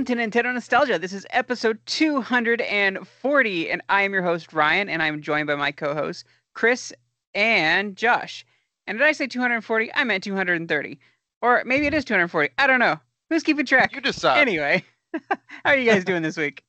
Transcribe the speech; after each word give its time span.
Hello 0.00 0.12
and 0.12 0.18
welcome 0.18 0.32
to 0.32 0.40
Nintendo 0.40 0.54
Nostalgia. 0.54 0.98
This 0.98 1.12
is 1.12 1.26
episode 1.28 1.78
240, 1.84 3.70
and 3.70 3.82
I 3.90 4.00
am 4.00 4.14
your 4.14 4.22
host, 4.22 4.54
Ryan, 4.54 4.88
and 4.88 5.02
I'm 5.02 5.20
joined 5.20 5.46
by 5.46 5.56
my 5.56 5.72
co 5.72 5.92
hosts, 5.92 6.24
Chris 6.54 6.90
and 7.34 7.94
Josh. 7.96 8.46
And 8.86 8.96
did 8.96 9.06
I 9.06 9.12
say 9.12 9.26
240? 9.26 9.92
I 9.92 10.04
meant 10.04 10.24
230. 10.24 10.98
Or 11.42 11.62
maybe 11.66 11.86
it 11.86 11.92
is 11.92 12.06
240. 12.06 12.48
I 12.56 12.66
don't 12.66 12.80
know. 12.80 12.98
Who's 13.28 13.42
keeping 13.42 13.66
track? 13.66 13.94
You 13.94 14.00
decide. 14.00 14.38
Anyway, 14.38 14.82
how 15.28 15.36
are 15.66 15.76
you 15.76 15.90
guys 15.90 16.02
doing 16.02 16.22
this 16.22 16.38
week? 16.38 16.64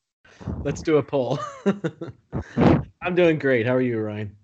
Let's 0.62 0.82
do 0.82 0.98
a 0.98 1.02
poll. 1.02 1.38
I'm 3.00 3.14
doing 3.14 3.38
great. 3.38 3.66
How 3.66 3.76
are 3.76 3.80
you, 3.80 3.98
Ryan? 3.98 4.36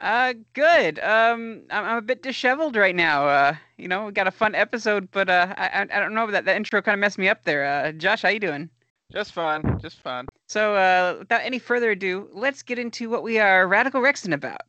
Uh, 0.00 0.34
good. 0.52 1.00
Um, 1.00 1.62
I'm, 1.70 1.84
I'm 1.84 1.96
a 1.96 2.02
bit 2.02 2.22
disheveled 2.22 2.76
right 2.76 2.94
now. 2.94 3.26
Uh, 3.26 3.56
you 3.76 3.88
know, 3.88 4.06
we 4.06 4.12
got 4.12 4.28
a 4.28 4.30
fun 4.30 4.54
episode, 4.54 5.10
but 5.10 5.28
uh, 5.28 5.54
I 5.56 5.66
I 5.66 5.82
I 5.82 6.00
don't 6.00 6.14
know 6.14 6.30
that 6.30 6.44
that 6.44 6.56
intro 6.56 6.80
kind 6.80 6.94
of 6.94 7.00
messed 7.00 7.18
me 7.18 7.28
up 7.28 7.42
there. 7.44 7.64
Uh, 7.64 7.92
Josh, 7.92 8.22
how 8.22 8.28
you 8.28 8.38
doing? 8.38 8.70
Just 9.10 9.32
fine. 9.32 9.78
Just 9.80 10.00
fine. 10.00 10.26
So, 10.46 10.76
uh, 10.76 11.16
without 11.20 11.40
any 11.42 11.58
further 11.58 11.90
ado, 11.90 12.28
let's 12.32 12.62
get 12.62 12.78
into 12.78 13.10
what 13.10 13.22
we 13.22 13.38
are 13.38 13.66
Radical 13.66 14.00
Rexing 14.00 14.34
about. 14.34 14.60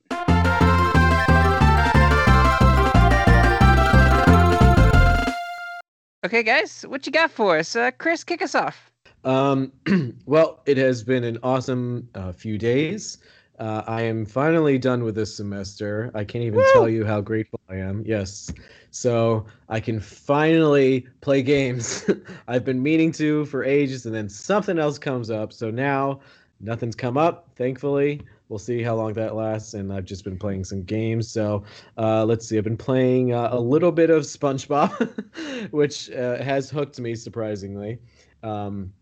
Okay, 6.25 6.43
guys, 6.43 6.85
what 6.87 7.05
you 7.05 7.11
got 7.11 7.31
for 7.31 7.57
us? 7.57 7.75
Uh, 7.75 7.91
Chris, 7.91 8.23
kick 8.23 8.41
us 8.41 8.55
off. 8.55 8.91
Um, 9.23 9.71
well, 10.25 10.61
it 10.65 10.77
has 10.77 11.03
been 11.03 11.23
an 11.23 11.37
awesome 11.43 12.09
uh, 12.15 12.31
few 12.31 12.57
days. 12.57 13.19
Uh, 13.59 13.83
I 13.87 14.03
am 14.03 14.25
finally 14.25 14.77
done 14.77 15.03
with 15.03 15.15
this 15.15 15.35
semester. 15.35 16.11
I 16.15 16.23
can't 16.23 16.45
even 16.45 16.59
Woo! 16.59 16.65
tell 16.71 16.87
you 16.87 17.05
how 17.05 17.19
grateful 17.19 17.59
I 17.69 17.75
am. 17.75 18.03
Yes. 18.05 18.51
So 18.91 19.45
I 19.67 19.81
can 19.81 19.99
finally 19.99 21.05
play 21.19 21.43
games. 21.43 22.09
I've 22.47 22.63
been 22.63 22.81
meaning 22.81 23.11
to 23.13 23.45
for 23.45 23.65
ages, 23.65 24.05
and 24.05 24.15
then 24.15 24.29
something 24.29 24.79
else 24.79 24.97
comes 24.97 25.29
up. 25.29 25.51
So 25.51 25.69
now 25.69 26.21
nothing's 26.61 26.95
come 26.95 27.17
up, 27.17 27.49
thankfully. 27.55 28.21
We'll 28.47 28.59
see 28.59 28.81
how 28.81 28.95
long 28.95 29.13
that 29.13 29.35
lasts. 29.35 29.73
And 29.73 29.91
I've 29.91 30.05
just 30.05 30.23
been 30.23 30.39
playing 30.39 30.63
some 30.63 30.83
games. 30.83 31.29
So 31.29 31.63
uh, 31.97 32.25
let's 32.25 32.47
see. 32.47 32.57
I've 32.57 32.63
been 32.63 32.77
playing 32.77 33.33
uh, 33.33 33.49
a 33.51 33.59
little 33.59 33.91
bit 33.91 34.09
of 34.09 34.23
SpongeBob, 34.23 35.71
which 35.71 36.09
uh, 36.11 36.41
has 36.41 36.69
hooked 36.69 36.99
me 36.99 37.13
surprisingly. 37.13 37.99
Um, 38.41 38.93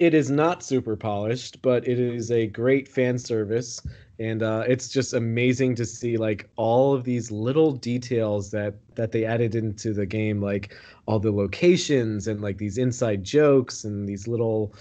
it 0.00 0.14
is 0.14 0.30
not 0.30 0.62
super 0.62 0.96
polished, 0.96 1.60
but 1.60 1.86
it 1.86 2.00
is 2.00 2.30
a 2.30 2.46
great 2.46 2.88
fan 2.88 3.18
service, 3.18 3.82
and 4.18 4.42
uh, 4.42 4.64
it's 4.66 4.88
just 4.88 5.12
amazing 5.12 5.74
to 5.74 5.84
see 5.84 6.16
like 6.16 6.48
all 6.56 6.94
of 6.94 7.04
these 7.04 7.30
little 7.30 7.72
details 7.72 8.50
that 8.50 8.74
that 8.94 9.12
they 9.12 9.26
added 9.26 9.54
into 9.54 9.92
the 9.92 10.06
game, 10.06 10.40
like 10.40 10.74
all 11.04 11.18
the 11.18 11.30
locations 11.30 12.28
and 12.28 12.40
like 12.40 12.56
these 12.56 12.78
inside 12.78 13.22
jokes 13.22 13.84
and 13.84 14.08
these 14.08 14.26
little, 14.26 14.74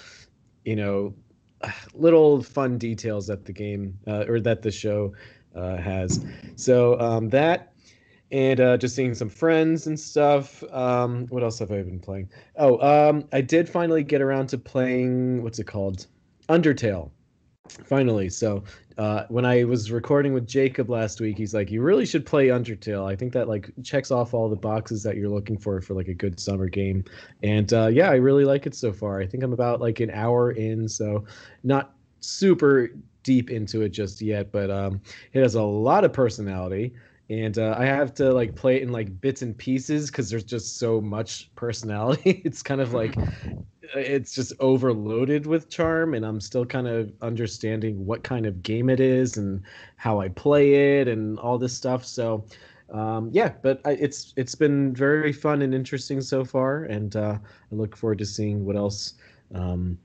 you 0.64 0.78
know, 0.78 1.14
little 1.94 2.42
fun 2.42 2.78
details 2.78 3.28
that 3.28 3.44
the 3.44 3.54
game 3.54 4.00
uh, 4.08 4.24
or 4.26 4.40
that 4.40 4.62
the 4.62 4.72
show 4.72 5.14
uh, 5.54 5.76
has. 5.76 6.26
So 6.56 6.98
um, 7.02 7.28
that 7.30 7.69
and 8.32 8.60
uh, 8.60 8.78
just 8.78 8.96
seeing 8.96 9.14
some 9.14 9.30
friends 9.30 9.88
and 9.88 10.00
stuff. 10.00 10.64
Um, 10.72 11.26
what 11.28 11.44
else 11.44 11.60
have 11.60 11.72
I 11.72 11.82
been 11.82 12.00
playing? 12.00 12.30
Oh, 12.58 12.80
um, 12.80 13.28
I 13.34 13.42
did 13.42 13.68
finally 13.68 14.04
get 14.04 14.22
around 14.22 14.48
to 14.50 14.58
playing 14.58 15.44
what's 15.44 15.60
it 15.60 15.66
called, 15.66 16.08
Undertale. 16.48 17.12
Finally, 17.86 18.30
so 18.30 18.64
uh, 18.98 19.26
when 19.30 19.46
I 19.46 19.64
was 19.64 19.92
recording 19.92 20.34
with 20.34 20.48
Jacob 20.48 20.90
last 20.90 21.22
week, 21.22 21.38
he's 21.38 21.54
like, 21.54 21.70
"You 21.70 21.84
really 21.84 22.06
should 22.06 22.26
play 22.26 22.48
Undertale. 22.48 23.08
I 23.08 23.16
think 23.16 23.32
that 23.34 23.48
like 23.48 23.70
checks 23.84 24.10
off 24.10 24.34
all 24.34 24.50
the 24.50 24.56
boxes 24.56 25.04
that 25.04 25.16
you're 25.16 25.30
looking 25.30 25.56
for 25.56 25.80
for 25.80 25.94
like 25.94 26.08
a 26.08 26.14
good 26.16 26.40
summer 26.40 26.68
game." 26.68 27.06
And 27.44 27.72
uh, 27.72 27.88
yeah, 27.88 28.10
I 28.10 28.16
really 28.16 28.44
like 28.44 28.66
it 28.66 28.74
so 28.74 28.92
far. 28.92 29.22
I 29.22 29.28
think 29.28 29.44
I'm 29.44 29.54
about 29.54 29.82
like 29.82 30.00
an 30.00 30.10
hour 30.10 30.52
in, 30.52 30.88
so 30.90 31.26
not 31.64 31.94
super 32.22 32.90
deep 33.22 33.52
into 33.52 33.84
it 33.84 33.90
just 33.90 34.20
yet, 34.20 34.52
but 34.52 34.72
um, 34.72 35.00
it 35.34 35.42
has 35.42 35.54
a 35.54 35.62
lot 35.62 36.04
of 36.04 36.12
personality 36.12 36.94
and 37.30 37.58
uh, 37.58 37.76
I 37.78 37.86
have 37.86 38.14
to 38.16 38.34
like 38.34 38.56
play 38.56 38.78
it 38.78 38.84
in 38.84 38.92
like 38.92 39.22
bits 39.22 39.42
and 39.42 39.58
pieces 39.58 40.10
because 40.10 40.30
there's 40.30 40.44
just 40.44 40.78
so 40.78 41.00
much 41.00 41.54
personality. 41.56 42.42
it's 42.46 42.64
kind 42.64 42.82
of 42.82 42.94
like 42.94 43.16
it's 43.96 44.34
just 44.34 44.54
overloaded 44.60 45.46
with 45.46 45.70
charm, 45.70 46.14
and 46.14 46.26
I'm 46.26 46.42
still 46.42 46.66
kind 46.66 46.88
of 46.88 47.12
understanding 47.22 48.06
what 48.06 48.24
kind 48.24 48.46
of 48.46 48.64
game 48.64 48.90
it 48.90 49.00
is 49.00 49.38
and 49.38 49.62
how 49.96 50.20
I 50.20 50.30
play 50.30 51.00
it 51.00 51.08
and 51.08 51.38
all 51.40 51.58
this 51.58 51.76
stuff. 51.76 52.06
So 52.06 52.46
um, 52.92 53.30
yeah, 53.32 53.54
but 53.62 53.82
I, 53.86 53.92
it's 53.92 54.34
it's 54.36 54.56
been 54.56 54.94
very 54.94 55.32
fun 55.32 55.62
and 55.62 55.74
interesting 55.74 56.22
so 56.22 56.44
far, 56.44 56.86
and 56.86 57.16
uh, 57.16 57.38
I 57.72 57.76
look 57.76 57.96
forward 57.96 58.18
to 58.20 58.26
seeing 58.26 58.66
what 58.66 58.76
else 58.76 59.14
um, 59.54 59.98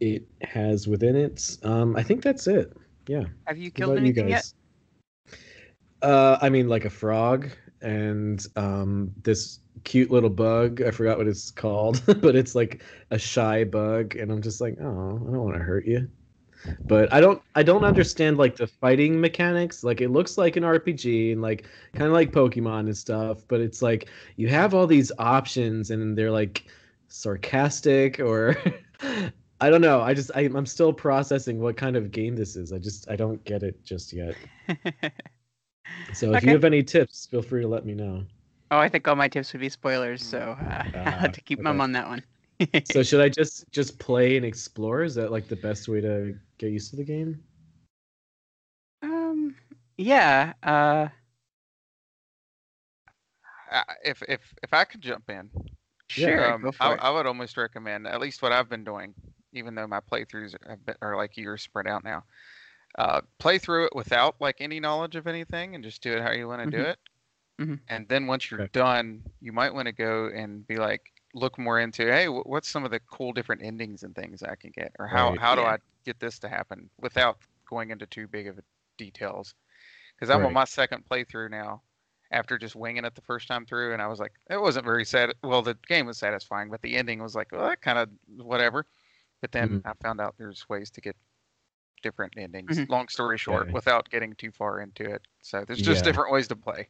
it 0.00 0.26
has 0.42 0.86
within 0.86 1.16
it. 1.16 1.56
Um, 1.62 1.96
I 1.96 2.02
think 2.02 2.22
that's 2.22 2.46
it. 2.46 2.76
Yeah. 3.06 3.24
Have 3.46 3.58
you 3.58 3.70
killed 3.70 3.92
about 3.92 4.02
you 4.02 4.06
anything 4.08 4.28
yet? 4.28 4.52
Uh, 6.02 6.38
I 6.40 6.48
mean, 6.48 6.68
like 6.68 6.84
a 6.84 6.90
frog 6.90 7.50
and 7.80 8.44
um, 8.56 9.12
this 9.22 9.60
cute 9.84 10.10
little 10.10 10.30
bug. 10.30 10.82
I 10.82 10.90
forgot 10.90 11.18
what 11.18 11.28
it's 11.28 11.50
called, 11.50 12.02
but 12.20 12.36
it's 12.36 12.54
like 12.54 12.82
a 13.10 13.18
shy 13.18 13.64
bug, 13.64 14.16
and 14.16 14.30
I'm 14.32 14.42
just 14.42 14.60
like, 14.60 14.76
oh, 14.80 14.84
I 14.84 15.30
don't 15.32 15.44
want 15.44 15.54
to 15.56 15.62
hurt 15.62 15.86
you. 15.86 16.08
But 16.88 17.12
I 17.12 17.20
don't, 17.20 17.42
I 17.54 17.62
don't 17.64 17.84
understand 17.84 18.38
like 18.38 18.56
the 18.56 18.66
fighting 18.68 19.20
mechanics. 19.20 19.84
Like 19.84 20.00
it 20.00 20.10
looks 20.10 20.38
like 20.38 20.56
an 20.56 20.64
RPG 20.64 21.32
and 21.32 21.42
like 21.42 21.66
kind 21.94 22.08
of 22.08 22.14
like 22.14 22.32
Pokemon 22.32 22.80
and 22.82 22.96
stuff, 22.96 23.44
but 23.48 23.60
it's 23.60 23.82
like 23.82 24.08
you 24.36 24.48
have 24.48 24.74
all 24.74 24.86
these 24.86 25.12
options, 25.18 25.90
and 25.90 26.16
they're 26.18 26.32
like 26.32 26.66
sarcastic 27.08 28.20
or. 28.20 28.56
I 29.60 29.70
don't 29.70 29.80
know. 29.80 30.00
I 30.00 30.12
just 30.14 30.30
I, 30.34 30.40
I'm 30.42 30.66
still 30.66 30.92
processing 30.92 31.60
what 31.60 31.76
kind 31.76 31.96
of 31.96 32.10
game 32.10 32.34
this 32.36 32.56
is. 32.56 32.72
I 32.72 32.78
just 32.78 33.08
I 33.10 33.14
don't 33.16 33.44
get 33.44 33.62
it 33.62 33.84
just 33.84 34.12
yet. 34.12 34.36
So 36.12 36.32
if 36.32 36.42
Okay. 36.42 36.44
you 36.44 36.54
have 36.54 36.64
any 36.64 36.82
tips, 36.82 37.26
feel 37.26 37.42
free 37.42 37.62
to 37.62 37.68
let 37.68 37.84
me 37.84 37.94
know. 37.94 38.24
oh, 38.70 38.78
I 38.78 38.88
think 38.88 39.06
all 39.06 39.16
my 39.16 39.28
tips 39.28 39.52
would 39.52 39.60
be 39.60 39.68
spoilers, 39.68 40.22
so 40.22 40.56
uh, 40.68 40.84
I'll 41.04 41.18
have 41.18 41.32
to 41.32 41.40
keep 41.40 41.60
mum 41.60 41.80
on 41.80 41.92
that 41.92 42.08
one. 42.08 42.24
So 42.84 43.02
should 43.02 43.20
I 43.20 43.28
just 43.28 43.64
just 43.72 43.98
play 43.98 44.36
and 44.36 44.44
explore? 44.46 45.02
Is 45.02 45.14
that 45.16 45.30
like 45.32 45.48
the 45.48 45.56
best 45.56 45.88
way 45.88 46.00
to 46.00 46.34
get 46.58 46.70
used 46.72 46.90
to 46.90 46.96
the 46.96 47.04
game? 47.04 47.42
um, 49.02 49.54
yeah. 49.96 50.52
Uh, 50.62 51.08
Uh, 53.70 53.82
if 54.04 54.22
if 54.28 54.40
if 54.62 54.72
I 54.74 54.84
could 54.84 55.00
jump 55.00 55.30
in, 55.30 55.50
sure. 56.08 56.54
um, 56.54 56.62
go 56.62 56.72
for 56.72 56.80
I, 56.80 56.94
it. 56.94 57.00
I 57.00 57.10
would 57.10 57.26
almost 57.26 57.56
recommend 57.56 58.06
at 58.06 58.20
least 58.20 58.42
what 58.42 58.52
I've 58.52 58.68
been 58.68 58.84
doing, 58.84 59.14
even 59.52 59.74
though 59.74 59.86
my 59.86 60.00
playthroughs 60.00 60.54
have 60.68 60.84
been, 60.84 60.96
are 61.00 61.16
like 61.16 61.36
years 61.36 61.62
spread 61.62 61.86
out 61.86 62.04
now. 62.04 62.24
Uh, 62.98 63.22
play 63.38 63.58
through 63.58 63.86
it 63.86 63.96
without 63.96 64.36
like 64.40 64.56
any 64.60 64.78
knowledge 64.80 65.16
of 65.16 65.26
anything, 65.26 65.74
and 65.74 65.82
just 65.84 66.02
do 66.02 66.12
it 66.12 66.22
how 66.22 66.30
you 66.32 66.46
want 66.48 66.62
to 66.62 66.76
do 66.76 66.82
Mhm. 66.82 66.90
it. 66.90 66.98
Mhm. 67.58 67.80
And 67.88 68.08
then 68.08 68.26
once 68.26 68.50
you're 68.50 68.68
done, 68.68 69.22
you 69.40 69.52
might 69.52 69.72
want 69.74 69.86
to 69.86 69.92
go 69.92 70.28
and 70.28 70.66
be 70.66 70.76
like, 70.76 71.12
look 71.34 71.58
more 71.58 71.80
into, 71.80 72.04
hey, 72.06 72.28
what's 72.28 72.68
some 72.68 72.84
of 72.84 72.90
the 72.90 73.00
cool 73.00 73.32
different 73.32 73.62
endings 73.62 74.02
and 74.02 74.14
things 74.14 74.42
I 74.42 74.56
can 74.56 74.70
get, 74.70 74.92
or 74.98 75.06
how 75.06 75.30
Right. 75.30 75.40
how 75.40 75.54
do 75.54 75.62
Yeah. 75.62 75.68
I 75.68 75.78
get 76.04 76.20
this 76.20 76.38
to 76.40 76.48
happen 76.48 76.90
without 77.00 77.38
going 77.68 77.90
into 77.90 78.06
too 78.06 78.28
big 78.28 78.46
of 78.46 78.58
a 78.58 78.62
details? 78.98 79.54
Because 80.14 80.30
I'm 80.30 80.44
on 80.44 80.52
my 80.52 80.64
second 80.64 81.04
playthrough 81.08 81.50
now, 81.50 81.82
after 82.30 82.58
just 82.58 82.76
winging 82.76 83.04
it 83.04 83.14
the 83.14 83.22
first 83.22 83.48
time 83.48 83.66
through, 83.66 83.92
and 83.94 84.02
I 84.02 84.06
was 84.06 84.20
like, 84.20 84.32
it 84.50 84.60
wasn't 84.60 84.84
very 84.84 85.04
sad. 85.04 85.34
Well, 85.42 85.62
the 85.62 85.76
game 85.88 86.06
was 86.06 86.18
satisfying, 86.18 86.70
but 86.70 86.82
the 86.82 86.96
ending 86.96 87.22
was 87.22 87.34
like, 87.34 87.52
well, 87.52 87.68
that 87.68 87.80
kind 87.80 87.98
of 87.98 88.10
whatever. 88.36 88.86
But 89.40 89.52
then 89.52 89.80
Mhm. 89.80 89.86
I 89.86 89.92
found 90.02 90.20
out 90.20 90.36
there's 90.38 90.68
ways 90.68 90.90
to 90.92 91.00
get 91.00 91.16
different 92.02 92.34
endings. 92.36 92.80
Mhm. 92.80 92.88
Long 92.88 93.08
story 93.08 93.38
short, 93.38 93.68
without 93.72 94.10
getting 94.10 94.34
too 94.34 94.52
far 94.52 94.80
into 94.80 95.04
it. 95.04 95.26
So 95.42 95.64
there's 95.64 95.82
just 95.82 96.04
Yeah. 96.04 96.04
different 96.04 96.32
ways 96.32 96.48
to 96.48 96.56
play. 96.56 96.88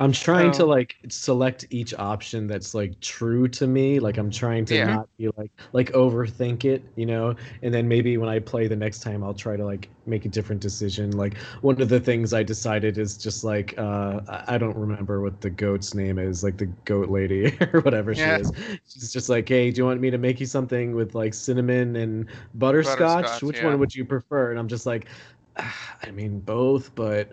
I'm 0.00 0.10
trying 0.12 0.50
to 0.52 0.64
like 0.66 0.96
select 1.08 1.66
each 1.70 1.94
option 1.94 2.46
that's 2.46 2.74
like 2.74 2.98
true 3.00 3.46
to 3.48 3.66
me. 3.66 4.00
Like 4.00 4.18
I'm 4.18 4.30
trying 4.30 4.64
to 4.66 4.74
Yeah. 4.74 4.86
not 4.86 5.08
be 5.18 5.28
like 5.36 5.52
like 5.72 5.92
overthink 5.92 6.64
it, 6.64 6.82
you 6.96 7.06
know. 7.06 7.36
And 7.62 7.72
then 7.72 7.86
maybe 7.86 8.16
when 8.18 8.28
I 8.28 8.40
play 8.40 8.66
the 8.66 8.76
next 8.76 9.00
time, 9.00 9.22
I'll 9.22 9.34
try 9.34 9.56
to 9.56 9.64
like 9.64 9.88
make 10.06 10.24
a 10.24 10.28
different 10.28 10.60
decision. 10.60 11.12
Like 11.12 11.36
one 11.60 11.80
of 11.80 11.88
the 11.88 12.00
things 12.00 12.32
I 12.34 12.42
decided 12.42 12.98
is 12.98 13.16
just 13.16 13.44
like 13.44 13.74
uh, 13.78 14.20
I 14.28 14.54
I 14.54 14.58
don't 14.58 14.76
remember 14.76 15.20
what 15.20 15.40
the 15.40 15.50
goat's 15.50 15.94
name 15.94 16.18
is, 16.18 16.42
like 16.42 16.56
the 16.56 16.66
goat 16.84 17.08
lady 17.08 17.56
or 17.72 17.80
whatever 17.80 18.12
Yeah. 18.12 18.36
she 18.36 18.42
is. 18.42 18.52
She's 18.88 19.12
just 19.12 19.28
like, 19.28 19.48
hey, 19.48 19.70
do 19.70 19.78
you 19.80 19.84
want 19.86 20.00
me 20.00 20.10
to 20.10 20.18
make 20.18 20.40
you 20.40 20.46
something 20.46 20.94
with 20.94 21.14
like 21.14 21.34
cinnamon 21.34 21.96
and 21.96 22.26
butterscotch? 22.54 23.24
Butterscotch, 23.24 23.42
Which 23.42 23.58
yeah. 23.58 23.66
one 23.66 23.78
would 23.78 23.94
you 23.94 24.04
prefer? 24.04 24.50
And 24.50 24.58
I'm 24.58 24.68
just 24.68 24.86
like. 24.86 25.06
"Ah, 25.56 25.96
I 26.02 26.10
mean 26.10 26.40
both, 26.40 26.94
but 26.94 27.30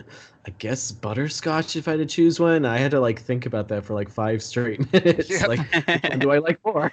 I 0.47 0.51
guess 0.57 0.91
butterscotch 0.91 1.75
if 1.75 1.87
I 1.87 1.91
had 1.91 1.99
to 1.99 2.05
choose 2.05 2.39
one. 2.39 2.65
I 2.65 2.77
had 2.77 2.91
to 2.91 2.99
like 2.99 3.19
think 3.21 3.45
about 3.45 3.67
that 3.69 3.85
for 3.85 3.93
like 3.93 4.09
five 4.09 4.41
straight 4.41 4.91
minutes. 4.93 5.29
Yep. 5.29 5.47
Like, 5.47 6.19
do 6.19 6.31
I 6.31 6.39
like 6.39 6.59
more? 6.65 6.91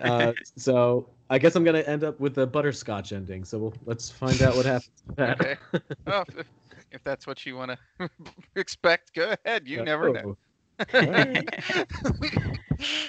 Uh, 0.00 0.32
so 0.56 1.08
I 1.30 1.38
guess 1.38 1.54
I'm 1.56 1.64
gonna 1.64 1.80
end 1.80 2.04
up 2.04 2.18
with 2.20 2.34
the 2.34 2.46
butterscotch 2.46 3.12
ending. 3.12 3.44
So 3.44 3.58
we'll, 3.58 3.74
let's 3.84 4.10
find 4.10 4.40
out 4.42 4.56
what 4.56 4.66
happens. 4.66 4.90
with 5.06 5.16
that. 5.16 5.40
Okay. 5.40 5.56
well, 6.06 6.24
if, 6.36 6.46
if 6.92 7.04
that's 7.04 7.26
what 7.26 7.44
you 7.46 7.56
want 7.56 7.78
to 7.98 8.10
expect, 8.56 9.14
go 9.14 9.34
ahead. 9.44 9.68
You 9.68 9.82
never 9.84 10.12
know. 10.12 10.36
Oh, 10.80 10.84
alright. 10.94 11.48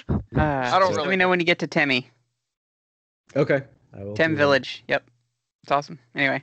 Uh, 0.08 0.40
I 0.40 0.78
don't 0.78 0.88
just 0.88 1.00
Let 1.00 1.08
me 1.08 1.16
know 1.16 1.28
when 1.28 1.40
you 1.40 1.46
get 1.46 1.58
to 1.58 1.68
Temmie. 1.68 2.06
Okay. 3.36 3.62
I 3.92 4.04
will 4.04 4.14
Tem 4.14 4.30
do 4.30 4.36
that. 4.36 4.38
Village. 4.38 4.84
Yep. 4.88 5.10
It's 5.64 5.72
awesome. 5.72 5.98
Anyway. 6.14 6.42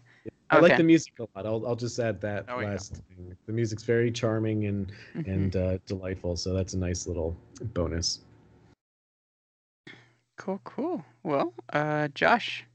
I 0.51 0.59
like 0.59 0.77
the 0.77 0.83
music 0.83 1.13
a 1.19 1.27
lot. 1.35 1.45
I'll, 1.45 1.65
I'll 1.67 1.75
just 1.75 1.99
add 1.99 2.21
that 2.21 2.45
Oh, 2.49 2.59
yeah. 2.59 2.67
last 2.67 3.01
thing. 3.07 3.35
The 3.45 3.53
music's 3.53 3.83
very 3.83 4.11
charming 4.11 4.65
and 4.67 4.91
Mhm. 5.15 5.27
and 5.27 5.55
uh, 5.55 5.77
delightful, 5.85 6.35
so 6.37 6.53
that's 6.53 6.73
a 6.73 6.77
nice 6.77 7.07
little 7.07 7.35
bonus. 7.73 8.19
Cool, 10.37 10.59
cool. 10.63 11.03
Well, 11.23 11.53
uh, 11.73 12.09
Josh. 12.09 12.65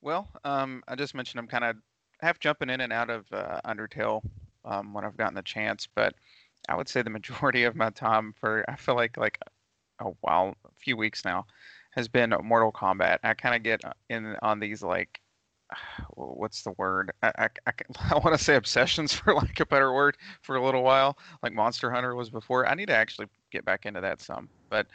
Well, 0.00 0.28
um, 0.44 0.82
I 0.88 0.94
just 0.94 1.14
mentioned 1.14 1.40
I'm 1.40 1.48
kind 1.48 1.64
of 1.64 1.76
half 2.20 2.38
jumping 2.38 2.70
in 2.70 2.80
and 2.80 2.92
out 2.92 3.10
of 3.10 3.26
uh, 3.32 3.60
Undertale 3.64 4.22
um, 4.64 4.94
when 4.94 5.04
I've 5.04 5.16
gotten 5.16 5.34
the 5.34 5.42
chance, 5.42 5.86
but 5.94 6.14
I 6.68 6.76
would 6.76 6.88
say 6.88 7.02
the 7.02 7.10
majority 7.10 7.64
of 7.64 7.76
my 7.76 7.90
time 7.90 8.32
for 8.38 8.64
I 8.68 8.76
feel 8.76 8.94
like 8.94 9.16
like 9.16 9.38
a 10.00 10.10
while, 10.20 10.56
a 10.64 10.68
few 10.78 10.96
weeks 10.96 11.24
now, 11.24 11.46
has 11.92 12.08
been 12.08 12.34
Mortal 12.42 12.72
Kombat. 12.72 13.18
I 13.22 13.34
kind 13.34 13.54
of 13.54 13.62
get 13.62 13.84
uh, 13.84 13.92
in 14.08 14.36
on 14.42 14.58
these 14.60 14.82
like 14.82 15.20
what's 16.14 16.62
the 16.62 16.72
word? 16.72 17.12
I 17.22 17.32
I, 17.38 17.48
I, 17.66 17.72
I 18.10 18.18
want 18.18 18.36
to 18.36 18.42
say 18.42 18.56
obsessions 18.56 19.12
for 19.14 19.34
like 19.34 19.60
a 19.60 19.66
better 19.66 19.92
word 19.92 20.16
for 20.42 20.56
a 20.56 20.64
little 20.64 20.82
while, 20.82 21.18
like 21.42 21.52
Monster 21.52 21.90
Hunter 21.90 22.14
was 22.14 22.30
before. 22.30 22.66
I 22.66 22.74
need 22.74 22.86
to 22.86 22.96
actually 22.96 23.28
get 23.50 23.64
back 23.64 23.86
into 23.86 24.00
that 24.00 24.20
some, 24.20 24.48
but 24.70 24.86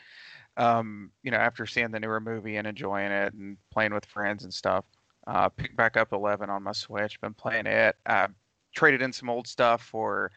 um, 0.58 1.12
you 1.24 1.32
know, 1.32 1.38
after 1.38 1.66
seeing 1.66 1.92
the 1.92 2.00
newer 2.00 2.20
movie 2.20 2.58
and 2.58 2.68
enjoying 2.68 3.12
it 3.12 3.34
and 3.34 3.58
playing 3.72 3.94
with 3.94 4.06
friends 4.06 4.44
and 4.44 4.54
stuff, 4.54 4.86
uh, 5.28 5.50
picked 5.50 5.76
back 5.76 5.98
up 5.98 6.14
11 6.14 6.50
on 6.50 6.64
my 6.64 6.72
Switch. 6.72 7.20
Been 7.22 7.34
playing 7.34 7.68
it. 7.68 7.96
I 8.06 8.28
traded 8.76 9.02
in 9.02 9.14
some 9.14 9.30
old 9.30 9.48
stuff 9.48 9.84
for 9.84 10.32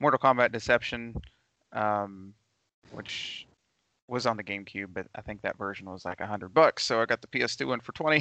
Mortal 0.00 0.18
Kombat 0.18 0.52
Deception, 0.52 1.14
um, 1.72 2.32
which 2.92 3.46
was 4.08 4.26
on 4.26 4.36
the 4.36 4.44
GameCube, 4.44 4.88
but 4.92 5.06
I 5.14 5.20
think 5.20 5.42
that 5.42 5.58
version 5.58 5.88
was 5.90 6.04
like 6.04 6.20
a 6.20 6.26
hundred 6.26 6.54
bucks. 6.54 6.84
So 6.84 7.00
I 7.00 7.06
got 7.06 7.20
the 7.20 7.28
PS2 7.28 7.68
one 7.68 7.80
for 7.80 7.92
20. 7.92 8.20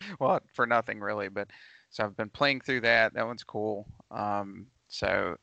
well, 0.18 0.40
for 0.54 0.66
nothing 0.66 1.00
really, 1.00 1.28
but 1.28 1.48
so 1.90 2.04
I've 2.04 2.16
been 2.16 2.30
playing 2.30 2.62
through 2.62 2.82
that. 2.82 3.14
That 3.14 3.26
one's 3.26 3.44
cool. 3.44 3.86
Um, 4.10 4.66
so 4.88 5.36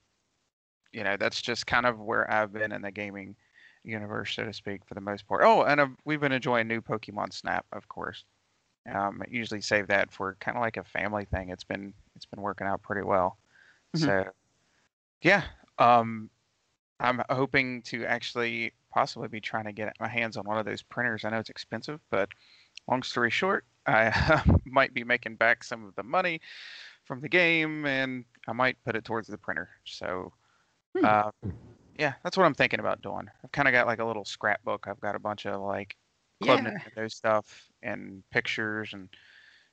you 0.91 1.03
know, 1.03 1.15
that's 1.17 1.41
just 1.41 1.67
kind 1.67 1.85
of 1.85 1.99
where 1.99 2.29
I've 2.31 2.53
been 2.53 2.71
in 2.71 2.81
the 2.81 2.91
gaming 2.91 3.35
universe, 3.83 4.35
so 4.35 4.45
to 4.45 4.53
speak, 4.53 4.81
for 4.85 4.95
the 4.95 5.01
most 5.01 5.27
part. 5.27 5.43
Oh, 5.43 5.63
and 5.63 5.79
uh, 5.79 5.87
we've 6.05 6.19
been 6.19 6.31
enjoying 6.31 6.67
new 6.67 6.81
Pokemon 6.81 7.33
Snap, 7.33 7.65
of 7.71 7.87
course. 7.87 8.23
Um, 8.91 9.21
I 9.21 9.25
usually 9.29 9.61
save 9.61 9.87
that 9.87 10.11
for 10.11 10.37
kind 10.39 10.57
of 10.57 10.61
like 10.61 10.77
a 10.77 10.83
family 10.83 11.25
thing. 11.25 11.49
It's 11.49 11.63
been 11.63 11.93
it's 12.15 12.25
been 12.25 12.41
working 12.41 12.67
out 12.67 12.81
pretty 12.81 13.03
well. 13.03 13.37
Mhm. 13.95 14.05
So, 14.05 14.31
yeah, 15.21 15.43
um, 15.77 16.29
I'm 16.99 17.21
hoping 17.29 17.81
to 17.83 18.05
actually 18.05 18.73
possibly 18.97 19.27
be 19.27 19.39
trying 19.39 19.65
to 19.65 19.71
get 19.71 19.93
my 19.99 20.07
hands 20.07 20.37
on 20.37 20.47
one 20.47 20.57
of 20.57 20.65
those 20.65 20.81
printers. 20.81 21.23
I 21.23 21.29
know 21.29 21.37
it's 21.37 21.51
expensive, 21.51 21.99
but 22.09 22.29
long 22.87 23.03
story 23.03 23.29
short, 23.29 23.63
I 23.85 24.41
might 24.65 24.91
be 24.91 25.03
making 25.03 25.35
back 25.35 25.63
some 25.63 25.85
of 25.85 25.95
the 25.95 26.01
money 26.01 26.41
from 27.05 27.21
the 27.21 27.29
game, 27.29 27.85
and 27.85 28.25
I 28.47 28.53
might 28.53 28.83
put 28.83 28.95
it 28.95 29.05
towards 29.05 29.27
the 29.27 29.37
printer. 29.37 29.69
So, 29.85 30.33
Hmm. 30.97 31.05
uh, 31.05 31.31
yeah, 31.99 32.13
that's 32.23 32.37
what 32.37 32.45
I'm 32.47 32.55
thinking 32.55 32.79
about 32.79 33.03
doing. 33.03 33.27
I've 33.43 33.51
kind 33.51 33.67
of 33.67 33.71
got 33.71 33.85
like 33.85 33.99
a 33.99 34.05
little 34.05 34.25
scrapbook. 34.25 34.87
I've 34.87 34.99
got 34.99 35.15
a 35.15 35.19
bunch 35.19 35.45
of 35.45 35.61
like 35.61 35.95
Club 36.41 36.61
Yeah. 36.61 36.71
Nintendo 36.71 37.11
stuff 37.11 37.69
and 37.83 38.23
pictures 38.31 38.93
and 38.93 39.09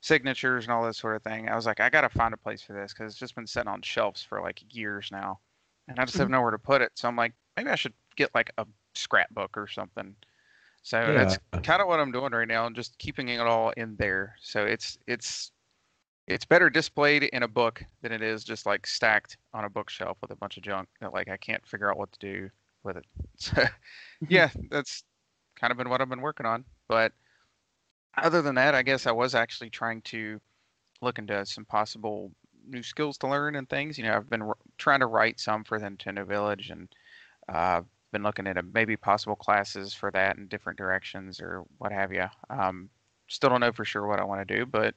signatures 0.03 0.65
and 0.65 0.73
all 0.75 0.85
that 0.85 0.97
sort 0.97 1.17
of 1.17 1.23
thing. 1.23 1.49
I 1.49 1.57
was 1.57 1.65
like, 1.65 1.81
I 1.81 1.89
gotta 1.89 2.11
find 2.11 2.35
a 2.35 2.37
place 2.37 2.61
for 2.61 2.75
this 2.75 2.93
because 2.93 3.11
it's 3.13 3.19
just 3.19 3.35
been 3.35 3.47
sitting 3.47 3.69
on 3.69 3.81
shelves 3.81 4.23
for 4.23 4.43
like 4.43 4.63
years 4.75 5.09
now, 5.11 5.41
and 5.89 5.99
I 5.99 6.05
just 6.05 6.19
have 6.19 6.29
nowhere 6.29 6.51
to 6.51 6.59
put 6.59 6.83
it. 6.83 6.93
So 6.95 7.09
I'm 7.09 7.17
like, 7.17 7.33
maybe 7.57 7.71
I 7.71 7.77
should 7.77 7.95
get 8.17 8.35
like 8.35 8.53
a 8.59 8.67
scrapbook 8.95 9.57
or 9.57 9.67
something. 9.69 10.15
So 10.83 11.13
that's 11.15 11.39
kind 11.63 11.81
of 11.81 11.89
what 11.89 12.01
I'm 12.01 12.13
doing 12.13 12.33
right 12.33 12.49
now, 12.49 12.67
and 12.67 12.77
just 12.77 12.99
keeping 12.99 13.29
it 13.29 13.41
all 13.41 13.71
in 13.71 13.97
there. 13.97 14.37
So 14.41 14.65
it's 14.65 14.99
it's 15.07 15.51
it's 16.27 16.45
better 16.45 16.71
displayed 16.71 17.25
in 17.25 17.43
a 17.43 17.49
book 17.49 17.83
than 18.03 18.13
it 18.13 18.23
is 18.23 18.45
just 18.45 18.67
like 18.67 18.87
stacked 18.87 19.37
on 19.53 19.65
a 19.65 19.71
bookshelf 19.71 20.19
with 20.23 20.31
a 20.31 20.37
bunch 20.37 20.57
of 20.57 20.63
junk 20.63 20.89
that 21.01 21.13
like 21.13 21.29
I 21.29 21.37
can't 21.37 21.67
figure 21.67 21.91
out 21.91 21.99
what 21.99 22.13
to 22.13 22.19
do 22.19 22.51
with 22.83 22.97
it. 22.97 23.07
So 23.37 23.65
yeah, 24.29 24.51
that's 24.71 25.05
kind 25.57 25.71
of 25.71 25.77
been 25.77 25.89
what 25.89 26.01
I've 26.01 26.09
been 26.09 26.21
working 26.21 26.47
on. 26.47 26.65
But 26.89 27.13
other 28.17 28.43
than 28.43 28.55
that, 28.57 28.75
I 28.75 28.83
guess 28.83 29.07
I 29.07 29.13
was 29.13 29.35
actually 29.35 29.71
trying 29.71 30.03
to 30.03 30.41
look 31.01 31.19
into 31.19 31.45
some 31.47 31.65
possible 31.65 32.31
new 32.67 32.83
skills 32.83 33.19
to 33.19 33.29
learn 33.29 33.57
and 33.57 33.69
things. 33.69 33.99
You 33.99 34.05
know, 34.05 34.17
I've 34.17 34.31
been 34.31 34.43
r- 34.43 34.57
trying 34.79 35.01
to 35.01 35.07
write 35.07 35.41
some 35.41 35.65
for 35.65 35.79
the 35.79 35.87
Nintendo 35.87 36.27
Village 36.27 36.71
and 36.71 36.89
uh, 37.49 37.83
been 38.15 38.23
looking 38.23 38.47
at 38.47 38.57
a, 38.57 38.63
maybe 38.63 38.97
possible 38.97 39.35
classes 39.35 39.93
for 39.93 40.11
that 40.13 40.39
in 40.39 40.47
different 40.47 40.79
directions 40.79 41.41
or 41.41 41.65
what 41.79 41.91
have 41.91 42.13
you. 42.13 42.25
Um, 42.49 42.89
still 43.27 43.51
don't 43.51 43.61
know 43.61 43.73
for 43.73 43.85
sure 43.85 44.07
what 44.07 44.21
I 44.21 44.25
want 44.25 44.47
to 44.47 44.57
do, 44.57 44.65
but 44.65 44.95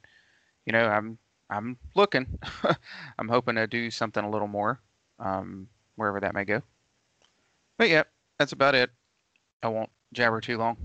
you 0.65 0.71
know, 0.71 0.85
I'm 0.85 1.17
I'm 1.49 1.77
looking. 1.95 2.27
I'm 3.19 3.27
hoping 3.27 3.55
to 3.55 3.65
do 3.65 3.89
something 3.89 4.23
a 4.23 4.29
little 4.29 4.47
more, 4.47 4.79
um, 5.19 5.67
wherever 5.95 6.19
that 6.19 6.35
may 6.35 6.45
go. 6.45 6.61
But 7.77 7.89
yeah, 7.89 8.03
that's 8.37 8.51
about 8.51 8.75
it. 8.75 8.91
I 9.63 9.67
won't 9.67 9.89
jabber 10.13 10.39
too 10.39 10.57
long. 10.57 10.77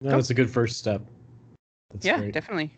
No, 0.00 0.10
that's 0.10 0.30
a 0.30 0.34
good 0.34 0.50
first 0.50 0.78
step. 0.78 1.02
That's 1.90 2.06
yeah, 2.06 2.18
great. 2.18 2.34
definitely. 2.34 2.72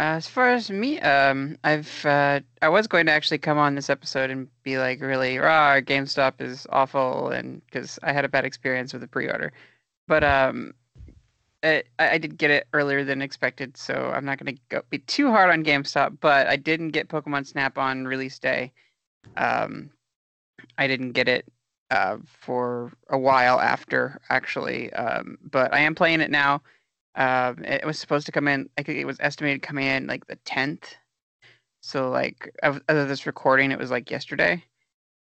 Uh, 0.00 0.16
as 0.16 0.26
far 0.26 0.48
as 0.48 0.70
me, 0.70 0.98
um, 1.00 1.58
I've 1.62 2.06
uh, 2.06 2.40
I 2.62 2.70
was 2.70 2.86
going 2.86 3.04
to 3.04 3.12
actually 3.12 3.36
come 3.36 3.58
on 3.58 3.74
this 3.74 3.90
episode 3.90 4.30
and 4.30 4.48
be 4.62 4.78
like, 4.78 5.02
really, 5.02 5.36
rah, 5.36 5.80
GameStop 5.80 6.40
is 6.40 6.66
awful, 6.72 7.28
and 7.28 7.60
because 7.66 7.98
I 8.02 8.14
had 8.14 8.24
a 8.24 8.28
bad 8.30 8.46
experience 8.46 8.94
with 8.94 9.02
the 9.02 9.08
pre-order, 9.08 9.52
but 10.08 10.24
um, 10.24 10.72
I 11.62 12.16
did 12.16 12.38
get 12.38 12.50
it 12.50 12.66
earlier 12.72 13.04
than 13.04 13.20
expected, 13.20 13.76
so 13.76 14.10
I'm 14.14 14.24
not 14.24 14.38
going 14.38 14.56
to 14.56 14.62
go 14.70 14.80
be 14.88 15.00
too 15.00 15.30
hard 15.30 15.50
on 15.50 15.62
GameStop. 15.62 16.16
But 16.20 16.46
I 16.46 16.56
didn't 16.56 16.92
get 16.92 17.08
Pokemon 17.08 17.46
Snap 17.46 17.76
on 17.76 18.06
release 18.06 18.38
day. 18.38 18.72
Um, 19.36 19.90
I 20.78 20.86
didn't 20.86 21.12
get 21.12 21.28
it 21.28 21.44
uh, 21.90 22.16
for 22.24 22.90
a 23.10 23.18
while 23.18 23.60
after, 23.60 24.18
actually, 24.30 24.90
um, 24.94 25.36
but 25.50 25.74
I 25.74 25.80
am 25.80 25.94
playing 25.94 26.22
it 26.22 26.30
now. 26.30 26.62
Um, 27.14 27.64
it 27.64 27.84
was 27.84 27.98
supposed 27.98 28.26
to 28.26 28.32
come 28.32 28.48
in. 28.48 28.68
I 28.78 28.82
think 28.82 28.98
it 28.98 29.06
was 29.06 29.18
estimated 29.20 29.62
come 29.62 29.78
in 29.78 30.06
like 30.06 30.26
the 30.26 30.36
tenth. 30.44 30.94
So 31.82 32.10
like 32.10 32.52
of, 32.62 32.80
of 32.88 33.08
this 33.08 33.26
recording, 33.26 33.72
it 33.72 33.78
was 33.78 33.90
like 33.90 34.10
yesterday. 34.10 34.62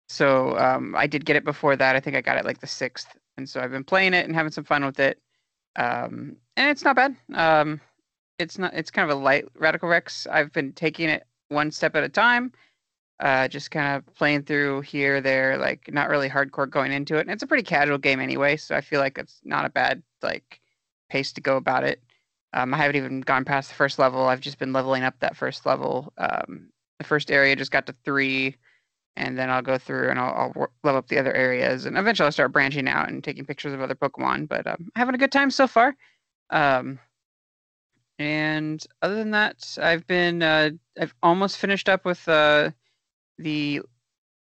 So 0.08 0.56
um, 0.58 0.94
I 0.96 1.06
did 1.06 1.24
get 1.24 1.36
it 1.36 1.44
before 1.44 1.76
that. 1.76 1.96
I 1.96 2.00
think 2.00 2.16
I 2.16 2.20
got 2.20 2.36
it 2.36 2.44
like 2.44 2.60
the 2.60 2.66
sixth, 2.66 3.16
and 3.36 3.48
so 3.48 3.60
I've 3.60 3.70
been 3.70 3.84
playing 3.84 4.14
it 4.14 4.26
and 4.26 4.34
having 4.34 4.52
some 4.52 4.64
fun 4.64 4.84
with 4.84 5.00
it. 5.00 5.18
Um, 5.76 6.36
and 6.56 6.70
it's 6.70 6.84
not 6.84 6.96
bad. 6.96 7.16
Um, 7.34 7.80
it's 8.38 8.58
not. 8.58 8.74
It's 8.74 8.90
kind 8.90 9.10
of 9.10 9.16
a 9.16 9.20
light 9.20 9.46
Radical 9.56 9.88
Rex. 9.88 10.26
I've 10.30 10.52
been 10.52 10.72
taking 10.72 11.08
it 11.08 11.26
one 11.48 11.70
step 11.70 11.96
at 11.96 12.04
a 12.04 12.08
time. 12.08 12.52
Uh, 13.20 13.46
just 13.48 13.70
kind 13.70 13.96
of 13.96 14.14
playing 14.14 14.42
through 14.42 14.80
here, 14.80 15.20
there, 15.20 15.56
like 15.56 15.88
not 15.92 16.08
really 16.08 16.28
hardcore 16.28 16.68
going 16.68 16.92
into 16.92 17.16
it. 17.16 17.20
And 17.20 17.30
it's 17.30 17.44
a 17.44 17.46
pretty 17.46 17.62
casual 17.62 17.96
game 17.96 18.20
anyway, 18.20 18.56
so 18.56 18.74
I 18.74 18.80
feel 18.80 19.00
like 19.00 19.18
it's 19.18 19.40
not 19.44 19.64
a 19.64 19.70
bad 19.70 20.02
like 20.20 20.60
pace 21.08 21.32
to 21.32 21.40
go 21.40 21.56
about 21.56 21.84
it. 21.84 22.02
Um, 22.52 22.72
I 22.72 22.76
haven't 22.76 22.96
even 22.96 23.20
gone 23.20 23.44
past 23.44 23.68
the 23.68 23.74
first 23.74 23.98
level. 23.98 24.26
I've 24.26 24.40
just 24.40 24.58
been 24.58 24.72
leveling 24.72 25.02
up 25.02 25.18
that 25.20 25.36
first 25.36 25.66
level. 25.66 26.12
Um, 26.18 26.70
the 26.98 27.04
first 27.04 27.30
area 27.30 27.56
just 27.56 27.72
got 27.72 27.86
to 27.86 27.94
three, 28.04 28.56
and 29.16 29.36
then 29.36 29.50
I'll 29.50 29.62
go 29.62 29.78
through 29.78 30.10
and 30.10 30.18
I'll, 30.18 30.52
I'll 30.56 30.70
level 30.84 30.98
up 30.98 31.08
the 31.08 31.18
other 31.18 31.32
areas, 31.32 31.84
and 31.84 31.98
eventually 31.98 32.26
I'll 32.26 32.32
start 32.32 32.52
branching 32.52 32.88
out 32.88 33.08
and 33.08 33.22
taking 33.22 33.44
pictures 33.44 33.72
of 33.72 33.80
other 33.80 33.96
Pokemon. 33.96 34.48
But 34.48 34.66
um, 34.66 34.90
having 34.94 35.14
a 35.14 35.18
good 35.18 35.32
time 35.32 35.50
so 35.50 35.66
far. 35.66 35.96
Um, 36.50 37.00
and 38.18 38.84
other 39.02 39.16
than 39.16 39.32
that, 39.32 39.76
I've 39.82 40.06
been 40.06 40.42
uh, 40.42 40.70
I've 41.00 41.14
almost 41.22 41.58
finished 41.58 41.88
up 41.88 42.04
with 42.04 42.28
uh, 42.28 42.70
the 43.38 43.82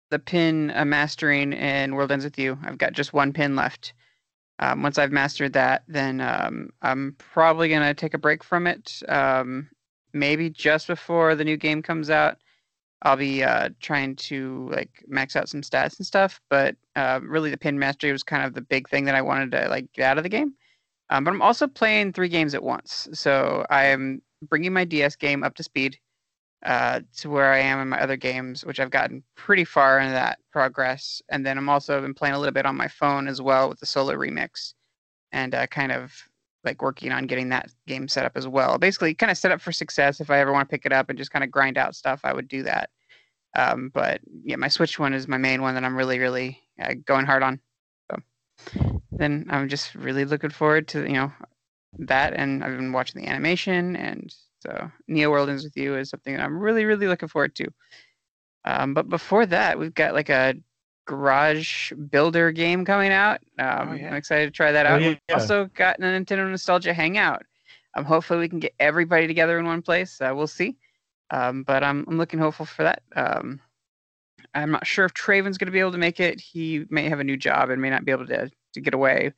the 0.09 0.19
pin 0.19 0.71
uh, 0.75 0.85
mastering 0.85 1.53
in 1.53 1.95
World 1.95 2.11
Ends 2.11 2.25
with 2.25 2.37
You. 2.37 2.57
I've 2.63 2.77
got 2.77 2.93
just 2.93 3.13
one 3.13 3.31
pin 3.33 3.55
left. 3.55 3.93
Um, 4.59 4.83
once 4.83 4.97
I've 4.97 5.11
mastered 5.11 5.53
that, 5.53 5.83
then 5.87 6.21
um, 6.21 6.69
I'm 6.81 7.15
probably 7.17 7.69
gonna 7.69 7.93
take 7.93 8.13
a 8.13 8.19
break 8.19 8.43
from 8.43 8.67
it. 8.67 9.01
Um, 9.09 9.69
maybe 10.13 10.49
just 10.49 10.87
before 10.87 11.35
the 11.35 11.43
new 11.43 11.57
game 11.57 11.81
comes 11.81 12.09
out, 12.09 12.37
I'll 13.01 13.17
be 13.17 13.43
uh, 13.43 13.69
trying 13.81 14.15
to 14.15 14.69
like 14.71 15.03
max 15.07 15.35
out 15.35 15.49
some 15.49 15.61
stats 15.61 15.97
and 15.97 16.05
stuff. 16.05 16.39
But 16.49 16.75
uh, 16.95 17.19
really, 17.23 17.49
the 17.49 17.57
pin 17.57 17.77
mastery 17.79 18.11
was 18.11 18.23
kind 18.23 18.45
of 18.45 18.53
the 18.53 18.61
big 18.61 18.87
thing 18.89 19.05
that 19.05 19.15
I 19.15 19.21
wanted 19.21 19.51
to 19.51 19.67
like 19.69 19.91
get 19.93 20.05
out 20.05 20.17
of 20.17 20.23
the 20.23 20.29
game. 20.29 20.53
Um, 21.09 21.23
but 21.23 21.31
I'm 21.31 21.41
also 21.41 21.67
playing 21.67 22.13
three 22.13 22.29
games 22.29 22.55
at 22.55 22.63
once, 22.63 23.09
so 23.13 23.65
I 23.69 23.85
am 23.85 24.21
bringing 24.49 24.73
my 24.73 24.85
DS 24.85 25.15
game 25.15 25.43
up 25.43 25.55
to 25.55 25.63
speed 25.63 25.97
uh, 26.65 27.01
to 27.17 27.29
where 27.29 27.51
I 27.51 27.59
am 27.59 27.79
in 27.79 27.89
my 27.89 28.01
other 28.01 28.15
games, 28.15 28.63
which 28.63 28.79
I've 28.79 28.89
gotten 28.89 29.23
pretty 29.35 29.65
far 29.65 29.99
in 29.99 30.11
that 30.11 30.39
progress. 30.51 31.21
And 31.29 31.45
then 31.45 31.57
I'm 31.57 31.69
also 31.69 32.01
been 32.01 32.13
playing 32.13 32.35
a 32.35 32.39
little 32.39 32.53
bit 32.53 32.65
on 32.65 32.77
my 32.77 32.87
phone 32.87 33.27
as 33.27 33.41
well 33.41 33.69
with 33.69 33.79
the 33.79 33.85
solo 33.85 34.13
remix, 34.13 34.73
and 35.31 35.53
uh, 35.53 35.67
kind 35.67 35.91
of 35.91 36.13
like 36.63 36.81
working 36.81 37.11
on 37.11 37.27
getting 37.27 37.49
that 37.49 37.69
game 37.87 38.07
set 38.07 38.25
up 38.25 38.37
as 38.37 38.47
well. 38.47 38.77
Basically, 38.77 39.13
kind 39.13 39.31
of 39.31 39.37
set 39.37 39.51
up 39.51 39.59
for 39.59 39.71
success. 39.73 40.21
If 40.21 40.29
I 40.29 40.39
ever 40.39 40.53
want 40.53 40.69
to 40.69 40.73
pick 40.73 40.85
it 40.85 40.93
up 40.93 41.09
and 41.09 41.17
just 41.17 41.31
kind 41.31 41.43
of 41.43 41.51
grind 41.51 41.77
out 41.77 41.95
stuff, 41.95 42.21
I 42.23 42.33
would 42.33 42.47
do 42.47 42.63
that. 42.63 42.89
Um, 43.55 43.91
but 43.93 44.21
yeah, 44.43 44.55
my 44.55 44.69
Switch 44.69 44.97
one 44.97 45.13
is 45.13 45.27
my 45.27 45.37
main 45.37 45.61
one 45.61 45.75
that 45.75 45.83
I'm 45.83 45.97
really, 45.97 46.19
really 46.19 46.59
uh, 46.81 46.93
going 47.05 47.25
hard 47.25 47.43
on. 47.43 47.59
So 48.09 49.01
then 49.11 49.47
I'm 49.49 49.67
just 49.67 49.93
really 49.95 50.25
looking 50.25 50.49
forward 50.49 50.87
to 50.89 51.01
you 51.01 51.13
know 51.13 51.31
that, 51.99 52.33
and 52.33 52.63
I've 52.63 52.77
been 52.77 52.93
watching 52.93 53.21
the 53.21 53.27
animation, 53.27 53.97
and 53.97 54.33
so 54.63 54.89
Neo 55.07 55.29
World 55.29 55.49
Ends 55.49 55.63
with 55.63 55.75
You 55.75 55.95
is 55.95 56.09
something 56.09 56.35
that 56.35 56.43
I'm 56.43 56.57
really 56.57 56.85
really 56.85 57.07
looking 57.07 57.27
forward 57.29 57.55
to. 57.55 57.67
Um, 58.65 58.93
but 58.93 59.09
before 59.09 59.45
that, 59.47 59.77
we've 59.77 59.93
got 59.93 60.13
like 60.13 60.29
a 60.29 60.55
garage 61.05 61.91
builder 62.09 62.51
game 62.51 62.85
coming 62.85 63.11
out. 63.11 63.41
Um, 63.59 63.89
Oh, 63.89 63.93
yeah. 63.93 64.07
I'm 64.07 64.13
excited 64.15 64.45
to 64.45 64.51
try 64.51 64.71
that 64.71 64.85
Oh, 64.85 64.89
out. 64.89 65.01
yeah, 65.01 65.07
We've 65.09 65.19
yeah. 65.29 65.35
also 65.35 65.65
got 65.75 65.99
a 65.99 66.01
Nintendo 66.01 66.49
Nostalgia 66.49 66.93
Hangout. 66.93 67.43
Um, 67.95 68.05
hopefully 68.05 68.39
we 68.39 68.47
can 68.49 68.59
get 68.59 68.73
everybody 68.79 69.27
together 69.27 69.59
in 69.59 69.65
one 69.65 69.81
place. 69.81 70.19
Uh, 70.21 70.31
we'll 70.33 70.47
see. 70.47 70.77
Um, 71.29 71.63
but 71.63 71.83
I'm, 71.83 72.05
I'm 72.07 72.17
looking 72.17 72.39
hopeful 72.39 72.65
for 72.65 72.83
that. 72.83 73.03
Um, 73.15 73.59
I'm 74.55 74.71
not 74.71 74.87
sure 74.87 75.03
if 75.03 75.13
Traven's 75.13 75.57
going 75.57 75.65
to 75.65 75.71
be 75.71 75.79
able 75.79 75.91
to 75.91 75.97
make 75.97 76.19
it. 76.19 76.39
He 76.39 76.85
may 76.89 77.09
have 77.09 77.19
a 77.19 77.23
new 77.23 77.37
job 77.37 77.69
and 77.69 77.81
may 77.81 77.89
not 77.89 78.05
be 78.05 78.11
able 78.11 78.27
to, 78.27 78.49
to 78.73 78.79
get 78.81 78.93
away. 78.93 79.33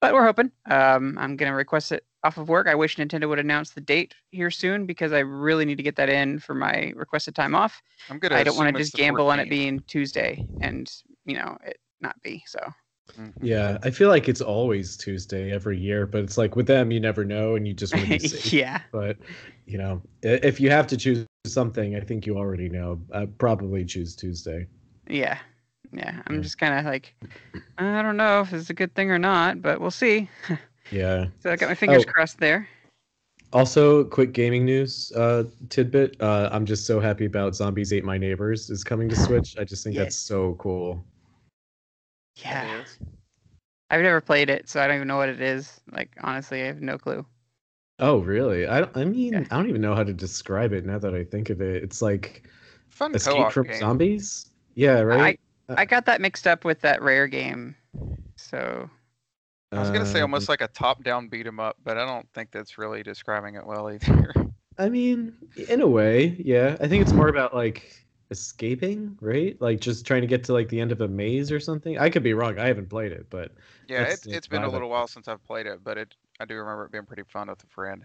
But 0.00 0.14
we're 0.14 0.24
hoping. 0.24 0.52
Um, 0.70 1.16
I'm 1.18 1.36
going 1.36 1.50
to 1.50 1.56
request 1.56 1.92
it 1.92 2.04
off 2.24 2.36
of 2.38 2.48
work. 2.48 2.66
I 2.66 2.74
wish 2.74 2.96
Nintendo 2.96 3.28
would 3.28 3.38
announce 3.38 3.70
the 3.70 3.80
date 3.80 4.14
here 4.30 4.50
soon 4.50 4.86
because 4.86 5.12
I 5.12 5.20
really 5.20 5.64
need 5.64 5.76
to 5.76 5.82
get 5.82 5.96
that 5.96 6.08
in 6.08 6.38
for 6.38 6.54
my 6.54 6.92
requested 6.96 7.34
time 7.34 7.54
off. 7.54 7.80
I'm 8.10 8.18
gonna. 8.18 8.36
I 8.36 8.44
don't 8.44 8.56
want 8.56 8.74
to 8.74 8.80
just 8.82 8.92
the 8.92 8.98
gamble 8.98 9.28
on 9.28 9.40
it 9.40 9.48
being 9.50 9.80
Tuesday 9.86 10.44
and, 10.60 10.90
you 11.26 11.34
know, 11.36 11.56
it 11.64 11.78
not 12.00 12.20
be. 12.22 12.42
So, 12.46 12.60
Mhm. 13.18 13.32
Yeah, 13.40 13.78
I 13.82 13.90
feel 13.90 14.08
like 14.10 14.28
it's 14.28 14.40
always 14.42 14.96
Tuesday 14.96 15.50
every 15.50 15.78
year, 15.78 16.06
but 16.06 16.22
it's 16.24 16.36
like 16.36 16.56
with 16.56 16.66
them, 16.66 16.90
you 16.90 17.00
never 17.00 17.24
know, 17.24 17.56
and 17.56 17.66
you 17.66 17.72
just 17.72 17.94
want 17.94 18.06
to 18.10 18.18
be 18.50 18.56
yeah. 18.56 18.82
But 18.92 19.16
you 19.66 19.78
know, 19.78 20.02
if 20.22 20.60
you 20.60 20.70
have 20.70 20.86
to 20.88 20.96
choose 20.96 21.26
something, 21.46 21.96
I 21.96 22.00
think 22.00 22.26
you 22.26 22.36
already 22.36 22.68
know. 22.68 23.00
I'd 23.12 23.36
probably 23.38 23.84
choose 23.84 24.14
Tuesday. 24.14 24.66
Yeah. 25.08 25.38
Yeah. 25.92 26.22
I'm 26.26 26.36
Yeah. 26.36 26.40
just 26.42 26.58
kind 26.58 26.78
of 26.78 26.84
like, 26.84 27.14
I 27.78 28.02
don't 28.02 28.16
know 28.16 28.40
if 28.40 28.52
it's 28.52 28.70
a 28.70 28.74
good 28.74 28.94
thing 28.94 29.10
or 29.10 29.18
not, 29.18 29.62
but 29.62 29.80
we'll 29.80 29.90
see. 29.90 30.28
Yeah. 30.90 31.26
So 31.40 31.50
I 31.52 31.56
got 31.56 31.68
my 31.68 31.74
fingers 31.74 32.04
Oh. 32.08 32.10
crossed 32.10 32.40
there. 32.40 32.66
Also, 33.52 34.04
quick 34.04 34.32
gaming 34.32 34.64
news 34.64 35.12
uh, 35.12 35.44
tidbit. 35.68 36.16
Uh, 36.18 36.48
I'm 36.50 36.64
just 36.64 36.86
so 36.86 36.98
happy 36.98 37.26
about 37.26 37.54
Zombies 37.54 37.92
Ate 37.92 38.04
My 38.04 38.16
Neighbors 38.16 38.70
is 38.70 38.84
coming 38.84 39.06
to 39.10 39.16
Switch. 39.44 39.58
I 39.58 39.64
just 39.64 39.84
think 39.84 39.96
Yes. 39.96 40.04
that's 40.04 40.16
so 40.16 40.54
cool. 40.58 41.04
Yeah. 42.36 42.84
I've 43.90 44.00
never 44.00 44.20
played 44.22 44.48
it, 44.48 44.68
so 44.68 44.80
I 44.80 44.86
don't 44.86 44.96
even 44.96 45.08
know 45.08 45.16
what 45.18 45.28
it 45.28 45.40
is. 45.42 45.78
Like, 45.92 46.10
honestly, 46.22 46.62
I 46.62 46.66
have 46.66 46.80
no 46.80 46.96
clue. 46.96 47.26
Oh, 47.98 48.18
really? 48.20 48.66
I 48.66 48.88
I 48.94 49.04
mean, 49.04 49.32
Yeah. 49.34 49.44
I 49.50 49.56
don't 49.56 49.68
even 49.68 49.82
know 49.82 49.94
how 49.94 50.04
to 50.04 50.12
describe 50.14 50.72
it 50.72 50.86
now 50.86 50.98
that 50.98 51.14
I 51.14 51.24
think 51.24 51.50
of 51.50 51.60
it. 51.60 51.82
It's 51.82 52.00
like 52.00 52.44
Fun 52.88 53.14
Escape 53.14 53.34
co-op 53.34 53.52
from 53.52 53.66
game. 53.66 53.78
Zombies. 53.78 54.50
Yeah, 54.74 55.00
right. 55.00 55.38
I 55.70 55.84
got 55.84 56.06
that 56.06 56.20
mixed 56.20 56.46
up 56.46 56.64
with 56.64 56.80
that 56.80 57.02
rare 57.02 57.26
game. 57.26 57.76
So, 58.36 58.88
I 59.72 59.80
was 59.80 59.90
gonna 59.90 60.06
say 60.06 60.18
Um, 60.20 60.24
almost 60.24 60.48
like 60.48 60.60
a 60.60 60.68
top-down 60.68 61.28
beat 61.28 61.46
'em 61.46 61.60
up, 61.60 61.76
but 61.84 61.98
I 61.98 62.06
don't 62.06 62.28
think 62.32 62.50
that's 62.50 62.78
really 62.78 63.02
describing 63.02 63.54
it 63.56 63.66
well 63.66 63.90
either. 63.90 64.32
I 64.78 64.88
mean, 64.88 65.34
in 65.68 65.80
a 65.80 65.86
way, 65.86 66.36
yeah. 66.38 66.76
I 66.80 66.86
think 66.88 67.02
it's 67.02 67.12
more 67.12 67.28
about 67.28 67.54
like 67.54 68.06
escaping, 68.30 69.16
right? 69.20 69.60
Like 69.60 69.80
just 69.80 70.06
trying 70.06 70.20
to 70.20 70.26
get 70.28 70.44
to 70.44 70.52
like 70.52 70.68
the 70.68 70.80
end 70.80 70.92
of 70.92 71.00
a 71.00 71.08
maze 71.08 71.50
or 71.50 71.58
something. 71.60 71.98
I 71.98 72.10
could 72.10 72.22
be 72.22 72.34
wrong. 72.34 72.58
I 72.58 72.66
haven't 72.66 72.88
played 72.88 73.12
it, 73.12 73.26
but 73.28 73.52
yeah, 73.88 74.04
That's 74.04 74.26
it, 74.26 74.34
it's 74.34 74.46
been 74.46 74.62
a 74.62 74.68
little 74.70 74.88
while 74.88 75.08
since 75.08 75.28
I've 75.28 75.42
played 75.44 75.66
it, 75.66 75.82
but 75.82 75.98
it 75.98 76.14
I 76.40 76.44
do 76.44 76.54
remember 76.56 76.84
it 76.84 76.92
being 76.92 77.06
pretty 77.06 77.24
fun 77.24 77.48
with 77.48 77.62
a 77.64 77.66
friend. 77.66 78.04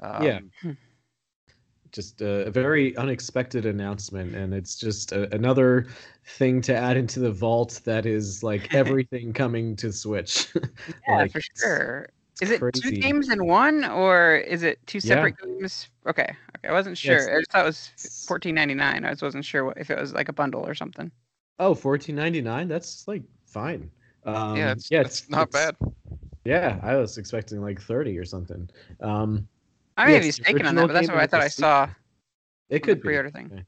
Um, 0.00 0.22
Yeah. 0.62 0.72
Just 1.92 2.22
a, 2.22 2.46
a 2.46 2.50
very 2.50 2.96
unexpected 2.96 3.66
announcement, 3.66 4.34
and 4.34 4.52
it's 4.54 4.76
just 4.76 5.12
a, 5.12 5.32
another 5.34 5.86
thing 6.24 6.60
to 6.62 6.74
add 6.74 6.96
into 6.96 7.20
the 7.20 7.30
vault 7.30 7.80
that 7.84 8.06
is 8.06 8.42
like 8.42 8.74
everything 8.74 9.32
coming 9.32 9.76
to 9.76 9.92
Switch. 9.92 10.48
yeah, 11.08 11.16
Like, 11.16 11.32
for 11.32 11.40
sure. 11.56 12.08
it's 12.32 12.42
Is 12.42 12.50
it 12.50 12.62
two 12.74 12.92
games 12.92 13.30
in 13.30 13.46
one, 13.46 13.84
or 13.84 14.36
is 14.36 14.62
it 14.62 14.78
two 14.86 14.98
Yeah. 14.98 15.14
separate 15.14 15.36
games? 15.38 15.90
Okay, 16.06 16.34
okay, 16.56 16.68
I 16.68 16.72
wasn't 16.72 17.02
Yes. 17.04 17.24
sure. 17.24 17.36
I 17.36 17.40
just 17.40 17.52
thought 17.52 17.62
it 17.62 17.66
was 17.66 18.24
fourteen 18.26 18.54
ninety 18.54 18.74
nine. 18.74 19.04
I 19.04 19.10
just 19.10 19.22
wasn't 19.22 19.44
sure 19.44 19.66
what, 19.66 19.78
if 19.78 19.90
it 19.90 19.98
was 19.98 20.12
like 20.12 20.28
a 20.28 20.32
bundle 20.32 20.66
or 20.66 20.74
something. 20.74 21.10
Oh, 21.58 21.74
fourteen 21.74 22.16
ninety 22.16 22.40
nine. 22.40 22.68
That's 22.68 23.06
like 23.06 23.22
fine. 23.46 23.90
Um, 24.24 24.56
yeah, 24.56 24.72
it's, 24.72 24.90
yeah, 24.90 25.00
it's, 25.00 25.28
not 25.28 25.50
bad. 25.50 25.76
Yeah, 26.44 26.80
I 26.82 26.96
was 26.96 27.18
expecting 27.18 27.60
like 27.60 27.80
thirty 27.80 28.18
or 28.18 28.24
something. 28.24 28.68
Um, 29.00 29.46
I 29.96 30.06
may 30.06 30.12
Yeah, 30.14 30.20
be 30.20 30.26
mistaken 30.26 30.66
on 30.66 30.74
that, 30.76 30.86
but 30.88 30.92
that's 30.94 31.08
what 31.08 31.18
I 31.18 31.26
thought 31.26 31.42
I 31.42 31.48
saw. 31.48 31.88
it 32.70 32.80
could 32.82 32.98
be. 32.98 33.08
pre-order 33.08 33.30
thing. 33.30 33.50
Okay. 33.52 33.64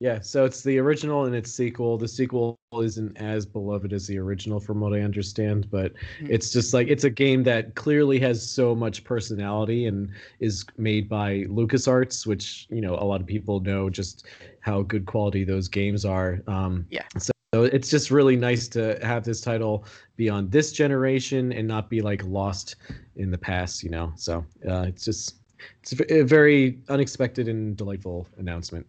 Yeah, 0.00 0.20
so 0.20 0.44
it's 0.44 0.62
the 0.62 0.78
original 0.78 1.24
and 1.24 1.34
its 1.34 1.52
sequel. 1.52 1.96
The 1.96 2.08
sequel 2.08 2.58
isn't 2.78 3.16
as 3.16 3.46
beloved 3.46 3.92
as 3.92 4.06
the 4.06 4.18
original, 4.18 4.58
from 4.60 4.80
what 4.80 4.92
I 4.92 5.00
understand, 5.00 5.70
but 5.70 5.92
Mhm. 6.20 6.30
it's 6.30 6.50
just 6.52 6.74
like 6.74 6.88
it's 6.88 7.04
a 7.04 7.10
game 7.10 7.42
that 7.44 7.74
clearly 7.74 8.18
has 8.18 8.48
so 8.48 8.74
much 8.74 9.04
personality 9.04 9.86
and 9.86 10.10
is 10.40 10.64
made 10.76 11.08
by 11.08 11.44
LucasArts, 11.48 12.26
which 12.26 12.66
you 12.70 12.80
know 12.80 12.94
a 12.96 13.04
lot 13.04 13.20
of 13.20 13.26
people 13.26 13.60
know 13.60 13.88
just 13.88 14.26
how 14.60 14.82
good 14.82 15.06
quality 15.06 15.44
those 15.44 15.68
games 15.68 16.04
are. 16.04 16.42
Um, 16.48 16.86
Yeah. 16.90 17.04
So, 17.18 17.32
so 17.54 17.62
it's 17.62 17.88
just 17.88 18.10
really 18.10 18.34
nice 18.34 18.66
to 18.66 18.98
have 19.00 19.22
this 19.22 19.40
title 19.40 19.84
be 20.16 20.28
on 20.28 20.50
this 20.50 20.72
generation 20.72 21.52
and 21.52 21.68
not 21.68 21.88
be 21.88 22.02
like 22.02 22.20
lost 22.24 22.74
in 23.14 23.30
the 23.30 23.38
past, 23.38 23.84
you 23.84 23.90
know. 23.90 24.12
So 24.16 24.44
uh, 24.68 24.86
it's 24.88 25.04
just 25.04 25.36
it's 25.80 25.94
a 26.10 26.22
very 26.24 26.80
unexpected 26.88 27.46
and 27.46 27.76
delightful 27.76 28.26
announcement. 28.38 28.84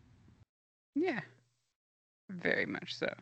Yeah, 0.95 1.19
very 2.31 2.65
much 2.65 2.95
so. 2.95 3.13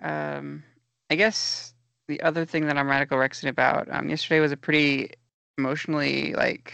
Um, 0.00 0.64
I 1.10 1.14
guess 1.14 1.74
the 2.08 2.18
other 2.22 2.46
thing 2.46 2.64
that 2.68 2.78
I'm 2.78 2.88
radical 2.88 3.18
rexing 3.18 3.50
about, 3.50 3.86
um, 3.90 4.08
yesterday 4.08 4.40
was 4.40 4.50
a 4.50 4.56
pretty 4.56 5.10
emotionally 5.58 6.32
like 6.32 6.72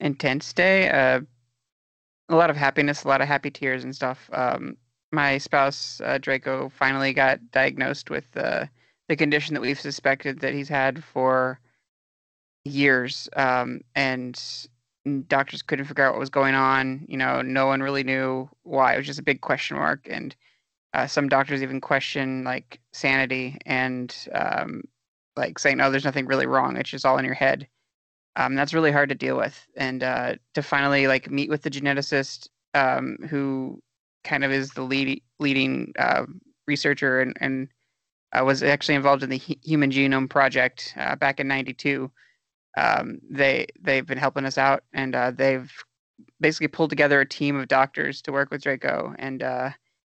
intense 0.00 0.52
day. 0.52 0.90
Uh, 0.90 1.22
a 2.28 2.36
lot 2.36 2.50
of 2.50 2.58
happiness, 2.58 3.04
a 3.04 3.08
lot 3.08 3.22
of 3.22 3.26
happy 3.26 3.50
tears 3.50 3.84
and 3.84 3.96
stuff. 3.96 4.28
Um, 4.34 4.76
my 5.14 5.38
spouse 5.38 6.00
uh, 6.04 6.18
Draco 6.18 6.68
finally 6.68 7.12
got 7.12 7.50
diagnosed 7.50 8.10
with 8.10 8.24
uh, 8.36 8.66
the 9.08 9.16
condition 9.16 9.54
that 9.54 9.60
we've 9.60 9.80
suspected 9.80 10.40
that 10.40 10.54
he's 10.54 10.68
had 10.68 11.02
for 11.04 11.60
years, 12.64 13.28
um, 13.36 13.80
and 13.94 14.40
and 15.04 15.28
doctors 15.28 15.62
couldn't 15.62 15.84
figure 15.84 16.04
out 16.04 16.14
what 16.14 16.20
was 16.20 16.30
going 16.30 16.54
on. 16.54 17.04
You 17.08 17.18
know, 17.18 17.42
no 17.42 17.66
one 17.66 17.82
really 17.82 18.04
knew 18.04 18.48
why. 18.62 18.94
It 18.94 18.98
was 18.98 19.06
just 19.06 19.18
a 19.18 19.24
big 19.24 19.40
question 19.40 19.76
mark, 19.76 20.06
and 20.10 20.34
uh, 20.94 21.06
some 21.06 21.28
doctors 21.28 21.62
even 21.62 21.80
question 21.80 22.44
like 22.44 22.80
sanity 22.92 23.58
and 23.66 24.14
um, 24.34 24.82
like 25.36 25.58
saying, 25.58 25.80
"Oh, 25.80 25.90
there's 25.90 26.04
nothing 26.04 26.26
really 26.26 26.46
wrong. 26.46 26.76
It's 26.76 26.90
just 26.90 27.06
all 27.06 27.18
in 27.18 27.24
your 27.24 27.34
head." 27.34 27.68
Um, 28.36 28.56
that's 28.56 28.74
really 28.74 28.90
hard 28.90 29.10
to 29.10 29.14
deal 29.14 29.36
with, 29.36 29.66
and 29.76 30.02
uh, 30.02 30.34
to 30.54 30.62
finally 30.62 31.06
like 31.06 31.30
meet 31.30 31.50
with 31.50 31.62
the 31.62 31.70
geneticist 31.70 32.48
um, 32.74 33.16
who 33.28 33.80
kind 34.24 34.44
of 34.44 34.50
is 34.50 34.70
the 34.70 34.82
lead, 34.82 35.22
leading 35.38 35.92
uh, 35.98 36.24
researcher 36.66 37.20
and, 37.20 37.36
and 37.40 37.68
uh, 38.32 38.44
was 38.44 38.62
actually 38.62 38.96
involved 38.96 39.22
in 39.22 39.30
the 39.30 39.38
Hu- 39.38 39.54
Human 39.62 39.90
Genome 39.90 40.28
Project 40.28 40.94
uh, 40.96 41.14
back 41.16 41.38
in 41.40 41.48
'92 41.48 42.10
um, 42.76 43.18
they 43.30 43.66
they've 43.80 44.06
been 44.06 44.18
helping 44.18 44.44
us 44.44 44.58
out 44.58 44.82
and 44.92 45.14
uh, 45.14 45.30
they've 45.30 45.72
basically 46.40 46.68
pulled 46.68 46.90
together 46.90 47.20
a 47.20 47.28
team 47.28 47.56
of 47.56 47.68
doctors 47.68 48.22
to 48.22 48.32
work 48.32 48.50
with 48.50 48.62
Draco 48.62 49.14
and 49.18 49.42
uh, 49.42 49.70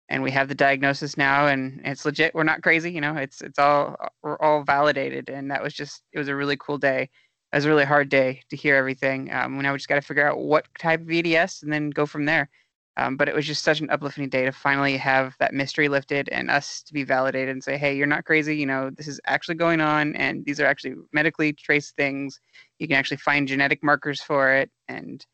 and 0.09 0.23
we 0.23 0.31
have 0.31 0.49
the 0.49 0.55
diagnosis 0.55 1.17
now 1.17 1.47
and 1.47 1.81
it's 1.85 2.05
legit. 2.05 2.35
We're 2.35 2.45
not 2.45 2.63
crazy 2.63 2.93
you 2.93 3.01
know 3.01 3.17
it's 3.17 3.41
it's 3.41 3.59
all 3.59 3.97
we're 4.23 4.39
all 4.39 4.63
validated 4.63 5.31
and 5.31 5.51
that 5.51 5.63
was 5.63 5.75
just 5.75 6.03
it 6.13 6.19
was 6.19 6.29
a 6.29 6.37
really 6.37 6.57
cool 6.57 6.79
day. 6.79 7.11
It 7.53 7.57
was 7.57 7.65
a 7.67 7.69
really 7.69 7.85
hard 7.85 8.09
day 8.09 8.43
to 8.51 8.57
hear 8.57 8.77
everything. 8.77 9.33
Um, 9.33 9.59
now 9.61 9.73
we 9.73 9.79
just 9.79 9.89
got 9.89 9.95
to 9.97 10.01
figure 10.01 10.29
out 10.29 10.39
what 10.39 10.67
type 10.79 11.01
of 11.01 11.11
EDS 11.11 11.63
and 11.63 11.73
then 11.73 11.91
go 11.91 12.07
from 12.07 12.25
there 12.25 12.49
um, 12.97 13.17
but 13.17 13.29
it 13.29 13.35
was 13.35 13.47
just 13.47 13.65
such 13.65 13.81
an 13.81 13.91
uplifting 13.91 14.29
day 14.29 14.45
to 14.45 14.53
finally 14.53 14.97
have 14.97 15.35
that 15.41 15.53
mystery 15.53 15.89
lifted 15.89 16.29
and 16.29 16.49
us 16.51 16.83
to 16.83 16.93
be 16.93 17.03
validated 17.03 17.49
and 17.49 17.63
say, 17.63 17.77
hey, 17.77 17.97
you're 17.97 18.07
not 18.07 18.25
crazy. 18.25 18.57
You 18.57 18.67
know, 18.67 18.91
this 18.91 19.09
is 19.09 19.21
actually 19.27 19.57
going 19.57 19.81
on, 19.81 20.15
and 20.15 20.45
these 20.45 20.61
are 20.61 20.67
actually 20.67 20.95
medically 21.13 21.53
traced 21.53 21.97
things. 21.97 22.41
You 22.79 22.87
can 22.87 22.97
actually 22.97 23.17
find 23.17 23.49
genetic 23.49 23.83
markers 23.83 24.21
for 24.21 24.53
it, 24.55 24.71
and 24.89 25.25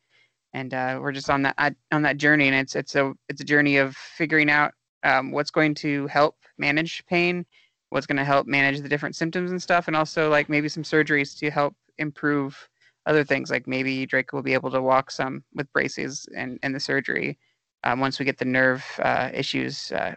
and 0.53 0.73
uh, 0.73 0.99
we're 1.01 1.11
just 1.11 1.29
on 1.29 1.43
that 1.43 1.55
uh, 1.59 1.71
on 1.91 2.01
that 2.01 2.17
journey. 2.17 2.47
And 2.47 2.55
it's 2.55 2.75
it's 2.75 2.95
a 2.95 3.13
it's 3.29 3.41
a 3.41 3.45
journey 3.45 3.77
of 3.77 3.95
figuring 3.95 4.49
out 4.49 4.73
um, 5.03 5.31
what's 5.31 5.51
going 5.51 5.75
to 5.75 6.07
help 6.07 6.37
manage 6.57 7.05
pain, 7.05 7.45
what's 7.91 8.07
going 8.07 8.17
to 8.17 8.25
help 8.25 8.47
manage 8.47 8.81
the 8.81 8.89
different 8.89 9.15
symptoms 9.15 9.51
and 9.51 9.61
stuff, 9.61 9.87
and 9.87 9.95
also 9.95 10.29
like 10.31 10.49
maybe 10.49 10.67
some 10.67 10.83
surgeries 10.83 11.37
to 11.37 11.51
help 11.51 11.75
improve 11.99 12.67
other 13.05 13.23
things. 13.23 13.51
Like 13.51 13.67
maybe 13.67 14.07
Drake 14.07 14.33
will 14.33 14.41
be 14.41 14.55
able 14.55 14.71
to 14.71 14.81
walk 14.81 15.11
some 15.11 15.43
with 15.53 15.71
braces 15.73 16.27
and 16.35 16.57
and 16.63 16.73
the 16.73 16.79
surgery 16.79 17.37
um, 17.83 17.99
once 17.99 18.19
we 18.19 18.25
get 18.25 18.37
the 18.37 18.45
nerve 18.45 18.83
uh, 19.01 19.29
issues. 19.33 19.91
Uh, 19.91 20.15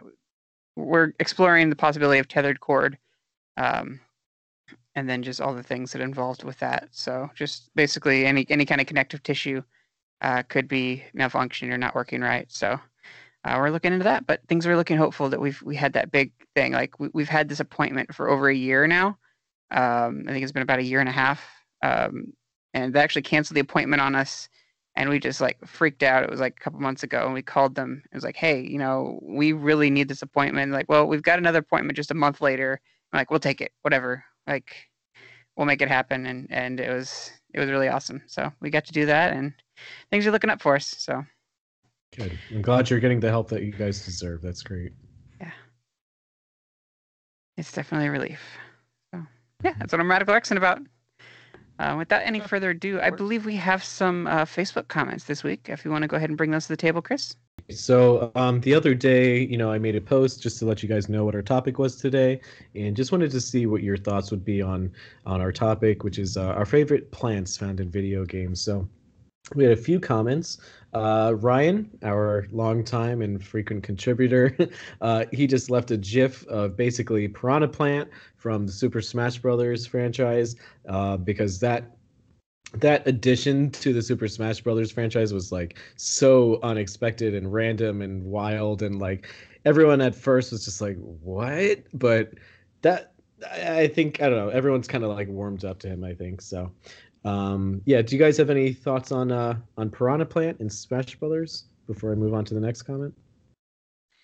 we're 0.75 1.13
exploring 1.19 1.69
the 1.69 1.75
possibility 1.75 2.19
of 2.19 2.27
tethered 2.27 2.59
cord, 2.59 2.97
um, 3.57 3.99
and 4.95 5.09
then 5.09 5.23
just 5.23 5.41
all 5.41 5.53
the 5.53 5.63
things 5.63 5.91
that 5.91 6.01
involved 6.01 6.43
with 6.43 6.59
that. 6.59 6.89
So 6.91 7.29
just 7.35 7.73
basically 7.75 8.25
any 8.25 8.45
any 8.49 8.65
kind 8.65 8.81
of 8.81 8.87
connective 8.87 9.23
tissue 9.23 9.63
uh, 10.21 10.43
could 10.43 10.67
be 10.67 11.03
malfunctioning 11.15 11.71
or 11.71 11.77
not 11.77 11.95
working 11.95 12.21
right. 12.21 12.51
So 12.51 12.79
uh, 13.45 13.57
we're 13.57 13.69
looking 13.69 13.93
into 13.93 14.03
that. 14.03 14.25
But 14.27 14.41
things 14.47 14.65
are 14.67 14.75
looking 14.75 14.97
hopeful 14.97 15.29
that 15.29 15.39
we've 15.39 15.61
we 15.61 15.75
had 15.75 15.93
that 15.93 16.11
big 16.11 16.31
thing. 16.55 16.73
Like 16.73 16.99
we, 16.99 17.09
we've 17.13 17.29
had 17.29 17.47
this 17.47 17.59
appointment 17.59 18.13
for 18.13 18.29
over 18.29 18.49
a 18.49 18.55
year 18.55 18.87
now. 18.87 19.17
Um, 19.71 20.25
I 20.27 20.31
think 20.31 20.43
it's 20.43 20.51
been 20.51 20.61
about 20.63 20.79
a 20.79 20.83
year 20.83 20.99
and 20.99 21.09
a 21.09 21.13
half. 21.13 21.43
Um, 21.81 22.33
and 22.73 22.93
they 22.93 22.99
actually 22.99 23.21
canceled 23.21 23.55
the 23.55 23.61
appointment 23.61 24.01
on 24.01 24.15
us 24.15 24.49
and 24.95 25.09
we 25.09 25.19
just 25.19 25.41
like 25.41 25.57
freaked 25.65 26.03
out. 26.03 26.23
It 26.23 26.29
was 26.29 26.39
like 26.39 26.55
a 26.59 26.63
couple 26.63 26.79
months 26.79 27.03
ago, 27.03 27.25
and 27.25 27.33
we 27.33 27.41
called 27.41 27.75
them. 27.75 28.01
It 28.11 28.15
was 28.15 28.23
like, 28.23 28.37
hey, 28.37 28.61
you 28.61 28.77
know, 28.77 29.19
we 29.21 29.51
really 29.51 29.89
need 29.89 30.07
this 30.07 30.21
appointment. 30.21 30.71
Like, 30.71 30.87
well, 30.89 31.05
we've 31.05 31.21
got 31.21 31.39
another 31.39 31.59
appointment 31.59 31.97
just 31.97 32.11
a 32.11 32.15
month 32.15 32.41
later. 32.41 32.79
I'm 33.11 33.17
like, 33.17 33.29
we'll 33.29 33.39
take 33.39 33.61
it, 33.61 33.71
whatever. 33.81 34.23
Like, 34.47 34.89
we'll 35.55 35.67
make 35.67 35.81
it 35.81 35.89
happen. 35.89 36.25
And 36.25 36.47
and 36.49 36.79
it 36.79 36.91
was 36.91 37.31
it 37.53 37.59
was 37.59 37.69
really 37.69 37.89
awesome. 37.89 38.21
So 38.27 38.51
we 38.61 38.69
got 38.69 38.85
to 38.85 38.93
do 38.93 39.05
that, 39.05 39.33
and 39.33 39.53
things 40.11 40.25
are 40.25 40.31
looking 40.31 40.49
up 40.49 40.61
for 40.61 40.75
us. 40.75 40.95
So 40.97 41.23
good. 42.15 42.37
I'm 42.51 42.61
glad 42.61 42.89
you're 42.89 42.99
getting 42.99 43.19
the 43.19 43.29
help 43.29 43.49
that 43.49 43.63
you 43.63 43.71
guys 43.71 44.05
deserve. 44.05 44.41
That's 44.41 44.63
great. 44.63 44.93
Yeah, 45.41 45.51
it's 47.57 47.71
definitely 47.71 48.07
a 48.07 48.11
relief. 48.11 48.41
So 49.13 49.23
yeah, 49.63 49.73
that's 49.77 49.91
what 49.91 49.99
I'm 49.99 50.09
radical 50.09 50.33
rexing 50.33 50.57
about. 50.57 50.79
Uh, 51.77 51.95
without 51.97 52.21
any 52.23 52.39
further 52.39 52.69
ado, 52.69 53.01
I 53.01 53.09
believe 53.09 53.45
we 53.45 53.55
have 53.57 53.83
some 53.83 54.27
uh, 54.27 54.45
Facebook 54.45 54.87
comments 54.87 55.25
this 55.25 55.43
week. 55.43 55.67
If 55.69 55.83
you 55.83 55.91
want 55.91 56.03
to 56.03 56.07
go 56.07 56.15
ahead 56.15 56.29
and 56.29 56.37
bring 56.37 56.51
those 56.51 56.67
to 56.67 56.73
the 56.73 56.77
table, 56.77 57.01
Chris. 57.01 57.35
So 57.69 58.31
um, 58.35 58.61
the 58.61 58.75
other 58.75 58.93
day, 58.93 59.39
you 59.39 59.57
know, 59.57 59.71
I 59.71 59.79
made 59.79 59.95
a 59.95 60.01
post 60.01 60.41
just 60.41 60.59
to 60.59 60.65
let 60.65 60.83
you 60.83 60.89
guys 60.89 61.09
know 61.09 61.25
what 61.25 61.35
our 61.35 61.41
topic 61.41 61.79
was 61.79 61.95
today, 61.95 62.39
and 62.75 62.95
just 62.95 63.11
wanted 63.11 63.31
to 63.31 63.41
see 63.41 63.65
what 63.65 63.81
your 63.81 63.97
thoughts 63.97 64.31
would 64.31 64.45
be 64.45 64.61
on 64.61 64.91
on 65.25 65.41
our 65.41 65.51
topic, 65.51 66.03
which 66.03 66.19
is 66.19 66.37
uh, 66.37 66.45
our 66.49 66.65
favorite 66.65 67.11
plants 67.11 67.57
found 67.57 67.79
in 67.79 67.89
video 67.89 68.23
games. 68.23 68.61
So 68.61 68.87
we 69.53 69.63
had 69.63 69.73
a 69.73 69.81
few 69.81 69.99
comments. 69.99 70.57
Uh, 70.93 71.33
Ryan, 71.35 71.89
our 72.03 72.47
longtime 72.51 73.21
and 73.21 73.43
frequent 73.43 73.83
contributor, 73.83 74.55
uh, 75.01 75.25
he 75.31 75.45
just 75.45 75.69
left 75.69 75.91
a 75.91 75.97
GIF 75.97 76.47
of 76.47 76.75
basically 76.77 77.27
Piranha 77.27 77.67
Plant 77.67 78.09
from 78.37 78.65
the 78.65 78.71
Super 78.71 79.01
Smash 79.01 79.37
Brothers 79.37 79.85
franchise 79.85 80.55
uh, 80.87 81.17
because 81.17 81.59
that 81.59 81.91
that 82.73 83.07
addition 83.07 83.69
to 83.71 83.93
the 83.93 84.01
Super 84.01 84.27
Smash 84.27 84.61
Brothers 84.61 84.91
franchise 84.91 85.33
was 85.33 85.51
like 85.51 85.77
so 85.95 86.59
unexpected 86.63 87.33
and 87.33 87.51
random 87.51 88.01
and 88.01 88.23
wild 88.23 88.81
and 88.81 88.99
like 88.99 89.33
everyone 89.65 90.01
at 90.01 90.15
first 90.15 90.51
was 90.51 90.65
just 90.65 90.81
like 90.81 90.97
what 90.97 91.83
but 91.93 92.33
that 92.81 93.13
I 93.51 93.87
think 93.87 94.21
I 94.21 94.29
don't 94.29 94.37
know 94.37 94.49
everyone's 94.49 94.87
kind 94.87 95.03
of 95.03 95.11
like 95.11 95.27
warmed 95.27 95.65
up 95.65 95.79
to 95.79 95.87
him 95.87 96.03
I 96.03 96.13
think 96.13 96.41
so 96.41 96.71
um, 97.25 97.81
yeah, 97.85 98.03
do 98.03 98.15
you 98.15 98.21
guys 98.21 98.37
have 98.37 98.51
any 98.51 98.71
thoughts 98.71 99.11
on 99.11 99.31
uh, 99.31 99.57
on 99.77 99.89
Piranha 99.89 100.25
Plant 100.25 100.59
and 100.59 100.71
Smash 100.71 101.15
Brothers 101.15 101.65
before 101.87 102.11
I 102.11 102.15
move 102.15 102.33
on 102.33 102.45
to 102.45 102.53
the 102.53 102.59
next 102.59 102.83
comment? 102.83 103.13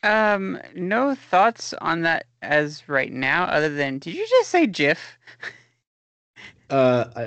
Um, 0.03 0.59
no 0.75 1.15
thoughts 1.15 1.73
on 1.73 2.01
that 2.01 2.27
as 2.43 2.87
right 2.87 3.11
now, 3.11 3.45
other 3.45 3.73
than 3.73 3.97
did 3.97 4.13
you 4.13 4.25
just 4.29 4.49
say 4.49 4.67
GIF? 4.67 5.17
Uh, 6.69 7.05
I, 7.15 7.21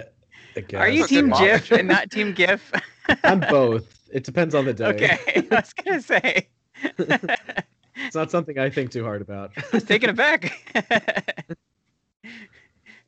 I 0.56 0.64
Are 0.76 0.88
you 0.88 1.06
Team 1.08 1.30
GIF 1.30 1.72
and 1.72 1.88
not 1.88 2.10
Team 2.10 2.32
GIF? 2.32 2.72
I'm 3.24 3.40
both. 3.40 3.98
It 4.12 4.22
depends 4.22 4.54
on 4.54 4.64
the 4.64 4.74
day. 4.74 4.86
Okay, 4.86 5.18
I 5.50 5.56
was 5.56 5.72
gonna 5.72 6.00
say. 6.00 6.48
it's 6.84 8.14
not 8.14 8.30
something 8.30 8.60
I 8.60 8.70
think 8.70 8.92
too 8.92 9.02
hard 9.02 9.22
about. 9.22 9.50
I 9.56 9.62
was 9.72 9.82
taken 9.82 10.08
aback. 10.08 10.52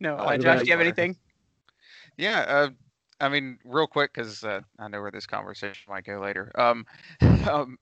no, 0.00 0.16
uh, 0.16 0.36
Josh, 0.36 0.60
do 0.60 0.66
you 0.66 0.72
have 0.72 0.80
anything? 0.80 1.16
Yeah, 2.16 2.40
uh, 2.40 2.70
I 3.20 3.28
mean, 3.28 3.58
real 3.64 3.86
quick, 3.86 4.12
because 4.14 4.44
uh, 4.44 4.60
I 4.78 4.88
know 4.88 5.00
where 5.00 5.10
this 5.10 5.26
conversation 5.26 5.84
might 5.88 6.04
go 6.04 6.20
later. 6.20 6.50
Um, 6.54 6.86
um, 7.50 7.78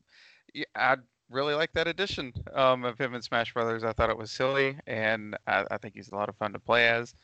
yeah, 0.53 0.65
I 0.75 0.97
really 1.31 1.55
like 1.55 1.73
that 1.73 1.89
addition 1.89 2.33
um, 2.55 2.85
of 2.85 2.99
him 2.99 3.15
in 3.15 3.23
Smash 3.23 3.53
Brothers. 3.53 3.85
I 3.85 3.93
thought 3.93 4.11
it 4.11 4.19
was 4.19 4.31
silly, 4.31 4.77
and 4.87 5.37
I, 5.47 5.65
I 5.71 5.79
think 5.79 5.95
he's 5.95 6.11
a 6.11 6.15
lot 6.15 6.29
of 6.29 6.37
fun 6.37 6.53
to 6.53 6.59
play 6.59 6.89
as. 6.89 7.15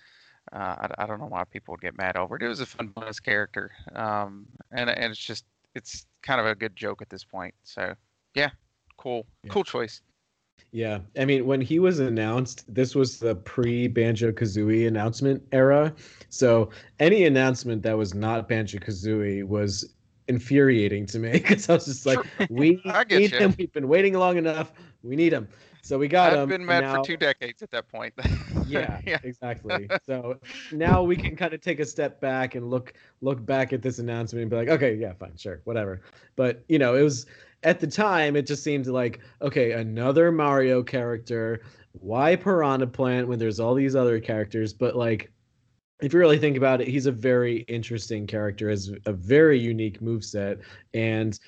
Uh, 0.53 0.89
I, 0.99 1.05
I, 1.05 1.07
don't 1.07 1.21
know 1.21 1.27
why 1.27 1.45
people 1.45 1.73
would 1.73 1.83
get 1.83 1.97
mad 1.97 2.17
over 2.17 2.35
it. 2.35 2.43
It 2.43 2.49
was 2.49 2.61
a 2.61 2.67
fun 2.67 2.89
bonus 2.89 3.21
character, 3.21 3.71
um, 3.95 4.47
and 4.73 4.89
and 4.89 5.13
it's 5.13 5.21
just 5.21 5.45
it's 5.75 6.07
kind 6.23 6.41
of 6.41 6.47
a 6.47 6.55
good 6.55 6.75
joke 6.75 7.03
at 7.03 7.11
this 7.11 7.23
point. 7.23 7.55
So 7.63 7.95
yeah, 8.35 8.51
cool, 8.97 9.27
yeah. 9.45 9.51
cool 9.51 9.65
choice. 9.65 10.01
Yeah, 10.73 11.01
I 11.19 11.25
mean, 11.25 11.47
when 11.47 11.61
he 11.61 11.81
was 11.81 11.99
announced, 11.99 12.73
this 12.73 12.95
was 12.95 13.19
the 13.19 13.35
pre 13.35 13.89
Banjo 13.89 14.31
Kazooie 14.31 14.87
announcement 14.87 15.43
era. 15.51 15.93
So 16.29 16.71
any 17.01 17.25
announcement 17.25 17.83
that 17.83 17.99
was 17.99 18.15
not 18.15 18.49
Banjo 18.49 18.79
Kazooie 18.79 19.43
was 19.43 19.93
infuriating 20.29 21.07
to 21.07 21.19
me 21.19 21.33
because 21.33 21.69
I 21.69 21.75
was 21.75 21.87
just 21.87 22.07
like, 22.07 22.21
we 22.51 22.81
need 23.11 23.33
you. 23.33 23.39
him. 23.39 23.55
We've 23.59 23.73
been 23.73 23.89
waiting 23.89 24.15
long 24.15 24.37
enough. 24.37 24.73
We 25.03 25.17
need 25.17 25.33
him. 25.33 25.49
So 25.83 25.99
we 25.99 26.09
got 26.09 26.33
I've 26.33 26.37
him. 26.37 26.43
I've 26.43 26.49
been 26.49 26.67
mad 26.67 26.85
now... 26.85 26.97
for 26.97 27.05
two 27.05 27.17
decades 27.17 27.63
at 27.63 27.71
that 27.73 27.89
point. 27.89 28.15
yeah, 28.67 29.01
yeah, 29.07 29.19
exactly. 29.25 29.89
So 30.07 30.39
now 30.73 31.03
we 31.03 31.17
can 31.17 31.35
kind 31.35 31.53
of 31.55 31.61
take 31.63 31.81
a 31.81 31.87
step 31.87 32.21
back 32.21 32.55
and 32.55 32.71
look 32.71 32.93
look 33.23 33.45
back 33.45 33.73
at 33.73 33.83
this 33.83 33.99
announcement 33.99 34.43
and 34.43 34.51
be 34.51 34.57
like, 34.57 34.69
okay, 34.69 34.95
yeah, 34.95 35.15
fine, 35.15 35.37
sure, 35.37 35.63
whatever. 35.65 36.03
But 36.37 36.63
you 36.69 36.79
know, 36.79 36.95
it 36.95 37.03
was 37.03 37.27
at 37.63 37.81
the 37.81 37.87
time 37.87 38.37
it 38.37 38.47
just 38.47 38.63
seemed 38.63 38.87
like 38.87 39.21
okay 39.43 39.73
another 39.73 40.33
mario 40.33 40.83
character. 40.83 41.63
Why 41.93 42.37
piranha 42.37 42.87
plant 42.87 43.29
when 43.29 43.39
there's 43.39 43.61
all 43.61 43.75
these 43.75 43.97
other 43.97 44.21
characters? 44.21 44.73
But 44.73 44.97
like 44.97 45.31
if 46.01 46.13
you 46.13 46.19
really 46.19 46.39
think 46.39 46.57
about 46.57 46.81
it 46.81 46.89
he's 46.89 47.07
a 47.07 47.13
very 47.13 47.59
interesting 47.69 48.27
character 48.27 48.71
has 48.71 48.91
a 49.05 49.13
very 49.13 49.59
unique 49.59 50.01
move 50.01 50.25
set 50.25 50.59
and 50.95 51.39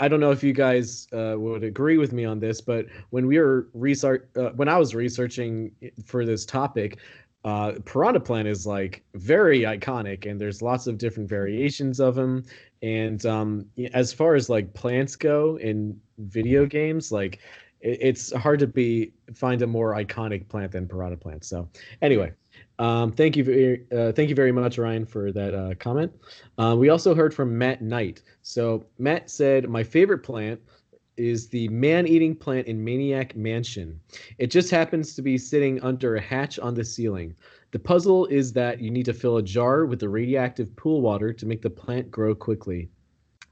I 0.00 0.08
don't 0.08 0.18
know 0.18 0.30
if 0.30 0.42
you 0.42 0.54
guys 0.54 1.06
uh, 1.12 1.34
would 1.36 1.62
agree 1.62 1.98
with 1.98 2.14
me 2.14 2.24
on 2.24 2.40
this, 2.40 2.62
but 2.62 2.86
when 3.10 3.26
we 3.26 3.38
were 3.38 3.68
research, 3.74 4.24
uh, 4.34 4.48
when 4.56 4.66
I 4.66 4.78
was 4.78 4.94
researching 4.94 5.72
for 6.06 6.24
this 6.24 6.46
topic, 6.46 6.96
uh, 7.44 7.72
Piranha 7.84 8.20
Plant 8.20 8.48
is 8.48 8.66
like 8.66 9.04
very 9.14 9.60
iconic, 9.60 10.28
and 10.28 10.40
there's 10.40 10.62
lots 10.62 10.86
of 10.86 10.96
different 10.96 11.28
variations 11.28 12.00
of 12.00 12.16
him. 12.16 12.44
And 12.82 13.24
um, 13.26 13.66
as 13.92 14.12
far 14.12 14.34
as 14.34 14.48
like 14.48 14.72
plants 14.72 15.16
go 15.16 15.58
in 15.58 16.00
video 16.18 16.66
games, 16.66 17.12
like 17.12 17.40
it, 17.80 17.98
it's 18.00 18.32
hard 18.32 18.58
to 18.60 18.66
be 18.66 19.12
find 19.34 19.62
a 19.62 19.66
more 19.66 19.94
iconic 19.94 20.48
plant 20.48 20.72
than 20.72 20.88
Piranha 20.88 21.16
Plant. 21.16 21.44
So 21.44 21.68
anyway, 22.02 22.32
um, 22.78 23.12
thank 23.12 23.36
you, 23.36 23.44
very, 23.44 23.86
uh, 23.92 24.12
thank 24.12 24.30
you 24.30 24.34
very 24.34 24.52
much, 24.52 24.78
Ryan, 24.78 25.04
for 25.04 25.32
that 25.32 25.54
uh, 25.54 25.74
comment. 25.74 26.12
Uh, 26.56 26.74
we 26.78 26.88
also 26.88 27.14
heard 27.14 27.34
from 27.34 27.56
Matt 27.56 27.82
Knight. 27.82 28.22
So 28.42 28.86
Matt 28.98 29.30
said, 29.30 29.68
"My 29.68 29.82
favorite 29.82 30.22
plant." 30.22 30.60
is 31.16 31.48
the 31.48 31.68
man-eating 31.68 32.34
plant 32.34 32.66
in 32.66 32.82
Maniac 32.82 33.36
Mansion. 33.36 34.00
It 34.38 34.46
just 34.46 34.70
happens 34.70 35.14
to 35.14 35.20
be 35.20 35.36
sitting 35.36 35.78
under 35.82 36.16
a 36.16 36.20
hatch 36.20 36.58
on 36.58 36.74
the 36.74 36.84
ceiling. 36.84 37.34
The 37.72 37.78
puzzle 37.78 38.26
is 38.26 38.52
that 38.54 38.80
you 38.80 38.90
need 38.90 39.06
to 39.06 39.14
fill 39.14 39.36
a 39.36 39.42
jar 39.42 39.86
with 39.86 40.00
the 40.00 40.08
radioactive 40.08 40.74
pool 40.76 41.00
water 41.00 41.32
to 41.32 41.46
make 41.46 41.62
the 41.62 41.70
plant 41.70 42.10
grow 42.10 42.34
quickly. 42.34 42.90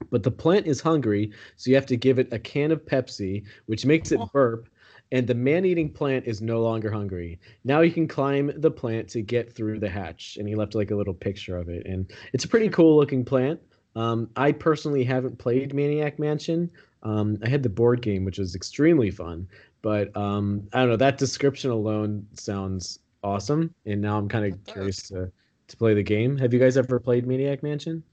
But 0.09 0.23
the 0.23 0.31
plant 0.31 0.67
is 0.67 0.81
hungry, 0.81 1.31
so 1.55 1.69
you 1.69 1.75
have 1.75 1.85
to 1.87 1.97
give 1.97 2.19
it 2.19 2.33
a 2.33 2.39
can 2.39 2.71
of 2.71 2.85
Pepsi, 2.85 3.43
which 3.65 3.85
makes 3.85 4.11
it 4.11 4.19
oh. 4.19 4.29
burp, 4.31 4.69
and 5.11 5.27
the 5.27 5.35
man 5.35 5.65
eating 5.65 5.91
plant 5.91 6.25
is 6.25 6.41
no 6.41 6.61
longer 6.61 6.91
hungry. 6.91 7.39
Now 7.63 7.81
you 7.81 7.91
can 7.91 8.07
climb 8.07 8.51
the 8.55 8.71
plant 8.71 9.09
to 9.09 9.21
get 9.21 9.53
through 9.53 9.79
the 9.79 9.89
hatch. 9.89 10.37
And 10.37 10.47
he 10.47 10.55
left 10.55 10.75
like 10.75 10.91
a 10.91 10.95
little 10.95 11.13
picture 11.13 11.57
of 11.57 11.67
it. 11.67 11.85
And 11.85 12.11
it's 12.31 12.45
a 12.45 12.47
pretty 12.47 12.67
hmm. 12.67 12.73
cool 12.73 12.97
looking 12.97 13.25
plant. 13.25 13.59
Um, 13.95 14.29
I 14.35 14.51
personally 14.51 15.03
haven't 15.03 15.39
played 15.39 15.73
Maniac 15.73 16.19
Mansion, 16.19 16.69
um, 17.03 17.37
I 17.43 17.49
had 17.49 17.63
the 17.63 17.69
board 17.69 18.01
game, 18.01 18.25
which 18.25 18.37
was 18.37 18.55
extremely 18.55 19.11
fun. 19.11 19.47
But 19.81 20.15
um, 20.15 20.67
I 20.73 20.79
don't 20.79 20.89
know. 20.89 20.97
That 20.97 21.17
description 21.17 21.71
alone 21.71 22.27
sounds 22.33 22.99
awesome, 23.23 23.73
and 23.85 24.01
now 24.01 24.17
I'm 24.17 24.27
kind 24.27 24.53
of 24.53 24.63
curious 24.65 25.03
to 25.09 25.31
to 25.67 25.77
play 25.77 25.93
the 25.93 26.03
game. 26.03 26.37
Have 26.37 26.53
you 26.53 26.59
guys 26.59 26.77
ever 26.77 26.99
played 26.99 27.27
Maniac 27.27 27.61
Mansion? 27.61 28.03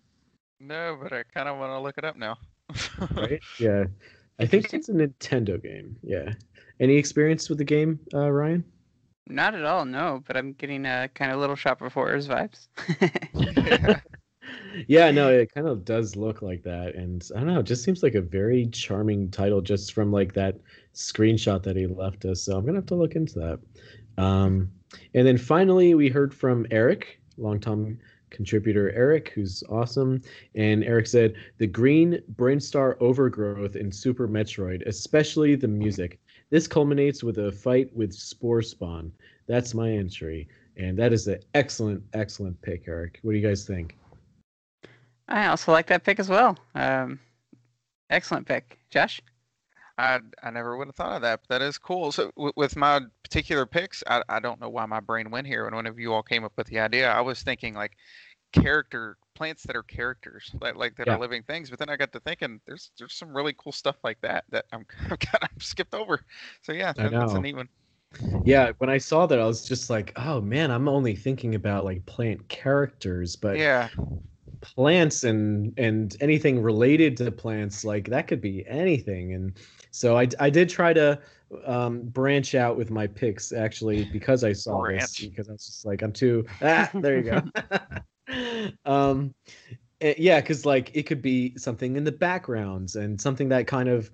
No, 0.60 0.98
but 1.02 1.12
I 1.12 1.22
kind 1.34 1.48
of 1.48 1.58
want 1.58 1.72
to 1.72 1.80
look 1.80 1.96
it 1.98 2.04
up 2.04 2.16
now. 2.16 2.36
right? 3.14 3.40
Yeah, 3.58 3.84
I 4.38 4.46
think 4.46 4.72
it's 4.74 4.88
a 4.88 4.92
Nintendo 4.92 5.62
game. 5.62 5.96
Yeah. 6.02 6.32
Any 6.78 6.96
experience 6.96 7.48
with 7.48 7.58
the 7.58 7.64
game, 7.64 7.98
uh, 8.12 8.30
Ryan? 8.30 8.62
Not 9.28 9.54
at 9.54 9.64
all, 9.64 9.84
no. 9.86 10.22
But 10.26 10.36
I'm 10.36 10.52
getting 10.52 10.84
a 10.84 11.08
kind 11.14 11.32
of 11.32 11.38
Little 11.38 11.56
Shop 11.56 11.80
of 11.80 11.94
Horrors 11.94 12.28
vibes. 12.28 12.68
yeah 13.34 14.00
yeah, 14.86 15.10
no, 15.10 15.30
it 15.30 15.52
kind 15.52 15.66
of 15.66 15.84
does 15.84 16.16
look 16.16 16.42
like 16.42 16.62
that, 16.62 16.94
and 16.94 17.28
I 17.34 17.40
don't 17.40 17.54
know, 17.54 17.60
it 17.60 17.66
just 17.66 17.82
seems 17.82 18.02
like 18.02 18.14
a 18.14 18.20
very 18.20 18.66
charming 18.66 19.30
title 19.30 19.60
just 19.60 19.92
from 19.92 20.12
like 20.12 20.32
that 20.34 20.56
screenshot 20.94 21.62
that 21.62 21.76
he 21.76 21.86
left 21.86 22.24
us. 22.24 22.42
So 22.42 22.56
I'm 22.56 22.64
gonna 22.64 22.78
have 22.78 22.86
to 22.86 22.94
look 22.94 23.14
into 23.14 23.38
that. 23.38 24.22
Um, 24.22 24.70
and 25.14 25.26
then 25.26 25.38
finally, 25.38 25.94
we 25.94 26.08
heard 26.08 26.32
from 26.32 26.66
Eric, 26.70 27.20
longtime 27.38 27.98
contributor 28.30 28.90
Eric, 28.92 29.30
who's 29.30 29.62
awesome. 29.68 30.20
And 30.54 30.84
Eric 30.84 31.06
said, 31.06 31.34
The 31.58 31.66
green 31.66 32.20
Brinstar 32.34 32.96
overgrowth 33.00 33.76
in 33.76 33.90
Super 33.90 34.28
Metroid, 34.28 34.86
especially 34.86 35.54
the 35.54 35.68
music. 35.68 36.18
This 36.50 36.68
culminates 36.68 37.24
with 37.24 37.38
a 37.38 37.50
fight 37.50 37.94
with 37.94 38.12
Spore 38.12 38.62
Spawn. 38.62 39.12
That's 39.46 39.74
my 39.74 39.90
entry. 39.90 40.48
And 40.76 40.98
that 40.98 41.12
is 41.12 41.26
an 41.26 41.40
excellent, 41.54 42.02
excellent 42.12 42.60
pick, 42.62 42.86
Eric. 42.86 43.18
What 43.22 43.32
do 43.32 43.38
you 43.38 43.46
guys 43.46 43.64
think? 43.64 43.96
I 45.28 45.46
also 45.46 45.72
like 45.72 45.86
that 45.86 46.04
pick 46.04 46.20
as 46.20 46.28
well. 46.28 46.56
Um, 46.74 47.18
excellent 48.10 48.46
pick, 48.46 48.78
Josh. 48.90 49.20
I 49.98 50.20
I 50.42 50.50
never 50.50 50.76
would 50.76 50.88
have 50.88 50.94
thought 50.96 51.16
of 51.16 51.22
that, 51.22 51.40
but 51.42 51.48
that 51.60 51.62
is 51.66 51.78
cool. 51.78 52.12
So 52.12 52.30
w- 52.36 52.52
with 52.56 52.76
my 52.76 53.00
particular 53.22 53.66
picks, 53.66 54.02
I 54.06 54.22
I 54.28 54.40
don't 54.40 54.60
know 54.60 54.68
why 54.68 54.86
my 54.86 55.00
brain 55.00 55.30
went 55.30 55.46
here. 55.46 55.66
And 55.66 55.76
whenever 55.76 56.00
you 56.00 56.12
all 56.12 56.22
came 56.22 56.44
up 56.44 56.52
with 56.56 56.66
the 56.68 56.80
idea, 56.80 57.10
I 57.10 57.20
was 57.22 57.42
thinking 57.42 57.74
like 57.74 57.96
character 58.52 59.18
plants 59.34 59.64
that 59.64 59.76
are 59.76 59.82
characters, 59.84 60.50
like 60.60 60.76
like 60.76 60.96
that 60.96 61.08
Yeah. 61.08 61.16
are 61.16 61.18
living 61.18 61.42
things. 61.44 61.70
But 61.70 61.78
then 61.80 61.90
I 61.90 61.96
got 61.96 62.12
to 62.12 62.20
thinking, 62.20 62.60
there's 62.66 62.92
there's 62.98 63.14
some 63.14 63.36
really 63.36 63.54
cool 63.58 63.72
stuff 63.72 63.96
like 64.04 64.20
that 64.22 64.44
that 64.50 64.66
I'm 64.72 64.84
kind 65.08 65.44
of 65.56 65.62
skipped 65.64 65.94
over. 65.94 66.24
So 66.62 66.72
yeah, 66.72 66.92
that, 66.94 67.16
that's 67.18 67.34
a 67.34 67.40
neat 67.40 67.56
one. 67.56 67.68
Yeah, 68.44 68.72
when 68.78 68.88
I 68.90 68.98
saw 68.98 69.26
that, 69.26 69.38
I 69.40 69.44
was 69.46 69.64
just 69.66 69.90
like, 69.90 70.12
oh 70.16 70.40
man, 70.40 70.70
I'm 70.70 70.88
only 70.88 71.14
thinking 71.16 71.54
about 71.54 71.84
like 71.84 72.06
plant 72.06 72.48
characters, 72.48 73.36
but 73.36 73.62
Yeah, 73.62 73.90
plants 74.60 75.24
and 75.24 75.72
and 75.78 76.16
anything 76.20 76.62
related 76.62 77.16
to 77.18 77.30
plants, 77.30 77.84
like 77.84 78.08
that 78.08 78.28
could 78.28 78.40
be 78.40 78.66
anything. 78.66 79.34
And 79.34 79.52
so 79.90 80.16
I 80.16 80.28
I 80.38 80.50
did 80.50 80.68
try 80.68 80.92
to 80.92 81.20
um 81.64 82.02
branch 82.02 82.54
out 82.54 82.76
with 82.76 82.90
my 82.90 83.06
picks 83.06 83.52
actually 83.52 84.04
because 84.12 84.42
I 84.42 84.52
saw 84.52 84.84
this 84.86 85.20
because 85.20 85.48
I 85.48 85.52
was 85.52 85.66
just 85.66 85.86
like 85.86 86.02
I'm 86.02 86.12
too 86.12 86.44
ah 86.62 86.90
there 86.94 87.18
you 87.18 87.42
go. 88.26 88.70
um 88.90 89.34
eh, 90.00 90.14
yeah, 90.18 90.40
because 90.40 90.66
like 90.66 90.90
it 90.94 91.04
could 91.04 91.22
be 91.22 91.56
something 91.56 91.96
in 91.96 92.04
the 92.04 92.12
backgrounds 92.12 92.96
and 92.96 93.20
something 93.20 93.48
that 93.50 93.66
kind 93.66 93.88
of 93.88 94.10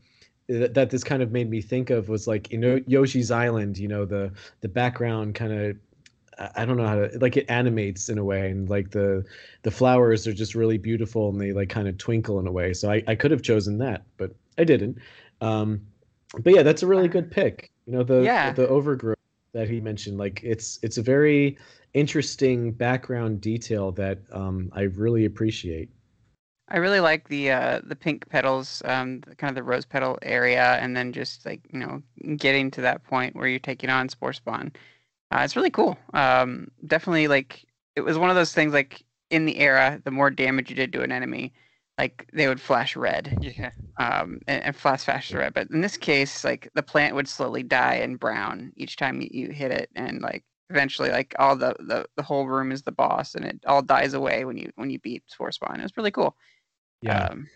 that, 0.48 0.74
that 0.74 0.90
this 0.90 1.04
kind 1.04 1.22
of 1.22 1.32
made 1.32 1.48
me 1.48 1.62
think 1.62 1.90
of 1.90 2.08
was 2.08 2.26
like 2.26 2.52
you 2.52 2.58
know 2.58 2.80
Yoshi's 2.86 3.30
Island, 3.30 3.78
you 3.78 3.88
know 3.88 4.04
the 4.04 4.32
the 4.60 4.68
background 4.68 5.34
kind 5.34 5.52
of 5.52 5.76
I 6.38 6.64
don't 6.64 6.76
know 6.76 6.86
how 6.86 6.94
to 6.96 7.18
like 7.20 7.36
it 7.36 7.46
animates 7.50 8.08
in 8.08 8.18
a 8.18 8.24
way 8.24 8.50
and 8.50 8.68
like 8.68 8.90
the 8.90 9.24
the 9.62 9.70
flowers 9.70 10.26
are 10.26 10.32
just 10.32 10.54
really 10.54 10.78
beautiful 10.78 11.28
and 11.28 11.40
they 11.40 11.52
like 11.52 11.68
kind 11.68 11.88
of 11.88 11.98
twinkle 11.98 12.38
in 12.40 12.46
a 12.46 12.52
way. 12.52 12.72
So 12.74 12.90
I, 12.90 13.02
I 13.06 13.14
could 13.14 13.30
have 13.30 13.42
chosen 13.42 13.78
that, 13.78 14.04
but 14.16 14.34
I 14.58 14.64
didn't. 14.64 14.98
Um 15.40 15.82
but 16.42 16.54
yeah, 16.54 16.62
that's 16.62 16.82
a 16.82 16.86
really 16.86 17.08
good 17.08 17.30
pick. 17.30 17.70
You 17.86 17.92
know, 17.94 18.02
the 18.02 18.22
Yeah. 18.22 18.52
the 18.52 18.68
overgrowth 18.68 19.18
that 19.52 19.68
he 19.68 19.80
mentioned, 19.80 20.18
like 20.18 20.40
it's 20.42 20.78
it's 20.82 20.98
a 20.98 21.02
very 21.02 21.58
interesting 21.94 22.72
background 22.72 23.40
detail 23.40 23.92
that 23.92 24.18
um 24.32 24.70
I 24.72 24.82
really 24.82 25.24
appreciate. 25.26 25.90
I 26.68 26.78
really 26.78 27.00
like 27.00 27.28
the 27.28 27.50
uh, 27.50 27.80
the 27.84 27.96
pink 27.96 28.28
petals, 28.28 28.82
um, 28.86 29.20
the, 29.20 29.34
kind 29.36 29.50
of 29.50 29.54
the 29.56 29.62
rose 29.62 29.84
petal 29.84 30.18
area, 30.22 30.76
and 30.80 30.96
then 30.96 31.12
just 31.12 31.44
like 31.44 31.60
you 31.72 31.78
know 31.78 32.02
getting 32.36 32.70
to 32.72 32.80
that 32.82 33.04
point 33.04 33.36
where 33.36 33.46
you're 33.46 33.58
taking 33.58 33.90
on 33.90 34.08
spore 34.08 34.32
spawn. 34.32 34.72
Uh, 35.32 35.44
it's 35.44 35.56
really 35.56 35.70
cool. 35.70 35.96
Um, 36.12 36.68
definitely 36.86 37.26
like 37.26 37.64
it 37.96 38.02
was 38.02 38.18
one 38.18 38.30
of 38.30 38.36
those 38.36 38.52
things 38.52 38.72
like 38.72 39.02
in 39.30 39.46
the 39.46 39.58
era, 39.58 40.00
the 40.04 40.10
more 40.10 40.30
damage 40.30 40.68
you 40.68 40.76
did 40.76 40.92
to 40.92 41.02
an 41.02 41.10
enemy, 41.10 41.54
like 41.98 42.28
they 42.34 42.48
would 42.48 42.60
flash 42.60 42.96
red, 42.96 43.38
yeah, 43.40 43.70
um, 43.98 44.40
and, 44.46 44.62
and 44.62 44.76
flash 44.76 45.04
faster 45.04 45.38
red. 45.38 45.54
But 45.54 45.70
in 45.70 45.80
this 45.80 45.96
case, 45.96 46.44
like 46.44 46.68
the 46.74 46.82
plant 46.82 47.14
would 47.14 47.28
slowly 47.28 47.62
die 47.62 47.94
and 47.94 48.20
brown 48.20 48.72
each 48.76 48.96
time 48.96 49.22
you, 49.22 49.28
you 49.30 49.48
hit 49.50 49.70
it, 49.70 49.88
and 49.94 50.20
like 50.20 50.44
eventually, 50.68 51.10
like 51.10 51.34
all 51.38 51.56
the, 51.56 51.74
the 51.78 52.04
the 52.16 52.22
whole 52.22 52.46
room 52.46 52.70
is 52.70 52.82
the 52.82 52.92
boss, 52.92 53.34
and 53.34 53.44
it 53.46 53.58
all 53.66 53.80
dies 53.80 54.12
away 54.12 54.44
when 54.44 54.58
you 54.58 54.70
when 54.74 54.90
you 54.90 54.98
beat 54.98 55.22
spore 55.28 55.50
spawn. 55.50 55.80
It 55.80 55.84
was 55.84 55.96
really 55.96 56.10
cool. 56.10 56.36
Yeah. 57.00 57.28
Um, 57.28 57.48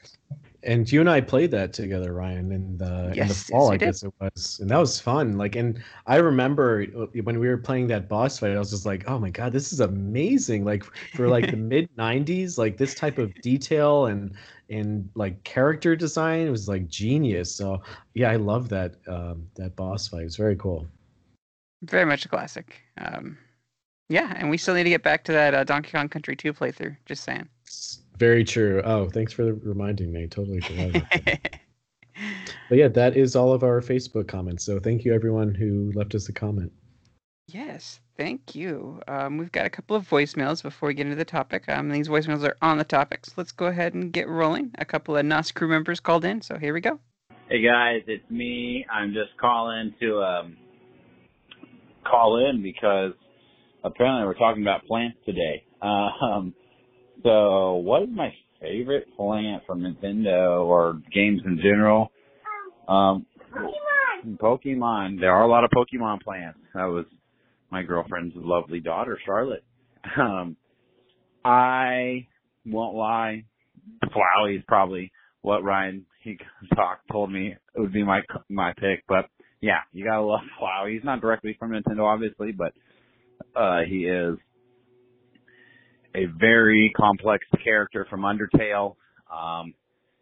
and 0.66 0.90
you 0.90 1.00
and 1.00 1.08
I 1.08 1.20
played 1.20 1.50
that 1.52 1.72
together, 1.72 2.12
Ryan, 2.12 2.52
in 2.52 2.76
the 2.76 3.14
in 3.18 3.28
the 3.28 3.36
Yes, 3.36 3.48
yes, 3.48 3.50
fall, 3.50 3.70
we 3.70 3.74
I 3.74 3.76
did. 3.78 3.86
guess 3.86 4.02
it 4.02 4.12
was, 4.20 4.58
and 4.60 4.68
that 4.70 4.78
was 4.78 5.00
fun. 5.00 5.38
Like, 5.38 5.56
and 5.56 5.82
I 6.06 6.16
remember 6.16 6.84
uh, 6.96 7.06
when 7.22 7.38
we 7.38 7.48
were 7.48 7.56
playing 7.56 7.86
that 7.88 8.08
boss 8.08 8.38
fight, 8.38 8.50
I 8.52 8.58
was 8.58 8.70
just 8.70 8.84
like, 8.84 9.08
"Oh 9.08 9.18
my 9.18 9.30
god, 9.30 9.52
this 9.52 9.72
is 9.72 9.80
amazing!" 9.80 10.64
Like 10.64 10.84
for 11.14 11.28
like 11.28 11.50
the 11.50 11.56
mid 11.72 11.88
'90s, 11.96 12.58
like 12.58 12.76
this 12.76 12.94
type 12.94 13.18
of 13.18 13.32
detail 13.42 14.06
and 14.06 14.34
and 14.68 15.08
like 15.14 15.42
character 15.44 15.94
design 15.96 16.50
was 16.50 16.68
like 16.68 16.88
genius. 16.88 17.54
So 17.54 17.80
yeah, 18.14 18.30
I 18.30 18.36
love 18.36 18.68
that 18.70 18.96
um, 19.06 19.48
that 19.54 19.76
boss 19.76 20.08
fight. 20.08 20.24
It's 20.24 20.36
very 20.36 20.56
cool. 20.56 20.86
very 21.82 22.04
much 22.04 22.24
a 22.24 22.28
classic. 22.28 22.80
Um, 22.98 23.38
yeah, 24.08 24.34
and 24.36 24.50
we 24.50 24.58
still 24.58 24.74
need 24.74 24.84
to 24.84 24.90
get 24.90 25.02
back 25.02 25.24
to 25.24 25.32
that 25.32 25.54
uh, 25.54 25.64
Donkey 25.64 25.92
Kong 25.92 26.08
Country 26.08 26.36
2 26.36 26.52
playthrough. 26.52 26.96
Just 27.06 27.24
saying. 27.24 27.48
It's 28.16 28.20
very 28.20 28.44
true. 28.44 28.80
Oh, 28.82 29.10
thanks 29.10 29.34
for 29.34 29.52
reminding 29.52 30.10
me. 30.10 30.26
Totally 30.26 30.60
forgot. 30.60 31.02
But 32.70 32.78
yeah, 32.78 32.88
that 32.88 33.14
is 33.16 33.36
all 33.36 33.52
of 33.52 33.62
our 33.62 33.80
Facebook 33.80 34.26
comments. 34.26 34.64
So 34.64 34.80
thank 34.80 35.04
you 35.04 35.14
everyone 35.14 35.54
who 35.54 35.92
left 35.94 36.14
us 36.16 36.28
a 36.28 36.32
comment. 36.32 36.72
yes, 37.46 38.00
thank 38.16 38.56
you. 38.56 39.00
Um, 39.06 39.36
we've 39.36 39.52
got 39.52 39.66
a 39.66 39.70
couple 39.70 39.94
of 39.94 40.08
voicemails 40.08 40.62
before 40.62 40.88
we 40.88 40.94
get 40.94 41.06
into 41.06 41.14
the 41.14 41.24
topic. 41.26 41.68
Um, 41.68 41.90
these 41.90 42.08
voicemails 42.08 42.42
are 42.42 42.56
on 42.62 42.78
the 42.78 42.84
topic, 42.84 43.26
so 43.26 43.34
Let's 43.36 43.52
go 43.52 43.66
ahead 43.66 43.94
and 43.94 44.10
get 44.10 44.28
rolling. 44.28 44.72
A 44.78 44.84
couple 44.84 45.16
of 45.16 45.24
NAS 45.24 45.52
crew 45.52 45.68
members 45.68 46.00
called 46.00 46.24
in, 46.24 46.42
so 46.42 46.58
here 46.58 46.74
we 46.74 46.80
go. 46.80 46.98
Hey 47.48 47.62
guys, 47.62 48.02
it's 48.08 48.28
me. 48.30 48.84
I'm 48.90 49.12
just 49.12 49.36
calling 49.38 49.94
to 50.00 50.22
um, 50.22 50.56
call 52.04 52.48
in 52.48 52.62
because 52.62 53.12
apparently 53.84 54.26
we're 54.26 54.34
talking 54.34 54.62
about 54.62 54.86
plants 54.86 55.18
today. 55.24 55.64
Um, 55.82 56.54
so, 57.22 57.74
what 57.74 58.02
is 58.02 58.08
my 58.12 58.32
favorite 58.60 59.06
plant 59.16 59.62
from 59.66 59.80
Nintendo 59.80 60.64
or 60.64 61.00
games 61.12 61.42
in 61.44 61.58
general? 61.58 62.10
Um, 62.88 63.26
Pokemon. 63.52 64.38
Pokemon. 64.38 65.20
There 65.20 65.34
are 65.34 65.42
a 65.42 65.48
lot 65.48 65.64
of 65.64 65.70
Pokemon 65.70 66.22
plants. 66.22 66.58
That 66.74 66.84
was 66.84 67.06
my 67.70 67.82
girlfriend's 67.82 68.34
lovely 68.36 68.80
daughter, 68.80 69.18
Charlotte. 69.24 69.64
Um, 70.18 70.56
I 71.44 72.26
won't 72.64 72.96
lie. 72.96 73.44
Flowey 74.04 74.58
is 74.58 74.64
probably 74.66 75.12
what 75.42 75.62
Ryan 75.62 76.04
he 76.22 76.38
talked 76.74 77.08
told 77.10 77.30
me 77.30 77.54
it 77.74 77.80
would 77.80 77.92
be 77.92 78.02
my 78.02 78.20
my 78.48 78.72
pick. 78.78 79.04
But 79.08 79.26
yeah, 79.60 79.80
you 79.92 80.04
gotta 80.04 80.22
love 80.22 80.40
Flowey. 80.60 80.94
He's 80.94 81.04
not 81.04 81.20
directly 81.20 81.56
from 81.58 81.70
Nintendo, 81.70 82.04
obviously, 82.04 82.52
but 82.52 82.72
uh, 83.54 83.80
he 83.88 84.04
is 84.06 84.36
a 86.16 86.26
very 86.38 86.92
complex 86.96 87.44
character 87.62 88.06
from 88.08 88.22
Undertale. 88.22 88.96
Um, 89.32 89.74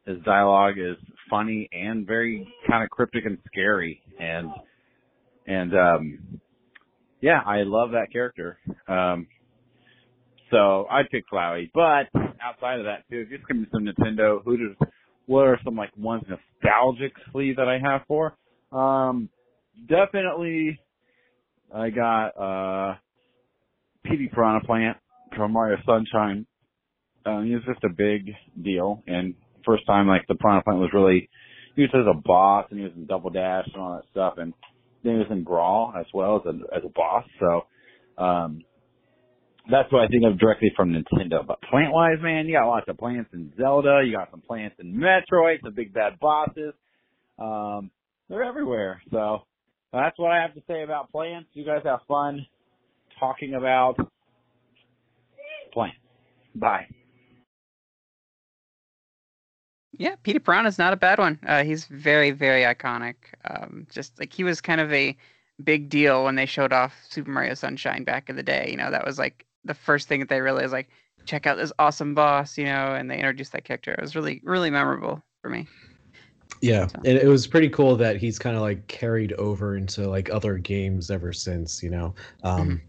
his 0.07 0.19
dialogue 0.25 0.75
is 0.77 0.97
funny 1.31 1.69
and 1.73 2.07
very 2.07 2.47
kind 2.69 2.83
of 2.83 2.91
cryptic 2.91 3.25
and 3.25 3.39
scary, 3.47 4.03
and 4.19 4.51
and 5.47 5.73
um, 5.75 6.41
yeah, 7.21 7.41
I 7.47 7.63
love 7.63 7.93
that 7.93 8.13
character. 8.13 8.59
Um, 8.89 9.29
so 10.51 10.87
I'd 10.91 11.09
pick 11.11 11.25
Flowey, 11.33 11.71
but 11.73 12.09
outside 12.43 12.81
of 12.81 12.85
that 12.85 13.09
too, 13.09 13.21
if 13.21 13.31
you're 13.31 13.39
just 13.39 13.49
gonna 13.49 13.63
be 13.63 13.69
some 13.73 13.87
Nintendo, 13.87 14.43
who 14.45 14.57
does 14.57 14.89
what 15.27 15.47
are 15.47 15.59
some 15.65 15.77
like 15.77 15.97
ones 15.97 16.25
nostalgically 16.25 17.57
that 17.57 17.69
I 17.69 17.79
have 17.79 18.03
for? 18.07 18.37
Um, 18.73 19.31
definitely, 19.89 20.79
I 21.75 21.91
got 21.91 22.29
uh, 22.29 22.97
Petey 24.05 24.29
Piranha 24.33 24.67
Plant 24.67 24.99
from 25.37 25.53
Mario 25.53 25.79
Sunshine. 25.87 26.47
Um, 27.27 27.47
he 27.47 27.55
was 27.55 27.65
just 27.67 27.83
a 27.85 27.89
big 27.89 28.35
deal, 28.63 29.03
and 29.07 29.35
first 29.65 29.87
time 29.87 30.07
like 30.07 30.27
the 30.29 30.35
Piranha 30.35 30.63
Plant 30.63 30.81
was 30.81 30.91
really 30.93 31.29
used 31.75 31.95
as 31.95 32.07
a 32.07 32.15
boss, 32.15 32.67
and 32.71 32.79
he 32.79 32.85
was 32.85 32.93
in 32.97 33.07
Double 33.07 33.31
Dash 33.31 33.67
and 33.73 33.83
all 33.83 33.95
that 33.95 34.11
stuff, 34.11 34.35
and 34.37 34.53
then 35.03 35.15
he 35.15 35.19
was 35.19 35.29
in 35.31 35.45
Brawl 35.45 35.93
as 35.99 36.07
well 36.13 36.37
as 36.37 36.43
a 36.47 36.77
as 36.77 36.83
a 36.85 36.89
boss. 36.91 37.25
So, 37.41 38.23
um, 38.23 38.63
that's 39.71 39.91
what 39.91 40.05
I 40.05 40.09
think 40.09 40.25
of 40.25 40.39
directly 40.39 40.73
from 40.77 40.91
Nintendo. 40.93 41.47
But 41.47 41.61
plant 41.63 41.93
wise, 41.93 42.19
man, 42.21 42.47
you 42.47 42.55
got 42.55 42.69
lots 42.69 42.87
of 42.89 42.99
plants 42.99 43.31
in 43.33 43.53
Zelda. 43.59 44.03
You 44.05 44.13
got 44.13 44.31
some 44.31 44.43
plants 44.43 44.77
in 44.79 44.95
Metroid, 44.95 45.63
some 45.63 45.75
big 45.75 45.95
bad 45.95 46.19
bosses. 46.21 46.75
Um, 47.39 47.91
they're 48.29 48.45
everywhere. 48.45 49.01
So 49.11 49.43
that's 49.93 50.19
what 50.19 50.33
I 50.33 50.43
have 50.43 50.55
to 50.55 50.63
say 50.67 50.83
about 50.83 51.11
plants. 51.11 51.49
You 51.55 51.65
guys 51.65 51.83
have 51.85 52.01
fun 52.07 52.45
talking 53.19 53.55
about 53.55 53.97
plants. 55.75 55.99
Bye. 56.55 56.87
Yeah, 59.97 60.15
Petey 60.23 60.39
Piranha 60.41 60.69
is 60.69 60.79
not 60.79 60.93
a 60.93 60.97
bad 60.97 61.19
one. 61.19 61.39
Uh, 61.47 61.63
he's 61.63 61.85
very, 61.85 62.31
very 62.33 62.63
iconic. 62.63 63.15
Um, 63.49 63.87
just 63.91 64.19
like 64.19 64.33
he 64.33 64.43
was 64.43 64.61
kind 64.61 64.81
of 64.81 64.93
a 64.93 65.17
big 65.63 65.89
deal 65.89 66.25
when 66.25 66.35
they 66.35 66.47
showed 66.47 66.73
off 66.73 66.95
Super 67.09 67.31
Mario 67.31 67.55
Sunshine 67.55 68.03
back 68.03 68.29
in 68.29 68.35
the 68.37 68.43
day. 68.43 68.69
You 68.71 68.77
know, 68.77 68.91
that 68.91 69.05
was 69.05 69.19
like 69.19 69.47
the 69.65 69.75
first 69.75 70.09
thing 70.09 70.19
that 70.21 70.29
they 70.29 70.41
realized, 70.41 70.73
like, 70.73 70.89
check 71.27 71.47
out 71.47 71.57
this 71.57 71.73
awesome 71.79 72.15
boss, 72.15 72.59
you 72.59 72.65
know, 72.65 72.95
and 72.95 73.09
they 73.11 73.17
introduced 73.17 73.53
that 73.53 73.65
character. 73.65 73.93
It 73.93 74.01
was 74.01 74.17
really, 74.17 74.41
really 74.45 74.71
memorable 74.71 75.23
for 75.43 75.49
me. 75.49 75.69
Yeah, 76.61 76.87
So- 76.89 76.99
and 77.05 77.19
it 77.19 77.27
was 77.29 77.47
pretty 77.47 77.69
cool 77.69 77.95
that 77.97 78.17
he's 78.17 78.39
kind 78.39 78.57
of 78.57 78.63
like 78.63 78.87
carried 78.89 79.33
over 79.35 79.77
into 79.77 80.09
like 80.09 80.29
other 80.31 80.59
games 80.59 81.11
ever 81.11 81.33
since, 81.33 81.83
you 81.83 81.91
know. 81.91 82.15
Um, 82.43 82.81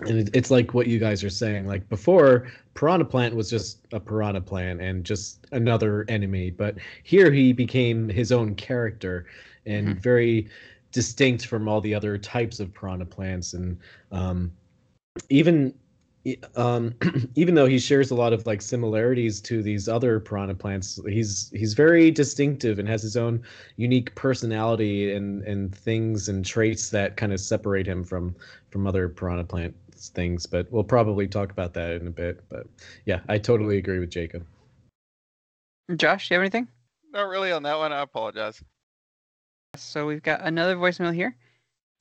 And 0.00 0.34
it's 0.34 0.50
like 0.50 0.74
what 0.74 0.86
you 0.86 0.98
guys 0.98 1.24
are 1.24 1.30
saying. 1.30 1.66
Like 1.66 1.88
before, 1.88 2.48
Piranha 2.74 3.04
Plant 3.04 3.34
was 3.34 3.48
just 3.48 3.86
a 3.92 4.00
Piranha 4.00 4.40
Plant 4.40 4.80
and 4.80 5.04
just 5.04 5.46
another 5.52 6.04
enemy, 6.08 6.50
but 6.50 6.76
here 7.02 7.30
he 7.30 7.52
became 7.52 8.08
his 8.08 8.32
own 8.32 8.54
character 8.54 9.26
and 9.64 9.88
Mhm. 9.88 10.00
very 10.00 10.48
distinct 10.92 11.46
from 11.46 11.68
all 11.68 11.80
the 11.80 11.94
other 11.94 12.18
types 12.18 12.60
of 12.60 12.72
Piranha 12.72 13.06
Plants. 13.06 13.54
And 13.54 13.78
um, 14.12 14.52
even 15.28 15.74
um, 16.56 16.94
even 17.36 17.54
though 17.54 17.66
he 17.66 17.78
shares 17.78 18.10
a 18.10 18.14
lot 18.14 18.32
of 18.32 18.46
like 18.46 18.60
similarities 18.60 19.40
to 19.42 19.62
these 19.62 19.88
other 19.88 20.18
piranha 20.18 20.54
plants, 20.54 21.00
he's 21.06 21.50
he's 21.54 21.74
very 21.74 22.10
distinctive 22.10 22.78
and 22.78 22.88
has 22.88 23.02
his 23.02 23.16
own 23.16 23.42
unique 23.76 24.14
personality 24.14 25.12
and 25.12 25.42
and 25.44 25.74
things 25.74 26.28
and 26.28 26.44
traits 26.44 26.90
that 26.90 27.16
kind 27.16 27.32
of 27.32 27.40
separate 27.40 27.86
him 27.86 28.02
from 28.02 28.34
from 28.70 28.86
other 28.86 29.08
piranha 29.08 29.44
plant 29.44 29.74
things. 29.96 30.46
But 30.46 30.70
we'll 30.70 30.84
probably 30.84 31.26
talk 31.26 31.50
about 31.50 31.74
that 31.74 31.92
in 31.92 32.06
a 32.06 32.10
bit. 32.10 32.44
But 32.48 32.66
yeah, 33.04 33.20
I 33.28 33.38
totally 33.38 33.78
agree 33.78 33.98
with 33.98 34.10
Jacob. 34.10 34.46
Josh, 35.94 36.28
do 36.28 36.34
you 36.34 36.40
have 36.40 36.44
anything? 36.44 36.68
Not 37.12 37.28
really 37.28 37.52
on 37.52 37.62
that 37.62 37.78
one. 37.78 37.92
I 37.92 38.02
apologize. 38.02 38.62
So 39.76 40.06
we've 40.06 40.22
got 40.22 40.40
another 40.42 40.76
voicemail 40.76 41.14
here. 41.14 41.36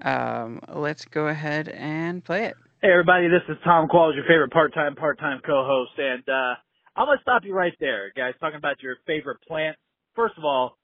Um, 0.03 0.60
let's 0.67 1.05
go 1.05 1.27
ahead 1.27 1.69
and 1.69 2.23
play 2.23 2.45
it. 2.45 2.55
Hey 2.81 2.91
everybody, 2.91 3.27
this 3.27 3.41
is 3.49 3.58
Tom 3.63 3.88
Qualls, 3.88 4.15
your 4.15 4.25
favorite 4.25 4.51
part-time, 4.51 4.95
part-time 4.95 5.39
co-host, 5.45 5.91
and 5.97 6.23
uh, 6.27 6.53
I'm 6.95 7.08
gonna 7.08 7.17
stop 7.21 7.43
you 7.43 7.53
right 7.53 7.73
there, 7.79 8.12
guys. 8.15 8.34
Talking 8.39 8.58
about 8.58 8.84
your 8.84 8.97
favorite 9.08 9.39
plant. 9.47 9.75
First 10.15 10.36
of 10.38 10.43
all, 10.43 10.77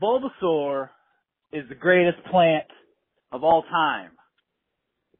Bulbasaur 0.00 0.90
is 1.52 1.68
the 1.68 1.74
greatest 1.74 2.18
plant 2.30 2.64
of 3.30 3.44
all 3.44 3.62
time. 3.62 4.10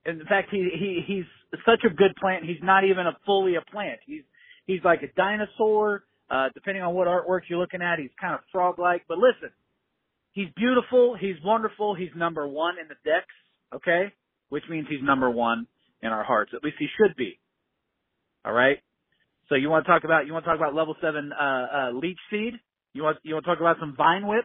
In 0.04 0.24
fact, 0.28 0.48
he 0.50 0.68
he 0.72 1.02
he's 1.06 1.58
such 1.64 1.80
a 1.84 1.94
good 1.94 2.14
plant. 2.20 2.44
He's 2.44 2.62
not 2.62 2.84
even 2.84 3.06
a 3.06 3.16
fully 3.24 3.54
a 3.56 3.70
plant. 3.70 4.00
He's 4.06 4.22
he's 4.66 4.80
like 4.84 5.02
a 5.02 5.12
dinosaur. 5.16 6.04
Uh, 6.30 6.48
depending 6.54 6.82
on 6.82 6.94
what 6.94 7.06
artwork 7.06 7.42
you're 7.48 7.58
looking 7.58 7.82
at, 7.82 7.98
he's 7.98 8.10
kind 8.18 8.32
of 8.32 8.40
frog-like. 8.50 9.02
But 9.06 9.18
listen, 9.18 9.50
he's 10.32 10.48
beautiful. 10.56 11.14
He's 11.14 11.36
wonderful. 11.44 11.94
He's 11.94 12.08
number 12.16 12.48
one 12.48 12.76
in 12.80 12.88
the 12.88 12.94
Dex. 13.04 13.26
Okay 13.74 14.12
which 14.52 14.64
means 14.68 14.86
he's 14.86 15.02
number 15.02 15.30
one 15.30 15.66
in 16.02 16.10
our 16.10 16.22
hearts. 16.22 16.52
At 16.54 16.62
least 16.62 16.76
he 16.78 16.86
should 16.98 17.16
be. 17.16 17.38
All 18.44 18.52
right. 18.52 18.76
So 19.48 19.54
you 19.54 19.70
want 19.70 19.86
to 19.86 19.90
talk 19.90 20.04
about 20.04 20.26
you 20.26 20.34
want 20.34 20.44
to 20.44 20.50
talk 20.50 20.58
about 20.58 20.74
level 20.74 20.94
seven 21.00 21.32
uh, 21.32 21.66
uh, 21.74 21.90
leech 21.92 22.18
seed? 22.30 22.52
You 22.92 23.02
want 23.02 23.16
you 23.22 23.32
want 23.32 23.46
to 23.46 23.50
talk 23.50 23.60
about 23.60 23.76
some 23.80 23.94
vine 23.96 24.26
whip, 24.26 24.44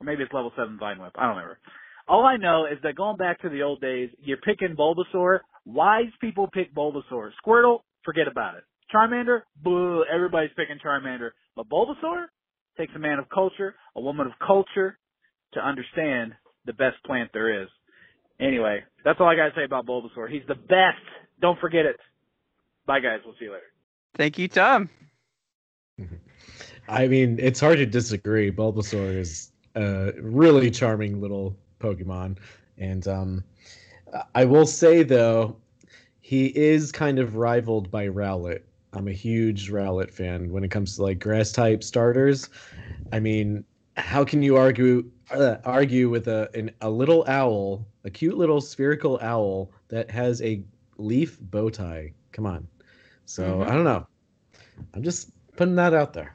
or 0.00 0.04
maybe 0.04 0.24
it's 0.24 0.32
level 0.32 0.50
seven 0.56 0.76
vine 0.76 0.98
whip. 0.98 1.12
I 1.14 1.28
don't 1.28 1.36
remember. 1.36 1.60
All 2.08 2.24
I 2.24 2.36
know 2.36 2.64
is 2.64 2.78
that 2.82 2.94
going 2.94 3.16
back 3.16 3.40
to 3.42 3.50
the 3.50 3.62
old 3.62 3.80
days, 3.80 4.08
you're 4.20 4.38
picking 4.38 4.74
Bulbasaur. 4.76 5.40
Wise 5.66 6.10
people 6.20 6.48
pick 6.52 6.74
Bulbasaur. 6.74 7.30
Squirtle, 7.44 7.80
forget 8.04 8.26
about 8.26 8.54
it. 8.56 8.64
Charmander, 8.94 9.42
boo, 9.62 10.04
everybody's 10.12 10.50
picking 10.56 10.78
Charmander. 10.84 11.30
But 11.54 11.68
Bulbasaur 11.68 12.26
takes 12.78 12.92
a 12.96 12.98
man 12.98 13.18
of 13.18 13.28
culture, 13.28 13.74
a 13.94 14.00
woman 14.00 14.26
of 14.26 14.32
culture, 14.44 14.98
to 15.52 15.60
understand 15.60 16.32
the 16.64 16.72
best 16.72 16.96
plant 17.04 17.30
there 17.34 17.62
is. 17.62 17.68
Anyway, 18.40 18.82
that's 19.04 19.20
all 19.20 19.26
I 19.26 19.34
gotta 19.34 19.52
say 19.54 19.64
about 19.64 19.86
Bulbasaur. 19.86 20.30
He's 20.30 20.46
the 20.48 20.54
best. 20.54 21.04
Don't 21.40 21.58
forget 21.60 21.84
it. 21.84 21.96
Bye, 22.86 23.00
guys. 23.00 23.18
We'll 23.24 23.34
see 23.38 23.46
you 23.46 23.52
later. 23.52 23.64
Thank 24.14 24.38
you, 24.38 24.48
Tom. 24.48 24.88
I 26.88 27.06
mean, 27.06 27.38
it's 27.38 27.60
hard 27.60 27.78
to 27.78 27.86
disagree. 27.86 28.50
Bulbasaur 28.50 29.18
is 29.18 29.52
a 29.74 30.12
really 30.20 30.70
charming 30.70 31.20
little 31.20 31.54
Pokemon, 31.78 32.38
and 32.78 33.06
um, 33.08 33.44
I 34.34 34.44
will 34.44 34.66
say 34.66 35.02
though, 35.02 35.56
he 36.20 36.46
is 36.56 36.92
kind 36.92 37.18
of 37.18 37.36
rivaled 37.36 37.90
by 37.90 38.08
Rowlet. 38.08 38.62
I'm 38.92 39.08
a 39.08 39.12
huge 39.12 39.70
Rowlet 39.70 40.10
fan 40.10 40.50
when 40.50 40.64
it 40.64 40.70
comes 40.70 40.96
to 40.96 41.02
like 41.02 41.18
grass 41.18 41.52
type 41.52 41.82
starters. 41.82 42.48
I 43.12 43.20
mean, 43.20 43.64
how 43.96 44.24
can 44.24 44.42
you 44.42 44.56
argue 44.56 45.10
uh, 45.30 45.56
argue 45.64 46.08
with 46.08 46.28
a 46.28 46.48
an, 46.54 46.70
a 46.80 46.90
little 46.90 47.24
owl, 47.28 47.86
a 48.04 48.10
cute 48.10 48.36
little 48.38 48.60
spherical 48.60 49.18
owl 49.22 49.70
that 49.88 50.10
has 50.10 50.40
a 50.42 50.62
leaf 50.96 51.38
bow 51.40 51.68
tie? 51.70 52.12
Come 52.32 52.46
on. 52.46 52.66
So 53.26 53.42
Mhm. 53.42 53.66
I 53.68 53.74
don't 53.74 53.84
know. 53.84 54.06
I'm 54.94 55.02
just 55.02 55.30
putting 55.56 55.74
that 55.76 55.92
out 55.92 56.12
there. 56.12 56.34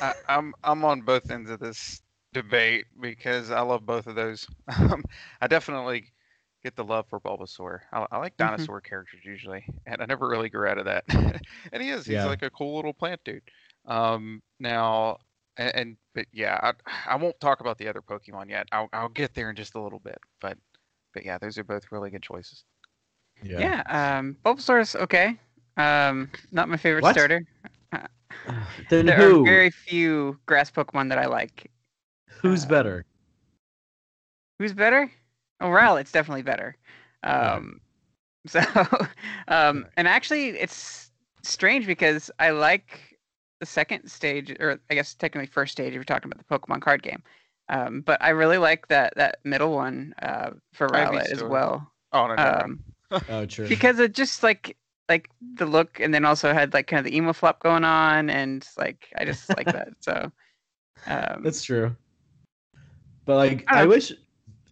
I, 0.00 0.14
I'm 0.28 0.54
I'm 0.64 0.84
on 0.84 1.02
both 1.02 1.30
ends 1.30 1.50
of 1.50 1.60
this 1.60 2.02
debate 2.32 2.86
because 3.00 3.50
I 3.50 3.60
love 3.60 3.86
both 3.86 4.06
of 4.06 4.14
those. 4.14 4.46
Um, 4.78 5.04
I 5.40 5.46
definitely 5.46 6.12
get 6.62 6.76
the 6.76 6.84
love 6.84 7.06
for 7.08 7.20
Bulbasaur. 7.20 7.80
I, 7.92 8.06
I 8.10 8.18
like 8.18 8.36
Mhm. 8.38 8.38
dinosaur 8.38 8.80
characters 8.80 9.22
usually, 9.24 9.64
and 9.86 10.00
I 10.02 10.06
never 10.06 10.28
really 10.28 10.48
grew 10.48 10.68
out 10.68 10.78
of 10.78 10.86
that. 10.86 11.04
and 11.72 11.82
he 11.82 11.90
is. 11.90 12.06
He's 12.06 12.24
Yeah. 12.24 12.26
like 12.26 12.42
a 12.42 12.50
cool 12.50 12.76
little 12.76 12.94
plant 12.94 13.20
dude. 13.24 13.42
Um, 13.86 14.42
now, 14.60 15.18
and, 15.56 15.74
and 15.74 15.96
but 16.14 16.26
yeah, 16.32 16.58
I, 16.62 17.12
I 17.12 17.16
won't 17.16 17.38
talk 17.40 17.60
about 17.60 17.78
the 17.78 17.88
other 17.88 18.02
Pokemon 18.02 18.50
yet. 18.50 18.66
I'll 18.72 18.88
I'll 18.92 19.08
get 19.08 19.34
there 19.34 19.50
in 19.50 19.56
just 19.56 19.74
a 19.74 19.80
little 19.80 20.00
bit. 20.00 20.18
But 20.40 20.58
but 21.14 21.24
yeah, 21.24 21.38
those 21.38 21.58
are 21.58 21.64
both 21.64 21.92
really 21.92 22.10
good 22.10 22.22
choices. 22.22 22.64
Yeah. 23.42 23.82
um, 23.86 24.36
Bulbasaur's 24.44 24.94
okay. 24.96 25.38
Um, 25.76 26.30
not 26.52 26.68
my 26.68 26.76
favorite 26.76 27.04
What? 27.04 27.06
starter. 27.06 27.42
Then 28.88 29.06
There 29.06 29.16
who? 29.16 29.30
are 29.30 29.42
very 29.44 29.70
few 29.70 30.38
grass 30.46 30.70
Pokemon 30.70 31.08
that 31.10 31.18
I 31.18 31.26
like. 31.26 31.70
Who's 32.40 32.64
uh, 32.64 32.68
better? 32.68 33.04
Who's 34.58 34.72
better? 34.72 35.10
Oh, 35.60 35.66
Rowlet's 35.68 36.12
definitely 36.12 36.42
better. 36.42 36.76
Right. 37.24 37.56
Um, 37.56 37.80
so, 38.46 38.60
um, 39.48 39.86
and 39.96 40.08
actually, 40.08 40.50
it's 40.50 41.10
strange 41.42 41.86
because 41.86 42.30
I 42.38 42.50
like 42.50 43.18
the 43.60 43.66
second 43.66 44.10
stage, 44.10 44.50
or 44.58 44.80
I 44.90 44.94
guess 44.94 45.14
technically 45.14 45.46
first 45.46 45.72
stage 45.72 45.88
if 45.88 45.94
you're 45.94 46.04
talking 46.04 46.30
about 46.30 46.44
the 46.46 46.58
Pokemon 46.58 46.82
card 46.82 47.02
game. 47.02 47.22
Um, 47.68 48.00
but 48.00 48.20
I 48.22 48.30
really 48.30 48.58
like 48.58 48.88
that 48.88 49.14
that 49.16 49.38
middle 49.44 49.72
one 49.72 50.14
uh, 50.20 50.50
for 50.72 50.88
Rowlet 50.88 51.30
as 51.30 51.42
well. 51.44 51.92
Oh 52.12 52.26
no, 52.26 52.36
never 52.36 52.56
mind. 52.56 52.78
Um, 53.10 53.20
Oh, 53.28 53.46
true. 53.46 53.68
because 53.68 53.98
it 53.98 54.14
just 54.14 54.42
like 54.42 54.76
like 55.08 55.30
the 55.56 55.66
look, 55.66 56.00
and 56.00 56.12
then 56.12 56.24
also 56.24 56.52
had 56.52 56.74
like 56.74 56.86
kind 56.88 56.98
of 56.98 57.04
the 57.04 57.16
emo 57.16 57.32
flop 57.32 57.60
going 57.62 57.84
on, 57.84 58.30
and 58.30 58.66
like 58.76 59.08
I 59.16 59.24
just 59.24 59.56
like 59.56 59.66
that. 59.66 59.88
So 60.00 60.32
um, 61.06 61.42
That's 61.42 61.62
true. 61.62 61.94
But 63.24 63.36
like, 63.36 63.64
I 63.68 63.82
I, 63.82 63.86
wish, 63.86 64.12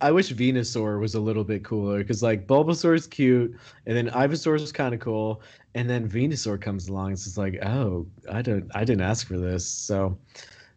I 0.01 0.11
wish 0.13 0.33
Venusaur 0.33 1.01
was 1.01 1.15
a 1.15 1.21
little 1.21 1.45
bit 1.45 1.65
cooler 1.65 1.99
because 1.99 2.23
like 2.23 2.47
Bulbasaur's 2.47 3.07
cute, 3.07 3.57
and 3.87 3.97
then 3.97 4.09
Ivysaur 4.11 4.57
is 4.57 4.73
kind 4.73 4.95
of 4.95 5.01
cool, 5.01 5.43
and 5.75 5.89
then 5.89 6.09
Venusaur 6.09 6.61
comes 6.61 6.89
along. 6.89 7.13
It's 7.13 7.25
just 7.25 7.39
like, 7.39 7.65
oh, 7.65 8.07
I 8.31 8.43
don't, 8.43 8.71
I 8.75 8.85
didn't 8.85 9.03
ask 9.03 9.27
for 9.27 9.39
this, 9.39 9.67
so 9.67 10.19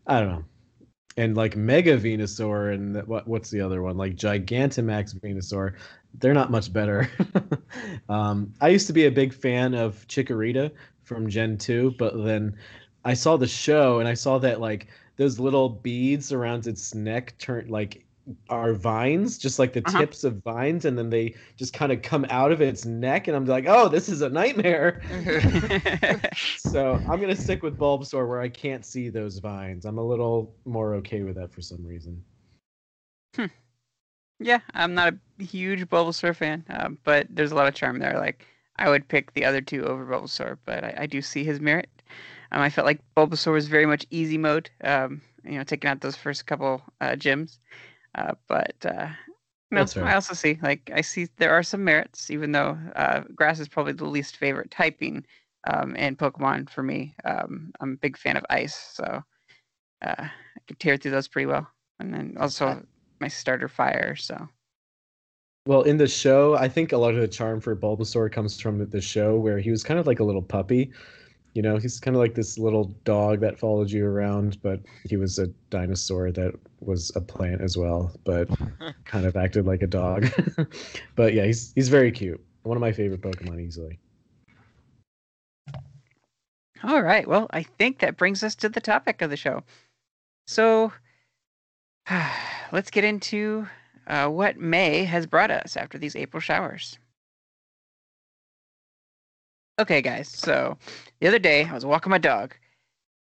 I 0.07 0.19
don't 0.19 0.29
know. 0.29 0.45
And 1.17 1.37
like 1.37 1.55
Mega 1.55 1.97
Venusaur 1.97 2.73
and 2.73 2.95
the- 2.95 3.03
what 3.03 3.27
what's 3.27 3.49
the 3.51 3.61
other 3.61 3.81
one? 3.83 3.97
Like 3.97 4.15
Gigantamax 4.15 5.15
Venusaur, 5.19 5.75
they're 6.15 6.33
not 6.33 6.51
much 6.51 6.73
better. 6.73 7.09
um, 8.09 8.53
I 8.61 8.69
used 8.69 8.87
to 8.87 8.93
be 8.93 9.05
a 9.05 9.11
big 9.11 9.33
fan 9.33 9.73
of 9.75 10.07
Chikorita 10.07 10.71
from 11.03 11.29
Gen 11.29 11.57
two, 11.57 11.91
but 11.99 12.23
then 12.23 12.55
I 13.05 13.13
saw 13.13 13.37
the 13.37 13.47
show 13.47 13.99
and 13.99 14.07
I 14.07 14.13
saw 14.15 14.39
that 14.39 14.59
like 14.59 14.87
those 15.17 15.39
little 15.39 15.69
beads 15.69 16.31
around 16.31 16.67
its 16.67 16.93
neck 16.95 17.37
turn 17.37 17.67
like 17.69 18.05
are 18.49 18.73
vines, 18.73 19.37
just 19.37 19.59
like 19.59 19.73
the 19.73 19.81
Uh-huh. 19.85 19.99
tips 19.99 20.23
of 20.23 20.41
vines, 20.43 20.85
and 20.85 20.97
then 20.97 21.09
they 21.09 21.35
just 21.57 21.73
kind 21.73 21.91
of 21.91 22.01
come 22.01 22.25
out 22.29 22.51
of 22.51 22.61
its 22.61 22.85
neck, 22.85 23.27
and 23.27 23.35
I'm 23.35 23.45
like, 23.45 23.65
oh, 23.67 23.89
this 23.89 24.07
is 24.09 24.21
a 24.21 24.29
nightmare. 24.29 25.01
so 26.57 27.01
I'm 27.09 27.19
gonna 27.19 27.35
stick 27.35 27.63
with 27.63 27.77
Bulbasaur 27.77 28.27
where 28.27 28.39
I 28.41 28.49
can't 28.49 28.85
see 28.85 29.09
those 29.09 29.39
vines. 29.39 29.85
I'm 29.85 29.97
a 29.97 30.03
little 30.03 30.55
more 30.65 30.95
okay 30.95 31.23
with 31.23 31.35
that 31.35 31.51
for 31.53 31.61
some 31.61 31.85
reason. 31.85 32.23
Hmm. 33.35 33.45
Yeah, 34.39 34.59
I'm 34.73 34.93
not 34.93 35.13
a 35.39 35.43
huge 35.43 35.87
Bulbasaur 35.89 36.35
fan, 36.35 36.65
um, 36.69 36.97
but 37.03 37.27
there's 37.29 37.51
a 37.51 37.55
lot 37.55 37.67
of 37.67 37.75
charm 37.75 37.99
there. 37.99 38.17
Like 38.19 38.45
I 38.77 38.89
would 38.89 39.07
pick 39.07 39.33
the 39.33 39.45
other 39.45 39.61
two 39.61 39.85
over 39.85 40.05
Bulbasaur, 40.05 40.57
but 40.65 40.83
I, 40.83 40.95
I 41.01 41.05
do 41.07 41.21
see 41.21 41.43
his 41.43 41.59
merit. 41.59 41.89
Um, 42.53 42.61
I 42.61 42.69
felt 42.69 42.85
like 42.85 43.01
Bulbasaur 43.17 43.53
was 43.53 43.67
very 43.67 43.85
much 43.85 44.05
easy 44.11 44.37
mode. 44.37 44.69
Um, 44.83 45.21
you 45.43 45.57
know, 45.57 45.63
taking 45.63 45.89
out 45.89 46.01
those 46.01 46.15
first 46.15 46.45
couple 46.45 46.81
uh, 47.01 47.11
gyms, 47.11 47.57
uh, 48.15 48.33
but 48.47 48.75
uh, 48.85 49.09
no. 49.71 49.85
I 49.97 50.13
also 50.13 50.33
see 50.33 50.59
like 50.61 50.89
I 50.93 51.01
see 51.01 51.27
there 51.37 51.51
are 51.51 51.63
some 51.63 51.83
merits, 51.83 52.29
even 52.29 52.51
though 52.51 52.77
uh, 52.95 53.21
Grass 53.35 53.59
is 53.59 53.67
probably 53.67 53.93
the 53.93 54.05
least 54.05 54.37
favorite 54.37 54.71
typing 54.71 55.25
um, 55.65 55.95
in 55.95 56.15
Pokemon 56.15 56.69
for 56.69 56.83
me. 56.83 57.15
Um, 57.25 57.73
I'm 57.81 57.93
a 57.93 57.97
big 57.97 58.17
fan 58.17 58.37
of 58.37 58.45
Ice, 58.49 58.75
so 58.93 59.23
uh, 60.05 60.15
I 60.17 60.59
could 60.67 60.79
tear 60.79 60.95
through 60.95 61.11
those 61.11 61.27
pretty 61.27 61.47
well, 61.47 61.67
and 61.99 62.13
then 62.13 62.37
also 62.39 62.85
my 63.19 63.27
starter 63.27 63.67
Fire. 63.67 64.15
So. 64.15 64.47
Well, 65.65 65.83
in 65.83 65.97
the 65.97 66.07
show, 66.07 66.55
I 66.55 66.67
think 66.67 66.91
a 66.91 66.97
lot 66.97 67.13
of 67.15 67.21
the 67.21 67.27
charm 67.27 67.61
for 67.61 67.73
Bulbasaur 67.73 68.29
comes 68.29 68.59
from 68.59 68.85
the 68.89 68.99
show 68.99 69.37
where 69.37 69.59
he 69.59 69.71
was 69.71 69.81
kind 69.81 69.97
of 69.97 70.05
like 70.05 70.19
a 70.19 70.23
little 70.23 70.41
puppy. 70.41 70.91
You 71.53 71.61
know, 71.61 71.77
he's 71.77 71.99
kind 71.99 72.15
of 72.15 72.21
like 72.21 72.33
this 72.33 72.57
little 72.57 72.85
dog 73.03 73.39
that 73.41 73.59
followed 73.59 73.91
you 73.91 74.05
around, 74.05 74.61
but 74.63 74.79
he 75.05 75.17
was 75.17 75.37
a 75.37 75.47
dinosaur 75.69 76.31
that 76.31 76.55
was 76.79 77.11
a 77.15 77.21
plant 77.21 77.61
as 77.61 77.77
well, 77.77 78.11
but 78.23 78.49
kind 79.05 79.25
of 79.25 79.35
acted 79.35 79.65
like 79.65 79.83
a 79.83 79.87
dog. 79.87 80.27
but 81.15 81.33
yeah, 81.33 81.45
he's 81.45 81.71
he's 81.73 81.89
very 81.89 82.11
cute. 82.11 82.43
One 82.63 82.77
of 82.77 82.81
my 82.81 82.91
favorite 82.91 83.21
Pokemon 83.21 83.61
easily. 83.61 83.99
All 86.83 87.01
right. 87.01 87.27
Well, 87.27 87.47
I 87.51 87.63
think 87.63 87.99
that 87.99 88.17
brings 88.17 88.43
us 88.43 88.55
to 88.55 88.69
the 88.69 88.81
topic 88.81 89.21
of 89.21 89.29
the 89.29 89.37
show. 89.37 89.63
So 90.47 90.91
let's 92.71 92.91
get 92.91 93.03
into 93.03 93.67
uh, 94.07 94.27
what 94.27 94.57
May 94.57 95.03
has 95.05 95.25
brought 95.25 95.51
us 95.51 95.77
after 95.77 95.97
these 95.97 96.15
April 96.15 96.41
showers. 96.41 96.97
Okay, 99.79 100.01
guys. 100.03 100.29
So 100.29 100.77
the 101.19 101.27
other 101.27 101.39
day 101.39 101.65
I 101.65 101.73
was 101.73 101.85
walking 101.85 102.11
my 102.11 102.19
dog, 102.19 102.55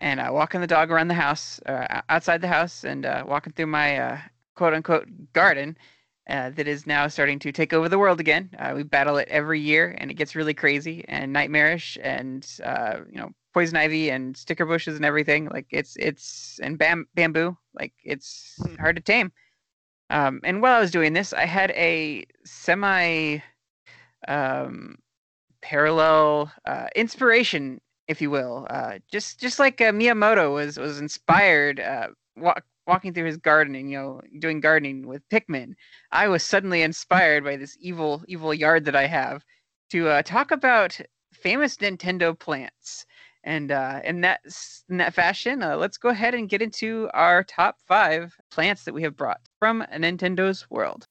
and 0.01 0.19
uh, 0.19 0.31
walking 0.33 0.61
the 0.61 0.67
dog 0.67 0.91
around 0.91 1.09
the 1.09 1.15
house, 1.15 1.61
uh, 1.67 2.03
outside 2.09 2.41
the 2.41 2.49
house, 2.49 2.85
and 2.85 3.07
uh, 3.07 3.25
walking 3.27 3.53
through 3.53 3.67
my 3.69 3.99
uh, 3.99 4.19
quote 4.57 4.75
unquote 4.75 5.09
garden 5.33 5.77
uh, 6.29 6.51
that 6.51 6.67
is 6.67 6.87
now 6.89 7.07
starting 7.07 7.39
to 7.41 7.53
take 7.53 7.73
over 7.73 7.89
the 7.89 7.99
world 7.99 8.19
again. 8.19 8.51
Uh, 8.59 8.73
we 8.75 8.83
battle 8.83 9.17
it 9.17 9.29
every 9.29 9.61
year, 9.61 9.95
and 9.99 10.11
it 10.11 10.15
gets 10.15 10.35
really 10.35 10.55
crazy 10.55 11.05
and 11.09 11.33
nightmarish, 11.33 11.97
and 12.03 12.59
uh, 12.65 13.01
you 13.09 13.19
know, 13.21 13.31
poison 13.55 13.77
ivy 13.77 14.11
and 14.11 14.37
sticker 14.37 14.67
bushes 14.67 14.97
and 14.97 15.05
everything. 15.05 15.49
Like 15.49 15.67
it's 15.71 15.97
it's 15.99 16.59
and 16.65 16.77
bam 16.79 17.07
bamboo. 17.15 17.57
Like 17.75 17.93
it's 18.03 18.59
hard 18.81 18.97
to 18.97 19.03
tame. 19.03 19.31
Um, 20.11 20.41
and 20.43 20.61
while 20.63 20.77
I 20.77 20.81
was 20.81 20.91
doing 20.91 21.13
this, 21.13 21.33
I 21.33 21.47
had 21.47 21.71
a 21.73 22.27
semi 22.45 23.39
um, 24.27 24.99
parallel 25.63 26.53
uh, 26.65 26.87
inspiration, 26.97 27.81
if 28.09 28.21
you 28.21 28.31
will. 28.31 28.67
Uh, 28.71 28.99
just 29.11 29.41
just 29.41 29.59
like 29.59 29.81
uh, 29.81 29.93
Miyamoto 29.93 30.55
was 30.55 30.79
was 30.79 31.01
inspired 31.01 31.81
uh, 31.81 32.09
walk, 32.37 32.65
walking 32.87 33.15
through 33.15 33.27
his 33.27 33.37
garden 33.37 33.75
and 33.75 33.91
you 33.91 33.99
know 33.99 34.21
doing 34.39 34.61
gardening 34.61 35.07
with 35.07 35.29
Pikmin. 35.29 35.75
I 36.13 36.29
was 36.29 36.43
suddenly 36.43 36.83
inspired 36.83 37.45
by 37.45 37.57
this 37.57 37.77
evil 37.81 38.23
evil 38.27 38.53
yard 38.55 38.85
that 38.87 38.97
I 38.97 39.07
have 39.07 39.45
to 39.91 40.09
uh, 40.09 40.23
talk 40.23 40.51
about 40.51 40.99
famous 41.33 41.77
Nintendo 41.77 42.39
plants. 42.39 43.07
And 43.43 43.73
uh, 43.73 44.01
in 44.05 44.21
that 44.21 44.41
in 44.91 44.99
that 44.99 45.15
fashion, 45.15 45.61
let's 45.61 45.97
go 45.97 46.11
ahead 46.11 46.35
and 46.35 46.49
get 46.49 46.61
into 46.61 47.09
our 47.15 47.43
top 47.43 47.77
five 47.87 48.37
plants 48.51 48.85
that 48.85 48.93
we 48.93 49.03
have 49.03 49.17
brought 49.17 49.41
from 49.59 49.81
a 49.83 49.99
Nintendo's 49.99 50.69
world. 50.69 51.07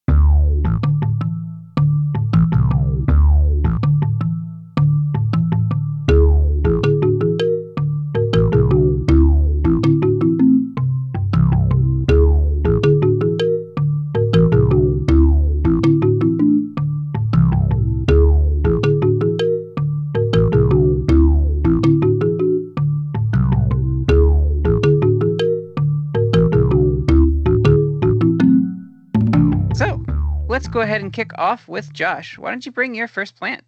Go 30.71 30.82
ahead 30.82 31.01
and 31.01 31.12
kick 31.12 31.32
off 31.38 31.67
with 31.67 31.91
Josh. 31.93 32.38
Why 32.38 32.49
don't 32.51 32.65
you 32.65 32.71
bring 32.71 32.95
your 32.95 33.08
first 33.08 33.36
plant? 33.36 33.63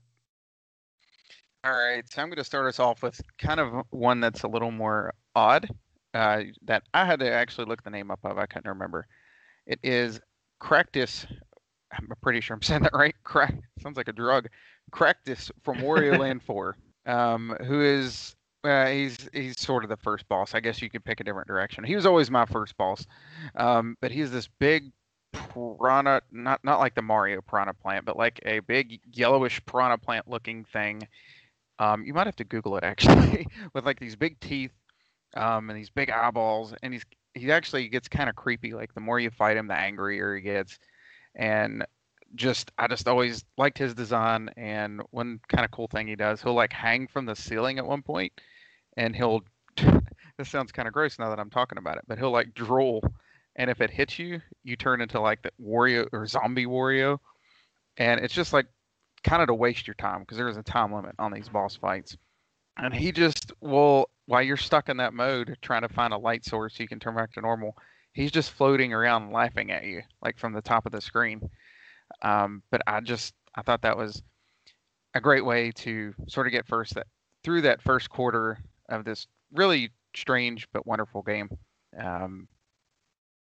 All 1.63 1.71
right, 1.71 2.03
so 2.11 2.21
I'm 2.21 2.29
going 2.29 2.37
to 2.37 2.43
start 2.43 2.67
us 2.67 2.79
off 2.79 3.03
with 3.03 3.21
kind 3.37 3.59
of 3.59 3.85
one 3.91 4.19
that's 4.19 4.43
a 4.43 4.47
little 4.47 4.71
more 4.71 5.13
odd. 5.35 5.67
Uh, 6.13 6.43
that 6.63 6.83
I 6.93 7.05
had 7.05 7.19
to 7.19 7.31
actually 7.31 7.65
look 7.65 7.83
the 7.83 7.89
name 7.89 8.11
up 8.11 8.19
of. 8.23 8.37
I 8.37 8.45
couldn't 8.45 8.69
remember. 8.69 9.07
It 9.65 9.79
is 9.83 10.19
Cractus. 10.59 11.25
I'm 11.91 12.09
pretty 12.21 12.41
sure 12.41 12.55
I'm 12.55 12.61
saying 12.63 12.83
that 12.83 12.93
right. 12.93 13.15
Crack 13.23 13.55
sounds 13.81 13.97
like 13.97 14.07
a 14.07 14.13
drug. 14.13 14.47
Cractus 14.91 15.51
from 15.63 15.77
Wario 15.77 16.17
Land 16.19 16.43
4. 16.43 16.75
Um, 17.05 17.55
who 17.65 17.81
is 17.81 18.35
uh, 18.63 18.87
he's 18.87 19.29
he's 19.33 19.59
sort 19.59 19.83
of 19.83 19.89
the 19.89 19.97
first 19.97 20.27
boss. 20.27 20.53
I 20.53 20.59
guess 20.59 20.81
you 20.81 20.89
could 20.89 21.03
pick 21.03 21.19
a 21.19 21.23
different 21.23 21.47
direction. 21.47 21.83
He 21.83 21.95
was 21.95 22.05
always 22.05 22.29
my 22.29 22.45
first 22.45 22.77
boss, 22.77 23.05
um, 23.55 23.97
but 24.01 24.11
he's 24.11 24.31
this 24.31 24.47
big 24.59 24.91
piranha, 25.31 26.21
not 26.31 26.63
not 26.63 26.79
like 26.79 26.95
the 26.95 27.01
Mario 27.01 27.41
piranha 27.41 27.73
plant, 27.73 28.05
but 28.05 28.17
like 28.17 28.39
a 28.45 28.59
big 28.59 28.99
yellowish 29.13 29.63
piranha 29.65 29.97
plant 29.97 30.27
looking 30.27 30.65
thing. 30.65 31.07
Um, 31.79 32.05
you 32.05 32.13
might 32.13 32.27
have 32.27 32.35
to 32.37 32.43
Google 32.43 32.77
it 32.77 32.83
actually, 32.85 33.47
with 33.73 33.85
like 33.85 33.99
these 33.99 34.15
big 34.15 34.39
teeth, 34.39 34.73
um, 35.35 35.69
and 35.69 35.77
these 35.77 35.89
big 35.89 36.09
eyeballs, 36.09 36.73
and 36.83 36.93
he's 36.93 37.03
he 37.33 37.51
actually 37.51 37.87
gets 37.87 38.07
kind 38.07 38.29
of 38.29 38.35
creepy. 38.35 38.73
Like 38.73 38.93
the 38.93 39.01
more 39.01 39.19
you 39.19 39.29
fight 39.29 39.57
him, 39.57 39.67
the 39.67 39.75
angrier 39.75 40.35
he 40.35 40.41
gets, 40.41 40.77
and 41.35 41.85
just 42.35 42.71
I 42.77 42.87
just 42.87 43.07
always 43.07 43.43
liked 43.57 43.77
his 43.77 43.93
design. 43.93 44.49
And 44.57 45.01
one 45.11 45.39
kind 45.49 45.65
of 45.65 45.71
cool 45.71 45.87
thing 45.87 46.07
he 46.07 46.15
does, 46.15 46.41
he'll 46.41 46.53
like 46.53 46.73
hang 46.73 47.07
from 47.07 47.25
the 47.25 47.35
ceiling 47.35 47.77
at 47.79 47.85
one 47.85 48.01
point, 48.01 48.33
and 48.97 49.15
he'll. 49.15 49.41
this 50.37 50.49
sounds 50.49 50.71
kind 50.71 50.87
of 50.87 50.93
gross 50.93 51.17
now 51.17 51.29
that 51.29 51.39
I'm 51.39 51.49
talking 51.49 51.77
about 51.77 51.97
it, 51.97 52.03
but 52.07 52.17
he'll 52.17 52.31
like 52.31 52.53
drool 52.53 53.01
and 53.55 53.69
if 53.69 53.81
it 53.81 53.89
hits 53.89 54.17
you, 54.17 54.41
you 54.63 54.75
turn 54.75 55.01
into 55.01 55.19
like 55.19 55.41
the 55.41 55.51
Wario 55.61 56.07
or 56.11 56.25
zombie 56.25 56.65
Wario, 56.65 57.19
and 57.97 58.19
it's 58.19 58.33
just 58.33 58.53
like 58.53 58.67
kind 59.23 59.41
of 59.41 59.47
to 59.47 59.53
waste 59.53 59.87
your 59.87 59.95
time 59.95 60.21
because 60.21 60.37
there 60.37 60.47
is 60.47 60.57
a 60.57 60.63
time 60.63 60.93
limit 60.93 61.15
on 61.19 61.31
these 61.31 61.49
boss 61.49 61.75
fights. 61.75 62.17
And 62.77 62.93
he 62.93 63.11
just 63.11 63.51
will 63.61 64.09
while 64.25 64.41
you're 64.41 64.57
stuck 64.57 64.89
in 64.89 64.97
that 64.97 65.13
mode 65.13 65.57
trying 65.61 65.81
to 65.81 65.89
find 65.89 66.13
a 66.13 66.17
light 66.17 66.45
source 66.45 66.75
so 66.75 66.83
you 66.83 66.89
can 66.89 66.99
turn 66.99 67.15
back 67.15 67.33
to 67.33 67.41
normal. 67.41 67.75
He's 68.13 68.31
just 68.31 68.51
floating 68.51 68.93
around 68.93 69.31
laughing 69.31 69.71
at 69.71 69.85
you 69.85 70.01
like 70.21 70.37
from 70.39 70.53
the 70.53 70.61
top 70.61 70.85
of 70.85 70.91
the 70.91 71.01
screen. 71.01 71.41
Um, 72.21 72.63
but 72.71 72.81
I 72.87 73.01
just 73.01 73.33
I 73.55 73.61
thought 73.61 73.81
that 73.81 73.97
was 73.97 74.21
a 75.13 75.21
great 75.21 75.45
way 75.45 75.71
to 75.71 76.13
sort 76.27 76.47
of 76.47 76.51
get 76.51 76.67
first 76.67 76.95
that 76.95 77.07
through 77.43 77.61
that 77.61 77.81
first 77.81 78.09
quarter 78.09 78.59
of 78.89 79.03
this 79.03 79.27
really 79.51 79.91
strange 80.15 80.67
but 80.71 80.87
wonderful 80.87 81.21
game. 81.21 81.49
Um, 81.99 82.47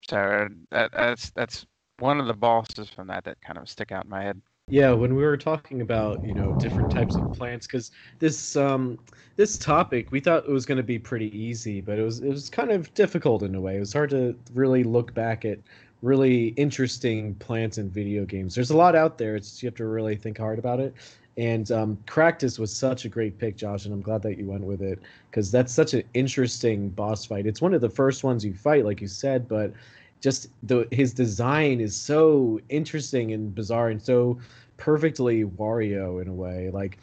so 0.07 0.47
that, 0.71 0.91
that's 0.91 1.31
that's 1.31 1.65
one 1.99 2.19
of 2.19 2.27
the 2.27 2.33
bosses 2.33 2.89
from 2.89 3.07
that 3.07 3.23
that 3.25 3.41
kind 3.41 3.57
of 3.57 3.69
stick 3.69 3.91
out 3.91 4.05
in 4.05 4.09
my 4.09 4.23
head. 4.23 4.41
Yeah, 4.71 4.91
when 4.93 5.15
we 5.15 5.23
were 5.23 5.37
talking 5.37 5.81
about 5.81 6.23
you 6.23 6.33
know 6.33 6.53
different 6.53 6.91
types 6.91 7.17
of 7.17 7.31
plants, 7.31 7.65
because 7.65 7.91
this 8.19 8.55
um 8.55 8.99
this 9.35 9.57
topic 9.57 10.11
we 10.11 10.19
thought 10.19 10.45
it 10.45 10.51
was 10.51 10.65
going 10.65 10.77
to 10.77 10.83
be 10.83 10.99
pretty 10.99 11.35
easy, 11.37 11.81
but 11.81 11.97
it 11.97 12.03
was 12.03 12.19
it 12.19 12.29
was 12.29 12.49
kind 12.49 12.71
of 12.71 12.93
difficult 12.93 13.41
in 13.43 13.55
a 13.55 13.61
way. 13.61 13.77
It 13.77 13.79
was 13.79 13.93
hard 13.93 14.11
to 14.11 14.37
really 14.53 14.83
look 14.83 15.13
back 15.15 15.43
at 15.43 15.59
really 16.01 16.49
interesting 16.49 17.33
plants 17.35 17.77
in 17.79 17.89
video 17.89 18.25
games. 18.25 18.53
There's 18.55 18.69
a 18.69 18.77
lot 18.77 18.95
out 18.95 19.17
there. 19.17 19.35
It's 19.35 19.61
you 19.63 19.67
have 19.67 19.75
to 19.75 19.85
really 19.87 20.15
think 20.15 20.37
hard 20.37 20.59
about 20.59 20.79
it. 20.79 20.93
And 21.39 21.71
um, 21.71 21.97
Cractus 22.05 22.59
was 22.59 22.75
such 22.75 23.05
a 23.05 23.09
great 23.09 23.37
pick, 23.39 23.55
Josh, 23.55 23.85
and 23.85 23.93
I'm 23.93 24.01
glad 24.01 24.21
that 24.23 24.37
you 24.37 24.45
went 24.45 24.65
with 24.65 24.81
it 24.81 24.99
because 25.31 25.49
that's 25.49 25.73
such 25.73 25.93
an 25.93 26.03
interesting 26.13 26.89
boss 26.89 27.25
fight. 27.25 27.45
It's 27.45 27.61
one 27.61 27.73
of 27.73 27.79
the 27.79 27.89
first 27.89 28.25
ones 28.25 28.43
you 28.43 28.53
fight, 28.53 28.83
like 28.83 28.99
you 28.99 29.07
said, 29.07 29.47
but 29.47 29.71
just 30.19 30.49
the 30.63 30.85
his 30.91 31.13
design 31.13 31.79
is 31.79 31.95
so 31.95 32.59
interesting 32.67 33.31
and 33.31 33.55
bizarre 33.55 33.87
and 33.87 34.01
so 34.01 34.37
perfectly 34.75 35.45
Wario 35.45 36.21
in 36.21 36.27
a 36.27 36.33
way. 36.33 36.71
Like 36.73 36.97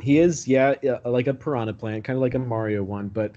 he 0.00 0.18
is, 0.18 0.48
yeah, 0.48 0.74
like 1.04 1.26
a 1.26 1.34
piranha 1.34 1.74
plant, 1.74 2.04
kind 2.04 2.16
of 2.16 2.22
like 2.22 2.34
a 2.34 2.38
Mario 2.38 2.82
one, 2.82 3.08
but 3.08 3.32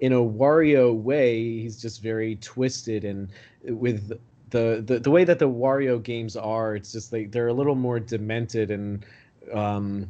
in 0.00 0.12
a 0.12 0.20
Wario 0.20 0.92
way, 0.96 1.60
he's 1.60 1.80
just 1.80 2.02
very 2.02 2.34
twisted 2.36 3.04
and 3.04 3.30
with 3.62 4.18
the, 4.50 4.82
the 4.84 4.98
the 4.98 5.10
way 5.12 5.22
that 5.22 5.38
the 5.38 5.48
Wario 5.48 6.02
games 6.02 6.34
are, 6.34 6.74
it's 6.74 6.90
just 6.90 7.12
like 7.12 7.30
they're 7.30 7.48
a 7.48 7.52
little 7.52 7.76
more 7.76 8.00
demented 8.00 8.72
and 8.72 9.04
um, 9.52 10.08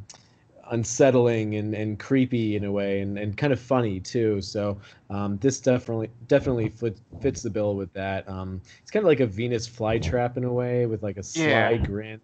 unsettling 0.70 1.54
and, 1.56 1.74
and 1.74 1.98
creepy 2.00 2.56
in 2.56 2.64
a 2.64 2.72
way 2.72 3.00
and, 3.00 3.18
and 3.18 3.36
kind 3.36 3.52
of 3.52 3.60
funny 3.60 4.00
too 4.00 4.40
so 4.40 4.80
um, 5.10 5.38
this 5.38 5.60
definitely 5.60 6.10
definitely 6.26 6.68
fit, 6.68 7.00
fits 7.20 7.42
the 7.42 7.50
bill 7.50 7.76
with 7.76 7.92
that 7.92 8.28
um, 8.28 8.60
it's 8.82 8.90
kind 8.90 9.04
of 9.04 9.08
like 9.08 9.20
a 9.20 9.26
venus 9.26 9.68
flytrap 9.68 10.36
in 10.36 10.44
a 10.44 10.52
way 10.52 10.86
with 10.86 11.02
like 11.02 11.18
a 11.18 11.22
sly 11.22 11.76
Yeah. 11.76 11.78
grin 11.78 12.20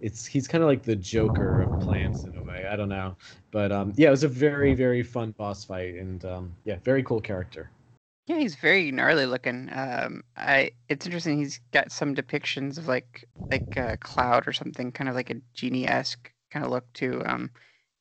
it's 0.00 0.26
he's 0.26 0.46
kind 0.46 0.62
of 0.62 0.68
like 0.68 0.82
the 0.82 0.96
joker 0.96 1.60
of 1.62 1.78
plants 1.78 2.26
in 2.26 2.36
a 2.36 2.42
way 2.42 2.66
i 2.66 2.76
don't 2.76 2.88
know 2.90 3.16
but 3.50 3.72
um, 3.72 3.92
yeah 3.96 4.08
it 4.08 4.12
was 4.12 4.24
a 4.24 4.28
very 4.28 4.74
very 4.74 5.02
fun 5.02 5.32
boss 5.38 5.64
fight 5.64 5.94
and 5.94 6.24
um, 6.26 6.54
yeah 6.64 6.76
very 6.84 7.02
cool 7.02 7.20
character 7.20 7.70
Yeah, 8.26 8.38
he's 8.38 8.56
very 8.56 8.90
gnarly 8.92 9.26
looking. 9.26 9.70
Um, 9.72 10.22
I 10.36 10.72
it's 10.88 11.06
interesting. 11.06 11.38
He's 11.38 11.60
got 11.72 11.90
some 11.92 12.14
depictions 12.14 12.78
of 12.78 12.86
like 12.86 13.24
like 13.50 13.76
a 13.76 13.96
cloud 13.98 14.46
or 14.46 14.52
something, 14.52 14.92
kind 14.92 15.08
of 15.08 15.14
like 15.16 15.30
a 15.30 15.40
genie 15.54 15.86
esque 15.88 16.32
kind 16.50 16.64
of 16.64 16.70
look 16.70 16.90
to. 16.94 17.22
Um, 17.24 17.50